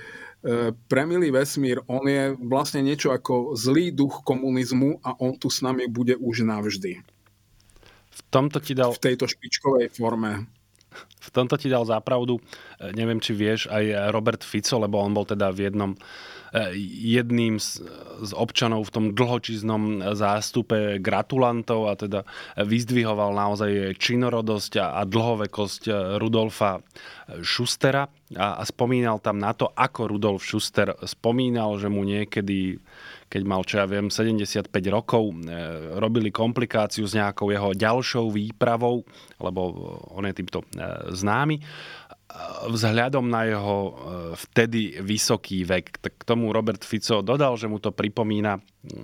premilý 0.85 1.33
vesmír, 1.33 1.81
on 1.89 2.05
je 2.05 2.37
vlastne 2.37 2.85
niečo 2.85 3.09
ako 3.09 3.57
zlý 3.57 3.89
duch 3.89 4.21
komunizmu 4.21 5.01
a 5.01 5.17
on 5.17 5.33
tu 5.37 5.49
s 5.49 5.65
nami 5.65 5.89
bude 5.89 6.13
už 6.15 6.45
navždy. 6.45 7.01
V 8.15 8.21
tomto 8.29 8.61
ti 8.61 8.77
dal... 8.77 8.93
V 8.93 9.01
tejto 9.01 9.25
špičkovej 9.25 9.91
forme. 9.91 10.47
V 10.95 11.29
tomto 11.33 11.59
ti 11.59 11.67
dal 11.67 11.83
zápravdu, 11.83 12.39
e, 12.39 12.93
neviem, 12.95 13.19
či 13.19 13.35
vieš, 13.35 13.67
aj 13.67 14.13
Robert 14.15 14.45
Fico, 14.45 14.79
lebo 14.79 15.01
on 15.01 15.11
bol 15.11 15.27
teda 15.27 15.51
v 15.51 15.67
jednom 15.67 15.91
e, 15.91 15.97
jedným 16.95 17.59
z, 17.59 17.83
občanov 18.31 18.87
v 18.87 18.93
tom 18.93 19.05
dlhočíznom 19.11 20.15
zástupe 20.15 21.03
gratulantov 21.03 21.91
a 21.91 21.93
teda 21.99 22.23
vyzdvihoval 22.55 23.35
naozaj 23.35 23.99
činorodosť 23.99 24.79
a, 24.79 25.03
dlhovekosť 25.03 26.15
Rudolfa 26.21 26.79
Schustera. 27.43 28.07
A, 28.37 28.61
a 28.61 28.63
spomínal 28.65 29.21
tam 29.21 29.37
na 29.37 29.53
to, 29.53 29.69
ako 29.69 30.15
Rudolf 30.15 30.41
Schuster 30.41 30.95
spomínal, 31.05 31.77
že 31.77 31.91
mu 31.91 32.01
niekedy, 32.01 32.81
keď 33.29 33.41
mal, 33.45 33.61
čo 33.61 33.81
ja 33.81 33.85
viem, 33.85 34.09
75 34.09 34.69
rokov, 34.89 35.29
e, 35.29 35.33
robili 35.97 36.33
komplikáciu 36.33 37.05
s 37.05 37.13
nejakou 37.13 37.53
jeho 37.53 37.77
ďalšou 37.77 38.33
výpravou, 38.33 39.05
lebo 39.37 39.61
on 40.17 40.25
je 40.25 40.33
týmto 40.41 40.65
e, 40.65 40.65
známy 41.13 41.61
vzhľadom 42.69 43.25
na 43.29 43.47
jeho 43.47 43.77
e, 43.77 43.91
vtedy 44.35 44.99
vysoký 44.99 45.63
vek. 45.63 46.01
K 46.01 46.23
tomu 46.25 46.51
Robert 46.51 46.81
Fico 46.83 47.21
dodal, 47.21 47.55
že 47.55 47.69
mu 47.69 47.79
to 47.79 47.93
pripomína 47.93 48.59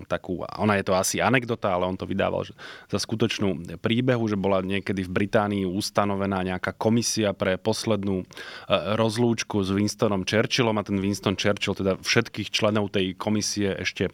takú, 0.06 0.46
ona 0.46 0.78
je 0.78 0.86
to 0.86 0.94
asi 0.94 1.18
anekdota, 1.18 1.74
ale 1.74 1.90
on 1.90 1.98
to 1.98 2.06
vydával 2.06 2.46
že 2.46 2.54
za 2.86 3.02
skutočnú 3.02 3.82
príbehu, 3.82 4.30
že 4.30 4.38
bola 4.38 4.62
niekedy 4.62 5.02
v 5.02 5.12
Británii 5.26 5.66
ustanovená 5.66 6.46
nejaká 6.46 6.78
komisia 6.78 7.34
pre 7.34 7.58
poslednú 7.58 8.22
e, 8.22 8.26
rozlúčku 8.98 9.62
s 9.62 9.70
Winstonom 9.74 10.26
Churchillom 10.26 10.78
a 10.78 10.86
ten 10.86 11.02
Winston 11.02 11.38
Churchill 11.38 11.78
teda 11.78 11.98
všetkých 11.98 12.54
členov 12.54 12.94
tej 12.94 13.18
komisie 13.18 13.74
ešte 13.78 14.10
e, 14.10 14.12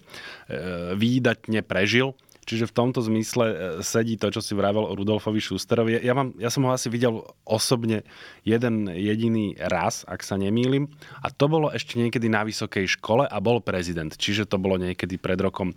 výdatne 0.96 1.64
prežil 1.64 2.16
Čiže 2.48 2.72
v 2.72 2.76
tomto 2.80 3.04
zmysle 3.04 3.46
e, 3.52 3.56
sedí 3.84 4.16
to, 4.16 4.32
čo 4.32 4.40
si 4.40 4.56
vravel 4.56 4.88
o 4.88 4.96
Rudolfovi 4.96 5.44
Schusterovi. 5.44 6.00
Ja, 6.00 6.16
mám, 6.16 6.32
ja 6.40 6.48
som 6.48 6.64
ho 6.64 6.72
asi 6.72 6.88
videl 6.88 7.20
osobne 7.44 8.08
jeden 8.48 8.88
jediný 8.88 9.60
raz, 9.60 10.08
ak 10.08 10.24
sa 10.24 10.40
nemýlim. 10.40 10.88
A 11.20 11.28
to 11.28 11.52
bolo 11.52 11.68
ešte 11.68 12.00
niekedy 12.00 12.32
na 12.32 12.48
vysokej 12.48 12.88
škole 12.96 13.28
a 13.28 13.38
bol 13.44 13.60
prezident. 13.60 14.16
Čiže 14.16 14.48
to 14.48 14.56
bolo 14.56 14.80
niekedy 14.80 15.20
pred 15.20 15.36
rokom 15.44 15.76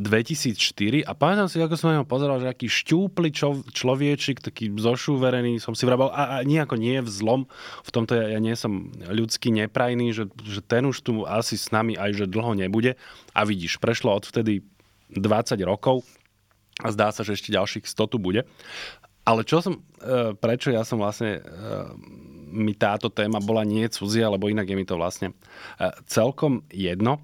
2004. 0.00 0.56
E, 0.56 1.04
a 1.04 1.12
pamätám 1.12 1.52
si, 1.52 1.60
ako 1.60 1.76
som 1.76 1.92
ho 1.92 2.08
pozeral, 2.08 2.40
že 2.40 2.48
aký 2.48 2.72
šťúply 2.72 3.28
čo, 3.28 3.60
človečik, 3.68 4.40
taký 4.40 4.72
zošúverený, 4.72 5.60
som 5.60 5.76
si 5.76 5.84
vravel, 5.84 6.08
a, 6.08 6.40
a 6.40 6.48
nejako 6.48 6.80
nie 6.80 6.96
je 6.96 7.04
vzlom. 7.04 7.44
V 7.84 7.90
tomto 7.92 8.16
ja, 8.16 8.32
ja 8.32 8.40
nie 8.40 8.56
som 8.56 8.88
ľudský 8.96 9.52
neprajný, 9.52 10.16
že, 10.16 10.24
že 10.48 10.64
ten 10.64 10.88
už 10.88 11.04
tu 11.04 11.28
asi 11.28 11.60
s 11.60 11.68
nami 11.68 12.00
aj 12.00 12.24
že 12.24 12.24
dlho 12.24 12.56
nebude. 12.56 12.96
A 13.36 13.44
vidíš, 13.44 13.76
prešlo 13.76 14.16
odvtedy 14.16 14.64
20 15.12 15.58
rokov 15.64 16.04
a 16.78 16.88
zdá 16.94 17.10
sa, 17.10 17.26
že 17.26 17.34
ešte 17.34 17.54
ďalších 17.54 17.84
100 17.88 18.12
tu 18.12 18.16
bude. 18.22 18.46
Ale 19.28 19.44
čo 19.44 19.60
som, 19.60 19.84
e, 20.00 20.32
prečo 20.38 20.72
ja 20.72 20.86
som 20.88 21.02
vlastne, 21.02 21.38
e, 21.38 21.40
mi 22.48 22.72
táto 22.72 23.12
téma 23.12 23.44
bola 23.44 23.60
nie 23.66 23.84
cudzia, 23.92 24.32
lebo 24.32 24.48
inak 24.48 24.64
je 24.64 24.76
mi 24.78 24.88
to 24.88 24.96
vlastne 24.96 25.36
e, 25.76 25.92
celkom 26.08 26.64
jedno 26.72 27.20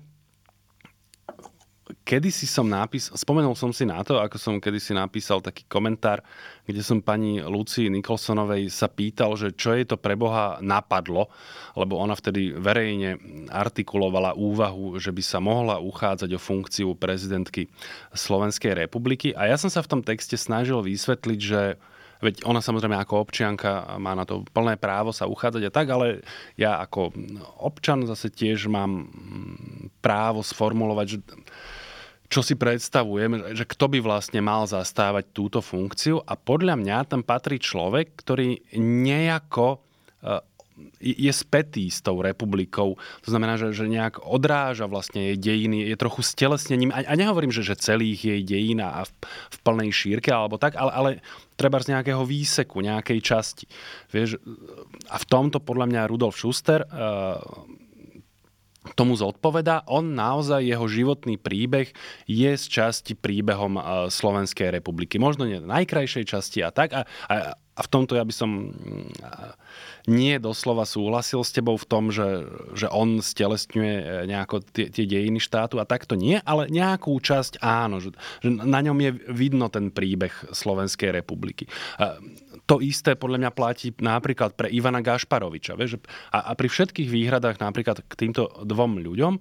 kedysi 2.04 2.44
som 2.44 2.68
napísal, 2.68 3.16
spomenul 3.16 3.56
som 3.56 3.72
si 3.72 3.88
na 3.88 4.04
to, 4.04 4.20
ako 4.20 4.36
som 4.36 4.60
kedysi 4.60 4.92
napísal 4.92 5.40
taký 5.40 5.64
komentár, 5.64 6.20
kde 6.68 6.84
som 6.84 7.00
pani 7.00 7.40
Luci 7.40 7.88
Nikolsonovej 7.88 8.68
sa 8.68 8.92
pýtal, 8.92 9.32
že 9.40 9.56
čo 9.56 9.72
jej 9.72 9.88
to 9.88 9.96
pre 9.96 10.12
Boha 10.14 10.60
napadlo, 10.60 11.32
lebo 11.72 11.96
ona 11.96 12.12
vtedy 12.12 12.52
verejne 12.52 13.16
artikulovala 13.48 14.36
úvahu, 14.36 15.00
že 15.00 15.10
by 15.10 15.22
sa 15.24 15.40
mohla 15.40 15.80
uchádzať 15.80 16.30
o 16.36 16.40
funkciu 16.40 16.92
prezidentky 16.94 17.72
Slovenskej 18.12 18.76
republiky. 18.76 19.32
A 19.32 19.48
ja 19.48 19.56
som 19.56 19.72
sa 19.72 19.80
v 19.80 19.90
tom 19.98 20.02
texte 20.04 20.36
snažil 20.36 20.84
vysvetliť, 20.84 21.40
že 21.40 21.80
Veď 22.24 22.48
ona 22.48 22.64
samozrejme 22.64 22.96
ako 22.96 23.28
občianka 23.28 24.00
má 24.00 24.16
na 24.16 24.24
to 24.24 24.48
plné 24.48 24.80
právo 24.80 25.12
sa 25.12 25.28
uchádzať 25.28 25.68
a 25.68 25.74
tak, 25.74 25.92
ale 25.92 26.24
ja 26.56 26.80
ako 26.80 27.12
občan 27.60 28.08
zase 28.08 28.32
tiež 28.32 28.64
mám 28.72 29.12
právo 30.00 30.40
sformulovať, 30.40 31.06
že 31.10 31.18
čo 32.34 32.42
si 32.42 32.58
predstavujem, 32.58 33.54
že 33.54 33.62
kto 33.62 33.86
by 33.94 34.02
vlastne 34.02 34.42
mal 34.42 34.66
zastávať 34.66 35.30
túto 35.30 35.62
funkciu 35.62 36.18
a 36.18 36.34
podľa 36.34 36.74
mňa 36.74 37.06
tam 37.06 37.22
patrí 37.22 37.62
človek, 37.62 38.18
ktorý 38.18 38.58
nejako 38.74 39.78
e, 39.78 40.42
je 40.98 41.30
spätý 41.30 41.86
s 41.86 42.02
tou 42.02 42.18
republikou. 42.18 42.98
To 43.22 43.28
znamená, 43.30 43.54
že, 43.54 43.70
že 43.70 43.86
nejak 43.86 44.18
odráža 44.26 44.90
vlastne 44.90 45.30
jej 45.30 45.38
dejiny, 45.38 45.86
je 45.86 45.94
trochu 45.94 46.26
stelesnením. 46.26 46.90
A, 46.90 47.06
a 47.06 47.14
nehovorím, 47.14 47.54
že, 47.54 47.62
že 47.62 47.78
celých 47.78 48.26
jej 48.26 48.42
dejín 48.42 48.82
a 48.82 49.06
v, 49.06 49.12
v 49.54 49.56
plnej 49.62 49.94
šírke 49.94 50.34
alebo 50.34 50.58
tak, 50.58 50.74
ale, 50.74 50.90
ale 50.90 51.10
treba 51.54 51.78
z 51.78 51.94
nejakého 51.94 52.26
výseku, 52.26 52.82
nejakej 52.82 53.22
časti. 53.22 53.70
Vieš, 54.10 54.42
a 55.06 55.16
v 55.22 55.28
tomto 55.30 55.62
podľa 55.62 55.86
mňa 55.86 56.10
Rudolf 56.10 56.34
Schuster 56.34 56.82
uh, 56.82 57.38
tomu 58.92 59.16
zodpoveda. 59.16 59.88
On 59.88 60.04
naozaj, 60.04 60.68
jeho 60.68 60.84
životný 60.84 61.40
príbeh 61.40 61.88
je 62.28 62.52
z 62.52 62.64
časti 62.68 63.16
príbehom 63.16 63.80
Slovenskej 64.12 64.68
republiky. 64.68 65.16
Možno 65.16 65.48
nie 65.48 65.64
najkrajšej 65.64 66.24
časti 66.28 66.60
a 66.60 66.68
tak. 66.68 66.92
A, 66.92 67.08
a, 67.32 67.56
a 67.56 67.80
v 67.80 67.88
tomto 67.88 68.14
ja 68.14 68.22
by 68.22 68.34
som 68.36 68.76
nie 70.04 70.36
doslova 70.36 70.84
súhlasil 70.84 71.40
s 71.42 71.50
tebou 71.50 71.80
v 71.80 71.88
tom, 71.88 72.12
že, 72.12 72.44
že 72.76 72.86
on 72.92 73.24
stelesňuje 73.24 73.94
e, 73.98 74.04
nejako 74.28 74.60
tie, 74.60 74.92
tie 74.92 75.08
dejiny 75.08 75.40
štátu 75.40 75.80
a 75.80 75.88
takto 75.88 76.14
nie, 76.14 76.38
ale 76.44 76.68
nejakú 76.68 77.16
časť 77.16 77.64
áno, 77.64 78.04
že, 78.04 78.12
že 78.44 78.52
na 78.52 78.84
ňom 78.84 78.98
je 79.00 79.10
vidno 79.32 79.72
ten 79.72 79.88
príbeh 79.88 80.32
Slovenskej 80.52 81.10
republiky. 81.10 81.66
To 82.64 82.80
isté 82.80 83.12
podľa 83.12 83.44
mňa 83.44 83.50
platí 83.52 83.92
napríklad 84.00 84.56
pre 84.56 84.72
Ivana 84.72 85.04
Gašparoviča. 85.04 85.76
Vieš? 85.76 86.00
A, 86.32 86.48
a 86.48 86.52
pri 86.56 86.72
všetkých 86.72 87.08
výhradách 87.12 87.60
napríklad 87.60 88.00
k 88.08 88.14
týmto 88.16 88.48
dvom 88.64 89.04
ľuďom, 89.04 89.36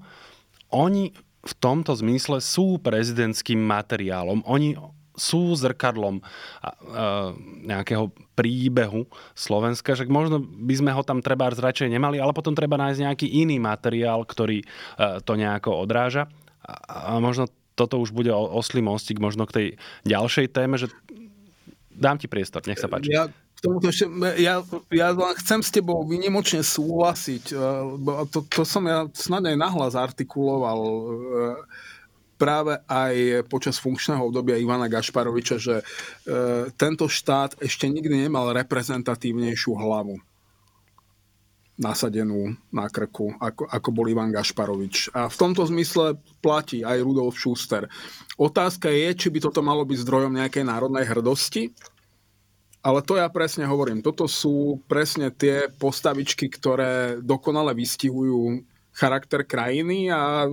oni 0.73 1.15
v 1.43 1.53
tomto 1.59 1.91
zmysle 1.95 2.39
sú 2.39 2.79
prezidentským 2.79 3.59
materiálom. 3.59 4.43
Oni 4.47 4.75
sú 5.13 5.53
zrkadlom 5.53 6.25
nejakého 7.69 8.09
príbehu 8.33 9.05
Slovenska, 9.37 9.93
že 9.93 10.09
možno 10.09 10.41
by 10.41 10.73
sme 10.73 10.91
ho 10.91 11.05
tam 11.05 11.21
treba 11.21 11.53
radšej 11.53 11.93
nemali, 11.93 12.17
ale 12.17 12.33
potom 12.33 12.57
treba 12.57 12.81
nájsť 12.81 12.99
nejaký 13.05 13.27
iný 13.29 13.61
materiál, 13.61 14.25
ktorý 14.25 14.65
e, 14.65 14.67
to 15.21 15.37
nejako 15.37 15.85
odráža. 15.85 16.25
A 16.89 17.21
možno 17.21 17.45
toto 17.77 18.01
už 18.01 18.09
bude 18.09 18.33
oslý 18.33 18.81
mostík 18.81 19.21
možno 19.21 19.45
k 19.45 19.53
tej 19.53 19.67
ďalšej 20.09 20.47
téme, 20.49 20.81
že 20.81 20.89
dám 21.95 22.17
ti 22.17 22.27
priestor, 22.27 22.65
nech 22.65 22.81
sa 22.81 22.89
páči. 22.89 23.13
Ja 23.13 23.29
tomuto 23.63 23.87
ja, 24.35 24.59
ja 24.91 25.07
len 25.15 25.35
chcem 25.39 25.63
s 25.63 25.71
tebou 25.71 26.03
vynimočne 26.03 26.59
súhlasiť. 26.59 27.55
E, 27.55 27.57
to, 28.27 28.43
to 28.51 28.67
som 28.67 28.83
ja 28.83 29.07
snad 29.15 29.47
aj 29.47 29.55
nahlas 29.55 29.95
artikuloval 29.95 30.79
e, 30.83 30.99
práve 32.35 32.75
aj 32.91 33.47
počas 33.47 33.79
funkčného 33.79 34.19
obdobia 34.19 34.59
Ivana 34.59 34.91
Gašparoviča, 34.91 35.55
že 35.63 35.79
e, 35.79 35.83
tento 36.75 37.07
štát 37.07 37.55
ešte 37.63 37.87
nikdy 37.87 38.27
nemal 38.27 38.51
reprezentatívnejšiu 38.51 39.71
hlavu 39.79 40.19
nasadenú 41.73 42.53
na 42.69 42.85
krku, 42.85 43.33
ako, 43.41 43.65
ako 43.65 43.89
bol 43.89 44.05
Ivan 44.05 44.29
Gašparovič. 44.29 45.09
A 45.17 45.25
v 45.25 45.35
tomto 45.35 45.65
zmysle 45.65 46.21
platí 46.37 46.85
aj 46.85 47.01
Rudolf 47.01 47.33
Schuster. 47.33 47.89
Otázka 48.37 48.93
je, 48.93 49.09
či 49.17 49.27
by 49.33 49.39
toto 49.41 49.65
malo 49.65 49.81
byť 49.81 49.97
zdrojom 50.05 50.37
nejakej 50.37 50.69
národnej 50.69 51.09
hrdosti, 51.09 51.73
ale 52.83 52.99
to 53.01 53.17
ja 53.17 53.25
presne 53.31 53.65
hovorím. 53.65 54.03
Toto 54.05 54.29
sú 54.29 54.83
presne 54.85 55.31
tie 55.33 55.71
postavičky, 55.71 56.51
ktoré 56.51 57.17
dokonale 57.23 57.73
vystihujú 57.73 58.59
charakter 58.93 59.41
krajiny 59.41 60.13
a 60.13 60.45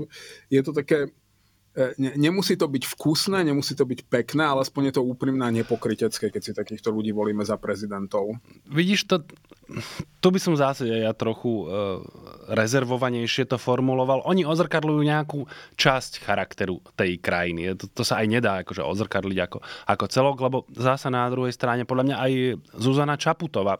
je 0.48 0.60
to 0.64 0.72
také 0.72 1.12
ne, 1.76 2.10
nemusí 2.18 2.58
to 2.58 2.66
byť 2.66 2.84
vkusné, 2.86 3.46
nemusí 3.46 3.78
to 3.78 3.86
byť 3.86 4.10
pekné, 4.10 4.42
ale 4.42 4.66
aspoň 4.66 4.90
je 4.90 4.94
to 4.98 5.06
úprimné 5.06 5.46
a 5.46 5.54
nepokrytecké, 5.54 6.30
keď 6.30 6.42
si 6.42 6.52
takýchto 6.52 6.90
ľudí 6.90 7.14
volíme 7.14 7.46
za 7.46 7.54
prezidentov. 7.56 8.34
Vidíš 8.66 9.06
to, 9.06 9.22
tu 10.18 10.28
by 10.34 10.40
som 10.42 10.58
zase 10.58 10.90
ja 10.90 11.14
trochu 11.14 11.64
uh, 11.64 12.02
rezervovanejšie 12.50 13.46
to 13.46 13.56
formuloval. 13.56 14.26
Oni 14.26 14.42
ozrkadľujú 14.42 15.00
nejakú 15.06 15.46
časť 15.78 16.26
charakteru 16.26 16.82
tej 16.98 17.22
krajiny. 17.22 17.78
To, 17.78 17.86
to 17.86 18.02
sa 18.02 18.18
aj 18.18 18.26
nedá 18.26 18.52
akože 18.66 18.82
ozrkadliť 18.82 19.38
ako, 19.46 19.58
ako 19.86 20.04
celok, 20.10 20.36
lebo 20.42 20.58
zasa 20.74 21.06
na 21.06 21.30
druhej 21.30 21.54
strane 21.54 21.86
podľa 21.86 22.04
mňa 22.10 22.16
aj 22.18 22.32
Zuzana 22.82 23.14
Čaputová 23.14 23.78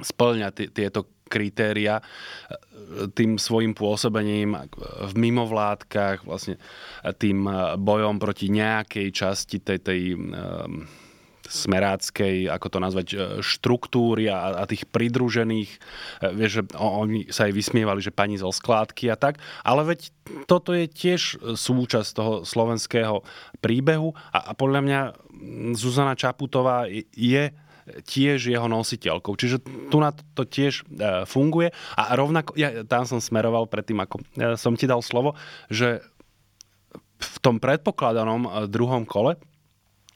splňa 0.00 0.48
t- 0.56 0.72
tieto 0.72 1.19
kritéria 1.30 2.02
e, 2.02 2.04
tým 3.14 3.38
svojim 3.38 3.70
pôsobením 3.70 4.58
v 5.06 5.12
mimovládkach, 5.14 6.26
vlastne 6.26 6.58
tým 7.22 7.46
e, 7.46 7.78
bojom 7.78 8.18
proti 8.18 8.50
nejakej 8.50 9.08
časti 9.14 9.62
tej, 9.62 9.78
tej 9.78 10.00
smeráckej, 11.50 12.46
ako 12.46 12.66
to 12.70 12.78
nazvať, 12.78 13.06
štruktúry 13.42 14.30
a, 14.30 14.62
a 14.62 14.64
tých 14.70 14.86
pridružených. 14.86 15.70
Vieš, 16.22 16.50
že 16.50 16.62
oni 16.78 17.26
sa 17.26 17.50
aj 17.50 17.52
vysmievali, 17.58 17.98
že 17.98 18.14
pani 18.14 18.38
zo 18.38 18.54
skládky 18.54 19.10
a 19.10 19.18
tak. 19.18 19.42
Ale 19.66 19.82
veď 19.82 20.14
toto 20.46 20.70
je 20.70 20.86
tiež 20.86 21.42
súčasť 21.58 22.08
toho 22.14 22.32
slovenského 22.46 23.26
príbehu 23.58 24.14
a, 24.30 24.50
a 24.50 24.52
podľa 24.54 24.80
mňa 24.86 25.00
Zuzana 25.74 26.14
Čaputová 26.14 26.86
je 27.16 27.50
tiež 28.04 28.50
jeho 28.50 28.66
nositeľkou. 28.70 29.34
Čiže 29.34 29.62
tu 29.90 29.96
na 29.98 30.14
to 30.14 30.46
tiež 30.46 30.86
e, 30.86 31.24
funguje 31.26 31.74
a 31.96 32.02
rovnako, 32.14 32.56
ja 32.56 32.86
tam 32.86 33.04
som 33.04 33.18
smeroval 33.18 33.66
predtým, 33.66 33.98
ako 34.00 34.16
e, 34.20 34.54
som 34.56 34.74
ti 34.78 34.86
dal 34.86 35.02
slovo, 35.02 35.36
že 35.68 36.04
v 37.20 37.36
tom 37.44 37.60
predpokladanom 37.60 38.42
e, 38.46 38.50
druhom 38.70 39.04
kole 39.04 39.36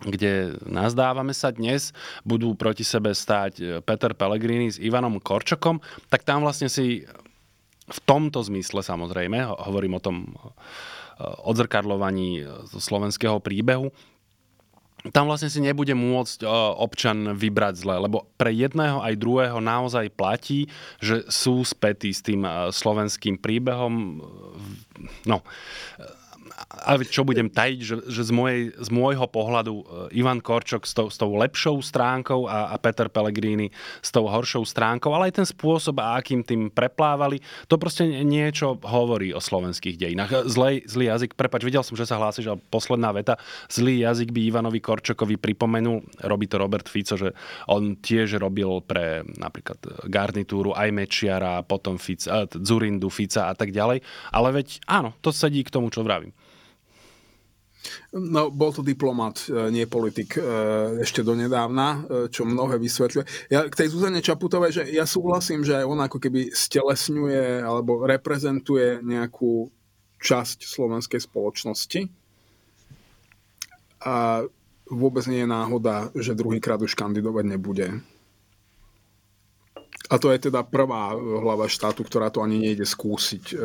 kde 0.05 0.59
nazdávame 0.69 1.33
sa 1.33 1.49
dnes, 1.55 1.95
budú 2.27 2.53
proti 2.59 2.85
sebe 2.85 3.15
stáť 3.15 3.81
Peter 3.87 4.13
Pellegrini 4.13 4.69
s 4.69 4.77
Ivanom 4.77 5.17
Korčokom, 5.17 5.81
tak 6.13 6.27
tam 6.27 6.45
vlastne 6.45 6.69
si 6.69 7.07
v 7.89 7.99
tomto 8.05 8.43
zmysle 8.45 8.85
samozrejme, 8.85 9.49
hovorím 9.65 9.97
o 9.97 10.05
tom 10.05 10.17
odzrkadlovaní 11.23 12.43
slovenského 12.75 13.39
príbehu, 13.39 13.95
tam 15.13 15.29
vlastne 15.29 15.53
si 15.53 15.61
nebude 15.61 15.93
môcť 15.93 16.49
občan 16.81 17.37
vybrať 17.37 17.85
zle, 17.85 18.01
lebo 18.01 18.25
pre 18.41 18.49
jedného 18.57 19.05
aj 19.05 19.21
druhého 19.21 19.61
naozaj 19.61 20.09
platí, 20.17 20.73
že 20.97 21.29
sú 21.29 21.61
spätí 21.61 22.09
s 22.09 22.25
tým 22.25 22.49
slovenským 22.73 23.37
príbehom. 23.37 24.25
No, 25.29 25.45
a 26.71 26.97
čo 27.01 27.23
budem 27.23 27.53
tajiť, 27.53 27.79
že, 27.81 27.97
že 28.09 28.23
z, 28.25 28.33
mojej, 28.33 28.63
z 28.75 28.89
môjho 28.91 29.27
pohľadu 29.29 29.75
e, 29.75 29.85
Ivan 30.19 30.41
Korčok 30.41 30.89
s 30.89 30.97
tou, 30.97 31.07
s 31.13 31.17
tou 31.21 31.37
lepšou 31.37 31.79
stránkou 31.85 32.49
a, 32.49 32.73
a 32.73 32.77
Peter 32.81 33.07
Pellegrini 33.07 33.71
s 34.01 34.11
tou 34.11 34.27
horšou 34.27 34.65
stránkou, 34.65 35.13
ale 35.13 35.31
aj 35.31 35.45
ten 35.45 35.47
spôsob, 35.47 36.01
akým 36.01 36.43
tým 36.43 36.73
preplávali, 36.73 37.41
to 37.69 37.77
proste 37.77 38.05
niečo 38.25 38.81
hovorí 38.83 39.31
o 39.37 39.41
slovenských 39.41 39.97
dejinách. 40.01 40.49
Zlej, 40.49 40.89
zlý 40.89 41.13
jazyk, 41.13 41.37
prepač, 41.39 41.63
videl 41.63 41.85
som, 41.85 41.95
že 41.95 42.09
sa 42.09 42.19
hlásiš, 42.19 42.51
ale 42.51 42.59
posledná 42.73 43.13
veta, 43.13 43.39
zlý 43.69 44.03
jazyk 44.03 44.33
by 44.33 44.41
Ivanovi 44.49 44.81
Korčokovi 44.81 45.37
pripomenul, 45.39 46.03
robí 46.27 46.49
to 46.51 46.59
Robert 46.59 46.89
Fico, 46.89 47.15
že 47.15 47.37
on 47.71 48.01
tiež 48.01 48.41
robil 48.41 48.83
pre 48.85 49.23
napríklad 49.39 50.09
garnitúru 50.09 50.73
aj 50.75 50.91
Mečiara, 50.91 51.63
potom 51.63 52.01
Fica, 52.01 52.49
Zurindu, 52.51 53.09
Fica 53.13 53.51
a 53.51 53.55
tak 53.55 53.71
ďalej. 53.71 54.03
Ale 54.33 54.49
veď 54.51 54.83
áno, 54.89 55.15
to 55.21 55.31
sedí 55.31 55.63
k 55.63 55.73
tomu, 55.73 55.93
čo 55.93 56.03
vravím. 56.05 56.33
No, 58.15 58.49
bol 58.49 58.73
to 58.73 58.81
diplomat, 58.81 59.45
e, 59.51 59.69
nie 59.69 59.85
politik 59.85 60.39
e, 60.39 60.43
ešte 61.05 61.21
donedávna, 61.21 61.89
e, 61.89 61.99
čo 62.33 62.49
mnohé 62.49 62.81
vysvetľuje. 62.81 63.53
Ja 63.53 63.69
k 63.69 63.75
tej 63.75 63.93
Zuzane 63.93 64.25
Čaputovej, 64.25 64.71
že 64.73 64.83
ja 64.89 65.05
súhlasím, 65.05 65.67
že 65.67 65.85
ona 65.85 66.09
ako 66.09 66.23
keby 66.23 66.55
stelesňuje 66.55 67.61
alebo 67.61 68.09
reprezentuje 68.09 69.05
nejakú 69.05 69.69
časť 70.23 70.65
slovenskej 70.65 71.21
spoločnosti. 71.21 72.09
A 74.05 74.45
vôbec 74.89 75.25
nie 75.29 75.45
je 75.45 75.49
náhoda, 75.49 76.13
že 76.17 76.37
druhýkrát 76.37 76.81
už 76.81 76.97
kandidovať 76.97 77.45
nebude 77.45 78.05
a 80.05 80.21
to 80.21 80.29
je 80.37 80.53
teda 80.53 80.69
prvá 80.69 81.17
hlava 81.17 81.65
štátu, 81.65 82.05
ktorá 82.05 82.29
to 82.29 82.45
ani 82.45 82.61
nejde 82.61 82.85
skúsiť 82.85 83.45
e, 83.53 83.57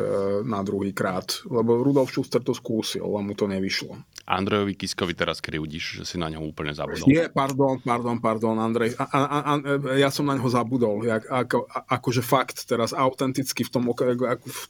na 0.48 0.64
druhý 0.64 0.96
krát. 0.96 1.44
Lebo 1.44 1.84
Rudolf 1.84 2.08
Schuster 2.08 2.40
to 2.40 2.56
skúsil, 2.56 3.04
ale 3.04 3.28
mu 3.28 3.34
to 3.36 3.44
nevyšlo. 3.44 4.00
Andrejovi 4.24 4.72
Kiskovi 4.72 5.12
teraz 5.12 5.44
kriudíš, 5.44 6.00
že 6.00 6.04
si 6.08 6.16
na 6.16 6.32
ňo 6.32 6.40
úplne 6.40 6.72
zabudol. 6.72 7.12
Nie, 7.12 7.28
pardon, 7.28 7.76
pardon, 7.84 8.16
pardon, 8.24 8.56
Andrej. 8.56 8.96
A, 8.96 9.04
a, 9.04 9.20
a, 9.20 9.52
ja 10.00 10.08
som 10.08 10.24
na 10.24 10.40
ňo 10.40 10.48
zabudol. 10.48 11.04
Jak, 11.04 11.28
ako, 11.28 11.68
akože 11.68 12.22
fakt, 12.24 12.64
teraz 12.64 12.96
autenticky 12.96 13.60
v 13.60 13.70
tom, 13.76 13.84
ako 13.92 14.48
v, 14.48 14.60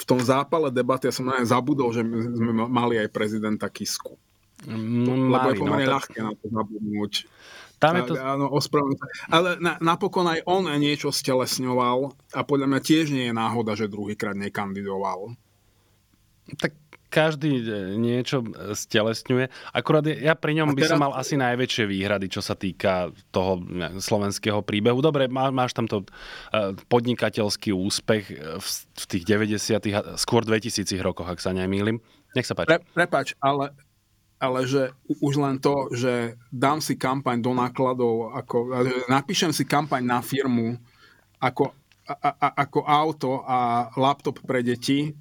v 0.00 0.04
tom 0.08 0.20
zápale 0.24 0.72
debaty, 0.72 1.12
ja 1.12 1.14
som 1.14 1.28
na 1.28 1.44
ňo 1.44 1.46
zabudol, 1.50 1.92
že 1.92 2.00
sme 2.08 2.56
mali 2.72 2.96
aj 2.96 3.12
prezidenta 3.12 3.68
Kisku. 3.68 4.16
No, 4.64 5.12
Lebo 5.12 5.52
je 5.52 5.60
pomerne 5.60 5.84
no, 5.84 5.92
to... 5.92 5.96
ľahké 6.00 6.18
na 6.24 6.32
to 6.32 6.46
zabudnúť. 6.48 7.12
Tam 7.76 7.92
je 8.00 8.02
to... 8.08 8.14
Áno, 8.16 8.48
Ale 9.28 9.60
na, 9.60 9.76
napokon 9.84 10.24
aj 10.24 10.40
on 10.48 10.64
niečo 10.80 11.12
stelesňoval 11.12 12.16
a 12.32 12.40
podľa 12.40 12.66
mňa 12.72 12.80
tiež 12.80 13.12
nie 13.12 13.28
je 13.28 13.34
náhoda, 13.36 13.76
že 13.76 13.92
druhýkrát 13.92 14.32
nekandidoval. 14.32 15.36
Tak 16.56 16.72
každý 17.16 17.62
e, 17.62 17.96
niečo 17.96 18.44
stelesňuje. 18.72 19.48
Akurát 19.72 20.04
ja 20.08 20.34
pri 20.34 20.52
ňom 20.60 20.74
by 20.74 20.82
som 20.84 21.00
mal 21.00 21.12
asi 21.14 21.38
najväčšie 21.38 21.84
výhrady, 21.86 22.26
čo 22.28 22.44
sa 22.44 22.58
týka 22.58 23.14
toho 23.30 23.62
slovenského 24.00 24.60
príbehu. 24.60 25.00
Dobre, 25.00 25.30
má, 25.30 25.48
máš 25.54 25.72
tam 25.72 25.86
to 25.86 26.02
e, 26.02 26.76
podnikateľský 26.92 27.72
úspech 27.72 28.24
v, 28.36 28.68
v 28.72 29.04
tých 29.06 29.24
90 29.24 30.16
skôr 30.20 30.42
2000 30.44 30.96
rokoch, 31.00 31.28
ak 31.30 31.40
sa 31.40 31.54
nemýlim. 31.54 32.02
Nech 32.36 32.44
sa 32.44 32.52
páči. 32.52 32.68
Pre, 32.68 32.78
prepač, 32.92 33.32
ale, 33.40 33.72
ale 34.36 34.68
že 34.68 34.92
už 35.08 35.40
len 35.40 35.56
to, 35.56 35.88
že 35.96 36.36
dám 36.52 36.84
si 36.84 37.00
kampaň 37.00 37.40
do 37.40 37.56
nákladov, 37.56 38.36
ako, 38.36 38.56
napíšem 39.08 39.52
si 39.52 39.64
kampaň 39.64 40.04
na 40.04 40.20
firmu 40.20 40.76
ako, 41.40 41.72
a, 42.04 42.14
a, 42.36 42.48
ako 42.68 42.80
auto 42.84 43.30
a 43.44 43.88
laptop 43.96 44.44
pre 44.44 44.60
deti, 44.60 45.16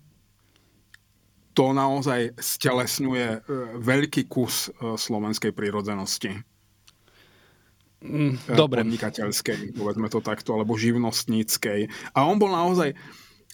to 1.55 1.71
naozaj 1.71 2.35
stelesňuje 2.35 3.27
e, 3.31 3.39
veľký 3.79 4.27
kus 4.27 4.67
e, 4.67 4.99
slovenskej 4.99 5.55
prírodzenosti. 5.55 6.35
Mm, 8.03 8.35
e, 8.35 8.53
dobre. 8.59 8.83
Podnikateľskej, 8.83 9.71
povedzme 9.71 10.11
to 10.11 10.19
takto, 10.19 10.59
alebo 10.59 10.75
živnostníckej. 10.75 11.87
A 12.11 12.27
on 12.27 12.35
bol 12.35 12.51
naozaj, 12.51 12.91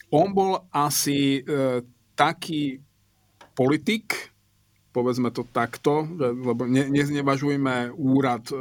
on 0.10 0.34
bol 0.34 0.66
asi 0.74 1.46
e, 1.46 1.86
taký 2.18 2.82
politik, 3.54 4.31
povedzme 4.92 5.32
to 5.32 5.48
takto, 5.48 6.08
lebo 6.20 6.68
ne, 6.68 6.88
neznevažujme 6.92 7.96
úrad, 7.96 8.44
e, 8.52 8.56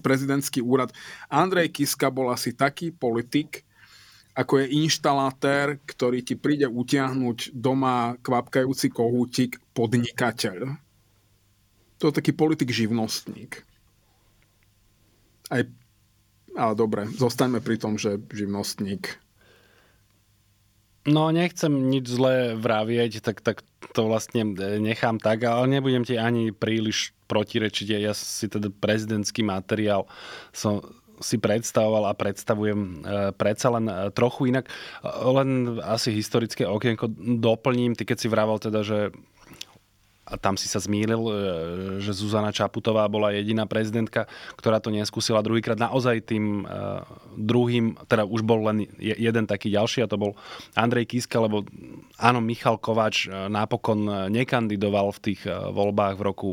prezidentský 0.00 0.62
úrad. 0.62 0.94
Andrej 1.28 1.74
Kiska 1.74 2.08
bol 2.08 2.30
asi 2.30 2.54
taký 2.54 2.94
politik, 2.94 3.66
ako 4.34 4.62
je 4.62 4.82
inštalatér, 4.82 5.78
ktorý 5.86 6.26
ti 6.26 6.34
príde 6.34 6.66
utiahnuť 6.66 7.54
doma 7.54 8.18
kvapkajúci 8.18 8.90
kohútik 8.90 9.62
podnikateľ. 9.78 10.74
To 12.02 12.10
je 12.10 12.18
taký 12.18 12.34
politik 12.34 12.74
živnostník. 12.74 13.62
Aj, 15.54 15.62
ale 16.58 16.72
dobre, 16.74 17.06
zostaňme 17.14 17.62
pri 17.62 17.78
tom, 17.78 17.94
že 17.94 18.18
živnostník. 18.34 19.23
No, 21.04 21.28
nechcem 21.28 21.68
nič 21.92 22.08
zlé 22.08 22.56
vravieť, 22.56 23.20
tak, 23.20 23.44
tak 23.44 23.60
to 23.92 24.08
vlastne 24.08 24.56
nechám 24.80 25.20
tak, 25.20 25.44
ale 25.44 25.68
nebudem 25.68 26.00
ti 26.00 26.16
ani 26.16 26.48
príliš 26.48 27.12
protirečiť. 27.28 28.00
Ja 28.00 28.16
si 28.16 28.48
teda 28.48 28.72
prezidentský 28.72 29.44
materiál 29.44 30.08
som, 30.56 30.80
si 31.22 31.38
predstavoval 31.38 32.10
a 32.10 32.18
predstavujem 32.18 32.80
e, 32.80 32.96
predsa 33.36 33.70
len 33.70 33.86
e, 33.86 34.10
trochu 34.10 34.50
inak. 34.50 34.66
Len 35.04 35.78
asi 35.84 36.10
historické 36.10 36.66
okienko 36.66 37.06
doplním. 37.38 37.94
Ty 37.94 38.08
keď 38.08 38.18
si 38.18 38.28
vravel 38.32 38.58
teda, 38.58 38.80
že 38.82 39.14
a 40.24 40.40
tam 40.40 40.56
si 40.56 40.66
sa 40.72 40.80
zmýlil, 40.80 41.22
e, 41.28 41.32
že 42.00 42.16
Zuzana 42.16 42.48
Čaputová 42.48 43.04
bola 43.12 43.36
jediná 43.36 43.68
prezidentka, 43.68 44.24
ktorá 44.56 44.80
to 44.80 44.88
neskúsila 44.88 45.44
druhýkrát. 45.44 45.76
Naozaj 45.76 46.24
tým 46.24 46.64
uh, 46.64 47.04
druhým, 47.36 48.00
teda 48.08 48.24
už 48.24 48.40
bol 48.40 48.64
len 48.64 48.88
jeden 49.00 49.44
taký 49.44 49.68
ďalší 49.68 50.04
a 50.04 50.10
to 50.10 50.16
bol 50.16 50.32
Andrej 50.72 51.12
Kiska, 51.12 51.36
lebo 51.44 51.68
áno, 52.18 52.38
Michal 52.40 52.80
Kováč 52.80 53.26
e, 53.26 53.48
napokon 53.50 54.30
nekandidoval 54.30 55.14
v 55.16 55.22
tých 55.30 55.40
voľbách 55.48 56.14
v 56.18 56.22
roku 56.22 56.50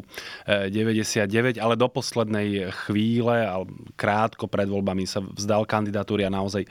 99, 0.48 1.58
ale 1.62 1.74
do 1.78 1.88
poslednej 1.88 2.74
chvíle, 2.86 3.48
krátko 3.96 4.50
pred 4.50 4.68
voľbami 4.68 5.06
sa 5.06 5.22
vzdal 5.22 5.66
kandidatúry 5.66 6.26
a 6.28 6.34
naozaj 6.34 6.66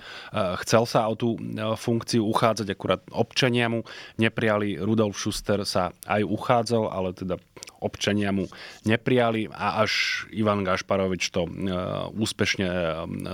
chcel 0.67 0.85
sa 0.85 1.07
o 1.09 1.15
tú 1.15 1.39
funkciu 1.77 2.27
uchádzať, 2.27 2.67
akurát 2.73 3.03
občania 3.15 3.71
mu 3.71 3.87
neprijali. 4.19 4.79
Rudolf 4.81 5.17
Schuster 5.17 5.63
sa 5.65 5.95
aj 6.07 6.23
uchádzal 6.27 6.91
ale 6.91 7.15
teda 7.15 7.37
občania 7.81 8.29
mu 8.31 8.45
neprijali 8.85 9.49
a 9.49 9.81
až 9.81 10.25
Ivan 10.37 10.63
Gašparovič 10.63 11.33
to 11.33 11.49
e, 11.49 11.51
úspešne 12.13 12.69
e, 12.69 12.83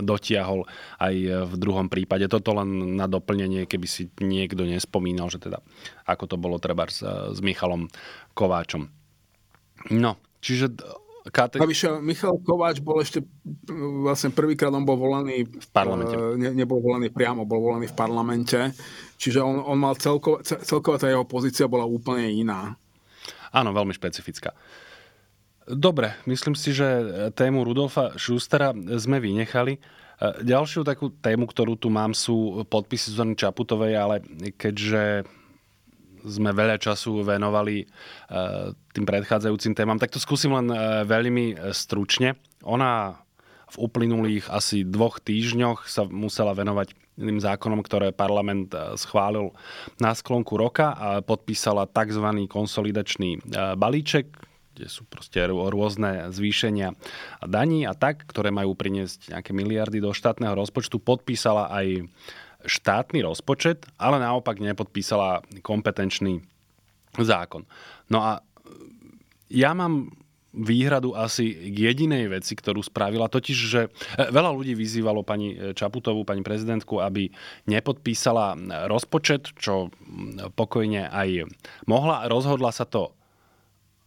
dotiahol 0.07 0.65
aj 1.03 1.15
v 1.51 1.55
druhom 1.59 1.91
prípade. 1.91 2.31
Toto 2.31 2.55
len 2.55 2.95
na 2.95 3.11
doplnenie, 3.11 3.67
keby 3.67 3.87
si 3.91 4.07
niekto 4.23 4.63
nespomínal, 4.63 5.27
že 5.29 5.43
teda 5.47 5.63
ako 6.11 6.25
to 6.27 6.37
bolo 6.37 6.59
treba 6.59 6.91
s, 6.91 7.07
s 7.07 7.39
Michalom 7.39 7.87
Kováčom. 8.35 8.91
No, 9.95 10.19
čiže 10.43 10.75
Kate... 11.27 11.59
Navyše, 11.59 11.99
Michal 12.07 12.39
Kováč 12.39 12.79
bol 12.79 13.03
ešte 13.03 13.19
vlastne 14.03 14.31
prvýkrát 14.31 14.71
on 14.71 14.87
bol 14.87 14.95
volaný 14.95 15.43
v 15.43 15.69
parlamente. 15.75 16.15
Ne, 16.39 16.55
nebol 16.55 16.79
volaný 16.79 17.11
priamo, 17.11 17.43
bol 17.43 17.59
volaný 17.59 17.91
v 17.91 17.99
parlamente. 17.99 18.59
Čiže 19.19 19.43
on, 19.43 19.59
on 19.59 19.75
mal 19.75 19.99
celková, 19.99 20.47
celková 20.47 21.03
tá 21.03 21.11
jeho 21.11 21.27
pozícia 21.27 21.67
bola 21.67 21.83
úplne 21.83 22.31
iná. 22.31 22.79
Áno, 23.51 23.75
veľmi 23.75 23.91
špecifická. 23.91 24.55
Dobre, 25.67 26.15
myslím 26.31 26.55
si, 26.55 26.71
že 26.71 26.87
tému 27.35 27.67
Rudolfa 27.67 28.15
Schustera 28.15 28.71
sme 28.95 29.19
vynechali. 29.19 29.83
Ďalšiu 30.23 30.87
takú 30.87 31.11
tému, 31.11 31.51
ktorú 31.51 31.75
tu 31.75 31.91
mám, 31.91 32.15
sú 32.15 32.63
podpisy 32.71 33.11
Zuzany 33.13 33.35
Čaputovej, 33.35 33.99
ale 33.99 34.17
keďže 34.55 35.27
sme 36.27 36.51
veľa 36.51 36.77
času 36.83 37.23
venovali 37.23 37.83
e, 37.83 37.87
tým 38.93 39.07
predchádzajúcim 39.07 39.73
témam, 39.79 39.97
tak 39.97 40.11
to 40.11 40.19
skúsim 40.19 40.51
len 40.53 40.69
e, 40.69 40.77
veľmi 41.07 41.71
stručne. 41.71 42.35
Ona 42.67 43.23
v 43.67 43.77
uplynulých 43.83 44.47
asi 44.47 44.87
dvoch 44.87 45.19
týždňoch 45.19 45.91
sa 45.91 46.07
musela 46.07 46.55
venovať 46.55 46.95
iným 47.17 47.41
zákonom, 47.41 47.81
ktoré 47.81 48.13
parlament 48.13 48.71
e, 48.73 48.95
schválil 49.01 49.57
na 49.97 50.13
sklonku 50.13 50.55
roka 50.55 50.93
a 50.93 51.09
podpísala 51.25 51.89
tzv. 51.89 52.27
konsolidačný 52.47 53.31
e, 53.37 53.41
balíček, 53.75 54.37
kde 54.77 54.87
sú 54.93 55.09
proste 55.09 55.41
rôzne 55.49 56.29
zvýšenia 56.29 56.93
daní 57.49 57.89
a 57.89 57.97
tak, 57.97 58.29
ktoré 58.29 58.53
majú 58.53 58.77
priniesť 58.77 59.33
nejaké 59.33 59.57
miliardy 59.57 60.05
do 60.05 60.13
štátneho 60.13 60.53
rozpočtu. 60.53 61.01
Podpísala 61.01 61.73
aj 61.73 62.05
štátny 62.67 63.23
rozpočet, 63.23 63.87
ale 63.97 64.19
naopak 64.19 64.59
nepodpísala 64.59 65.43
kompetenčný 65.63 66.43
zákon. 67.17 67.65
No 68.13 68.21
a 68.21 68.45
ja 69.49 69.73
mám 69.73 70.11
výhradu 70.57 71.13
asi 71.13 71.53
k 71.53 71.93
jedinej 71.93 72.33
veci, 72.33 72.57
ktorú 72.57 72.81
spravila, 72.81 73.29
totiž, 73.29 73.59
že 73.69 73.81
e, 73.87 73.89
veľa 74.33 74.57
ľudí 74.57 74.73
vyzývalo 74.73 75.21
pani 75.21 75.53
e, 75.53 75.77
Čaputovú, 75.77 76.25
pani 76.25 76.41
prezidentku, 76.41 76.97
aby 76.97 77.29
nepodpísala 77.69 78.57
rozpočet, 78.89 79.53
čo 79.61 79.93
pokojne 80.57 81.13
aj 81.13 81.45
mohla. 81.85 82.25
Rozhodla 82.25 82.73
sa 82.73 82.89
to 82.89 83.13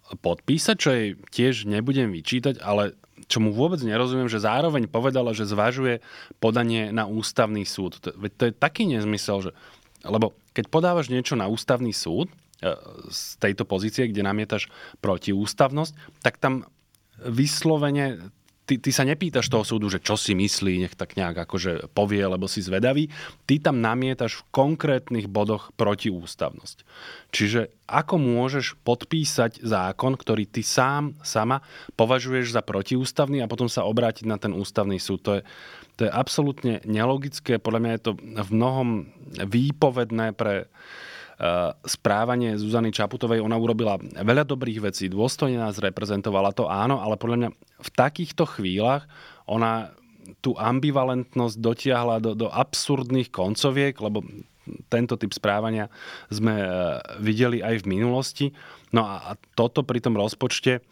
podpísať, 0.09 0.75
čo 0.75 0.89
jej 0.89 1.09
tiež 1.29 1.69
nebudem 1.69 2.09
vyčítať, 2.09 2.57
ale 2.65 2.97
čo 3.27 3.43
mu 3.43 3.51
vôbec 3.51 3.81
nerozumiem, 3.83 4.29
že 4.31 4.39
zároveň 4.43 4.87
povedala, 4.87 5.35
že 5.35 5.49
zvažuje 5.49 5.99
podanie 6.39 6.93
na 6.93 7.09
ústavný 7.09 7.65
súd. 7.67 7.99
To, 7.99 8.13
to 8.15 8.43
je 8.47 8.53
taký 8.53 8.85
nezmysel, 8.87 9.49
že... 9.49 9.51
Lebo 10.05 10.37
keď 10.55 10.71
podávaš 10.71 11.11
niečo 11.11 11.35
na 11.35 11.51
ústavný 11.51 11.91
súd, 11.91 12.31
z 13.09 13.39
tejto 13.39 13.63
pozície, 13.63 14.11
kde 14.11 14.19
namietaš 14.19 14.67
protiústavnosť, 14.99 15.95
tak 16.19 16.35
tam 16.43 16.67
vyslovene 17.23 18.31
ty, 18.69 18.77
ty 18.77 18.93
sa 18.93 19.01
nepýtaš 19.01 19.49
toho 19.49 19.65
súdu, 19.65 19.89
že 19.89 19.97
čo 19.97 20.13
si 20.13 20.37
myslí, 20.37 20.85
nech 20.85 20.93
tak 20.93 21.17
nejak 21.17 21.49
akože 21.49 21.89
povie, 21.97 22.21
lebo 22.21 22.45
si 22.45 22.61
zvedavý. 22.61 23.09
Ty 23.49 23.65
tam 23.65 23.81
namietaš 23.81 24.45
v 24.45 24.47
konkrétnych 24.53 25.25
bodoch 25.25 25.73
protiústavnosť. 25.73 26.85
Čiže 27.33 27.73
ako 27.89 28.21
môžeš 28.21 28.77
podpísať 28.85 29.65
zákon, 29.65 30.13
ktorý 30.13 30.45
ty 30.45 30.61
sám, 30.61 31.17
sama 31.25 31.65
považuješ 31.97 32.53
za 32.53 32.61
protiústavný 32.61 33.41
a 33.41 33.49
potom 33.49 33.65
sa 33.65 33.89
obrátiť 33.89 34.29
na 34.29 34.37
ten 34.37 34.53
ústavný 34.53 35.01
súd. 35.01 35.25
To 35.25 35.31
je, 35.37 35.41
to 35.97 36.05
je 36.05 36.11
absolútne 36.13 36.85
nelogické. 36.85 37.57
Podľa 37.57 37.81
mňa 37.81 37.91
je 37.97 38.03
to 38.05 38.11
v 38.21 38.49
mnohom 38.53 39.09
výpovedné 39.33 40.37
pre 40.37 40.69
správanie 41.87 42.59
Zuzany 42.59 42.91
Čaputovej. 42.91 43.39
Ona 43.39 43.55
urobila 43.55 43.95
veľa 43.99 44.43
dobrých 44.43 44.91
vecí, 44.91 45.07
dôstojne 45.07 45.55
nás 45.55 45.79
reprezentovala 45.79 46.51
to 46.51 46.67
áno, 46.67 46.99
ale 46.99 47.15
podľa 47.15 47.37
mňa 47.39 47.49
v 47.79 47.89
takýchto 47.95 48.43
chvíľach 48.59 49.07
ona 49.47 49.95
tú 50.43 50.53
ambivalentnosť 50.59 51.55
dotiahla 51.57 52.21
do, 52.21 52.35
do 52.35 52.47
absurdných 52.51 53.31
koncoviek, 53.31 53.95
lebo 53.97 54.21
tento 54.91 55.17
typ 55.17 55.33
správania 55.33 55.89
sme 56.29 56.53
eh, 56.59 56.69
videli 57.17 57.63
aj 57.63 57.81
v 57.81 57.89
minulosti. 57.89 58.45
No 58.93 59.07
a 59.07 59.33
toto 59.57 59.81
pri 59.81 60.03
tom 60.03 60.19
rozpočte, 60.19 60.83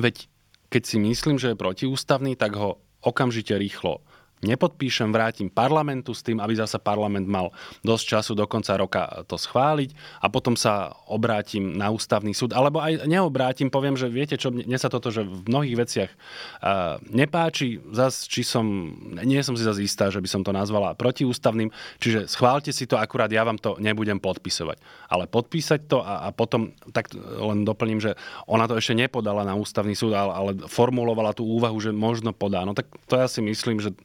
veď 0.00 0.30
keď 0.72 0.82
si 0.82 0.96
myslím, 1.02 1.36
že 1.36 1.52
je 1.52 1.62
protiústavný, 1.62 2.34
tak 2.34 2.56
ho 2.56 2.80
okamžite 3.04 3.54
rýchlo 3.54 4.02
nepodpíšem, 4.44 5.08
vrátim 5.08 5.48
parlamentu 5.48 6.12
s 6.12 6.20
tým, 6.20 6.36
aby 6.44 6.52
zasa 6.60 6.76
parlament 6.76 7.24
mal 7.24 7.56
dosť 7.80 8.04
času 8.04 8.32
do 8.36 8.44
konca 8.44 8.76
roka 8.76 9.02
to 9.24 9.40
schváliť 9.40 10.20
a 10.20 10.28
potom 10.28 10.52
sa 10.54 10.92
obrátim 11.08 11.72
na 11.72 11.88
ústavný 11.88 12.36
súd. 12.36 12.52
Alebo 12.52 12.84
aj 12.84 13.08
neobrátim, 13.08 13.72
poviem, 13.72 13.96
že 13.96 14.12
viete 14.12 14.36
čo, 14.36 14.52
mne 14.52 14.76
sa 14.76 14.92
toto, 14.92 15.08
že 15.08 15.24
v 15.24 15.48
mnohých 15.48 15.76
veciach 15.80 16.10
uh, 16.12 17.00
nepáči, 17.08 17.80
zas, 17.96 18.28
či 18.28 18.44
som, 18.44 18.92
nie 19.24 19.40
som 19.40 19.56
si 19.56 19.64
zase 19.64 19.80
istá, 19.80 20.12
že 20.12 20.20
by 20.20 20.28
som 20.28 20.44
to 20.44 20.52
nazvala 20.52 20.92
protiústavným, 20.92 21.72
čiže 21.96 22.28
schválte 22.28 22.76
si 22.76 22.84
to, 22.84 23.00
akurát 23.00 23.32
ja 23.32 23.40
vám 23.40 23.56
to 23.56 23.80
nebudem 23.80 24.20
podpisovať. 24.20 24.76
Ale 25.08 25.24
podpísať 25.24 25.80
to 25.88 26.04
a, 26.04 26.28
a 26.28 26.36
potom, 26.36 26.76
tak 26.92 27.08
len 27.16 27.64
doplním, 27.64 28.04
že 28.04 28.12
ona 28.44 28.68
to 28.68 28.76
ešte 28.76 28.92
nepodala 28.92 29.48
na 29.48 29.56
ústavný 29.56 29.96
súd, 29.96 30.12
ale, 30.12 30.32
ale 30.32 30.50
formulovala 30.68 31.32
tú 31.32 31.48
úvahu, 31.48 31.80
že 31.80 31.88
možno 31.88 32.36
podá. 32.36 32.68
No 32.68 32.76
tak 32.76 32.92
to 33.08 33.16
ja 33.16 33.24
si 33.30 33.40
myslím, 33.40 33.80
že 33.80 33.96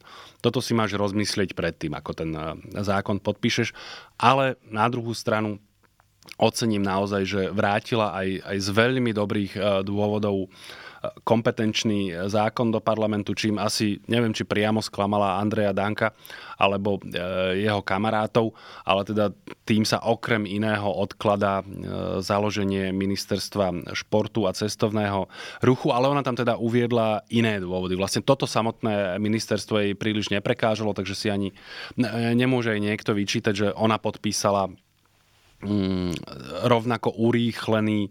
toto 0.42 0.58
si 0.58 0.74
máš 0.74 0.98
rozmyslieť 0.98 1.54
predtým, 1.54 1.94
ako 1.94 2.10
ten 2.12 2.30
eh, 2.34 2.58
zákon 2.82 3.22
podpíšeš. 3.22 3.70
Ale 4.18 4.58
na 4.66 4.90
druhú 4.90 5.14
stranu 5.14 5.62
ocením 6.36 6.82
naozaj, 6.82 7.22
že 7.22 7.42
vrátila 7.54 8.14
aj, 8.14 8.42
aj 8.42 8.56
z 8.58 8.68
veľmi 8.74 9.10
dobrých 9.14 9.52
eh, 9.54 9.62
dôvodov 9.86 10.50
kompetenčný 11.26 12.14
zákon 12.30 12.70
do 12.70 12.78
parlamentu, 12.78 13.34
čím 13.34 13.58
asi, 13.58 13.98
neviem, 14.06 14.30
či 14.30 14.46
priamo 14.46 14.78
sklamala 14.78 15.42
Andreja 15.42 15.74
Danka 15.74 16.14
alebo 16.54 17.02
e, 17.02 17.18
jeho 17.66 17.82
kamarátov, 17.82 18.54
ale 18.86 19.02
teda 19.02 19.34
tým 19.66 19.82
sa 19.82 19.98
okrem 19.98 20.46
iného 20.46 20.86
odkladá 20.86 21.62
e, 21.62 21.64
založenie 22.22 22.94
ministerstva 22.94 23.94
športu 23.98 24.46
a 24.46 24.54
cestovného 24.54 25.26
ruchu, 25.58 25.90
ale 25.90 26.06
ona 26.06 26.22
tam 26.22 26.38
teda 26.38 26.54
uviedla 26.54 27.26
iné 27.34 27.58
dôvody. 27.58 27.98
Vlastne 27.98 28.22
toto 28.22 28.46
samotné 28.46 29.18
ministerstvo 29.18 29.74
jej 29.82 29.94
príliš 29.98 30.30
neprekážalo, 30.30 30.94
takže 30.94 31.18
si 31.18 31.26
ani 31.26 31.50
nemôže 32.38 32.70
jej 32.70 32.82
niekto 32.82 33.10
vyčítať, 33.10 33.54
že 33.54 33.68
ona 33.74 33.98
podpísala 33.98 34.70
rovnako 36.66 37.14
urýchlený 37.14 38.00
e, 38.06 38.10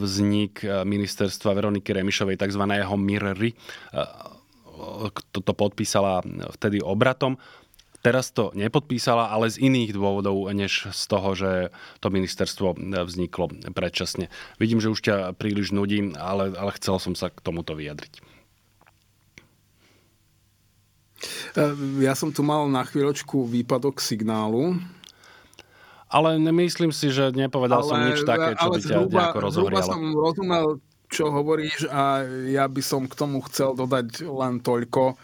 vznik 0.00 0.64
e, 0.64 0.84
ministerstva 0.88 1.52
Veroniky 1.52 1.92
Remišovej, 1.92 2.40
tzv. 2.40 2.62
MIRRY. 2.96 3.50
E, 3.52 3.56
toto 5.34 5.52
podpísala 5.52 6.22
vtedy 6.56 6.80
obratom. 6.80 7.36
Teraz 7.98 8.30
to 8.30 8.54
nepodpísala, 8.54 9.26
ale 9.26 9.50
z 9.50 9.58
iných 9.58 9.90
dôvodov, 9.90 10.46
než 10.54 10.86
z 10.94 11.02
toho, 11.10 11.34
že 11.34 11.50
to 11.98 12.14
ministerstvo 12.14 12.78
vzniklo 13.02 13.50
predčasne. 13.74 14.30
Vidím, 14.62 14.78
že 14.78 14.94
už 14.94 15.00
ťa 15.02 15.16
príliš 15.34 15.74
nudím, 15.74 16.14
ale, 16.14 16.54
ale 16.54 16.70
chcel 16.78 17.02
som 17.02 17.18
sa 17.18 17.26
k 17.26 17.42
tomuto 17.42 17.74
vyjadriť. 17.74 18.22
Ja 21.98 22.14
som 22.14 22.30
tu 22.30 22.46
mal 22.46 22.70
na 22.70 22.86
chvíľočku 22.86 23.50
výpadok 23.50 23.98
signálu. 23.98 24.78
Ale 26.08 26.40
nemyslím 26.40 26.88
si, 26.88 27.12
že 27.12 27.36
nepovedal 27.36 27.84
ale, 27.84 27.88
som 27.88 27.98
nič 28.00 28.20
také, 28.24 28.56
čo 28.56 28.68
by 28.72 28.80
ťa 28.80 28.88
zhruba, 28.88 29.20
nejako 29.20 29.38
rozohrialo. 29.44 29.84
som 29.84 30.02
rozumel, 30.16 30.66
čo 31.08 31.24
hovoríš 31.32 31.88
a 31.88 32.24
ja 32.48 32.64
by 32.68 32.82
som 32.84 33.04
k 33.04 33.14
tomu 33.16 33.44
chcel 33.48 33.76
dodať 33.76 34.24
len 34.24 34.60
toľko, 34.60 35.16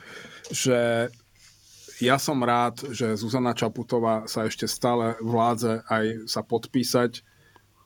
že 0.52 1.08
ja 2.04 2.16
som 2.20 2.40
rád, 2.44 2.84
že 2.92 3.16
Zuzana 3.16 3.56
Čaputová 3.56 4.28
sa 4.28 4.44
ešte 4.44 4.68
stále 4.68 5.16
vládze 5.24 5.84
aj 5.88 6.28
sa 6.28 6.44
podpísať, 6.44 7.24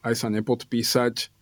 aj 0.02 0.14
sa 0.14 0.28
nepodpísať 0.32 1.37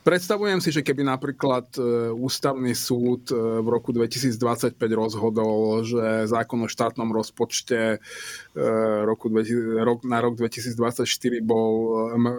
Predstavujem 0.00 0.64
si, 0.64 0.72
že 0.72 0.80
keby 0.80 1.04
napríklad 1.04 1.76
e, 1.76 2.08
ústavný 2.16 2.72
súd 2.72 3.28
e, 3.28 3.36
v 3.36 3.68
roku 3.68 3.92
2025 3.92 4.72
rozhodol, 4.96 5.84
že 5.84 6.24
zákon 6.24 6.64
o 6.64 6.68
štátnom 6.72 7.12
rozpočte 7.12 8.00
roku, 9.04 9.28
na 10.08 10.18
rok 10.24 10.40
2024 10.40 11.04
bol, 11.44 11.72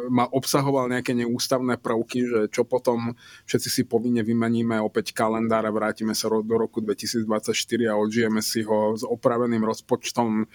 ma 0.09 0.25
obsahoval 0.25 0.89
nejaké 0.89 1.13
neústavné 1.13 1.77
prvky, 1.77 2.19
že 2.25 2.39
čo 2.49 2.65
potom 2.65 3.13
všetci 3.45 3.69
si 3.69 3.81
povinne 3.85 4.25
vymeníme 4.25 4.81
opäť 4.81 5.13
kalendár 5.13 5.69
a 5.69 5.71
vrátime 5.71 6.17
sa 6.17 6.33
do 6.33 6.55
roku 6.57 6.81
2024 6.81 7.53
a 7.87 7.93
odžijeme 7.93 8.41
si 8.41 8.65
ho 8.65 8.97
s 8.97 9.05
opraveným 9.05 9.61
rozpočtom 9.61 10.49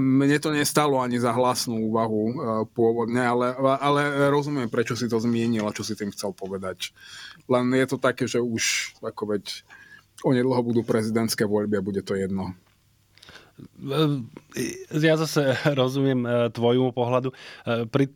mne 0.00 0.36
to 0.40 0.48
nestalo 0.48 0.96
ani 1.00 1.20
za 1.20 1.34
hlasnú 1.36 1.92
úvahu 1.92 2.22
e, 2.24 2.34
pôvodne, 2.72 3.20
ale, 3.20 3.52
ale 3.58 4.32
rozumiem, 4.32 4.70
prečo 4.72 4.96
si 4.96 5.10
to 5.12 5.20
zmienil 5.20 5.68
a 5.68 5.76
čo 5.76 5.84
si 5.84 5.92
tým 5.92 6.08
chcel 6.14 6.32
povedať. 6.32 6.96
Len 7.44 7.68
je 7.76 7.86
to 7.86 7.98
také, 8.00 8.24
že 8.24 8.40
už 8.40 8.96
ako 9.04 9.36
veď 9.36 9.44
onedlho 10.24 10.62
budú 10.64 10.80
prezidentské 10.80 11.44
voľby 11.44 11.76
a 11.76 11.84
bude 11.84 12.00
to 12.00 12.16
jedno. 12.16 12.56
Ja 14.92 15.16
zase 15.20 15.56
rozumiem 15.80 16.24
e, 16.24 16.30
tvojmu 16.52 16.96
pohľadu. 16.96 17.32
E, 17.32 17.36
pri 17.88 18.08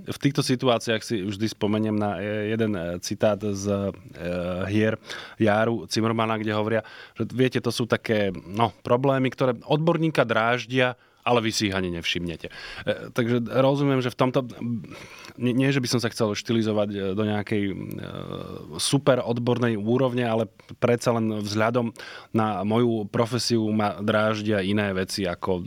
v 0.00 0.18
týchto 0.18 0.42
situáciách 0.42 1.02
si 1.04 1.22
vždy 1.22 1.46
spomeniem 1.52 1.96
na 1.96 2.18
jeden 2.22 2.72
eh, 2.74 2.98
citát 3.04 3.38
z 3.38 3.66
eh, 3.68 3.92
hier 4.72 4.96
Járu 5.38 5.86
Cimrmana, 5.86 6.40
kde 6.40 6.52
hovoria, 6.56 6.82
že 7.14 7.28
viete, 7.30 7.58
to 7.60 7.70
sú 7.70 7.84
také 7.86 8.32
no, 8.34 8.72
problémy, 8.82 9.28
ktoré 9.30 9.56
odborníka 9.66 10.24
dráždia, 10.24 10.96
ale 11.22 11.38
vy 11.40 11.50
si 11.54 11.70
ich 11.70 11.74
ani 11.74 11.94
nevšimnete. 11.94 12.50
E, 12.50 12.52
takže 13.14 13.42
rozumiem, 13.46 14.02
že 14.02 14.10
v 14.10 14.18
tomto, 14.18 14.46
nie, 15.38 15.70
že 15.70 15.78
by 15.78 15.88
som 15.88 16.00
sa 16.02 16.10
chcel 16.10 16.34
štilizovať 16.34 16.88
e, 16.90 16.98
do 17.14 17.24
nejakej 17.24 17.62
e, 17.70 17.74
super 18.82 19.22
odbornej 19.22 19.78
úrovne, 19.78 20.26
ale 20.26 20.50
predsa 20.82 21.14
len 21.14 21.42
vzhľadom 21.42 21.94
na 22.34 22.66
moju 22.66 23.06
profesiu 23.06 23.62
ma 23.70 24.02
dráždia 24.02 24.60
iné 24.66 24.90
veci 24.90 25.22
ako 25.22 25.62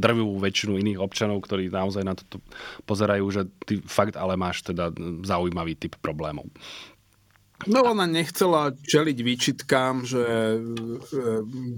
drvivú 0.00 0.40
väčšinu 0.40 0.80
iných 0.80 0.98
občanov, 0.98 1.44
ktorí 1.44 1.68
naozaj 1.68 2.02
na 2.04 2.16
toto 2.16 2.40
pozerajú, 2.88 3.24
že 3.28 3.42
ty 3.68 3.84
fakt 3.84 4.16
ale 4.16 4.40
máš 4.40 4.64
teda 4.64 4.90
zaujímavý 5.24 5.76
typ 5.76 5.94
problémov. 6.00 6.48
No 7.66 7.82
ona 7.82 8.06
nechcela 8.06 8.70
čeliť 8.70 9.18
výčitkám, 9.18 10.06
že 10.06 10.22
e, 10.22 10.58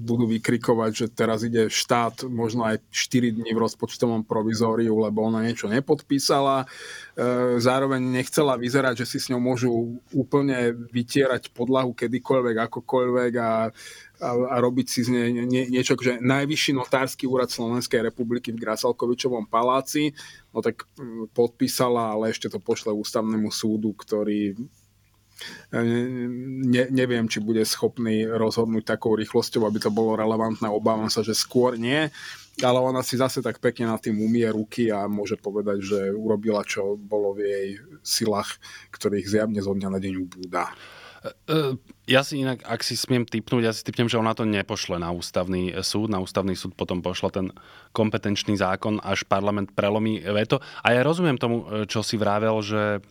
budú 0.04 0.28
vykrikovať, 0.28 0.90
že 0.92 1.06
teraz 1.08 1.40
ide 1.40 1.72
štát 1.72 2.28
možno 2.28 2.68
aj 2.68 2.84
4 2.92 3.40
dní 3.40 3.56
v 3.56 3.62
rozpočtovom 3.64 4.28
provizóriu, 4.28 5.00
lebo 5.00 5.24
ona 5.24 5.40
niečo 5.40 5.72
nepodpísala. 5.72 6.68
E, 7.16 7.56
zároveň 7.64 7.96
nechcela 7.96 8.60
vyzerať, 8.60 9.00
že 9.00 9.06
si 9.08 9.18
s 9.24 9.32
ňou 9.32 9.40
môžu 9.40 9.72
úplne 10.12 10.76
vytierať 10.92 11.48
podlahu 11.56 11.96
kedykoľvek, 11.96 12.56
akokoľvek 12.60 13.32
a, 13.40 13.72
a, 14.20 14.30
a 14.36 14.56
robiť 14.60 14.84
si 14.84 15.00
z 15.00 15.16
nej 15.16 15.32
nie, 15.32 15.64
niečo, 15.64 15.96
že 15.96 16.20
najvyšší 16.20 16.76
notársky 16.76 17.24
úrad 17.24 17.48
Slovenskej 17.48 18.04
republiky 18.04 18.52
v 18.52 18.60
Grasalkovičovom 18.60 19.48
paláci, 19.48 20.12
no 20.52 20.60
tak 20.60 20.84
podpísala, 21.32 22.12
ale 22.12 22.36
ešte 22.36 22.52
to 22.52 22.60
pošle 22.60 22.92
ústavnému 22.92 23.48
súdu, 23.48 23.96
ktorý 23.96 24.60
ne, 25.72 26.84
neviem, 26.90 27.26
či 27.26 27.38
bude 27.40 27.62
schopný 27.62 28.26
rozhodnúť 28.26 28.96
takou 28.96 29.14
rýchlosťou, 29.16 29.66
aby 29.66 29.78
to 29.80 29.90
bolo 29.92 30.18
relevantné. 30.18 30.66
Obávam 30.68 31.08
sa, 31.08 31.20
že 31.24 31.36
skôr 31.36 31.78
nie. 31.78 32.08
Ale 32.60 32.76
ona 32.76 33.00
si 33.00 33.16
zase 33.16 33.40
tak 33.40 33.56
pekne 33.56 33.88
na 33.88 33.96
tým 33.96 34.20
umie 34.20 34.44
ruky 34.52 34.92
a 34.92 35.08
môže 35.08 35.40
povedať, 35.40 35.78
že 35.80 35.98
urobila, 36.12 36.60
čo 36.60 36.98
bolo 37.00 37.32
v 37.32 37.40
jej 37.48 37.68
silách, 38.04 38.60
ktorých 38.92 39.26
zjavne 39.26 39.60
zo 39.64 39.72
dňa 39.72 39.88
na 39.88 39.96
deň 39.96 40.14
ubúda. 40.20 40.68
E, 41.20 41.28
e, 41.52 41.56
ja 42.08 42.24
si 42.24 42.40
inak, 42.40 42.64
ak 42.64 42.80
si 42.80 42.96
smiem 42.96 43.28
typnúť, 43.28 43.62
ja 43.62 43.72
si 43.76 43.84
typnem, 43.84 44.08
že 44.08 44.16
ona 44.16 44.32
to 44.32 44.48
nepošle 44.48 44.96
na 44.96 45.12
ústavný 45.12 45.76
súd. 45.84 46.08
Na 46.08 46.20
ústavný 46.20 46.56
súd 46.56 46.72
potom 46.72 47.04
pošla 47.04 47.28
ten 47.32 47.46
kompetenčný 47.92 48.56
zákon, 48.56 48.98
až 49.04 49.28
parlament 49.28 49.76
prelomí 49.76 50.24
veto. 50.24 50.64
A 50.80 50.96
ja 50.96 51.04
rozumiem 51.04 51.36
tomu, 51.36 51.64
e, 51.68 51.84
čo 51.84 52.00
si 52.00 52.16
vravel, 52.16 52.56
že 52.64 53.04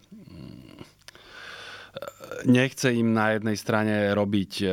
nechce 2.46 2.94
im 2.94 3.16
na 3.16 3.36
jednej 3.36 3.58
strane 3.58 4.14
robiť 4.16 4.52
e, 4.62 4.66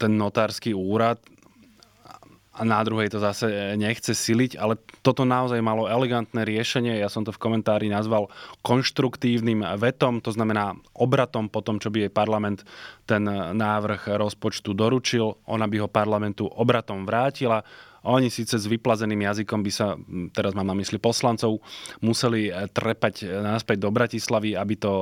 ten 0.00 0.16
notársky 0.16 0.72
úrad 0.72 1.20
a 2.52 2.68
na 2.68 2.84
druhej 2.84 3.08
to 3.08 3.16
zase 3.16 3.48
nechce 3.80 4.12
siliť, 4.12 4.60
ale 4.60 4.76
toto 5.00 5.24
naozaj 5.24 5.56
malo 5.64 5.88
elegantné 5.88 6.44
riešenie. 6.44 7.00
Ja 7.00 7.08
som 7.08 7.24
to 7.24 7.32
v 7.32 7.40
komentári 7.40 7.88
nazval 7.88 8.28
konštruktívnym 8.60 9.64
vetom, 9.80 10.20
to 10.20 10.36
znamená 10.36 10.76
obratom 10.92 11.48
po 11.48 11.64
tom, 11.64 11.80
čo 11.80 11.88
by 11.88 12.06
jej 12.06 12.12
parlament 12.12 12.68
ten 13.08 13.24
návrh 13.56 14.20
rozpočtu 14.20 14.76
doručil. 14.76 15.40
Ona 15.48 15.64
by 15.64 15.76
ho 15.80 15.88
parlamentu 15.88 16.44
obratom 16.44 17.08
vrátila 17.08 17.64
oni 18.02 18.28
síce 18.34 18.58
s 18.58 18.66
vyplazeným 18.66 19.22
jazykom 19.30 19.62
by 19.62 19.72
sa, 19.72 19.94
teraz 20.34 20.58
mám 20.58 20.66
na 20.66 20.76
mysli 20.78 20.98
poslancov, 20.98 21.62
museli 22.02 22.50
e, 22.50 22.66
trepať 22.66 23.14
e, 23.22 23.24
náspäť 23.30 23.78
do 23.78 23.94
Bratislavy, 23.94 24.58
aby 24.58 24.74
to 24.74 24.92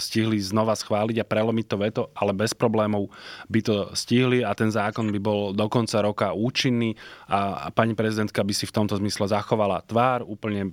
stihli 0.00 0.40
znova 0.40 0.72
schváliť 0.72 1.20
a 1.20 1.28
prelomiť 1.28 1.66
to 1.68 1.76
veto, 1.76 2.02
ale 2.16 2.32
bez 2.32 2.56
problémov 2.56 3.12
by 3.52 3.60
to 3.60 3.76
stihli 3.92 4.40
a 4.40 4.56
ten 4.56 4.72
zákon 4.72 5.12
by 5.12 5.20
bol 5.20 5.52
do 5.52 5.66
konca 5.68 6.00
roka 6.00 6.32
účinný 6.32 6.96
a 7.28 7.68
pani 7.68 7.92
prezidentka 7.92 8.40
by 8.40 8.52
si 8.56 8.64
v 8.64 8.74
tomto 8.74 8.96
zmysle 8.96 9.28
zachovala 9.28 9.84
tvár 9.84 10.24
úplne 10.24 10.72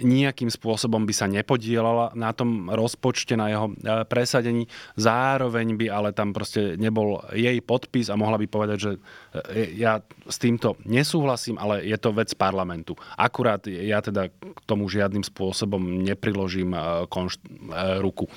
nejakým 0.00 0.48
spôsobom 0.48 1.04
by 1.04 1.14
sa 1.14 1.28
nepodielala 1.28 2.16
na 2.16 2.32
tom 2.32 2.72
rozpočte, 2.72 3.36
na 3.36 3.52
jeho 3.52 3.72
presadení. 4.08 4.64
Zároveň 4.96 5.76
by 5.76 5.86
ale 5.92 6.08
tam 6.16 6.32
proste 6.32 6.80
nebol 6.80 7.20
jej 7.36 7.60
podpis 7.60 8.08
a 8.08 8.16
mohla 8.16 8.40
by 8.40 8.46
povedať, 8.48 8.78
že 8.78 8.90
ja 9.76 10.00
s 10.24 10.36
týmto 10.40 10.80
nesúhlasím, 10.88 11.60
ale 11.60 11.84
je 11.84 11.96
to 12.00 12.16
vec 12.16 12.32
parlamentu. 12.34 12.96
Akurát 13.20 13.64
ja 13.68 14.00
teda 14.00 14.32
k 14.32 14.60
tomu 14.64 14.88
žiadnym 14.88 15.24
spôsobom 15.24 16.04
nepriložím 16.04 16.72
konšt- 17.12 17.44
ruku. 18.00 18.28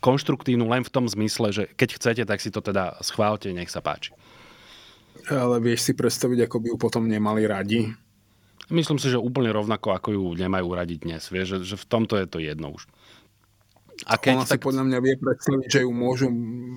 Konštruktívnu 0.00 0.64
len 0.68 0.82
v 0.84 0.92
tom 0.92 1.04
zmysle, 1.04 1.52
že 1.52 1.64
keď 1.76 1.88
chcete, 1.96 2.22
tak 2.24 2.40
si 2.40 2.48
to 2.48 2.64
teda 2.64 2.96
schválte, 3.04 3.52
nech 3.52 3.68
sa 3.68 3.84
páči. 3.84 4.16
Ale 5.28 5.60
vieš 5.60 5.84
si 5.84 5.92
predstaviť, 5.92 6.48
ako 6.48 6.56
by 6.58 6.66
ju 6.72 6.76
potom 6.80 7.04
nemali 7.04 7.44
radi? 7.44 7.92
Myslím 8.70 8.98
si, 9.02 9.10
že 9.10 9.18
úplne 9.18 9.50
rovnako, 9.50 9.94
ako 9.94 10.08
ju 10.14 10.24
nemajú 10.38 10.70
radi 10.72 10.96
dnes. 10.96 11.26
Vieš, 11.26 11.58
že, 11.60 11.74
že 11.74 11.76
v 11.76 11.86
tomto 11.90 12.14
je 12.16 12.26
to 12.30 12.38
jedno 12.38 12.74
už. 12.74 12.86
A 14.08 14.16
keď 14.16 14.32
Ona 14.40 14.46
tak... 14.48 14.62
si 14.62 14.64
podľa 14.64 14.84
mňa 14.88 14.98
vie 15.04 15.14
predstaviť, 15.20 15.68
že 15.68 15.80
ju 15.84 15.90
môžu 15.92 16.32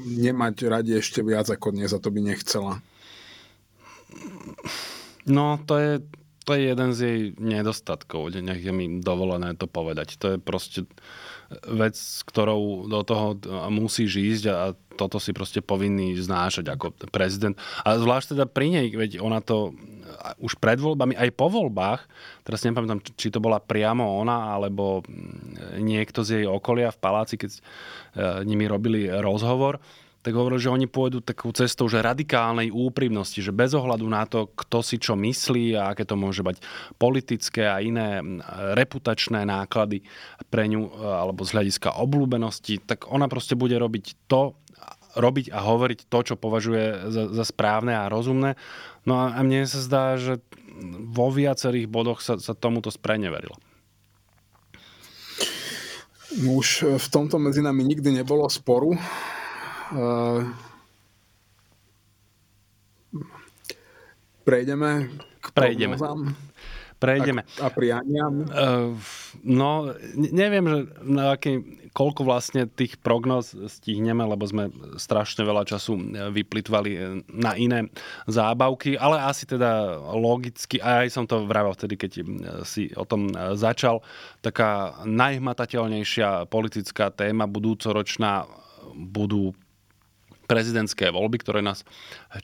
nemať 0.10 0.56
radi 0.68 1.00
ešte 1.00 1.24
viac 1.24 1.48
ako 1.48 1.72
dnes 1.72 1.96
a 1.96 2.02
to 2.02 2.12
by 2.12 2.20
nechcela. 2.20 2.84
No, 5.24 5.56
to 5.64 5.80
je, 5.80 5.91
to 6.44 6.52
je 6.52 6.62
jeden 6.68 6.89
z 6.91 7.00
jej 7.00 7.20
nedostatkov. 7.39 8.36
Nech 8.36 8.60
je 8.60 8.74
mi 8.76 9.00
dovolené 9.00 9.56
to 9.56 9.72
povedať. 9.72 10.20
To 10.20 10.36
je 10.36 10.38
proste 10.38 10.84
vec, 11.68 11.95
ktorou 12.26 12.89
do 12.89 13.01
toho 13.06 13.38
musíš 13.70 14.18
ísť 14.18 14.45
a 14.49 14.74
toto 14.93 15.18
si 15.18 15.34
proste 15.34 15.60
povinný 15.60 16.14
znášať 16.18 16.70
ako 16.70 16.93
prezident. 17.10 17.58
A 17.82 17.97
zvlášť 17.97 18.38
teda 18.38 18.45
pri 18.45 18.68
nej, 18.70 18.88
veď 18.93 19.18
ona 19.20 19.41
to 19.41 19.74
už 20.39 20.62
pred 20.62 20.78
voľbami, 20.78 21.18
aj 21.18 21.30
po 21.34 21.49
voľbách, 21.49 22.06
teraz 22.45 22.62
nepamätám, 22.64 23.01
či 23.18 23.34
to 23.34 23.41
bola 23.41 23.58
priamo 23.58 24.06
ona, 24.22 24.54
alebo 24.54 25.01
niekto 25.82 26.22
z 26.22 26.41
jej 26.41 26.45
okolia 26.45 26.93
v 26.93 27.01
paláci, 27.01 27.36
keď 27.36 27.51
e, 27.51 27.62
nimi 28.45 28.70
robili 28.70 29.10
rozhovor, 29.10 29.82
tak 30.24 30.34
hovoril, 30.40 30.56
že 30.56 30.72
oni 30.72 30.88
pôjdu 30.88 31.20
takou 31.20 31.52
cestou, 31.52 31.92
že 31.92 32.00
radikálnej 32.00 32.72
úprimnosti, 32.72 33.44
že 33.44 33.52
bez 33.52 33.76
ohľadu 33.76 34.08
na 34.08 34.24
to, 34.24 34.48
kto 34.56 34.80
si 34.80 34.96
čo 34.96 35.20
myslí 35.20 35.76
a 35.76 35.92
aké 35.92 36.08
to 36.08 36.16
môže 36.16 36.40
mať 36.40 36.64
politické 36.96 37.68
a 37.68 37.84
iné 37.84 38.24
reputačné 38.80 39.44
náklady 39.44 40.08
pre 40.48 40.72
ňu 40.72 40.96
alebo 40.96 41.44
z 41.44 41.60
hľadiska 41.60 42.00
obľúbenosti, 42.00 42.80
tak 42.88 43.12
ona 43.12 43.28
proste 43.28 43.60
bude 43.60 43.76
robiť 43.76 44.32
to, 44.32 44.56
robiť 45.20 45.52
a 45.52 45.60
hovoriť 45.60 46.08
to, 46.08 46.20
čo 46.24 46.36
považuje 46.40 47.12
za, 47.12 47.24
za 47.30 47.44
správne 47.44 47.94
a 47.94 48.08
rozumné. 48.10 48.56
No 49.04 49.28
a, 49.28 49.36
a 49.36 49.40
mne 49.44 49.68
sa 49.68 49.84
zdá, 49.84 50.16
že 50.16 50.40
vo 51.12 51.30
viacerých 51.30 51.92
bodoch 51.92 52.24
sa, 52.24 52.40
sa 52.40 52.56
tomuto 52.56 52.90
spreneverilo. 52.90 53.60
No 56.34 56.58
už 56.58 56.98
v 56.98 57.08
tomto 57.14 57.38
medzi 57.38 57.62
nami 57.62 57.86
nikdy 57.86 58.10
nebolo 58.10 58.50
sporu. 58.50 58.98
Uh, 59.94 60.50
prejdeme 64.41 65.14
k 65.38 65.46
prejdeme. 65.54 65.96
Prejdeme. 66.98 67.44
A, 67.60 67.68
a 67.68 67.70
prianiam? 67.70 68.48
Uh, 68.48 68.96
no, 69.44 69.91
neviem, 70.16 70.64
že 70.64 70.78
na 71.04 71.36
aký, 71.36 71.60
koľko 71.91 72.24
vlastne 72.24 72.64
tých 72.64 72.96
prognóz 72.96 73.52
stihneme, 73.52 74.24
lebo 74.24 74.48
sme 74.48 74.72
strašne 74.96 75.44
veľa 75.44 75.68
času 75.68 76.00
vyplitvali 76.32 77.22
na 77.28 77.60
iné 77.60 77.91
zábavky, 78.24 78.96
ale 78.96 79.20
asi 79.20 79.44
teda 79.44 80.00
logicky, 80.16 80.80
a 80.80 81.04
aj 81.04 81.12
som 81.12 81.28
to 81.28 81.44
vravel 81.44 81.76
vtedy, 81.76 82.00
keď 82.00 82.12
si 82.64 82.88
o 82.96 83.04
tom 83.04 83.36
začal, 83.60 84.00
taká 84.39 84.96
najhmatateľnejšia 85.04 86.48
politická 86.48 87.12
téma 87.12 87.52
budúcoročná 87.52 88.48
budú 88.96 89.52
prezidentské 90.54 91.10
voľby, 91.10 91.41
ktoré 91.41 91.66
nás 91.66 91.82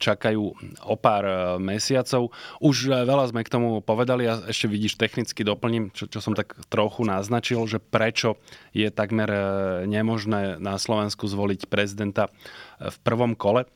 čakajú 0.01 0.57
o 0.81 0.95
pár 0.97 1.23
e, 1.29 1.33
mesiacov. 1.61 2.33
Už 2.57 2.89
e, 2.89 3.05
veľa 3.05 3.29
sme 3.29 3.45
k 3.45 3.53
tomu 3.53 3.85
povedali 3.85 4.25
a 4.25 4.49
ešte 4.49 4.65
vidíš, 4.65 4.97
technicky 4.97 5.45
doplním, 5.45 5.93
čo, 5.93 6.09
čo 6.09 6.17
som 6.17 6.33
tak 6.33 6.57
trochu 6.73 7.05
naznačil, 7.05 7.69
že 7.69 7.77
prečo 7.77 8.41
je 8.73 8.89
takmer 8.89 9.29
e, 9.29 9.41
nemožné 9.85 10.57
na 10.57 10.81
Slovensku 10.81 11.29
zvoliť 11.29 11.69
prezidenta 11.69 12.33
v 12.81 12.97
prvom 13.05 13.37
kole. 13.37 13.69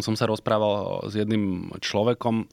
Som 0.00 0.16
sa 0.16 0.24
rozprával 0.24 1.04
s 1.10 1.18
jedným 1.18 1.74
človekom 1.82 2.46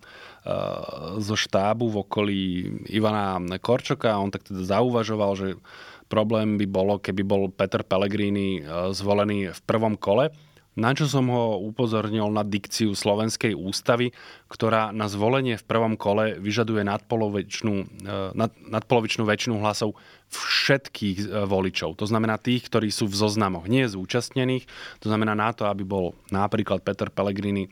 zo 1.22 1.36
štábu 1.38 1.86
v 1.86 1.97
okolí 2.01 2.41
Ivana 2.89 3.38
Korčoka 3.62 4.10
a 4.10 4.18
on 4.18 4.34
tak 4.34 4.49
teda 4.49 4.66
zauvažoval, 4.66 5.38
že 5.38 5.47
problém 6.10 6.58
by 6.58 6.66
bolo, 6.66 6.97
keby 6.97 7.22
bol 7.22 7.53
Peter 7.53 7.86
Pellegrini 7.86 8.66
zvolený 8.89 9.53
v 9.53 9.62
prvom 9.70 9.93
kole 10.01 10.34
na 10.78 10.94
čo 10.94 11.10
som 11.10 11.26
ho 11.34 11.58
upozornil 11.66 12.30
na 12.30 12.46
dikciu 12.46 12.94
Slovenskej 12.94 13.58
ústavy, 13.58 14.14
ktorá 14.46 14.94
na 14.94 15.10
zvolenie 15.10 15.58
v 15.58 15.66
prvom 15.66 15.98
kole 15.98 16.38
vyžaduje 16.38 16.86
nadpolovičnú, 16.86 17.76
e, 17.82 17.86
nad, 18.38 18.54
nadpolovičnú 18.54 19.26
väčšinu 19.26 19.58
hlasov 19.58 19.98
všetkých 20.30 21.18
e, 21.18 21.26
voličov. 21.50 21.98
To 21.98 22.06
znamená 22.06 22.38
tých, 22.38 22.70
ktorí 22.70 22.94
sú 22.94 23.10
v 23.10 23.18
zoznamoch, 23.18 23.66
nie 23.66 23.90
zúčastnených. 23.90 24.70
To 25.02 25.10
znamená 25.10 25.34
na 25.34 25.50
to, 25.50 25.66
aby 25.66 25.82
bol 25.82 26.14
napríklad 26.30 26.86
Peter 26.86 27.10
Pellegrini 27.10 27.66
e, 27.66 27.70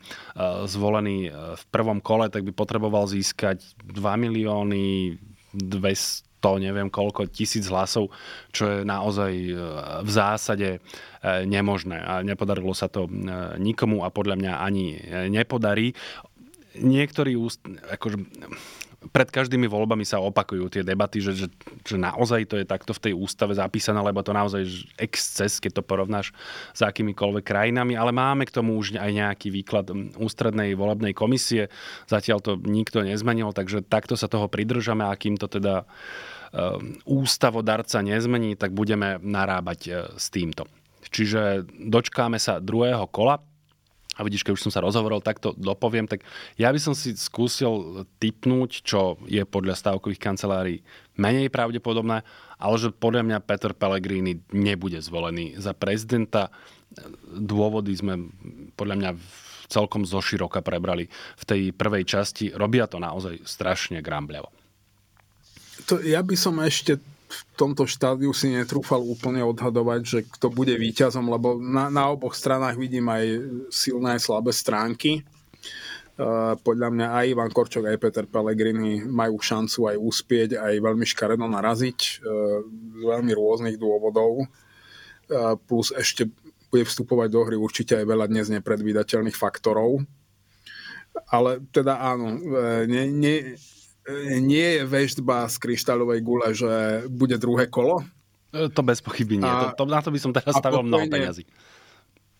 zvolený 0.66 1.30
v 1.54 1.64
prvom 1.70 2.02
kole, 2.02 2.26
tak 2.26 2.42
by 2.42 2.50
potreboval 2.50 3.06
získať 3.06 3.62
2 3.86 4.02
milióny 4.02 5.14
200 5.54 6.26
100, 6.46 6.62
neviem 6.62 6.86
koľko 6.86 7.26
tisíc 7.26 7.66
hlasov, 7.66 8.14
čo 8.54 8.70
je 8.70 8.78
naozaj 8.86 9.32
e, 9.34 9.52
v 10.06 10.10
zásade 10.10 10.68
e, 10.70 10.78
nemožné. 11.42 11.98
A 11.98 12.22
nepodarilo 12.22 12.70
sa 12.70 12.86
to 12.86 13.10
e, 13.10 13.10
nikomu 13.58 14.06
a 14.06 14.14
podľa 14.14 14.38
mňa 14.38 14.52
ani 14.62 14.86
nepodarí. 15.26 15.90
Niektorí 16.78 17.34
akože, 17.98 18.16
pred 19.10 19.28
každými 19.30 19.66
voľbami 19.70 20.02
sa 20.02 20.22
opakujú 20.22 20.66
tie 20.70 20.82
debaty, 20.82 21.24
že, 21.24 21.32
že, 21.34 21.48
že 21.82 21.96
naozaj 21.96 22.46
to 22.46 22.60
je 22.60 22.66
takto 22.68 22.92
v 22.92 23.02
tej 23.10 23.12
ústave 23.16 23.54
zapísané, 23.56 23.98
lebo 24.02 24.20
to 24.20 24.36
naozaj 24.36 24.66
exces, 25.00 25.58
keď 25.58 25.80
to 25.80 25.82
porovnáš 25.82 26.36
s 26.76 26.80
akýmikoľvek 26.84 27.44
krajinami, 27.46 27.96
ale 27.96 28.12
máme 28.12 28.44
k 28.44 28.54
tomu 28.54 28.76
už 28.76 28.98
aj 28.98 29.10
nejaký 29.10 29.48
výklad 29.50 29.88
ústrednej 30.20 30.76
volebnej 30.76 31.16
komisie. 31.16 31.72
Zatiaľ 32.10 32.38
to 32.44 32.52
nikto 32.60 33.00
nezmenil, 33.00 33.56
takže 33.56 33.86
takto 33.86 34.18
sa 34.18 34.28
toho 34.28 34.50
pridržame 34.52 35.06
a 35.06 35.14
kým 35.16 35.40
to 35.40 35.48
teda 35.48 35.86
uh, 35.86 36.35
ústavodarca 37.04 38.00
nezmení, 38.00 38.56
tak 38.56 38.72
budeme 38.72 39.20
narábať 39.20 39.80
uh, 39.88 39.94
s 40.16 40.32
týmto. 40.32 40.64
Čiže 41.06 41.68
dočkáme 41.70 42.40
sa 42.40 42.58
druhého 42.58 43.06
kola 43.06 43.38
a 44.16 44.24
vidíš, 44.24 44.48
keď 44.48 44.52
už 44.56 44.64
som 44.64 44.72
sa 44.72 44.80
rozhovoril, 44.80 45.20
tak 45.20 45.38
to 45.44 45.52
dopoviem, 45.52 46.08
tak 46.08 46.24
ja 46.56 46.72
by 46.72 46.80
som 46.80 46.96
si 46.96 47.12
skúsil 47.12 48.04
typnúť, 48.16 48.80
čo 48.80 49.20
je 49.28 49.44
podľa 49.44 49.76
stavkových 49.76 50.16
kancelárií 50.16 50.80
menej 51.20 51.52
pravdepodobné, 51.52 52.24
ale 52.56 52.74
že 52.80 52.96
podľa 52.96 53.22
mňa 53.28 53.44
Peter 53.44 53.76
Pellegrini 53.76 54.40
nebude 54.56 54.96
zvolený 55.04 55.60
za 55.60 55.76
prezidenta. 55.76 56.48
Dôvody 57.28 57.92
sme 57.92 58.32
podľa 58.72 58.96
mňa 58.96 59.10
celkom 59.68 60.08
zoširoka 60.08 60.64
prebrali 60.64 61.12
v 61.36 61.44
tej 61.44 61.60
prvej 61.76 62.08
časti. 62.08 62.56
Robia 62.56 62.88
to 62.88 62.96
naozaj 62.96 63.44
strašne 63.44 64.00
grambľavo. 64.00 64.65
To 65.86 66.02
ja 66.02 66.18
by 66.22 66.34
som 66.34 66.58
ešte 66.62 66.98
v 67.26 67.42
tomto 67.58 67.90
štádiu 67.90 68.30
si 68.30 68.54
netrúfal 68.54 69.02
úplne 69.02 69.42
odhadovať, 69.42 70.00
že 70.06 70.18
kto 70.38 70.46
bude 70.50 70.74
víťazom, 70.78 71.26
lebo 71.26 71.58
na, 71.58 71.90
na 71.90 72.06
oboch 72.06 72.38
stranách 72.38 72.78
vidím 72.78 73.10
aj 73.10 73.24
silné 73.70 74.14
a 74.14 74.22
slabé 74.22 74.54
stránky. 74.54 75.26
Uh, 76.16 76.56
podľa 76.64 76.88
mňa 76.96 77.06
aj 77.12 77.24
Ivan 77.28 77.52
Korčok, 77.52 77.92
aj 77.92 78.00
Peter 78.00 78.24
Pellegrini 78.24 79.04
majú 79.04 79.36
šancu 79.36 79.92
aj 79.92 79.96
uspieť, 80.00 80.50
aj 80.56 80.80
veľmi 80.80 81.04
škaredo 81.04 81.44
naraziť 81.44 81.98
uh, 81.98 82.64
z 82.96 83.02
veľmi 83.04 83.32
rôznych 83.36 83.76
dôvodov. 83.76 84.48
Uh, 85.28 85.60
plus 85.66 85.92
ešte 85.92 86.30
bude 86.72 86.88
vstupovať 86.88 87.28
do 87.28 87.40
hry 87.44 87.56
určite 87.58 88.00
aj 88.00 88.06
veľa 88.06 88.26
dnes 88.32 88.48
nepredvídateľných 88.48 89.36
faktorov. 89.36 90.08
Ale 91.32 91.64
teda 91.72 92.00
áno, 92.00 92.36
ne, 92.84 93.02
ne, 93.08 93.56
nie 94.38 94.80
je 94.80 94.82
veštba 94.86 95.50
z 95.50 95.56
kryštáľovej 95.58 96.20
gule, 96.22 96.48
že 96.54 97.04
bude 97.10 97.34
druhé 97.42 97.66
kolo. 97.66 98.06
E, 98.54 98.70
to 98.70 98.80
bez 98.86 99.02
pochyby 99.02 99.42
nie. 99.42 99.48
A, 99.48 99.74
to, 99.74 99.82
to, 99.82 99.90
na 99.90 100.00
to 100.02 100.14
by 100.14 100.20
som 100.22 100.30
teraz 100.30 100.54
stavil 100.54 100.86
mnoho 100.86 101.10
peniazy. 101.10 101.42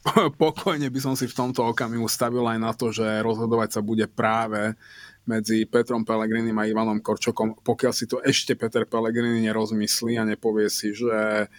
Pokojne 0.42 0.86
by 0.86 1.00
som 1.02 1.14
si 1.18 1.26
v 1.26 1.34
tomto 1.34 1.66
okamihu 1.66 2.06
stavil 2.06 2.46
aj 2.46 2.58
na 2.62 2.70
to, 2.70 2.94
že 2.94 3.02
rozhodovať 3.26 3.78
sa 3.78 3.80
bude 3.82 4.06
práve 4.06 4.78
medzi 5.26 5.66
Petrom 5.66 6.06
Pelegrinim 6.06 6.54
a 6.54 6.70
Ivanom 6.70 7.02
Korčokom, 7.02 7.58
pokiaľ 7.66 7.92
si 7.92 8.06
to 8.06 8.22
ešte 8.22 8.54
Peter 8.54 8.86
Pellegrini 8.86 9.42
nerozmyslí 9.42 10.14
a 10.22 10.22
nepovie 10.22 10.70
si, 10.70 10.94
že 10.94 11.50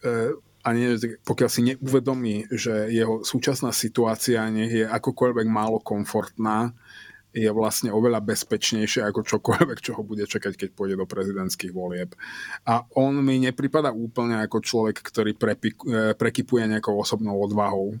e, 0.00 0.32
a 0.60 0.68
nie, 0.72 0.96
pokiaľ 1.24 1.50
si 1.52 1.60
neuvedomí, 1.72 2.48
že 2.52 2.88
jeho 2.88 3.20
súčasná 3.20 3.72
situácia 3.76 4.44
nech 4.48 4.72
je 4.72 4.86
akokoľvek 4.88 5.46
málo 5.48 5.80
komfortná, 5.84 6.72
je 7.30 7.50
vlastne 7.54 7.94
oveľa 7.94 8.18
bezpečnejšie 8.26 9.06
ako 9.06 9.22
čokoľvek, 9.22 9.78
čo 9.78 9.94
ho 9.94 10.02
bude 10.02 10.26
čakať, 10.26 10.58
keď 10.58 10.68
pôjde 10.74 10.98
do 10.98 11.06
prezidentských 11.06 11.70
volieb. 11.70 12.10
A 12.66 12.82
on 12.98 13.22
mi 13.22 13.38
nepripada 13.38 13.94
úplne 13.94 14.42
ako 14.42 14.58
človek, 14.58 14.98
ktorý 14.98 15.38
prepik- 15.38 15.86
e, 15.86 16.12
prekypuje 16.18 16.66
nejakou 16.66 16.98
osobnou 16.98 17.38
odvahou. 17.38 17.94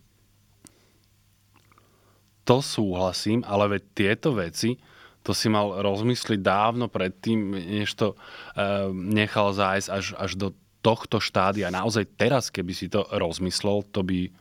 To 2.42 2.58
súhlasím, 2.58 3.46
ale 3.46 3.78
veď 3.78 3.82
tieto 3.94 4.34
veci, 4.34 4.74
to 5.22 5.30
si 5.30 5.46
mal 5.46 5.78
rozmysliť 5.78 6.40
dávno 6.42 6.90
predtým, 6.90 7.54
než 7.54 7.94
to 7.94 8.12
e, 8.12 8.16
nechal 8.90 9.54
zájsť 9.54 9.88
až, 9.92 10.06
až 10.18 10.30
do 10.34 10.48
tohto 10.80 11.20
štádia. 11.20 11.70
Naozaj 11.70 12.16
teraz, 12.16 12.48
keby 12.48 12.72
si 12.72 12.88
to 12.88 13.04
rozmyslel, 13.12 13.84
to 13.92 14.00
by 14.00 14.32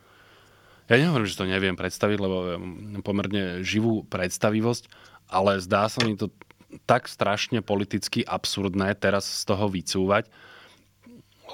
ja 0.90 0.95
nehovorím, 0.98 1.30
že 1.30 1.38
to 1.38 1.45
neviem 1.45 1.78
predstaviť, 1.78 2.18
lebo 2.18 2.38
pomerne 3.06 3.61
živú 3.61 4.03
predstavivosť, 4.10 4.90
ale 5.30 5.61
zdá 5.61 5.86
sa 5.86 6.02
mi 6.02 6.18
to 6.18 6.34
tak 6.90 7.06
strašne 7.06 7.61
politicky 7.61 8.26
absurdné 8.26 8.98
teraz 8.98 9.26
z 9.26 9.44
toho 9.45 9.70
vycúvať, 9.70 10.26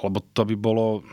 lebo 0.04 0.24
to 0.32 0.42
by 0.48 0.56
bolo 0.56 1.04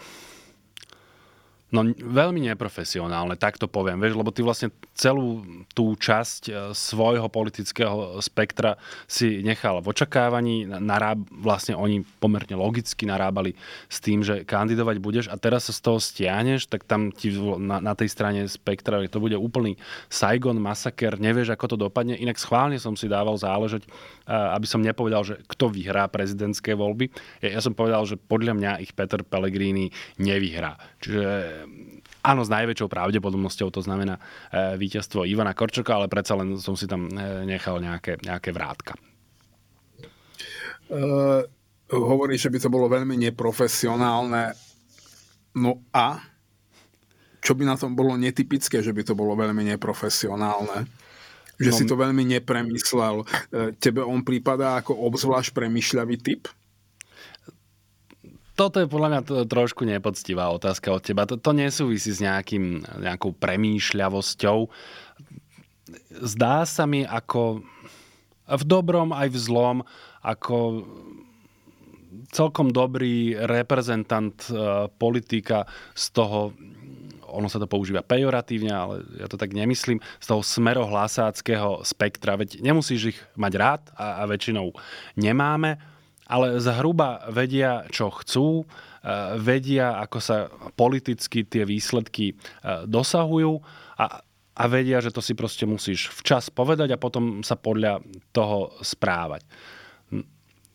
No 1.73 1.89
veľmi 1.89 2.53
neprofesionálne, 2.53 3.41
tak 3.41 3.57
to 3.57 3.65
poviem, 3.65 3.97
vieš, 3.97 4.21
lebo 4.21 4.29
ty 4.29 4.45
vlastne 4.45 4.69
celú 4.93 5.41
tú 5.73 5.97
časť 5.97 6.43
e, 6.47 6.53
svojho 6.77 7.33
politického 7.33 8.21
spektra 8.21 8.77
si 9.09 9.41
nechal 9.41 9.81
v 9.81 9.89
očakávaní, 9.89 10.69
naráb, 10.69 11.25
vlastne 11.33 11.73
oni 11.73 12.05
pomerne 12.21 12.61
logicky 12.61 13.09
narábali 13.09 13.57
s 13.89 14.05
tým, 14.05 14.21
že 14.21 14.45
kandidovať 14.45 14.97
budeš 15.01 15.27
a 15.33 15.41
teraz 15.41 15.65
sa 15.65 15.73
z 15.73 15.81
toho 15.81 15.97
stiahneš, 15.97 16.69
tak 16.69 16.85
tam 16.85 17.09
ti 17.09 17.33
na, 17.41 17.81
na 17.81 17.97
tej 17.97 18.13
strane 18.13 18.45
spektra 18.45 19.01
to 19.09 19.17
bude 19.17 19.41
úplný 19.41 19.81
Saigon 20.13 20.61
masaker, 20.61 21.17
nevieš, 21.17 21.57
ako 21.57 21.73
to 21.73 21.77
dopadne. 21.89 22.21
Inak 22.21 22.37
schválne 22.37 22.77
som 22.77 23.01
si 23.01 23.09
dával 23.09 23.41
záležať, 23.41 23.89
e, 23.89 23.91
aby 24.29 24.69
som 24.69 24.85
nepovedal, 24.85 25.25
že 25.25 25.41
kto 25.49 25.73
vyhrá 25.73 26.05
prezidentské 26.13 26.77
voľby. 26.77 27.09
Ja, 27.41 27.57
ja 27.57 27.61
som 27.65 27.73
povedal, 27.73 28.05
že 28.05 28.21
podľa 28.21 28.61
mňa 28.61 28.73
ich 28.85 28.93
Peter 28.93 29.25
Pellegrini 29.25 29.89
nevyhrá. 30.21 30.77
Čiže 31.01 31.62
áno, 32.23 32.41
s 32.43 32.51
najväčšou 32.51 32.89
pravdepodobnosťou 32.89 33.69
to 33.75 33.81
znamená 33.83 34.19
e, 34.51 34.77
víťazstvo 34.79 35.27
Ivana 35.27 35.57
Korčoka, 35.57 35.99
ale 35.99 36.07
predsa 36.07 36.39
len 36.39 36.55
som 36.59 36.79
si 36.79 36.87
tam 36.87 37.11
e, 37.11 37.47
nechal 37.49 37.83
nejaké, 37.83 38.21
nejaké 38.23 38.55
vrátka. 38.55 38.95
Uh, 40.93 41.41
hovorí, 41.89 42.37
že 42.37 42.53
by 42.53 42.59
to 42.61 42.69
bolo 42.69 42.89
veľmi 42.89 43.17
neprofesionálne. 43.17 44.53
No 45.57 45.85
a 45.93 46.21
čo 47.43 47.59
by 47.59 47.67
na 47.67 47.75
tom 47.75 47.99
bolo 47.99 48.15
netypické, 48.15 48.81
že 48.81 48.95
by 48.95 49.03
to 49.03 49.19
bolo 49.19 49.35
veľmi 49.35 49.67
neprofesionálne? 49.75 50.87
Že 51.59 51.71
no, 51.71 51.77
si 51.77 51.85
to 51.85 51.99
veľmi 51.99 52.25
nepremyslel. 52.39 53.27
Tebe 53.83 54.01
on 54.07 54.23
prípada 54.23 54.79
ako 54.79 54.95
obzvlášť 55.11 55.51
premyšľavý 55.53 56.17
typ? 56.23 56.47
Toto 58.53 58.81
je 58.81 58.89
podľa 58.91 59.09
mňa 59.09 59.21
trošku 59.49 59.89
nepoctivá 59.89 60.53
otázka 60.53 60.93
od 60.93 61.03
teba. 61.03 61.25
To, 61.25 61.41
to 61.41 61.57
nesúvisí 61.57 62.13
s 62.13 62.21
nejakým, 62.21 62.85
nejakou 63.01 63.33
premýšľavosťou. 63.37 64.69
Zdá 66.21 66.69
sa 66.69 66.85
mi 66.85 67.05
ako 67.09 67.65
v 68.53 68.65
dobrom 68.69 69.17
aj 69.17 69.29
v 69.33 69.39
zlom, 69.39 69.79
ako 70.21 70.85
celkom 72.33 72.73
dobrý 72.73 73.37
reprezentant 73.37 74.37
uh, 74.53 74.89
politika 75.01 75.65
z 75.97 76.05
toho 76.13 76.53
ono 77.33 77.49
sa 77.49 77.57
to 77.57 77.65
používa 77.65 78.05
pejoratívne, 78.05 78.69
ale 78.69 78.95
ja 79.17 79.25
to 79.25 79.41
tak 79.41 79.57
nemyslím, 79.57 80.05
z 80.21 80.27
toho 80.29 80.45
smerohlasáckého 80.45 81.81
spektra. 81.81 82.37
Veď 82.37 82.61
nemusíš 82.61 83.17
ich 83.17 83.19
mať 83.41 83.53
rád 83.57 83.83
a, 83.97 84.21
a 84.21 84.29
väčšinou 84.29 84.77
nemáme, 85.17 85.81
ale 86.33 86.57
zhruba 86.65 87.29
vedia, 87.29 87.85
čo 87.93 88.09
chcú, 88.09 88.65
e, 88.65 88.67
vedia, 89.37 90.01
ako 90.01 90.19
sa 90.19 90.49
politicky 90.73 91.45
tie 91.45 91.69
výsledky 91.69 92.33
e, 92.33 92.35
dosahujú 92.89 93.61
a, 94.01 94.25
a 94.57 94.65
vedia, 94.65 95.05
že 95.05 95.13
to 95.13 95.21
si 95.21 95.37
proste 95.37 95.69
musíš 95.69 96.09
včas 96.09 96.49
povedať 96.49 96.97
a 96.97 97.03
potom 97.03 97.45
sa 97.45 97.61
podľa 97.61 98.01
toho 98.33 98.73
správať. 98.81 99.45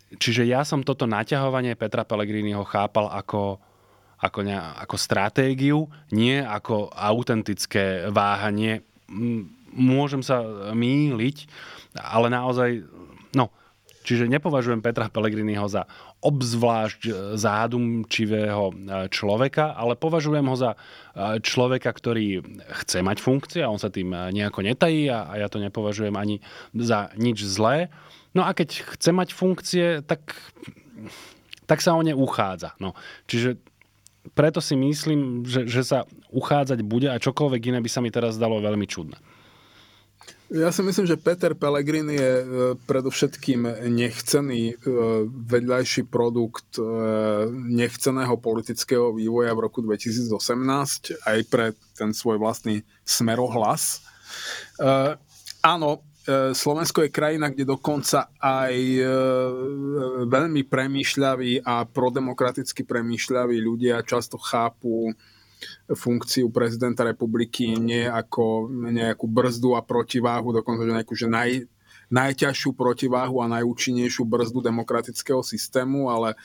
Čiže 0.08 0.48
ja 0.48 0.64
som 0.64 0.88
toto 0.88 1.04
naťahovanie 1.04 1.76
Petra 1.76 2.08
Pellegriniho 2.08 2.64
chápal 2.64 3.12
ako, 3.12 3.60
ako, 4.24 4.40
ne, 4.46 4.56
ako 4.56 4.96
stratégiu, 4.96 5.90
nie 6.16 6.40
ako 6.40 6.88
autentické 6.96 8.08
váhanie. 8.08 8.88
Môžem 9.76 10.24
sa 10.24 10.72
mýliť, 10.72 11.52
ale 12.00 12.32
naozaj, 12.32 12.88
no, 13.36 13.52
Čiže 14.08 14.32
nepovažujem 14.32 14.80
Petra 14.80 15.12
Pellegriniho 15.12 15.68
za 15.68 15.84
obzvlášť 16.24 17.02
e, 17.04 17.12
zádumčivého 17.36 18.72
e, 18.72 18.74
človeka, 19.12 19.76
ale 19.76 20.00
považujem 20.00 20.48
ho 20.48 20.56
za 20.56 20.72
e, 20.72 21.44
človeka, 21.44 21.92
ktorý 21.92 22.40
chce 22.88 23.04
mať 23.04 23.20
funkcie 23.20 23.60
a 23.60 23.68
on 23.68 23.76
sa 23.76 23.92
tým 23.92 24.16
nejako 24.32 24.64
netají 24.64 25.12
a 25.12 25.36
ja 25.36 25.52
to 25.52 25.60
nepovažujem 25.60 26.16
ani 26.16 26.40
za 26.72 27.12
nič 27.20 27.44
zlé. 27.44 27.92
No 28.32 28.48
a 28.48 28.56
keď 28.56 28.96
chce 28.96 29.12
mať 29.12 29.36
funkcie, 29.36 30.00
tak, 30.08 30.40
tak 31.68 31.84
sa 31.84 31.92
o 31.92 32.00
ne 32.00 32.16
uchádza. 32.16 32.80
No. 32.80 32.96
Čiže 33.28 33.60
preto 34.32 34.64
si 34.64 34.80
myslím, 34.80 35.44
že, 35.44 35.68
že 35.68 35.84
sa 35.84 36.08
uchádzať 36.32 36.80
bude 36.88 37.12
a 37.12 37.20
čokoľvek 37.20 37.76
iné 37.76 37.80
by 37.84 37.90
sa 37.92 38.00
mi 38.00 38.08
teraz 38.08 38.40
zdalo 38.40 38.64
veľmi 38.64 38.88
čudné. 38.88 39.20
Ja 40.48 40.72
si 40.72 40.80
myslím, 40.80 41.04
že 41.04 41.20
Peter 41.20 41.52
Pellegrini 41.60 42.16
je 42.16 42.34
e, 42.40 42.46
predovšetkým 42.88 43.68
nechcený 43.92 44.72
e, 44.72 44.76
vedľajší 45.28 46.08
produkt 46.08 46.80
e, 46.80 46.88
nechceného 47.52 48.40
politického 48.40 49.12
vývoja 49.12 49.52
v 49.52 49.68
roku 49.68 49.84
2018 49.84 50.32
aj 51.28 51.40
pre 51.52 51.76
ten 52.00 52.16
svoj 52.16 52.40
vlastný 52.40 52.88
smerohlas. 53.04 54.00
Áno, 55.66 56.06
Slovensko 56.54 57.02
je 57.08 57.10
krajina, 57.10 57.50
kde 57.50 57.66
dokonca 57.66 58.30
aj 58.38 58.76
veľmi 60.30 60.62
premýšľaví 60.68 61.66
a 61.66 61.88
prodemokraticky 61.90 62.86
premýšľaví 62.86 63.58
ľudia 63.58 64.06
často 64.06 64.38
chápu 64.38 65.10
funkciu 65.92 66.50
prezidenta 66.50 67.04
republiky 67.08 67.78
nie 67.78 68.06
ako 68.06 68.70
nejakú 68.72 69.26
brzdu 69.26 69.78
a 69.78 69.82
protiváhu, 69.82 70.54
dokonca 70.54 70.84
že 70.84 70.94
nejakú 70.94 71.14
že 71.18 71.28
naj, 71.28 71.50
najťažšiu 72.12 72.72
protiváhu 72.76 73.44
a 73.44 73.52
najúčinnejšiu 73.52 74.24
brzdu 74.24 74.64
demokratického 74.64 75.44
systému, 75.44 76.08
ale 76.08 76.40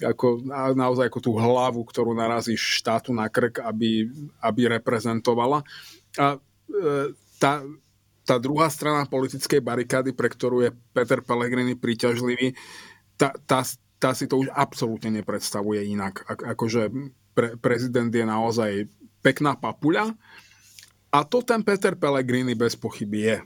ako, 0.00 0.40
naozaj 0.72 1.12
ako 1.12 1.20
tú 1.20 1.32
hlavu, 1.36 1.84
ktorú 1.84 2.16
narazí 2.16 2.56
štátu 2.56 3.12
na 3.12 3.28
krk, 3.28 3.60
aby, 3.60 4.08
aby 4.40 4.60
reprezentovala. 4.80 5.60
A 6.16 6.36
e, 6.36 7.12
tá, 7.36 7.60
tá 8.24 8.36
druhá 8.40 8.72
strana 8.72 9.04
politickej 9.04 9.60
barikády, 9.60 10.16
pre 10.16 10.32
ktorú 10.32 10.64
je 10.64 10.70
Peter 10.96 11.20
Pellegrini 11.20 11.76
príťažlivý, 11.76 12.56
tá, 13.20 13.36
tá, 13.44 13.60
tá 14.00 14.16
si 14.16 14.24
to 14.24 14.40
už 14.40 14.48
absolútne 14.56 15.20
nepredstavuje 15.20 15.84
inak. 15.84 16.24
Akože 16.24 16.88
pre, 17.34 17.56
prezident 17.58 18.10
je 18.10 18.24
naozaj 18.26 18.70
pekná 19.20 19.56
papuľa 19.56 20.16
a 21.10 21.26
to 21.26 21.42
ten 21.42 21.66
Peter 21.66 21.98
Pellegrini 21.98 22.54
bez 22.54 22.78
pochyby 22.78 23.18
je. 23.26 23.36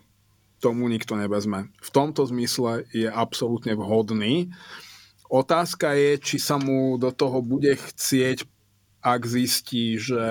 Tomu 0.61 0.89
nikto 0.89 1.16
nevezme. 1.16 1.73
V 1.81 1.90
tomto 1.93 2.24
zmysle 2.28 2.85
je 2.93 3.09
absolútne 3.09 3.73
vhodný. 3.73 4.52
Otázka 5.32 5.97
je, 5.97 6.20
či 6.20 6.36
sa 6.36 6.61
mu 6.61 7.01
do 7.01 7.09
toho 7.09 7.40
bude 7.40 7.73
chcieť, 7.73 8.44
ak 9.05 9.20
zistí, 9.28 10.01
že 10.01 10.24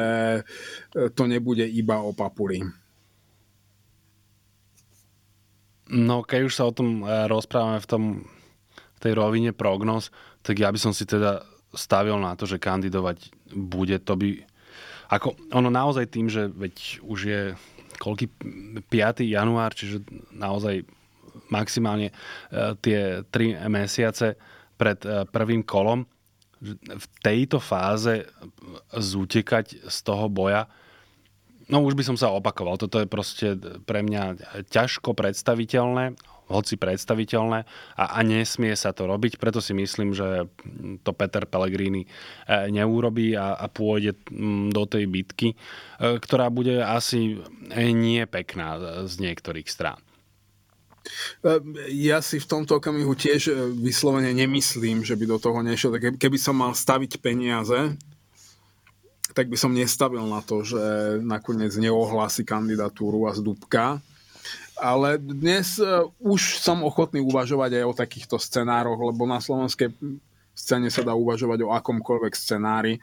to 1.14 1.24
nebude 1.30 1.66
iba 1.66 2.02
o 2.02 2.14
papuli. 2.14 2.66
No, 5.94 6.26
keď 6.26 6.40
už 6.50 6.54
sa 6.58 6.66
o 6.66 6.74
tom 6.74 7.06
eh, 7.06 7.30
rozprávame 7.30 7.78
v, 7.78 7.90
tom, 7.90 8.04
v 8.74 9.00
tej 9.02 9.14
rovine 9.14 9.54
prognoz, 9.54 10.10
tak 10.42 10.58
ja 10.58 10.74
by 10.74 10.80
som 10.82 10.90
si 10.90 11.06
teda 11.06 11.46
stavil 11.74 12.18
na 12.22 12.38
to, 12.38 12.45
že 12.45 12.62
kandidovať 12.62 13.34
bude, 13.54 13.98
to 14.02 14.14
by... 14.18 14.28
Ako 15.10 15.38
ono 15.54 15.70
naozaj 15.70 16.10
tým, 16.10 16.30
že 16.30 16.50
veď 16.50 17.04
už 17.06 17.20
je 17.26 17.41
koľký 18.02 18.30
5. 18.90 19.22
január, 19.26 19.74
čiže 19.74 20.02
naozaj 20.34 20.86
maximálne 21.54 22.10
e, 22.10 22.14
tie 22.82 23.22
3 23.30 23.70
mesiace 23.70 24.38
pred 24.78 24.98
e, 25.06 25.28
prvým 25.30 25.62
kolom, 25.62 26.06
v 26.88 27.06
tejto 27.20 27.60
fáze 27.60 28.24
zútekať 28.95 29.84
z 29.84 29.98
toho 30.00 30.32
boja, 30.32 30.72
no 31.68 31.84
už 31.84 31.91
by 32.00 32.04
som 32.08 32.16
sa 32.16 32.32
opakoval, 32.32 32.80
toto 32.80 33.04
je 33.04 33.08
proste 33.08 33.60
pre 33.84 34.00
mňa 34.00 34.40
ťažko 34.72 35.12
predstaviteľné 35.12 36.16
hoci 36.48 36.76
predstaviteľné 36.76 37.60
a, 37.95 38.03
a 38.15 38.20
nesmie 38.24 38.76
sa 38.76 38.91
to 38.91 39.07
robiť. 39.07 39.40
Preto 39.40 39.64
si 39.64 39.72
myslím, 39.76 40.11
že 40.11 40.48
to 41.03 41.11
Peter 41.15 41.48
Pellegrini 41.48 42.03
e, 42.03 42.10
neurobí 42.72 43.36
a, 43.36 43.56
a 43.56 43.65
pôjde 43.72 44.18
do 44.72 44.84
tej 44.88 45.07
bitky, 45.07 45.53
e, 45.53 45.57
ktorá 46.20 46.52
bude 46.52 46.84
asi 46.84 47.40
nie 47.74 48.24
pekná 48.28 49.03
z 49.07 49.14
niektorých 49.24 49.68
strán. 49.68 49.99
Ja 51.91 52.24
si 52.24 52.40
v 52.40 52.48
tomto 52.48 52.80
okamihu 52.80 53.11
tiež 53.11 53.76
vyslovene 53.76 54.32
nemyslím, 54.32 55.03
že 55.03 55.20
by 55.20 55.36
do 55.36 55.38
toho 55.40 55.60
nešiel. 55.60 55.99
Keby 55.99 56.38
som 56.40 56.56
mal 56.56 56.72
staviť 56.72 57.20
peniaze, 57.20 57.99
tak 59.36 59.49
by 59.52 59.57
som 59.60 59.76
nestavil 59.76 60.24
na 60.30 60.40
to, 60.45 60.64
že 60.64 60.80
nakoniec 61.20 61.74
neohlási 61.76 62.48
kandidatúru 62.48 63.28
a 63.28 63.36
zdúbka. 63.36 63.99
Ale 64.84 65.15
dnes 65.15 65.80
už 66.19 66.60
som 66.60 66.84
ochotný 66.84 67.23
uvažovať 67.23 67.80
aj 67.80 67.85
o 67.88 67.93
takýchto 67.95 68.35
scenároch, 68.35 68.99
lebo 68.99 69.23
na 69.23 69.39
slovenskej 69.39 69.95
scéne 70.51 70.91
sa 70.91 71.07
dá 71.07 71.15
uvažovať 71.15 71.64
o 71.64 71.72
akomkoľvek 71.72 72.34
scenári. 72.35 72.99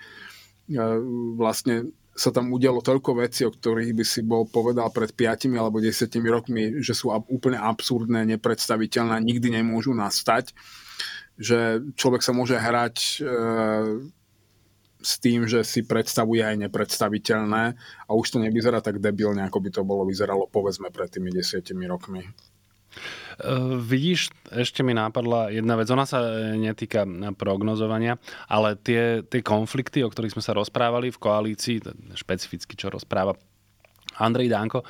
Vlastne 1.40 1.88
sa 2.12 2.28
tam 2.28 2.52
udialo 2.52 2.84
toľko 2.84 3.24
vecí, 3.24 3.48
o 3.48 3.54
ktorých 3.54 3.96
by 3.96 4.04
si 4.04 4.20
bol 4.20 4.44
povedal 4.44 4.92
pred 4.92 5.08
5 5.08 5.56
alebo 5.56 5.80
10 5.80 6.04
rokmi, 6.28 6.84
že 6.84 6.92
sú 6.92 7.16
úplne 7.32 7.56
absurdné, 7.56 8.28
nepredstaviteľné, 8.36 9.16
nikdy 9.24 9.48
nemôžu 9.48 9.96
nastať, 9.96 10.52
že 11.40 11.80
človek 11.96 12.20
sa 12.20 12.36
môže 12.36 12.60
hrať 12.60 12.96
e, 13.00 13.32
s 15.00 15.16
tým, 15.18 15.48
že 15.48 15.64
si 15.64 15.82
predstavuje 15.82 16.44
aj 16.44 16.68
nepredstaviteľné 16.68 17.64
a 18.06 18.10
už 18.12 18.36
to 18.36 18.38
nevyzerá 18.38 18.84
tak 18.84 19.00
debilne, 19.00 19.42
ako 19.44 19.58
by 19.60 19.70
to 19.72 19.82
bolo 19.82 20.04
vyzeralo 20.04 20.46
povedzme 20.48 20.92
pred 20.92 21.08
tými 21.08 21.32
desiatimi 21.32 21.88
rokmi. 21.88 22.24
Uh, 23.40 23.78
vidíš, 23.78 24.34
ešte 24.50 24.82
mi 24.82 24.92
nápadla 24.92 25.54
jedna 25.54 25.78
vec, 25.78 25.86
ona 25.94 26.04
sa 26.04 26.20
netýka 26.58 27.06
prognozovania, 27.38 28.18
ale 28.50 28.74
tie, 28.76 29.22
tie 29.24 29.40
konflikty, 29.40 30.02
o 30.02 30.10
ktorých 30.10 30.34
sme 30.34 30.44
sa 30.44 30.52
rozprávali 30.58 31.14
v 31.14 31.22
koalícii, 31.22 31.76
špecificky 32.18 32.74
čo 32.74 32.90
rozpráva 32.90 33.38
Andrej 34.20 34.52
Danko, 34.52 34.84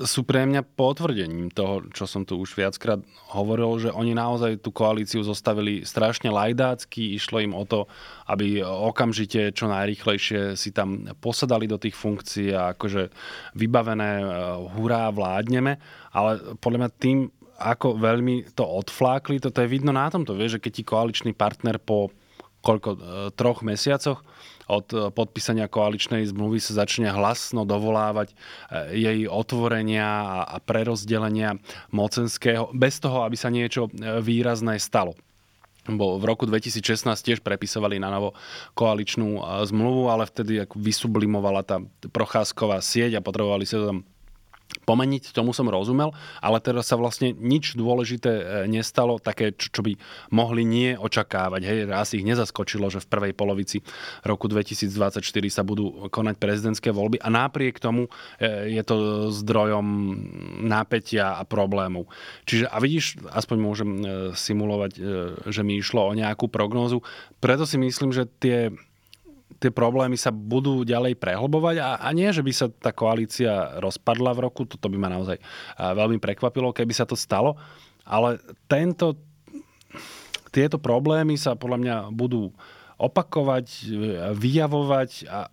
sú 0.00 0.24
pre 0.24 0.48
mňa 0.48 0.64
potvrdením 0.64 1.52
toho, 1.52 1.84
čo 1.92 2.08
som 2.08 2.24
tu 2.24 2.40
už 2.40 2.56
viackrát 2.56 2.98
hovoril, 3.36 3.76
že 3.76 3.90
oni 3.92 4.16
naozaj 4.16 4.64
tú 4.64 4.72
koalíciu 4.72 5.20
zostavili 5.20 5.84
strašne 5.84 6.32
lajdácky, 6.32 7.20
išlo 7.20 7.44
im 7.44 7.52
o 7.52 7.68
to, 7.68 7.84
aby 8.32 8.64
okamžite 8.64 9.52
čo 9.52 9.68
najrychlejšie 9.68 10.56
si 10.56 10.72
tam 10.72 11.04
posadali 11.20 11.68
do 11.68 11.76
tých 11.76 11.94
funkcií 11.94 12.56
a 12.56 12.72
akože 12.72 13.12
vybavené 13.54 14.10
eh, 14.20 14.26
hurá 14.74 15.12
vládneme, 15.12 15.76
ale 16.16 16.30
podľa 16.58 16.78
mňa 16.88 16.90
tým 16.96 17.18
ako 17.60 18.00
veľmi 18.00 18.56
to 18.56 18.64
odflákli, 18.64 19.36
toto 19.36 19.60
je 19.60 19.68
vidno 19.68 19.92
na 19.92 20.08
tomto, 20.08 20.32
vieš, 20.32 20.56
že 20.56 20.64
keď 20.64 20.72
ti 20.72 20.82
koaličný 20.88 21.30
partner 21.36 21.76
po 21.76 22.08
koľko, 22.64 22.90
eh, 22.96 23.00
troch 23.36 23.60
mesiacoch 23.60 24.24
od 24.70 24.86
eh, 24.94 24.98
podpísania 25.10 25.66
koaličnej 25.66 26.22
zmluvy 26.30 26.62
sa 26.62 26.86
začne 26.86 27.10
hlasno 27.10 27.66
dovolávať 27.66 28.30
eh, 28.30 28.94
jej 28.94 29.18
otvorenia 29.26 30.46
a 30.46 30.56
prerozdelenia 30.62 31.58
mocenského, 31.90 32.70
bez 32.70 33.02
toho, 33.02 33.26
aby 33.26 33.34
sa 33.34 33.50
niečo 33.50 33.90
eh, 33.90 34.22
výrazné 34.22 34.78
stalo. 34.78 35.18
Bo 35.90 36.20
v 36.20 36.28
roku 36.28 36.44
2016 36.46 37.08
tiež 37.18 37.40
prepisovali 37.40 37.98
na 37.98 38.12
novo 38.12 38.36
koaličnú 38.76 39.40
zmluvu, 39.64 40.12
ale 40.12 40.28
vtedy 40.28 40.68
vysublimovala 40.76 41.64
tá 41.64 41.80
procházková 42.12 42.84
sieť 42.84 43.18
a 43.18 43.24
potrebovali 43.24 43.64
sa 43.64 43.88
tam 43.88 44.04
pomeniť, 44.84 45.30
tomu 45.30 45.54
som 45.54 45.68
rozumel, 45.68 46.10
ale 46.42 46.58
teraz 46.58 46.90
sa 46.90 46.98
vlastne 46.98 47.30
nič 47.36 47.78
dôležité 47.78 48.30
e, 48.30 48.44
nestalo, 48.66 49.22
také, 49.22 49.54
čo, 49.54 49.70
čo 49.70 49.80
by 49.86 49.94
mohli 50.34 50.66
nie 50.66 50.98
očakávať. 50.98 51.62
Hej, 51.62 51.78
raz 51.86 52.10
ich 52.16 52.26
nezaskočilo, 52.26 52.90
že 52.90 53.02
v 53.02 53.10
prvej 53.10 53.32
polovici 53.34 53.82
roku 54.26 54.50
2024 54.50 55.22
sa 55.50 55.62
budú 55.62 56.10
konať 56.10 56.34
prezidentské 56.38 56.90
voľby 56.90 57.22
a 57.22 57.28
napriek 57.30 57.78
tomu 57.78 58.10
e, 58.38 58.70
je 58.74 58.82
to 58.82 59.28
zdrojom 59.30 59.86
nápetia 60.66 61.38
a 61.38 61.42
problémov. 61.46 62.10
Čiže 62.46 62.66
a 62.66 62.76
vidíš, 62.82 63.22
aspoň 63.30 63.56
môžem 63.58 63.90
e, 63.90 64.02
simulovať, 64.34 64.92
že 65.48 65.62
mi 65.62 65.78
išlo 65.78 66.10
o 66.10 66.16
nejakú 66.16 66.50
prognózu. 66.50 67.02
Preto 67.38 67.64
si 67.64 67.78
myslím, 67.78 68.10
že 68.10 68.26
tie 68.40 68.74
tie 69.58 69.72
problémy 69.74 70.14
sa 70.14 70.30
budú 70.30 70.86
ďalej 70.86 71.18
prehlbovať 71.18 71.76
a, 71.82 71.88
a 72.00 72.08
nie, 72.14 72.30
že 72.30 72.44
by 72.44 72.52
sa 72.54 72.66
tá 72.70 72.94
koalícia 72.94 73.76
rozpadla 73.82 74.32
v 74.36 74.42
roku, 74.46 74.64
toto 74.64 74.86
by 74.86 74.96
ma 75.00 75.10
naozaj 75.10 75.40
veľmi 75.76 76.22
prekvapilo, 76.22 76.70
keby 76.70 76.94
sa 76.94 77.04
to 77.04 77.18
stalo, 77.18 77.58
ale 78.06 78.38
tento, 78.70 79.18
tieto 80.54 80.78
problémy 80.78 81.34
sa 81.34 81.58
podľa 81.58 81.78
mňa 81.82 81.96
budú 82.14 82.54
opakovať, 83.00 83.96
vyjavovať 84.36 85.10
a, 85.28 85.48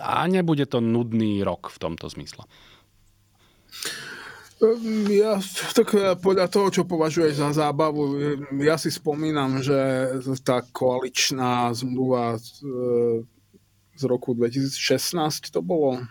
a 0.00 0.24
nebude 0.28 0.64
to 0.64 0.80
nudný 0.80 1.44
rok 1.44 1.68
v 1.68 1.78
tomto 1.80 2.08
zmysle. 2.08 2.48
Ja, 5.12 5.36
tak 5.76 5.92
podľa 6.24 6.48
toho, 6.48 6.72
čo 6.72 6.88
považuješ 6.88 7.44
za 7.44 7.52
zábavu, 7.52 8.16
ja 8.56 8.80
si 8.80 8.88
spomínam, 8.88 9.60
že 9.60 9.76
tá 10.40 10.64
koaličná 10.64 11.68
zmluva 11.76 12.40
z 13.96 14.04
roku 14.06 14.36
2016 14.36 15.50
to 15.50 15.60
bolo. 15.64 16.04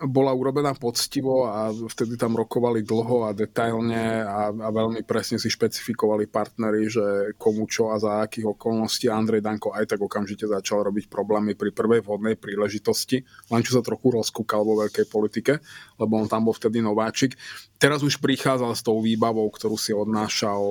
bola 0.00 0.32
urobená 0.32 0.72
poctivo 0.72 1.44
a 1.44 1.68
vtedy 1.68 2.16
tam 2.16 2.32
rokovali 2.32 2.80
dlho 2.80 3.28
a 3.28 3.36
detailne 3.36 4.24
a, 4.24 4.48
a 4.48 4.68
veľmi 4.72 5.04
presne 5.04 5.36
si 5.36 5.52
špecifikovali 5.52 6.24
partnery, 6.24 6.88
že 6.88 7.36
komu 7.36 7.68
čo 7.68 7.92
a 7.92 8.00
za 8.00 8.24
akých 8.24 8.56
okolností. 8.56 9.12
Andrej 9.12 9.44
Danko 9.44 9.76
aj 9.76 9.92
tak 9.92 10.00
okamžite 10.00 10.48
začal 10.48 10.88
robiť 10.88 11.12
problémy 11.12 11.52
pri 11.52 11.76
prvej 11.76 12.00
vhodnej 12.00 12.40
príležitosti, 12.40 13.20
len 13.52 13.60
čo 13.60 13.76
sa 13.76 13.84
trochu 13.84 14.16
rozkúkal 14.16 14.64
vo 14.64 14.80
veľkej 14.80 15.04
politike, 15.04 15.60
lebo 16.00 16.16
on 16.16 16.32
tam 16.32 16.48
bol 16.48 16.56
vtedy 16.56 16.80
nováčik. 16.80 17.36
Teraz 17.76 18.00
už 18.00 18.24
prichádzal 18.24 18.72
s 18.72 18.80
tou 18.80 19.04
výbavou, 19.04 19.52
ktorú 19.52 19.76
si 19.76 19.92
odnášal 19.92 20.64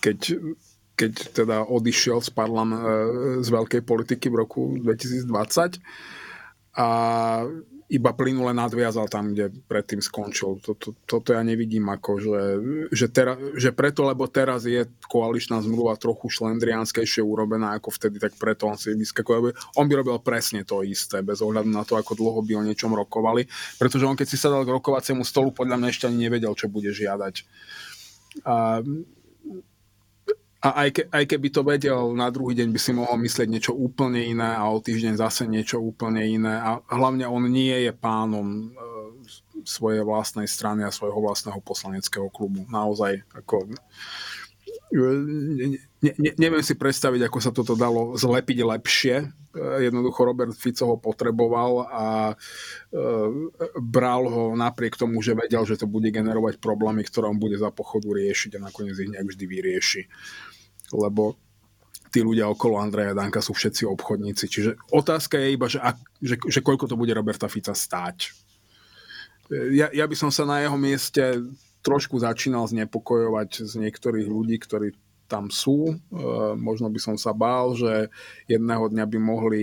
keď 0.00 0.38
keď 0.94 1.12
teda 1.34 1.56
odišiel 1.66 2.22
z, 2.22 2.30
parlam, 2.30 2.70
e, 2.70 2.78
z 3.42 3.48
veľkej 3.50 3.82
politiky 3.82 4.30
v 4.30 4.38
roku 4.46 4.78
2020 4.78 5.82
a 6.74 6.88
iba 7.84 8.10
plynule 8.16 8.56
nadviazal 8.56 9.12
tam, 9.12 9.36
kde 9.36 9.52
predtým 9.68 10.00
skončil. 10.00 10.56
Toto, 10.64 10.96
toto 11.04 11.36
ja 11.36 11.44
nevidím 11.44 11.84
ako, 11.92 12.10
že, 12.16 12.42
že, 12.90 13.06
tera, 13.12 13.36
že 13.54 13.76
preto, 13.76 14.08
lebo 14.08 14.24
teraz 14.24 14.64
je 14.64 14.88
koaličná 15.04 15.60
zmluva 15.60 15.94
trochu 16.00 16.32
šlendriánskejšie 16.32 17.20
urobená 17.20 17.76
ako 17.76 17.92
vtedy, 17.92 18.16
tak 18.16 18.40
preto 18.40 18.72
on 18.72 18.80
si 18.80 18.96
vyskakuje. 18.96 19.52
On 19.76 19.84
by 19.84 19.94
robil 20.00 20.16
presne 20.24 20.64
to 20.64 20.80
isté, 20.80 21.20
bez 21.20 21.44
ohľadu 21.44 21.68
na 21.68 21.84
to, 21.84 22.00
ako 22.00 22.16
dlho 22.16 22.40
by 22.40 22.52
o 22.56 22.66
niečom 22.66 22.90
rokovali, 22.96 23.44
pretože 23.76 24.08
on 24.08 24.16
keď 24.16 24.26
si 24.32 24.40
sadal 24.40 24.64
k 24.64 24.74
rokovaciemu 24.74 25.22
stolu, 25.22 25.52
podľa 25.52 25.76
mňa 25.76 25.88
ešte 25.92 26.08
ani 26.08 26.26
nevedel, 26.26 26.56
čo 26.56 26.72
bude 26.72 26.88
žiadať. 26.88 27.34
A 28.48 28.82
a 30.64 30.68
aj, 30.80 30.88
ke, 30.96 31.02
aj 31.12 31.24
keby 31.28 31.48
to 31.52 31.60
vedel, 31.60 32.16
na 32.16 32.32
druhý 32.32 32.56
deň 32.56 32.72
by 32.72 32.80
si 32.80 32.96
mohol 32.96 33.20
myslieť 33.20 33.48
niečo 33.52 33.76
úplne 33.76 34.24
iné 34.24 34.48
a 34.56 34.64
o 34.72 34.80
týždeň 34.80 35.20
zase 35.20 35.44
niečo 35.44 35.76
úplne 35.76 36.24
iné. 36.24 36.56
A 36.56 36.80
hlavne 36.88 37.28
on 37.28 37.44
nie 37.52 37.84
je 37.84 37.92
pánom 37.92 38.48
e, 38.48 38.64
svojej 39.68 40.00
vlastnej 40.00 40.48
strany 40.48 40.80
a 40.80 40.88
svojho 40.88 41.20
vlastného 41.20 41.60
poslaneckého 41.60 42.32
klubu. 42.32 42.64
Naozaj, 42.72 43.28
ako... 43.36 43.68
E, 44.88 45.04
ne, 45.04 45.76
ne, 46.00 46.32
neviem 46.40 46.64
si 46.64 46.72
predstaviť, 46.80 47.28
ako 47.28 47.38
sa 47.44 47.52
toto 47.52 47.76
dalo 47.76 48.16
zlepiť 48.16 48.64
lepšie. 48.64 49.16
E, 49.20 49.26
jednoducho 49.84 50.24
Robert 50.24 50.56
Fico 50.56 50.88
ho 50.88 50.96
potreboval 50.96 51.92
a 51.92 52.06
e, 52.32 52.34
bral 53.84 54.32
ho 54.32 54.56
napriek 54.56 54.96
tomu, 54.96 55.20
že 55.20 55.36
vedel, 55.36 55.68
že 55.68 55.76
to 55.76 55.84
bude 55.84 56.08
generovať 56.08 56.56
problémy, 56.56 57.04
ktoré 57.04 57.28
on 57.28 57.36
bude 57.36 57.60
za 57.60 57.68
pochodu 57.68 58.16
riešiť 58.16 58.56
a 58.56 58.64
nakoniec 58.72 58.96
ich 58.96 59.12
nejak 59.12 59.28
vždy 59.28 59.44
vyrieši 59.44 60.04
lebo 60.94 61.34
tí 62.14 62.22
ľudia 62.22 62.46
okolo 62.46 62.78
Andreja 62.78 63.10
Danka 63.10 63.42
sú 63.42 63.58
všetci 63.58 63.90
obchodníci. 63.90 64.46
Čiže 64.46 64.70
otázka 64.94 65.34
je 65.42 65.48
iba, 65.50 65.66
že, 65.66 65.82
ak, 65.82 65.98
že, 66.22 66.38
že 66.38 66.60
koľko 66.62 66.86
to 66.86 66.94
bude 66.94 67.10
Roberta 67.10 67.50
Fica 67.50 67.74
stáť. 67.74 68.30
Ja, 69.50 69.90
ja 69.90 70.06
by 70.06 70.14
som 70.14 70.30
sa 70.30 70.46
na 70.46 70.62
jeho 70.62 70.78
mieste 70.78 71.42
trošku 71.84 72.16
začínal 72.16 72.64
znepokojovať 72.70 73.66
z 73.66 73.74
niektorých 73.76 74.30
ľudí, 74.30 74.56
ktorí 74.56 74.96
tam 75.28 75.50
sú. 75.52 75.90
E, 75.90 75.94
možno 76.56 76.88
by 76.88 77.00
som 77.02 77.16
sa 77.18 77.36
bál, 77.36 77.76
že 77.76 78.08
jedného 78.48 78.88
dňa 78.88 79.04
by 79.04 79.18
mohli 79.20 79.62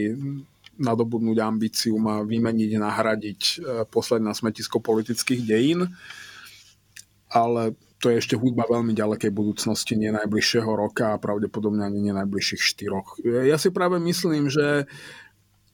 nadobudnúť 0.78 1.38
ambíciu 1.42 1.96
ma 1.98 2.22
vymeniť, 2.22 2.72
nahradiť, 2.78 3.42
e, 3.42 3.56
posledná 3.90 4.34
na 4.34 4.38
smetisko 4.38 4.84
politických 4.84 5.42
dejín. 5.42 5.90
Ale 7.32 7.74
to 8.02 8.10
je 8.10 8.18
ešte 8.18 8.34
hudba 8.34 8.66
veľmi 8.66 8.98
ďalekej 8.98 9.30
budúcnosti, 9.30 9.94
nie 9.94 10.10
najbližšieho 10.10 10.68
roka 10.68 11.14
a 11.14 11.22
pravdepodobne 11.22 11.86
ani 11.86 12.02
nie 12.02 12.14
najbližších 12.18 12.62
štyroch. 12.62 13.22
Ja 13.22 13.62
si 13.62 13.70
práve 13.70 14.02
myslím, 14.02 14.50
že 14.50 14.90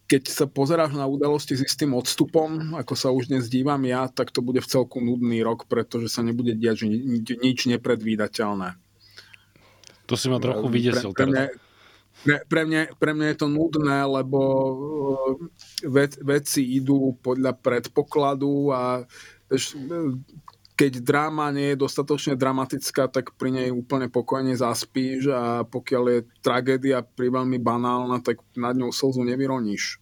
keď 0.07 0.23
sa 0.27 0.45
pozeráš 0.47 0.95
na 0.95 1.07
udalosti 1.07 1.55
s 1.55 1.63
istým 1.63 1.95
odstupom, 1.95 2.75
ako 2.75 2.93
sa 2.95 3.11
už 3.11 3.27
dnes 3.31 3.51
dívam 3.51 3.79
ja, 3.83 4.07
tak 4.07 4.31
to 4.31 4.39
bude 4.39 4.59
v 4.63 4.67
celku 4.67 4.99
nudný 5.03 5.43
rok, 5.43 5.67
pretože 5.67 6.11
sa 6.11 6.23
nebude 6.23 6.55
diať 6.55 6.87
nič 7.31 7.67
nepredvídateľné. 7.67 8.75
To 10.07 10.15
si 10.15 10.31
ma 10.31 10.39
trochu 10.39 10.67
vydesil 10.71 11.11
pre, 11.11 11.27
pre 11.27 11.27
mňa, 11.27 11.43
pre, 12.23 12.35
pre, 12.47 12.61
mňa, 12.63 12.81
pre 12.95 13.11
mňa 13.15 13.27
je 13.35 13.37
to 13.39 13.47
nudné, 13.51 13.99
lebo 14.07 14.39
vec, 15.83 16.15
veci 16.23 16.63
idú 16.79 17.19
podľa 17.19 17.59
predpokladu 17.59 18.71
a 18.71 19.03
keď 20.77 21.01
dráma 21.01 21.49
nie 21.49 21.73
je 21.73 21.81
dostatočne 21.81 22.37
dramatická, 22.37 23.09
tak 23.09 23.33
pri 23.33 23.49
nej 23.49 23.67
úplne 23.73 24.13
pokojne 24.13 24.53
zaspíš 24.53 25.33
a 25.33 25.65
pokiaľ 25.65 26.03
je 26.13 26.19
tragédia 26.45 27.01
pri 27.01 27.33
veľmi 27.33 27.57
banálna, 27.57 28.21
tak 28.21 28.45
nad 28.53 28.77
ňou 28.77 28.93
slzu 28.93 29.25
nevyroníš. 29.25 29.97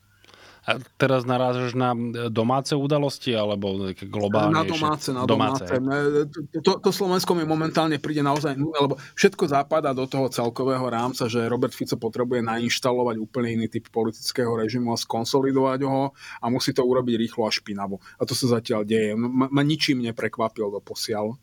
A 0.66 0.82
teraz 0.98 1.30
narážaš 1.30 1.78
na 1.78 1.94
domáce 2.34 2.74
udalosti 2.74 3.38
alebo 3.38 3.94
globálne? 4.10 4.58
Na 4.58 4.66
domáce, 4.66 5.10
na 5.14 5.22
domáce. 5.30 5.62
domáce. 5.62 6.26
To, 6.66 6.82
to 6.82 6.90
Slovensko 6.90 7.38
mi 7.38 7.46
momentálne 7.46 8.02
príde 8.02 8.26
naozaj, 8.26 8.58
lebo 8.58 8.98
všetko 9.14 9.46
západa 9.46 9.94
do 9.94 10.10
toho 10.10 10.26
celkového 10.26 10.82
rámca, 10.90 11.30
že 11.30 11.46
Robert 11.46 11.78
Fico 11.78 12.02
potrebuje 12.02 12.42
nainštalovať 12.42 13.16
úplne 13.22 13.62
iný 13.62 13.70
typ 13.70 13.94
politického 13.94 14.58
režimu 14.58 14.90
a 14.90 14.98
skonsolidovať 14.98 15.86
ho 15.86 16.18
a 16.18 16.46
musí 16.50 16.74
to 16.74 16.82
urobiť 16.82 17.14
rýchlo 17.14 17.46
a 17.46 17.54
špinavo. 17.54 18.02
A 18.18 18.26
to 18.26 18.34
sa 18.34 18.58
zatiaľ 18.58 18.90
deje. 18.90 19.14
Ma, 19.14 19.46
ma 19.46 19.62
ničím 19.62 20.02
neprekvapil 20.02 20.74
do 20.74 20.82
posiaľ 20.82 21.38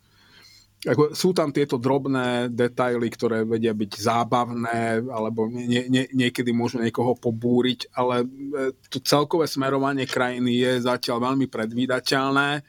ako, 0.83 1.15
sú 1.15 1.31
tam 1.31 1.55
tieto 1.55 1.79
drobné 1.79 2.51
detaily, 2.51 3.07
ktoré 3.07 3.47
vedia 3.47 3.71
byť 3.71 3.91
zábavné, 4.03 4.99
alebo 5.07 5.47
nie, 5.47 5.87
nie, 5.87 6.11
niekedy 6.11 6.51
môžu 6.51 6.83
niekoho 6.83 7.15
pobúriť, 7.15 7.95
ale 7.95 8.27
e, 8.27 8.75
to 8.91 8.99
celkové 8.99 9.47
smerovanie 9.47 10.03
krajiny 10.03 10.59
je 10.59 10.71
zatiaľ 10.83 11.31
veľmi 11.31 11.47
predvídateľné. 11.47 12.67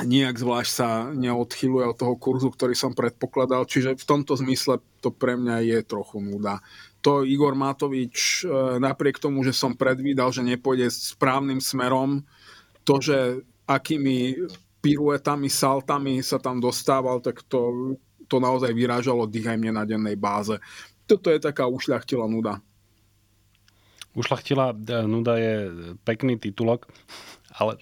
Nijak 0.00 0.40
zvlášť 0.40 0.72
sa 0.72 0.88
neodchyluje 1.12 1.84
od 1.92 1.96
toho 2.00 2.16
kurzu, 2.16 2.48
ktorý 2.48 2.72
som 2.72 2.96
predpokladal, 2.96 3.68
čiže 3.68 3.92
v 3.92 4.08
tomto 4.08 4.32
zmysle 4.40 4.80
to 5.04 5.12
pre 5.12 5.36
mňa 5.36 5.60
je 5.68 5.78
trochu 5.84 6.24
nuda. 6.24 6.64
To 7.04 7.28
Igor 7.28 7.52
Matovič, 7.52 8.48
e, 8.48 8.80
napriek 8.80 9.20
tomu, 9.20 9.44
že 9.44 9.52
som 9.52 9.76
predvídal, 9.76 10.32
že 10.32 10.40
nepôjde 10.40 10.88
správnym 10.88 11.60
smerom, 11.60 12.24
to, 12.88 12.96
že 12.96 13.44
akými 13.68 14.48
piruetami, 14.82 15.46
saltami 15.46 16.18
sa 16.20 16.42
tam 16.42 16.58
dostával, 16.58 17.22
tak 17.22 17.46
to, 17.46 17.94
to 18.26 18.42
naozaj 18.42 18.74
vyrážalo 18.74 19.30
dých 19.30 19.46
aj 19.46 19.58
mne 19.58 19.72
na 19.78 19.84
dennej 19.86 20.18
báze. 20.18 20.58
Toto 21.06 21.30
je 21.30 21.38
taká 21.38 21.70
ušľachtila 21.70 22.26
nuda. 22.26 22.58
Ušľachtila 24.12 24.74
e, 24.74 25.06
nuda 25.06 25.38
je 25.38 25.54
pekný 26.02 26.36
titulok, 26.36 26.90
ale... 27.56 27.78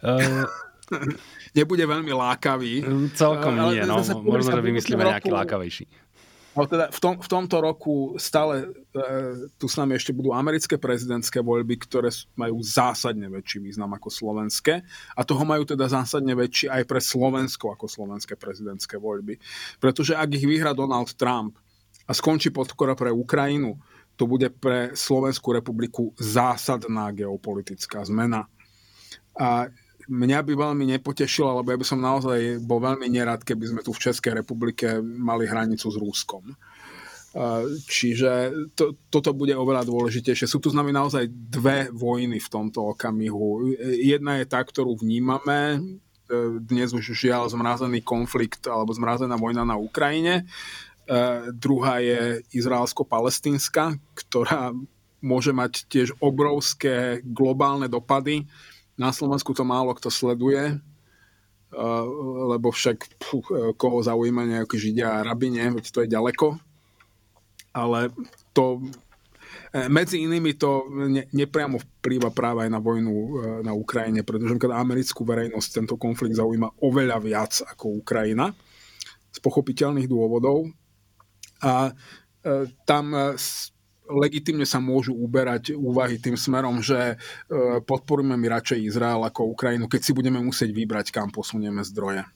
Uh... 0.00 0.46
Nebude 1.58 1.86
veľmi 1.86 2.10
lákavý. 2.10 2.82
Celkom 3.14 3.54
nie, 3.70 3.82
no. 3.86 4.02
Možno, 4.22 4.58
že 4.58 4.62
vymyslíme 4.62 5.02
nejaký 5.06 5.30
lákavejší. 5.30 5.86
Ale 6.50 6.66
teda 6.66 6.84
v, 6.90 6.98
tom, 6.98 7.14
v 7.14 7.28
tomto 7.30 7.56
roku 7.62 8.18
stále 8.18 8.66
e, 8.66 8.98
tu 9.54 9.70
s 9.70 9.78
nami 9.78 9.94
ešte 9.94 10.10
budú 10.10 10.34
americké 10.34 10.82
prezidentské 10.82 11.38
voľby, 11.38 11.78
ktoré 11.78 12.10
majú 12.34 12.58
zásadne 12.58 13.30
väčší 13.30 13.62
význam 13.62 13.94
ako 13.94 14.10
slovenské 14.10 14.82
a 15.14 15.20
toho 15.22 15.46
majú 15.46 15.62
teda 15.62 15.86
zásadne 15.86 16.34
väčší 16.34 16.66
aj 16.66 16.82
pre 16.90 16.98
Slovensko 16.98 17.70
ako 17.70 17.86
slovenské 17.86 18.34
prezidentské 18.34 18.98
voľby. 18.98 19.38
Pretože 19.78 20.18
ak 20.18 20.30
ich 20.34 20.46
vyhra 20.46 20.74
Donald 20.74 21.14
Trump 21.14 21.54
a 22.06 22.10
skončí 22.10 22.50
podpora 22.50 22.98
pre 22.98 23.14
Ukrajinu, 23.14 23.78
to 24.18 24.26
bude 24.26 24.50
pre 24.58 24.92
Slovenskú 24.98 25.54
republiku 25.54 26.10
zásadná 26.18 27.14
geopolitická 27.14 28.02
zmena. 28.02 28.50
A 29.38 29.70
mňa 30.08 30.40
by 30.46 30.52
veľmi 30.56 30.84
nepotešilo, 30.96 31.60
lebo 31.60 31.74
ja 31.74 31.80
by 31.80 31.86
som 31.86 32.00
naozaj 32.00 32.62
bol 32.64 32.80
veľmi 32.80 33.10
nerad, 33.10 33.44
keby 33.44 33.64
sme 33.68 33.80
tu 33.84 33.92
v 33.92 34.02
Českej 34.06 34.38
republike 34.40 35.02
mali 35.02 35.44
hranicu 35.44 35.90
s 35.90 35.96
Rúskom. 36.00 36.56
Čiže 37.86 38.50
to, 38.74 38.98
toto 39.06 39.30
bude 39.30 39.54
oveľa 39.54 39.86
dôležitejšie. 39.86 40.50
Sú 40.50 40.58
tu 40.58 40.66
s 40.66 40.74
nami 40.74 40.90
naozaj 40.90 41.30
dve 41.30 41.86
vojny 41.94 42.42
v 42.42 42.48
tomto 42.50 42.90
okamihu. 42.90 43.70
Jedna 44.02 44.42
je 44.42 44.50
tá, 44.50 44.58
ktorú 44.66 44.98
vnímame, 44.98 45.78
dnes 46.66 46.90
už 46.90 47.14
žiaľ 47.14 47.50
zmrazený 47.50 48.02
konflikt 48.02 48.66
alebo 48.66 48.94
zmrazená 48.94 49.38
vojna 49.38 49.62
na 49.62 49.78
Ukrajine. 49.78 50.46
Druhá 51.54 52.02
je 52.02 52.42
izraelsko-palestínska, 52.54 53.98
ktorá 54.14 54.74
môže 55.22 55.50
mať 55.50 55.86
tiež 55.90 56.14
obrovské 56.22 57.22
globálne 57.26 57.86
dopady 57.86 58.46
na 59.00 59.16
Slovensku 59.16 59.56
to 59.56 59.64
málo 59.64 59.96
kto 59.96 60.12
sleduje, 60.12 60.76
uh, 60.76 62.04
lebo 62.52 62.68
však 62.68 63.16
puh, 63.16 63.46
koho 63.80 63.98
zaujíma 64.04 64.44
nejaký 64.44 64.76
Židia 64.76 65.08
a 65.08 65.24
rabine, 65.24 65.72
veď 65.72 65.84
to 65.88 66.04
je 66.04 66.12
ďaleko. 66.12 66.60
Ale 67.72 68.12
to 68.52 68.84
eh, 69.72 69.88
medzi 69.88 70.20
inými 70.20 70.60
to 70.60 70.84
ne, 70.92 71.24
nepriamo 71.32 71.80
vplýva 71.80 72.28
práve 72.28 72.68
aj 72.68 72.70
na 72.76 72.80
vojnu 72.82 73.14
na 73.64 73.72
Ukrajine, 73.72 74.20
pretože 74.20 74.60
americkú 74.68 75.24
verejnosť 75.24 75.68
tento 75.72 75.94
konflikt 75.96 76.36
zaujíma 76.36 76.84
oveľa 76.84 77.18
viac 77.24 77.52
ako 77.64 78.04
Ukrajina 78.04 78.52
z 79.32 79.38
pochopiteľných 79.40 80.10
dôvodov. 80.10 80.68
A 81.62 81.94
tam 82.88 83.04
legitimne 84.10 84.66
sa 84.66 84.82
môžu 84.82 85.14
uberať 85.14 85.74
úvahy 85.78 86.18
tým 86.18 86.34
smerom, 86.34 86.82
že 86.82 87.14
e, 87.14 87.16
podporujeme 87.82 88.34
my 88.34 88.46
radšej 88.50 88.78
Izrael 88.82 89.22
ako 89.22 89.54
Ukrajinu, 89.54 89.86
keď 89.86 90.00
si 90.02 90.12
budeme 90.12 90.42
musieť 90.42 90.74
vybrať, 90.74 91.14
kam 91.14 91.30
posunieme 91.30 91.86
zdroje. 91.86 92.26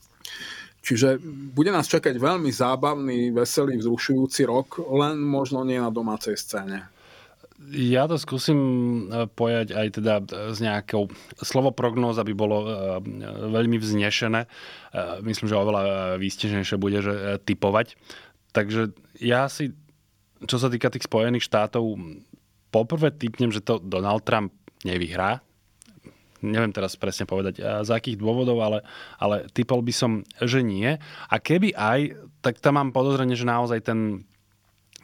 Čiže 0.84 1.16
bude 1.56 1.72
nás 1.72 1.88
čakať 1.88 2.20
veľmi 2.20 2.52
zábavný, 2.52 3.32
veselý, 3.32 3.80
vzrušujúci 3.80 4.44
rok, 4.44 4.84
len 4.84 5.16
možno 5.16 5.64
nie 5.64 5.80
na 5.80 5.88
domácej 5.88 6.36
scéne. 6.36 6.92
Ja 7.72 8.04
to 8.04 8.20
skúsim 8.20 8.58
e, 9.08 9.24
pojať 9.30 9.72
aj 9.72 9.86
teda 9.96 10.14
s 10.52 10.58
nejakou 10.60 11.08
slovo 11.40 11.72
prognóza 11.72 12.20
by 12.20 12.34
bolo 12.36 12.56
e, 12.62 12.68
veľmi 13.50 13.80
vznešené. 13.80 14.46
Myslím, 15.26 15.50
že 15.50 15.58
oveľa 15.58 15.82
výstežnejšie 16.22 16.76
bude, 16.78 17.02
že 17.02 17.42
typovať. 17.42 17.98
Takže 18.54 18.94
ja 19.18 19.50
si 19.50 19.74
čo 20.44 20.56
sa 20.60 20.68
týka 20.68 20.92
tých 20.92 21.08
Spojených 21.08 21.46
štátov, 21.48 21.84
poprvé 22.70 23.14
typnem, 23.14 23.54
že 23.54 23.62
to 23.62 23.78
Donald 23.78 24.26
Trump 24.26 24.50
nevyhrá. 24.82 25.40
Neviem 26.44 26.76
teraz 26.76 26.92
presne 27.00 27.24
povedať, 27.24 27.62
z 27.62 27.88
akých 27.88 28.20
dôvodov, 28.20 28.60
ale, 28.60 28.84
ale 29.16 29.48
typol 29.48 29.80
by 29.80 29.94
som, 29.96 30.20
že 30.44 30.60
nie. 30.60 31.00
A 31.32 31.34
keby 31.40 31.72
aj, 31.72 32.20
tak 32.44 32.60
tam 32.60 32.76
mám 32.76 32.92
podozrenie, 32.92 33.32
že 33.32 33.48
naozaj 33.48 33.80
ten 33.80 34.28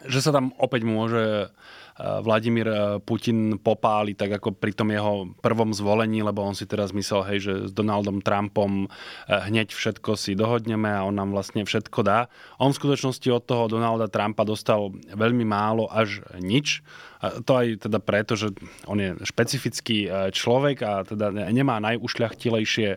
že 0.00 0.24
sa 0.24 0.32
tam 0.32 0.56
opäť 0.56 0.88
môže 0.88 1.52
Vladimír 2.00 2.68
eh, 2.68 2.78
Putin 3.04 3.60
popáli, 3.60 4.16
tak 4.16 4.40
ako 4.40 4.56
pri 4.56 4.72
tom 4.72 4.88
jeho 4.88 5.28
prvom 5.44 5.76
zvolení, 5.76 6.24
lebo 6.24 6.40
on 6.40 6.56
si 6.56 6.64
teraz 6.64 6.96
myslel, 6.96 7.22
hej, 7.28 7.38
že 7.44 7.54
s 7.68 7.72
Donaldom 7.76 8.24
Trumpom 8.24 8.86
eh, 8.86 8.88
hneď 9.28 9.76
všetko 9.76 10.16
si 10.16 10.32
dohodneme 10.32 10.88
a 10.88 11.04
on 11.04 11.16
nám 11.16 11.36
vlastne 11.36 11.62
všetko 11.62 12.00
dá. 12.00 12.32
On 12.56 12.72
v 12.72 12.80
skutočnosti 12.80 13.28
od 13.28 13.44
toho 13.44 13.64
Donalda 13.68 14.08
Trumpa 14.08 14.48
dostal 14.48 14.92
veľmi 15.12 15.44
málo 15.44 15.86
až 15.92 16.24
nič 16.40 16.80
to 17.20 17.52
aj 17.52 17.84
teda 17.84 18.00
preto, 18.00 18.32
že 18.32 18.48
on 18.88 18.96
je 18.96 19.12
špecifický 19.28 20.08
e, 20.08 20.32
človek 20.32 20.76
a 20.80 21.04
teda 21.04 21.52
nemá 21.52 21.76
najušľachtilejšie 21.84 22.96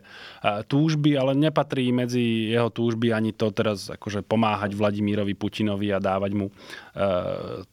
túžby, 0.71 1.19
ale 1.19 1.35
nepatrí 1.35 1.91
medzi 1.91 2.47
jeho 2.47 2.71
túžby 2.71 3.11
ani 3.11 3.35
to 3.35 3.51
teraz 3.51 3.91
akože 3.91 4.23
pomáhať 4.23 4.79
Vladimírovi 4.79 5.35
Putinovi 5.35 5.91
a 5.91 5.99
dávať 5.99 6.31
mu 6.39 6.47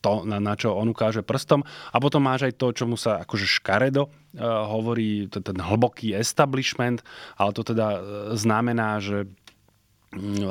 to, 0.00 0.12
na 0.26 0.54
čo 0.58 0.74
on 0.74 0.90
ukáže 0.90 1.19
prstom. 1.22 1.64
A 1.92 1.96
potom 1.98 2.24
máš 2.24 2.50
aj 2.50 2.54
to, 2.56 2.66
čo 2.74 2.84
mu 2.84 2.96
sa 2.98 3.22
akože 3.22 3.46
škaredo 3.46 4.08
hovorí, 4.38 5.26
ten 5.26 5.58
hlboký 5.58 6.14
establishment, 6.14 7.02
ale 7.34 7.50
to 7.50 7.66
teda 7.66 7.98
znamená, 8.38 9.02
že 9.02 9.26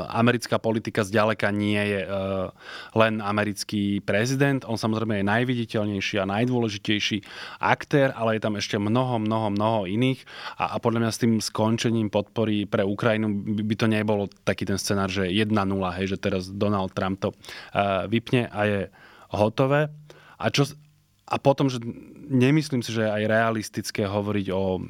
americká 0.07 0.55
politika 0.55 1.03
zďaleka 1.03 1.51
nie 1.51 1.75
je 1.75 2.01
e, 2.07 2.09
len 2.95 3.19
americký 3.19 3.99
prezident. 3.99 4.63
On 4.63 4.79
samozrejme 4.79 5.19
je 5.19 5.27
najviditeľnejší 5.27 6.15
a 6.23 6.29
najdôležitejší 6.31 7.17
aktér, 7.59 8.15
ale 8.15 8.39
je 8.39 8.41
tam 8.47 8.55
ešte 8.55 8.79
mnoho, 8.79 9.19
mnoho, 9.19 9.51
mnoho 9.51 9.79
iných. 9.83 10.23
A, 10.55 10.75
a 10.75 10.75
podľa 10.79 11.03
mňa 11.03 11.11
s 11.11 11.21
tým 11.21 11.33
skončením 11.43 12.07
podpory 12.07 12.71
pre 12.71 12.87
Ukrajinu 12.87 13.27
by, 13.59 13.75
to 13.75 13.91
nebolo 13.91 14.31
taký 14.47 14.63
ten 14.63 14.79
scenár, 14.79 15.11
že 15.11 15.27
1-0, 15.27 15.51
hej, 15.99 16.07
že 16.07 16.17
teraz 16.17 16.47
Donald 16.47 16.95
Trump 16.95 17.19
to 17.19 17.35
vypne 18.07 18.47
a 18.47 18.59
je 18.63 18.79
hotové. 19.35 19.91
A 20.39 20.47
čo, 20.49 20.63
a 21.29 21.35
potom, 21.37 21.69
že 21.69 21.77
nemyslím 22.29 22.81
si, 22.81 22.89
že 22.89 23.05
je 23.05 23.15
aj 23.21 23.23
realistické 23.29 24.09
hovoriť 24.09 24.47
o 24.49 24.81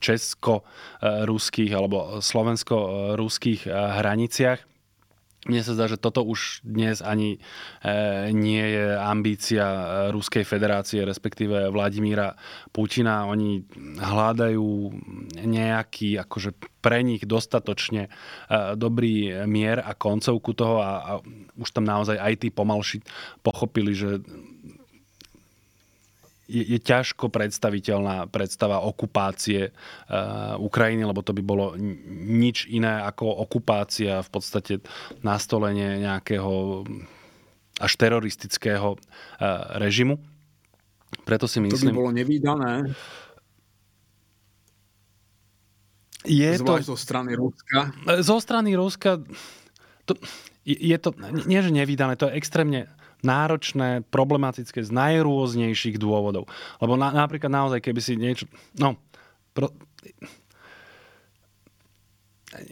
česko-ruských 0.00 1.72
alebo 1.72 2.20
slovensko-ruských 2.20 3.68
eh, 3.68 3.72
hraniciach. 3.72 4.60
Mne 5.40 5.64
sa 5.64 5.72
zdá, 5.72 5.88
že 5.88 5.96
toto 5.96 6.20
už 6.20 6.60
dnes 6.68 7.00
ani 7.00 7.40
eh, 7.80 8.28
nie 8.32 8.60
je 8.60 8.92
ambícia 8.92 9.64
eh, 9.64 9.82
Ruskej 10.12 10.44
federácie, 10.44 11.00
respektíve 11.00 11.72
Vladimíra 11.72 12.36
Putina. 12.76 13.24
Oni 13.24 13.64
hľadajú 14.00 14.68
nejaký 15.40 16.20
akože 16.20 16.56
pre 16.80 17.04
nich 17.04 17.28
dostatočne 17.28 18.08
dobrý 18.72 19.44
mier 19.44 19.84
a 19.84 19.92
koncovku 19.92 20.56
toho 20.56 20.80
a, 20.80 20.92
a 20.96 21.12
už 21.60 21.76
tam 21.76 21.84
naozaj 21.84 22.16
aj 22.16 22.34
tí 22.40 22.48
pomalší 22.48 23.04
pochopili, 23.44 23.92
že 23.92 24.24
je, 26.50 26.74
je 26.74 26.78
ťažko 26.82 27.30
predstaviteľná 27.30 28.26
predstava 28.26 28.82
okupácie 28.82 29.70
uh, 29.70 30.58
Ukrajiny, 30.58 31.06
lebo 31.06 31.22
to 31.22 31.30
by 31.30 31.42
bolo 31.46 31.78
nič 32.26 32.66
iné 32.66 33.06
ako 33.06 33.30
okupácia, 33.46 34.26
v 34.26 34.30
podstate 34.34 34.74
nastolenie 35.22 36.02
nejakého 36.02 36.82
až 37.80 37.92
teroristického 37.96 38.98
uh, 38.98 39.00
režimu. 39.78 40.18
Preto 41.22 41.46
si 41.46 41.62
myslím... 41.62 41.94
To 41.94 41.94
by 41.94 42.00
bolo 42.02 42.12
nevýdané. 42.12 42.92
Je 46.28 46.50
Zvlášť 46.60 46.84
to... 46.84 46.92
zo 46.92 46.96
strany 47.00 47.32
Ruska. 47.32 47.96
Zo 48.20 48.36
strany 48.44 48.76
Ruska 48.76 49.24
to, 50.04 50.12
je 50.66 50.96
to, 51.00 51.16
nie 51.48 51.60
že 51.64 51.72
nevydané, 51.72 52.20
to 52.20 52.28
je 52.28 52.36
extrémne 52.36 52.92
náročné, 53.26 54.02
problematické 54.08 54.84
z 54.84 54.90
najrôznejších 54.90 55.96
dôvodov. 56.00 56.48
Lebo 56.78 56.94
na, 56.96 57.12
napríklad 57.12 57.50
naozaj, 57.52 57.80
keby 57.84 58.00
si 58.00 58.14
niečo... 58.16 58.44
No, 58.76 58.96
pro, 59.52 59.72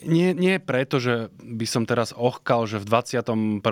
nie, 0.03 0.35
nie 0.35 0.59
preto, 0.59 0.99
že 0.99 1.31
by 1.39 1.63
som 1.63 1.87
teraz 1.87 2.11
ochkal, 2.11 2.67
že 2.67 2.83
v 2.83 2.91
21. 2.91 3.63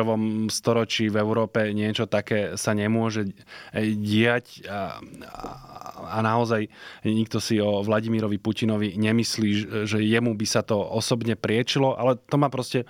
storočí 0.54 1.10
v 1.10 1.18
Európe 1.18 1.74
niečo 1.74 2.06
také 2.06 2.54
sa 2.54 2.78
nemôže 2.78 3.34
diať 3.74 4.62
a, 4.70 5.02
a 6.06 6.18
naozaj 6.22 6.70
nikto 7.02 7.42
si 7.42 7.58
o 7.58 7.82
Vladimirovi 7.82 8.38
Putinovi 8.38 8.94
nemyslí, 8.94 9.50
že 9.82 9.98
jemu 9.98 10.38
by 10.38 10.46
sa 10.46 10.62
to 10.62 10.78
osobne 10.78 11.34
priečilo, 11.34 11.98
ale 11.98 12.14
to 12.22 12.38
má 12.38 12.46
proste 12.54 12.86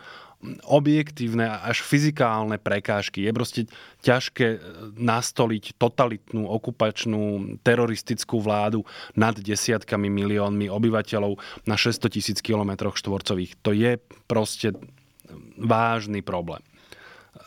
objektívne 0.67 1.49
až 1.49 1.83
fyzikálne 1.83 2.59
prekážky. 2.61 3.27
Je 3.27 3.33
proste 3.33 3.61
ťažké 4.03 4.47
e, 4.57 4.59
nastoliť 4.97 5.79
totalitnú, 5.79 6.47
okupačnú, 6.47 7.57
teroristickú 7.63 8.39
vládu 8.41 8.87
nad 9.19 9.35
desiatkami 9.37 10.07
miliónmi 10.11 10.71
obyvateľov 10.71 11.39
na 11.67 11.77
600 11.79 12.11
tisíc 12.11 12.39
kilometroch 12.41 12.97
štvorcových. 12.99 13.59
To 13.67 13.75
je 13.75 13.99
proste 14.31 14.75
vážny 15.59 16.23
problém. 16.23 16.63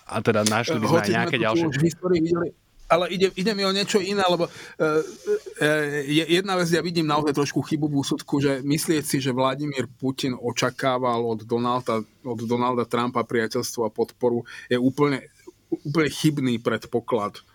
A 0.10 0.22
teda 0.26 0.46
našli 0.46 0.82
by 0.82 0.86
sme 0.90 1.02
aj 1.06 1.10
nejaké 1.10 1.38
ďalšie... 1.38 1.66
videli 2.10 2.50
ale 2.90 3.14
ide, 3.14 3.30
ide 3.38 3.53
mi 3.53 3.61
o 3.61 3.72
niečo 3.72 4.02
iné, 4.02 4.26
lebo 4.26 4.49
uh, 4.49 4.52
uh, 4.82 5.86
jedna 6.10 6.57
vec, 6.57 6.74
ja 6.74 6.82
vidím 6.82 7.06
naozaj 7.06 7.38
trošku 7.38 7.61
chybu 7.61 7.86
v 7.86 8.02
úsudku, 8.02 8.41
že 8.41 8.66
myslieť 8.66 9.03
si, 9.06 9.22
že 9.22 9.30
Vladimír 9.30 9.86
Putin 9.86 10.34
očakával 10.34 11.22
od 11.22 11.45
Donalda, 11.45 12.02
od 12.26 12.40
Donalda 12.49 12.90
Trumpa 12.90 13.22
priateľstvo 13.22 13.86
a 13.86 13.94
podporu, 13.94 14.41
je 14.68 14.82
úplne, 14.82 15.30
úplne 15.70 16.10
chybný 16.10 16.57
predpoklad. 16.57 17.45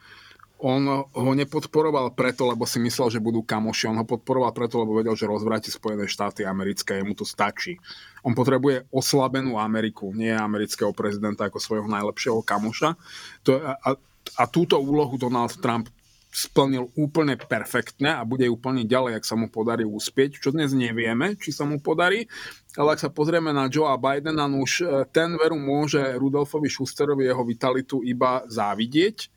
On 0.65 0.81
ho 1.05 1.33
nepodporoval 1.37 2.17
preto, 2.17 2.49
lebo 2.49 2.65
si 2.65 2.81
myslel, 2.81 3.13
že 3.13 3.21
budú 3.21 3.45
kamoši. 3.45 3.91
On 3.91 4.01
ho 4.01 4.07
podporoval 4.09 4.55
preto, 4.57 4.81
lebo 4.81 4.97
vedel, 4.97 5.13
že 5.13 5.29
rozvráti 5.29 5.69
Spojené 5.69 6.09
štáty 6.09 6.47
americké, 6.47 6.97
jemu 7.03 7.13
to 7.13 7.27
stačí. 7.29 7.77
On 8.25 8.33
potrebuje 8.33 8.89
oslabenú 8.89 9.61
Ameriku, 9.61 10.15
nie 10.17 10.33
amerického 10.33 10.97
prezidenta 10.97 11.53
ako 11.53 11.61
svojho 11.61 11.85
najlepšieho 11.91 12.41
kamoša. 12.41 12.97
To, 13.45 13.61
a, 13.61 13.99
a 14.41 14.49
túto 14.49 14.81
úlohu 14.81 15.17
Donald 15.21 15.55
Trump 15.61 15.89
splnil 16.35 16.91
úplne 16.99 17.39
perfektne 17.39 18.19
a 18.19 18.27
bude 18.27 18.51
plniť 18.51 18.87
ďalej, 18.91 19.13
ak 19.23 19.25
sa 19.25 19.39
mu 19.39 19.47
podarí 19.47 19.87
úspieť, 19.87 20.43
čo 20.43 20.51
dnes 20.51 20.75
nevieme, 20.75 21.39
či 21.39 21.55
sa 21.55 21.63
mu 21.63 21.79
podarí, 21.79 22.27
ale 22.75 22.99
ak 22.99 23.07
sa 23.07 23.15
pozrieme 23.15 23.55
na 23.55 23.71
Joea 23.71 23.95
Bidena, 23.95 24.51
no 24.51 24.67
už 24.67 24.73
e, 24.83 24.85
ten 25.15 25.39
veru 25.39 25.55
môže 25.55 26.03
Rudolfovi 26.19 26.67
Schusterovi 26.67 27.31
jeho 27.31 27.47
vitalitu 27.47 28.03
iba 28.03 28.43
závidieť. 28.51 29.31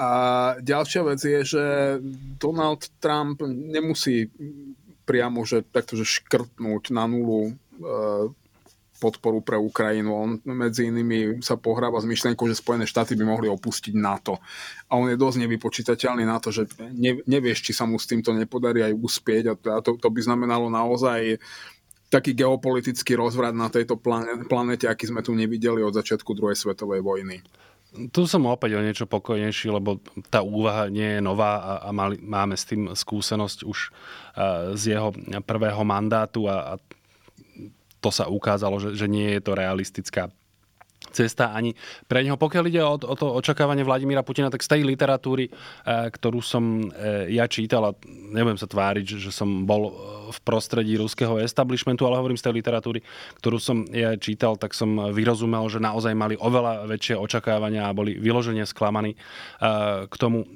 A 0.00 0.08
ďalšia 0.64 1.02
vec 1.04 1.20
je, 1.20 1.40
že 1.44 1.64
Donald 2.40 2.88
Trump 3.02 3.44
nemusí 3.44 4.32
priamo 5.04 5.42
že 5.42 5.66
takto, 5.66 5.98
že 5.98 6.08
škrtnúť 6.08 6.94
na 6.94 7.04
nulu 7.04 7.50
e, 7.50 7.54
podporu 9.00 9.40
pre 9.40 9.56
Ukrajinu. 9.56 10.12
On 10.12 10.30
medzi 10.44 10.92
inými 10.92 11.40
sa 11.40 11.56
pohráva 11.56 11.96
s 11.98 12.06
myšlienkou, 12.06 12.44
že 12.44 12.60
Spojené 12.60 12.84
štáty 12.84 13.16
by 13.16 13.24
mohli 13.24 13.48
opustiť 13.48 13.96
NATO. 13.96 14.36
A 14.92 15.00
on 15.00 15.08
je 15.08 15.16
dosť 15.16 15.48
nevypočítateľný 15.48 16.28
na 16.28 16.36
to, 16.36 16.52
že 16.52 16.68
ne, 16.92 17.24
nevieš, 17.24 17.64
či 17.64 17.72
sa 17.72 17.88
mu 17.88 17.96
s 17.96 18.04
týmto 18.04 18.36
nepodarí 18.36 18.84
aj 18.84 18.92
uspieť. 18.92 19.44
A 19.56 19.80
to, 19.80 19.96
to 19.96 20.08
by 20.12 20.20
znamenalo 20.20 20.68
naozaj 20.68 21.40
taký 22.12 22.36
geopolitický 22.36 23.16
rozvrat 23.16 23.56
na 23.56 23.72
tejto 23.72 23.96
planete, 24.50 24.84
aký 24.84 25.08
sme 25.08 25.24
tu 25.24 25.32
nevideli 25.32 25.80
od 25.80 25.94
začiatku 25.94 26.34
druhej 26.36 26.58
svetovej 26.58 27.00
vojny. 27.00 27.40
Tu 27.90 28.22
som 28.30 28.46
opäť 28.46 28.78
o 28.78 28.84
niečo 28.86 29.10
pokojnejší, 29.10 29.66
lebo 29.66 29.98
tá 30.30 30.46
úvaha 30.46 30.86
nie 30.86 31.18
je 31.18 31.20
nová 31.22 31.58
a, 31.58 31.72
a 31.86 31.88
mali, 31.90 32.22
máme 32.22 32.54
s 32.54 32.62
tým 32.62 32.94
skúsenosť 32.94 33.66
už 33.66 33.78
uh, 33.90 34.78
z 34.78 34.94
jeho 34.94 35.10
prvého 35.42 35.82
mandátu 35.82 36.46
a, 36.46 36.74
a 36.78 36.78
to 38.00 38.10
sa 38.12 38.26
ukázalo, 38.26 38.80
že, 38.80 38.96
že 38.96 39.06
nie 39.06 39.36
je 39.36 39.40
to 39.44 39.52
realistická 39.54 40.32
cesta 41.10 41.50
ani 41.50 41.74
pre 42.06 42.22
neho. 42.22 42.38
Pokiaľ 42.38 42.64
ide 42.70 42.82
o, 42.84 42.94
o 42.94 43.14
to 43.16 43.26
očakávanie 43.34 43.82
Vladimíra 43.82 44.22
Putina, 44.22 44.52
tak 44.52 44.62
z 44.62 44.78
tej 44.78 44.82
literatúry, 44.86 45.48
e, 45.48 45.52
ktorú 46.12 46.44
som 46.44 46.92
e, 46.92 47.32
ja 47.34 47.48
čítal, 47.50 47.82
a 47.88 47.96
nebudem 48.06 48.60
sa 48.60 48.70
tváriť, 48.70 49.18
že, 49.18 49.30
som 49.34 49.66
bol 49.66 49.90
v 50.30 50.38
prostredí 50.46 50.94
ruského 51.00 51.40
establishmentu, 51.42 52.06
ale 52.06 52.20
hovorím 52.20 52.38
z 52.38 52.46
tej 52.46 52.54
literatúry, 52.62 53.00
ktorú 53.42 53.58
som 53.58 53.82
ja 53.90 54.14
čítal, 54.20 54.54
tak 54.54 54.76
som 54.76 55.10
vyrozumel, 55.10 55.66
že 55.66 55.82
naozaj 55.82 56.14
mali 56.14 56.38
oveľa 56.38 56.86
väčšie 56.86 57.18
očakávania 57.18 57.90
a 57.90 57.96
boli 57.96 58.14
vyložene 58.20 58.62
sklamaní 58.62 59.16
e, 59.16 59.18
k 60.06 60.14
tomu, 60.14 60.46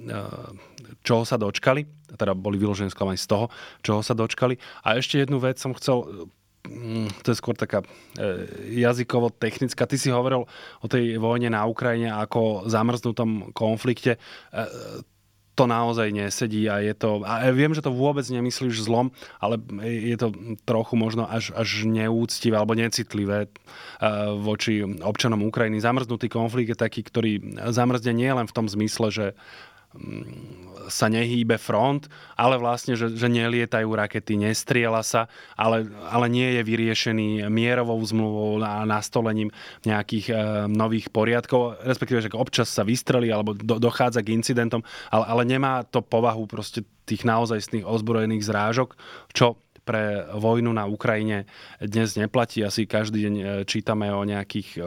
čoho 1.03 1.25
sa 1.27 1.37
dočkali. 1.41 1.85
Teda 2.15 2.37
boli 2.37 2.61
vyložene 2.61 2.93
sklamaní 2.93 3.19
z 3.19 3.27
toho, 3.27 3.51
čoho 3.83 4.01
sa 4.05 4.15
dočkali. 4.15 4.55
A 4.87 4.95
ešte 5.01 5.19
jednu 5.19 5.43
vec 5.43 5.59
som 5.59 5.75
chcel 5.75 6.29
to 7.21 7.27
je 7.29 7.37
skôr 7.37 7.53
taká 7.53 7.85
e, 8.17 8.49
jazykovo-technická. 8.81 9.85
Ty 9.85 9.97
si 10.01 10.09
hovoril 10.09 10.49
o 10.81 10.87
tej 10.89 11.21
vojne 11.21 11.53
na 11.53 11.69
Ukrajine 11.69 12.09
ako 12.09 12.65
zamrznutom 12.65 13.53
konflikte. 13.53 14.17
E, 14.17 14.19
to 15.55 15.71
naozaj 15.71 16.11
nesedí 16.11 16.67
a 16.67 16.83
je 16.83 16.95
to... 16.99 17.23
A 17.23 17.47
viem, 17.55 17.71
že 17.71 17.85
to 17.85 17.95
vôbec 17.95 18.27
nemyslíš 18.27 18.83
zlom, 18.91 19.15
ale 19.39 19.63
je 19.87 20.19
to 20.19 20.35
trochu 20.67 20.99
možno 20.99 21.31
až, 21.31 21.55
až 21.55 21.87
neúctivé 21.87 22.59
alebo 22.59 22.75
necitlivé 22.75 23.47
e, 23.47 23.49
voči 24.41 24.83
občanom 24.83 25.47
Ukrajiny. 25.47 25.79
Zamrznutý 25.79 26.27
konflikt 26.27 26.75
je 26.75 26.79
taký, 26.81 27.07
ktorý 27.07 27.61
zamrzne 27.71 28.11
nie 28.17 28.33
len 28.33 28.51
v 28.51 28.57
tom 28.57 28.67
zmysle, 28.67 29.13
že 29.15 29.27
sa 30.89 31.09
nehýbe 31.09 31.57
front, 31.57 32.09
ale 32.37 32.61
vlastne, 32.61 32.99
že, 32.99 33.13
že 33.13 33.29
nelietajú 33.31 33.89
rakety, 33.89 34.37
nestriela 34.37 35.01
sa, 35.01 35.31
ale, 35.57 35.89
ale 36.09 36.27
nie 36.29 36.61
je 36.61 36.63
vyriešený 36.67 37.49
mierovou 37.49 37.97
zmluvou 38.05 38.61
a 38.61 38.85
nastolením 38.85 39.49
nejakých 39.89 40.27
e, 40.31 40.35
nových 40.69 41.09
poriadkov, 41.09 41.81
respektíve, 41.85 42.21
že 42.21 42.33
občas 42.37 42.69
sa 42.69 42.85
vystrelí 42.85 43.33
alebo 43.33 43.57
do, 43.57 43.81
dochádza 43.81 44.21
k 44.21 44.37
incidentom, 44.37 44.85
ale, 45.09 45.25
ale 45.25 45.43
nemá 45.49 45.85
to 45.89 46.05
povahu 46.05 46.45
proste 46.45 46.85
tých 47.05 47.25
naozajstných 47.25 47.85
ozbrojených 47.85 48.45
zrážok, 48.45 48.97
čo 49.33 49.61
pre 49.85 50.25
vojnu 50.33 50.73
na 50.73 50.89
Ukrajine 50.89 51.45
dnes 51.77 52.17
neplatí. 52.17 52.65
Asi 52.65 52.89
každý 52.89 53.29
deň 53.29 53.35
e, 53.37 53.45
čítame 53.69 54.09
o 54.13 54.25
nejakých 54.25 54.69
e, 54.81 54.83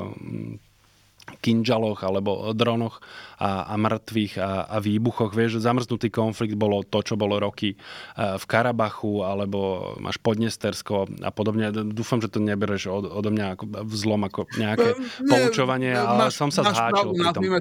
kinžaloch 1.39 2.01
alebo 2.03 2.51
dronoch 2.53 2.99
a, 3.37 3.69
a 3.69 3.73
mŕtvych 3.77 4.33
a, 4.41 4.65
a 4.65 4.77
výbuchoch. 4.81 5.31
Vieš, 5.31 5.59
že 5.59 5.65
zamrznutý 5.69 6.09
konflikt 6.09 6.57
bolo 6.57 6.81
to, 6.81 6.99
čo 7.05 7.15
bolo 7.15 7.37
roky 7.37 7.73
e, 7.73 7.77
v 8.17 8.43
Karabachu 8.49 9.21
alebo 9.21 9.93
máš 10.01 10.17
Podnestersko 10.19 11.07
a 11.21 11.29
podobne. 11.29 11.69
Dúfam, 11.71 12.17
že 12.17 12.27
to 12.27 12.41
nebereš 12.41 12.89
od, 12.89 13.05
odo 13.07 13.29
mňa 13.29 13.45
ako 13.57 13.63
vzlom, 13.85 14.21
ako 14.25 14.39
nejaké 14.57 14.89
ne, 14.97 15.29
poučovanie, 15.29 15.93
ale 15.93 16.27
náš, 16.27 16.37
som 16.41 16.49
sa 16.49 16.65
zháčil 16.65 17.13
pri 17.13 17.29
tom. 17.31 17.41
Nazvime, 17.45 17.59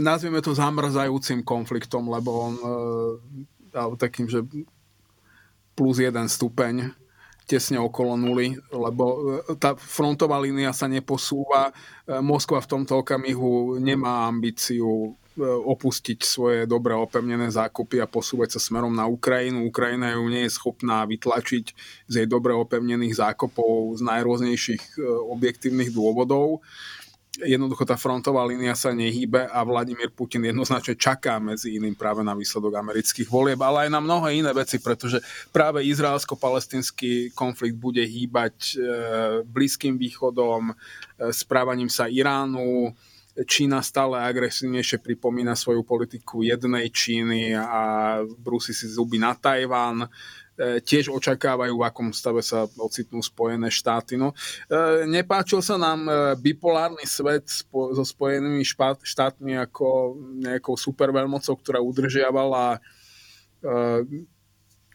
nazvime 0.00 0.40
to 0.40 0.56
zamrzajúcim 0.56 1.44
konfliktom, 1.44 2.08
lebo 2.08 2.30
on 2.50 2.54
e, 2.56 3.96
takým, 4.00 4.26
že 4.26 4.42
plus 5.74 5.98
jeden 5.98 6.26
stupeň 6.30 7.03
tesne 7.44 7.76
okolo 7.76 8.16
nuly, 8.16 8.56
lebo 8.72 9.04
e, 9.44 9.56
tá 9.60 9.76
frontová 9.76 10.40
línia 10.40 10.72
sa 10.72 10.88
neposúva. 10.88 11.70
E, 11.70 12.18
Moskva 12.24 12.64
v 12.64 12.70
tomto 12.70 13.04
okamihu 13.04 13.76
nemá 13.76 14.24
ambíciu 14.24 15.12
e, 15.36 15.44
opustiť 15.44 16.24
svoje 16.24 16.58
dobre 16.64 16.96
opevnené 16.96 17.52
zákupy 17.52 18.00
a 18.00 18.08
posúvať 18.08 18.56
sa 18.56 18.60
smerom 18.60 18.96
na 18.96 19.04
Ukrajinu. 19.04 19.68
Ukrajina 19.68 20.16
ju 20.16 20.24
nie 20.32 20.48
je 20.48 20.56
schopná 20.56 21.04
vytlačiť 21.04 21.66
z 22.08 22.14
jej 22.24 22.28
dobre 22.28 22.56
opevnených 22.56 23.20
zákopov 23.20 24.00
z 24.00 24.02
najrôznejších 24.08 24.96
objektívnych 25.28 25.92
dôvodov 25.92 26.64
jednoducho 27.42 27.82
tá 27.82 27.98
frontová 27.98 28.46
línia 28.46 28.78
sa 28.78 28.94
nehýbe 28.94 29.50
a 29.50 29.64
Vladimír 29.66 30.14
Putin 30.14 30.46
jednoznačne 30.46 30.94
čaká 30.94 31.42
medzi 31.42 31.74
iným 31.74 31.98
práve 31.98 32.22
na 32.22 32.36
výsledok 32.36 32.78
amerických 32.78 33.26
volieb, 33.26 33.58
ale 33.58 33.86
aj 33.86 33.90
na 33.90 33.98
mnohé 33.98 34.38
iné 34.38 34.52
veci, 34.54 34.78
pretože 34.78 35.18
práve 35.50 35.82
izraelsko-palestinský 35.88 37.34
konflikt 37.34 37.74
bude 37.80 38.02
hýbať 38.06 38.78
e, 38.78 39.92
východom, 39.98 40.70
e, 40.70 40.74
správaním 41.34 41.90
sa 41.90 42.06
Iránu, 42.06 42.94
Čína 43.34 43.82
stále 43.82 44.22
agresívnejšie 44.22 45.02
pripomína 45.02 45.58
svoju 45.58 45.82
politiku 45.82 46.46
jednej 46.46 46.86
Číny 46.86 47.50
a 47.58 48.22
brúsi 48.38 48.70
si 48.70 48.86
zuby 48.86 49.18
na 49.18 49.34
Tajván. 49.34 50.06
E, 50.54 50.78
tiež 50.78 51.10
očakávajú, 51.10 51.74
v 51.74 51.82
akom 51.82 52.14
stave 52.14 52.38
sa 52.38 52.70
ocitnú 52.78 53.18
Spojené 53.18 53.74
štáty. 53.74 54.14
No, 54.14 54.30
e, 54.70 55.02
nepáčil 55.02 55.58
sa 55.58 55.74
nám 55.74 56.06
e, 56.06 56.12
bipolárny 56.38 57.02
svet 57.10 57.50
so 57.66 58.04
Spojenými 58.06 58.62
štátmi 59.02 59.58
ako 59.58 60.14
nejakou 60.46 60.78
superveľmocou, 60.78 61.58
ktorá 61.58 61.82
udržiavala 61.82 62.78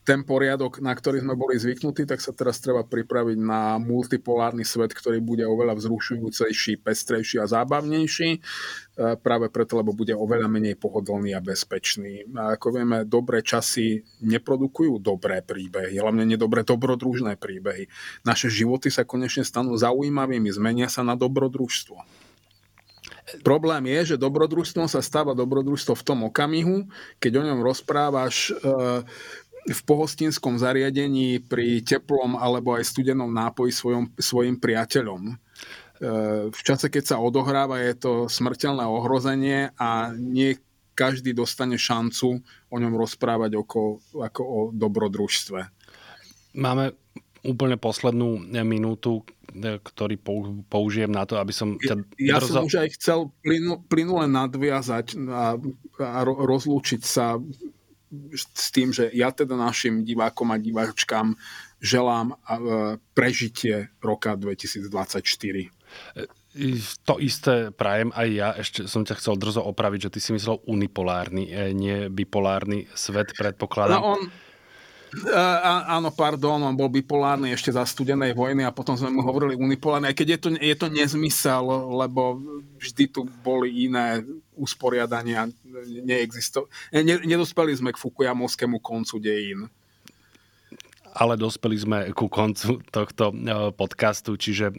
ten 0.09 0.25
poriadok, 0.25 0.81
na 0.81 0.89
ktorý 0.97 1.21
sme 1.21 1.37
boli 1.37 1.53
zvyknutí, 1.61 2.09
tak 2.09 2.17
sa 2.17 2.33
teraz 2.33 2.57
treba 2.57 2.81
pripraviť 2.81 3.37
na 3.37 3.77
multipolárny 3.77 4.65
svet, 4.65 4.89
ktorý 4.89 5.21
bude 5.21 5.45
oveľa 5.45 5.77
vzrušujúcejší, 5.77 6.81
pestrejší 6.81 7.37
a 7.37 7.45
zábavnejší, 7.45 8.29
e, 8.33 8.39
práve 9.21 9.53
preto, 9.53 9.77
lebo 9.77 9.93
bude 9.93 10.17
oveľa 10.17 10.49
menej 10.49 10.81
pohodlný 10.81 11.37
a 11.37 11.45
bezpečný. 11.45 12.25
A 12.33 12.57
ako 12.57 12.81
vieme, 12.81 13.05
dobré 13.05 13.45
časy 13.45 14.01
neprodukujú 14.25 14.97
dobré 14.97 15.45
príbehy, 15.45 16.01
hlavne 16.01 16.25
nedobré 16.25 16.65
dobrodružné 16.65 17.37
príbehy. 17.37 17.85
Naše 18.25 18.49
životy 18.49 18.89
sa 18.89 19.05
konečne 19.05 19.45
stanú 19.45 19.77
zaujímavými, 19.77 20.49
zmenia 20.49 20.89
sa 20.89 21.05
na 21.05 21.13
dobrodružstvo. 21.13 22.01
Problém 23.45 23.85
je, 23.93 24.15
že 24.15 24.21
dobrodružstvo 24.21 24.89
sa 24.89 25.05
stáva 25.05 25.37
dobrodružstvo 25.37 25.93
v 25.93 26.05
tom 26.05 26.19
okamihu, 26.25 26.89
keď 27.21 27.31
o 27.37 27.45
ňom 27.45 27.59
rozprávaš 27.61 28.49
e, 28.49 28.53
v 29.69 29.81
pohostinskom 29.85 30.57
zariadení 30.57 31.45
pri 31.45 31.85
teplom 31.85 32.33
alebo 32.33 32.73
aj 32.73 32.89
studenom 32.89 33.29
nápoji 33.29 33.69
svojom, 33.69 34.05
svojim 34.17 34.57
priateľom. 34.57 35.21
E, 35.29 35.33
v 36.49 36.61
čase, 36.65 36.89
keď 36.89 37.03
sa 37.15 37.17
odohráva, 37.21 37.77
je 37.85 37.93
to 37.93 38.11
smrteľné 38.25 38.81
ohrozenie 38.89 39.69
a 39.77 40.09
nie 40.17 40.57
každý 40.97 41.31
dostane 41.31 41.77
šancu 41.77 42.41
o 42.43 42.75
ňom 42.75 42.93
rozprávať 42.97 43.55
ako, 43.55 43.81
ako 44.19 44.41
o 44.41 44.59
dobrodružstve. 44.73 45.59
Máme 46.57 46.97
úplne 47.45 47.79
poslednú 47.79 48.41
minútu, 48.65 49.23
e, 49.53 49.79
ktorý 49.79 50.19
použijem 50.67 51.13
na 51.13 51.23
to, 51.23 51.37
aby 51.37 51.53
som... 51.53 51.77
Ťa 51.79 51.95
ja 52.19 52.41
drzo... 52.41 52.57
som 52.57 52.67
už 52.67 52.75
aj 52.83 52.89
chcel 52.99 53.19
plynule 53.87 54.27
nadviazať 54.27 55.15
a, 55.29 55.55
a 56.03 56.19
rozlúčiť 56.25 57.01
sa 57.05 57.39
s 58.33 58.69
tým, 58.73 58.89
že 58.89 59.13
ja 59.13 59.29
teda 59.29 59.53
našim 59.53 60.01
divákom 60.01 60.49
a 60.49 60.57
diváčkám 60.57 61.37
želám 61.79 62.35
prežitie 63.13 63.93
roka 64.01 64.35
2024. 64.35 64.89
To 67.05 67.21
isté 67.21 67.69
prajem 67.69 68.09
aj 68.11 68.27
ja. 68.33 68.49
Ešte 68.57 68.89
som 68.89 69.05
ťa 69.05 69.21
chcel 69.21 69.37
drzo 69.37 69.61
opraviť, 69.69 70.09
že 70.09 70.13
ty 70.17 70.19
si 70.19 70.33
myslel 70.33 70.57
unipolárny, 70.65 71.45
e, 71.45 71.71
nie 71.77 72.09
bipolárny 72.09 72.89
svet, 72.97 73.37
predpokladám. 73.37 74.01
No 74.01 74.17
on, 74.17 74.21
Uh, 75.09 75.89
áno, 75.89 76.13
pardon, 76.13 76.61
on 76.61 76.77
bol 76.77 76.85
bipolárny 76.85 77.49
ešte 77.49 77.73
za 77.73 77.81
studenej 77.81 78.37
vojny 78.37 78.61
a 78.61 78.69
potom 78.69 78.93
sme 78.93 79.09
mu 79.09 79.25
hovorili 79.25 79.57
unipolárny, 79.57 80.13
aj 80.13 80.17
keď 80.21 80.27
je 80.29 80.39
to, 80.39 80.49
je 80.53 80.75
to 80.77 80.87
nezmysel, 80.93 81.65
lebo 81.97 82.37
vždy 82.77 83.09
tu 83.09 83.25
boli 83.41 83.89
iné 83.89 84.21
usporiadania, 84.53 85.49
neexisto- 86.05 86.69
ne, 86.93 87.25
nedospeli 87.25 87.73
sme 87.73 87.89
k 87.89 87.97
Fukuyamovskému 87.97 88.77
koncu 88.77 89.17
dejín. 89.17 89.65
Ale 91.09 91.41
dospeli 91.41 91.77
sme 91.79 91.97
ku 92.13 92.29
koncu 92.29 92.77
tohto 92.93 93.33
e, 93.33 93.73
podcastu, 93.73 94.37
čiže 94.37 94.69
e, 94.69 94.75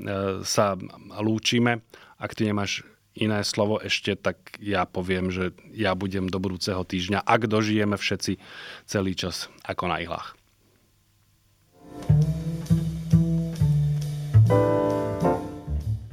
sa 0.47 0.79
lúčime. 1.19 1.83
Ak 2.23 2.39
ty 2.39 2.47
nemáš 2.47 2.87
iné 3.21 3.45
slovo 3.45 3.77
ešte, 3.79 4.17
tak 4.17 4.57
ja 4.59 4.89
poviem, 4.89 5.29
že 5.29 5.53
ja 5.77 5.93
budem 5.93 6.27
do 6.33 6.41
budúceho 6.41 6.81
týždňa, 6.83 7.23
ak 7.23 7.47
dožijeme 7.47 8.01
všetci 8.01 8.41
celý 8.89 9.13
čas 9.15 9.53
ako 9.69 9.85
na 9.93 10.01
ihlách. 10.01 10.35
thank 14.51 14.85
you 14.85 14.90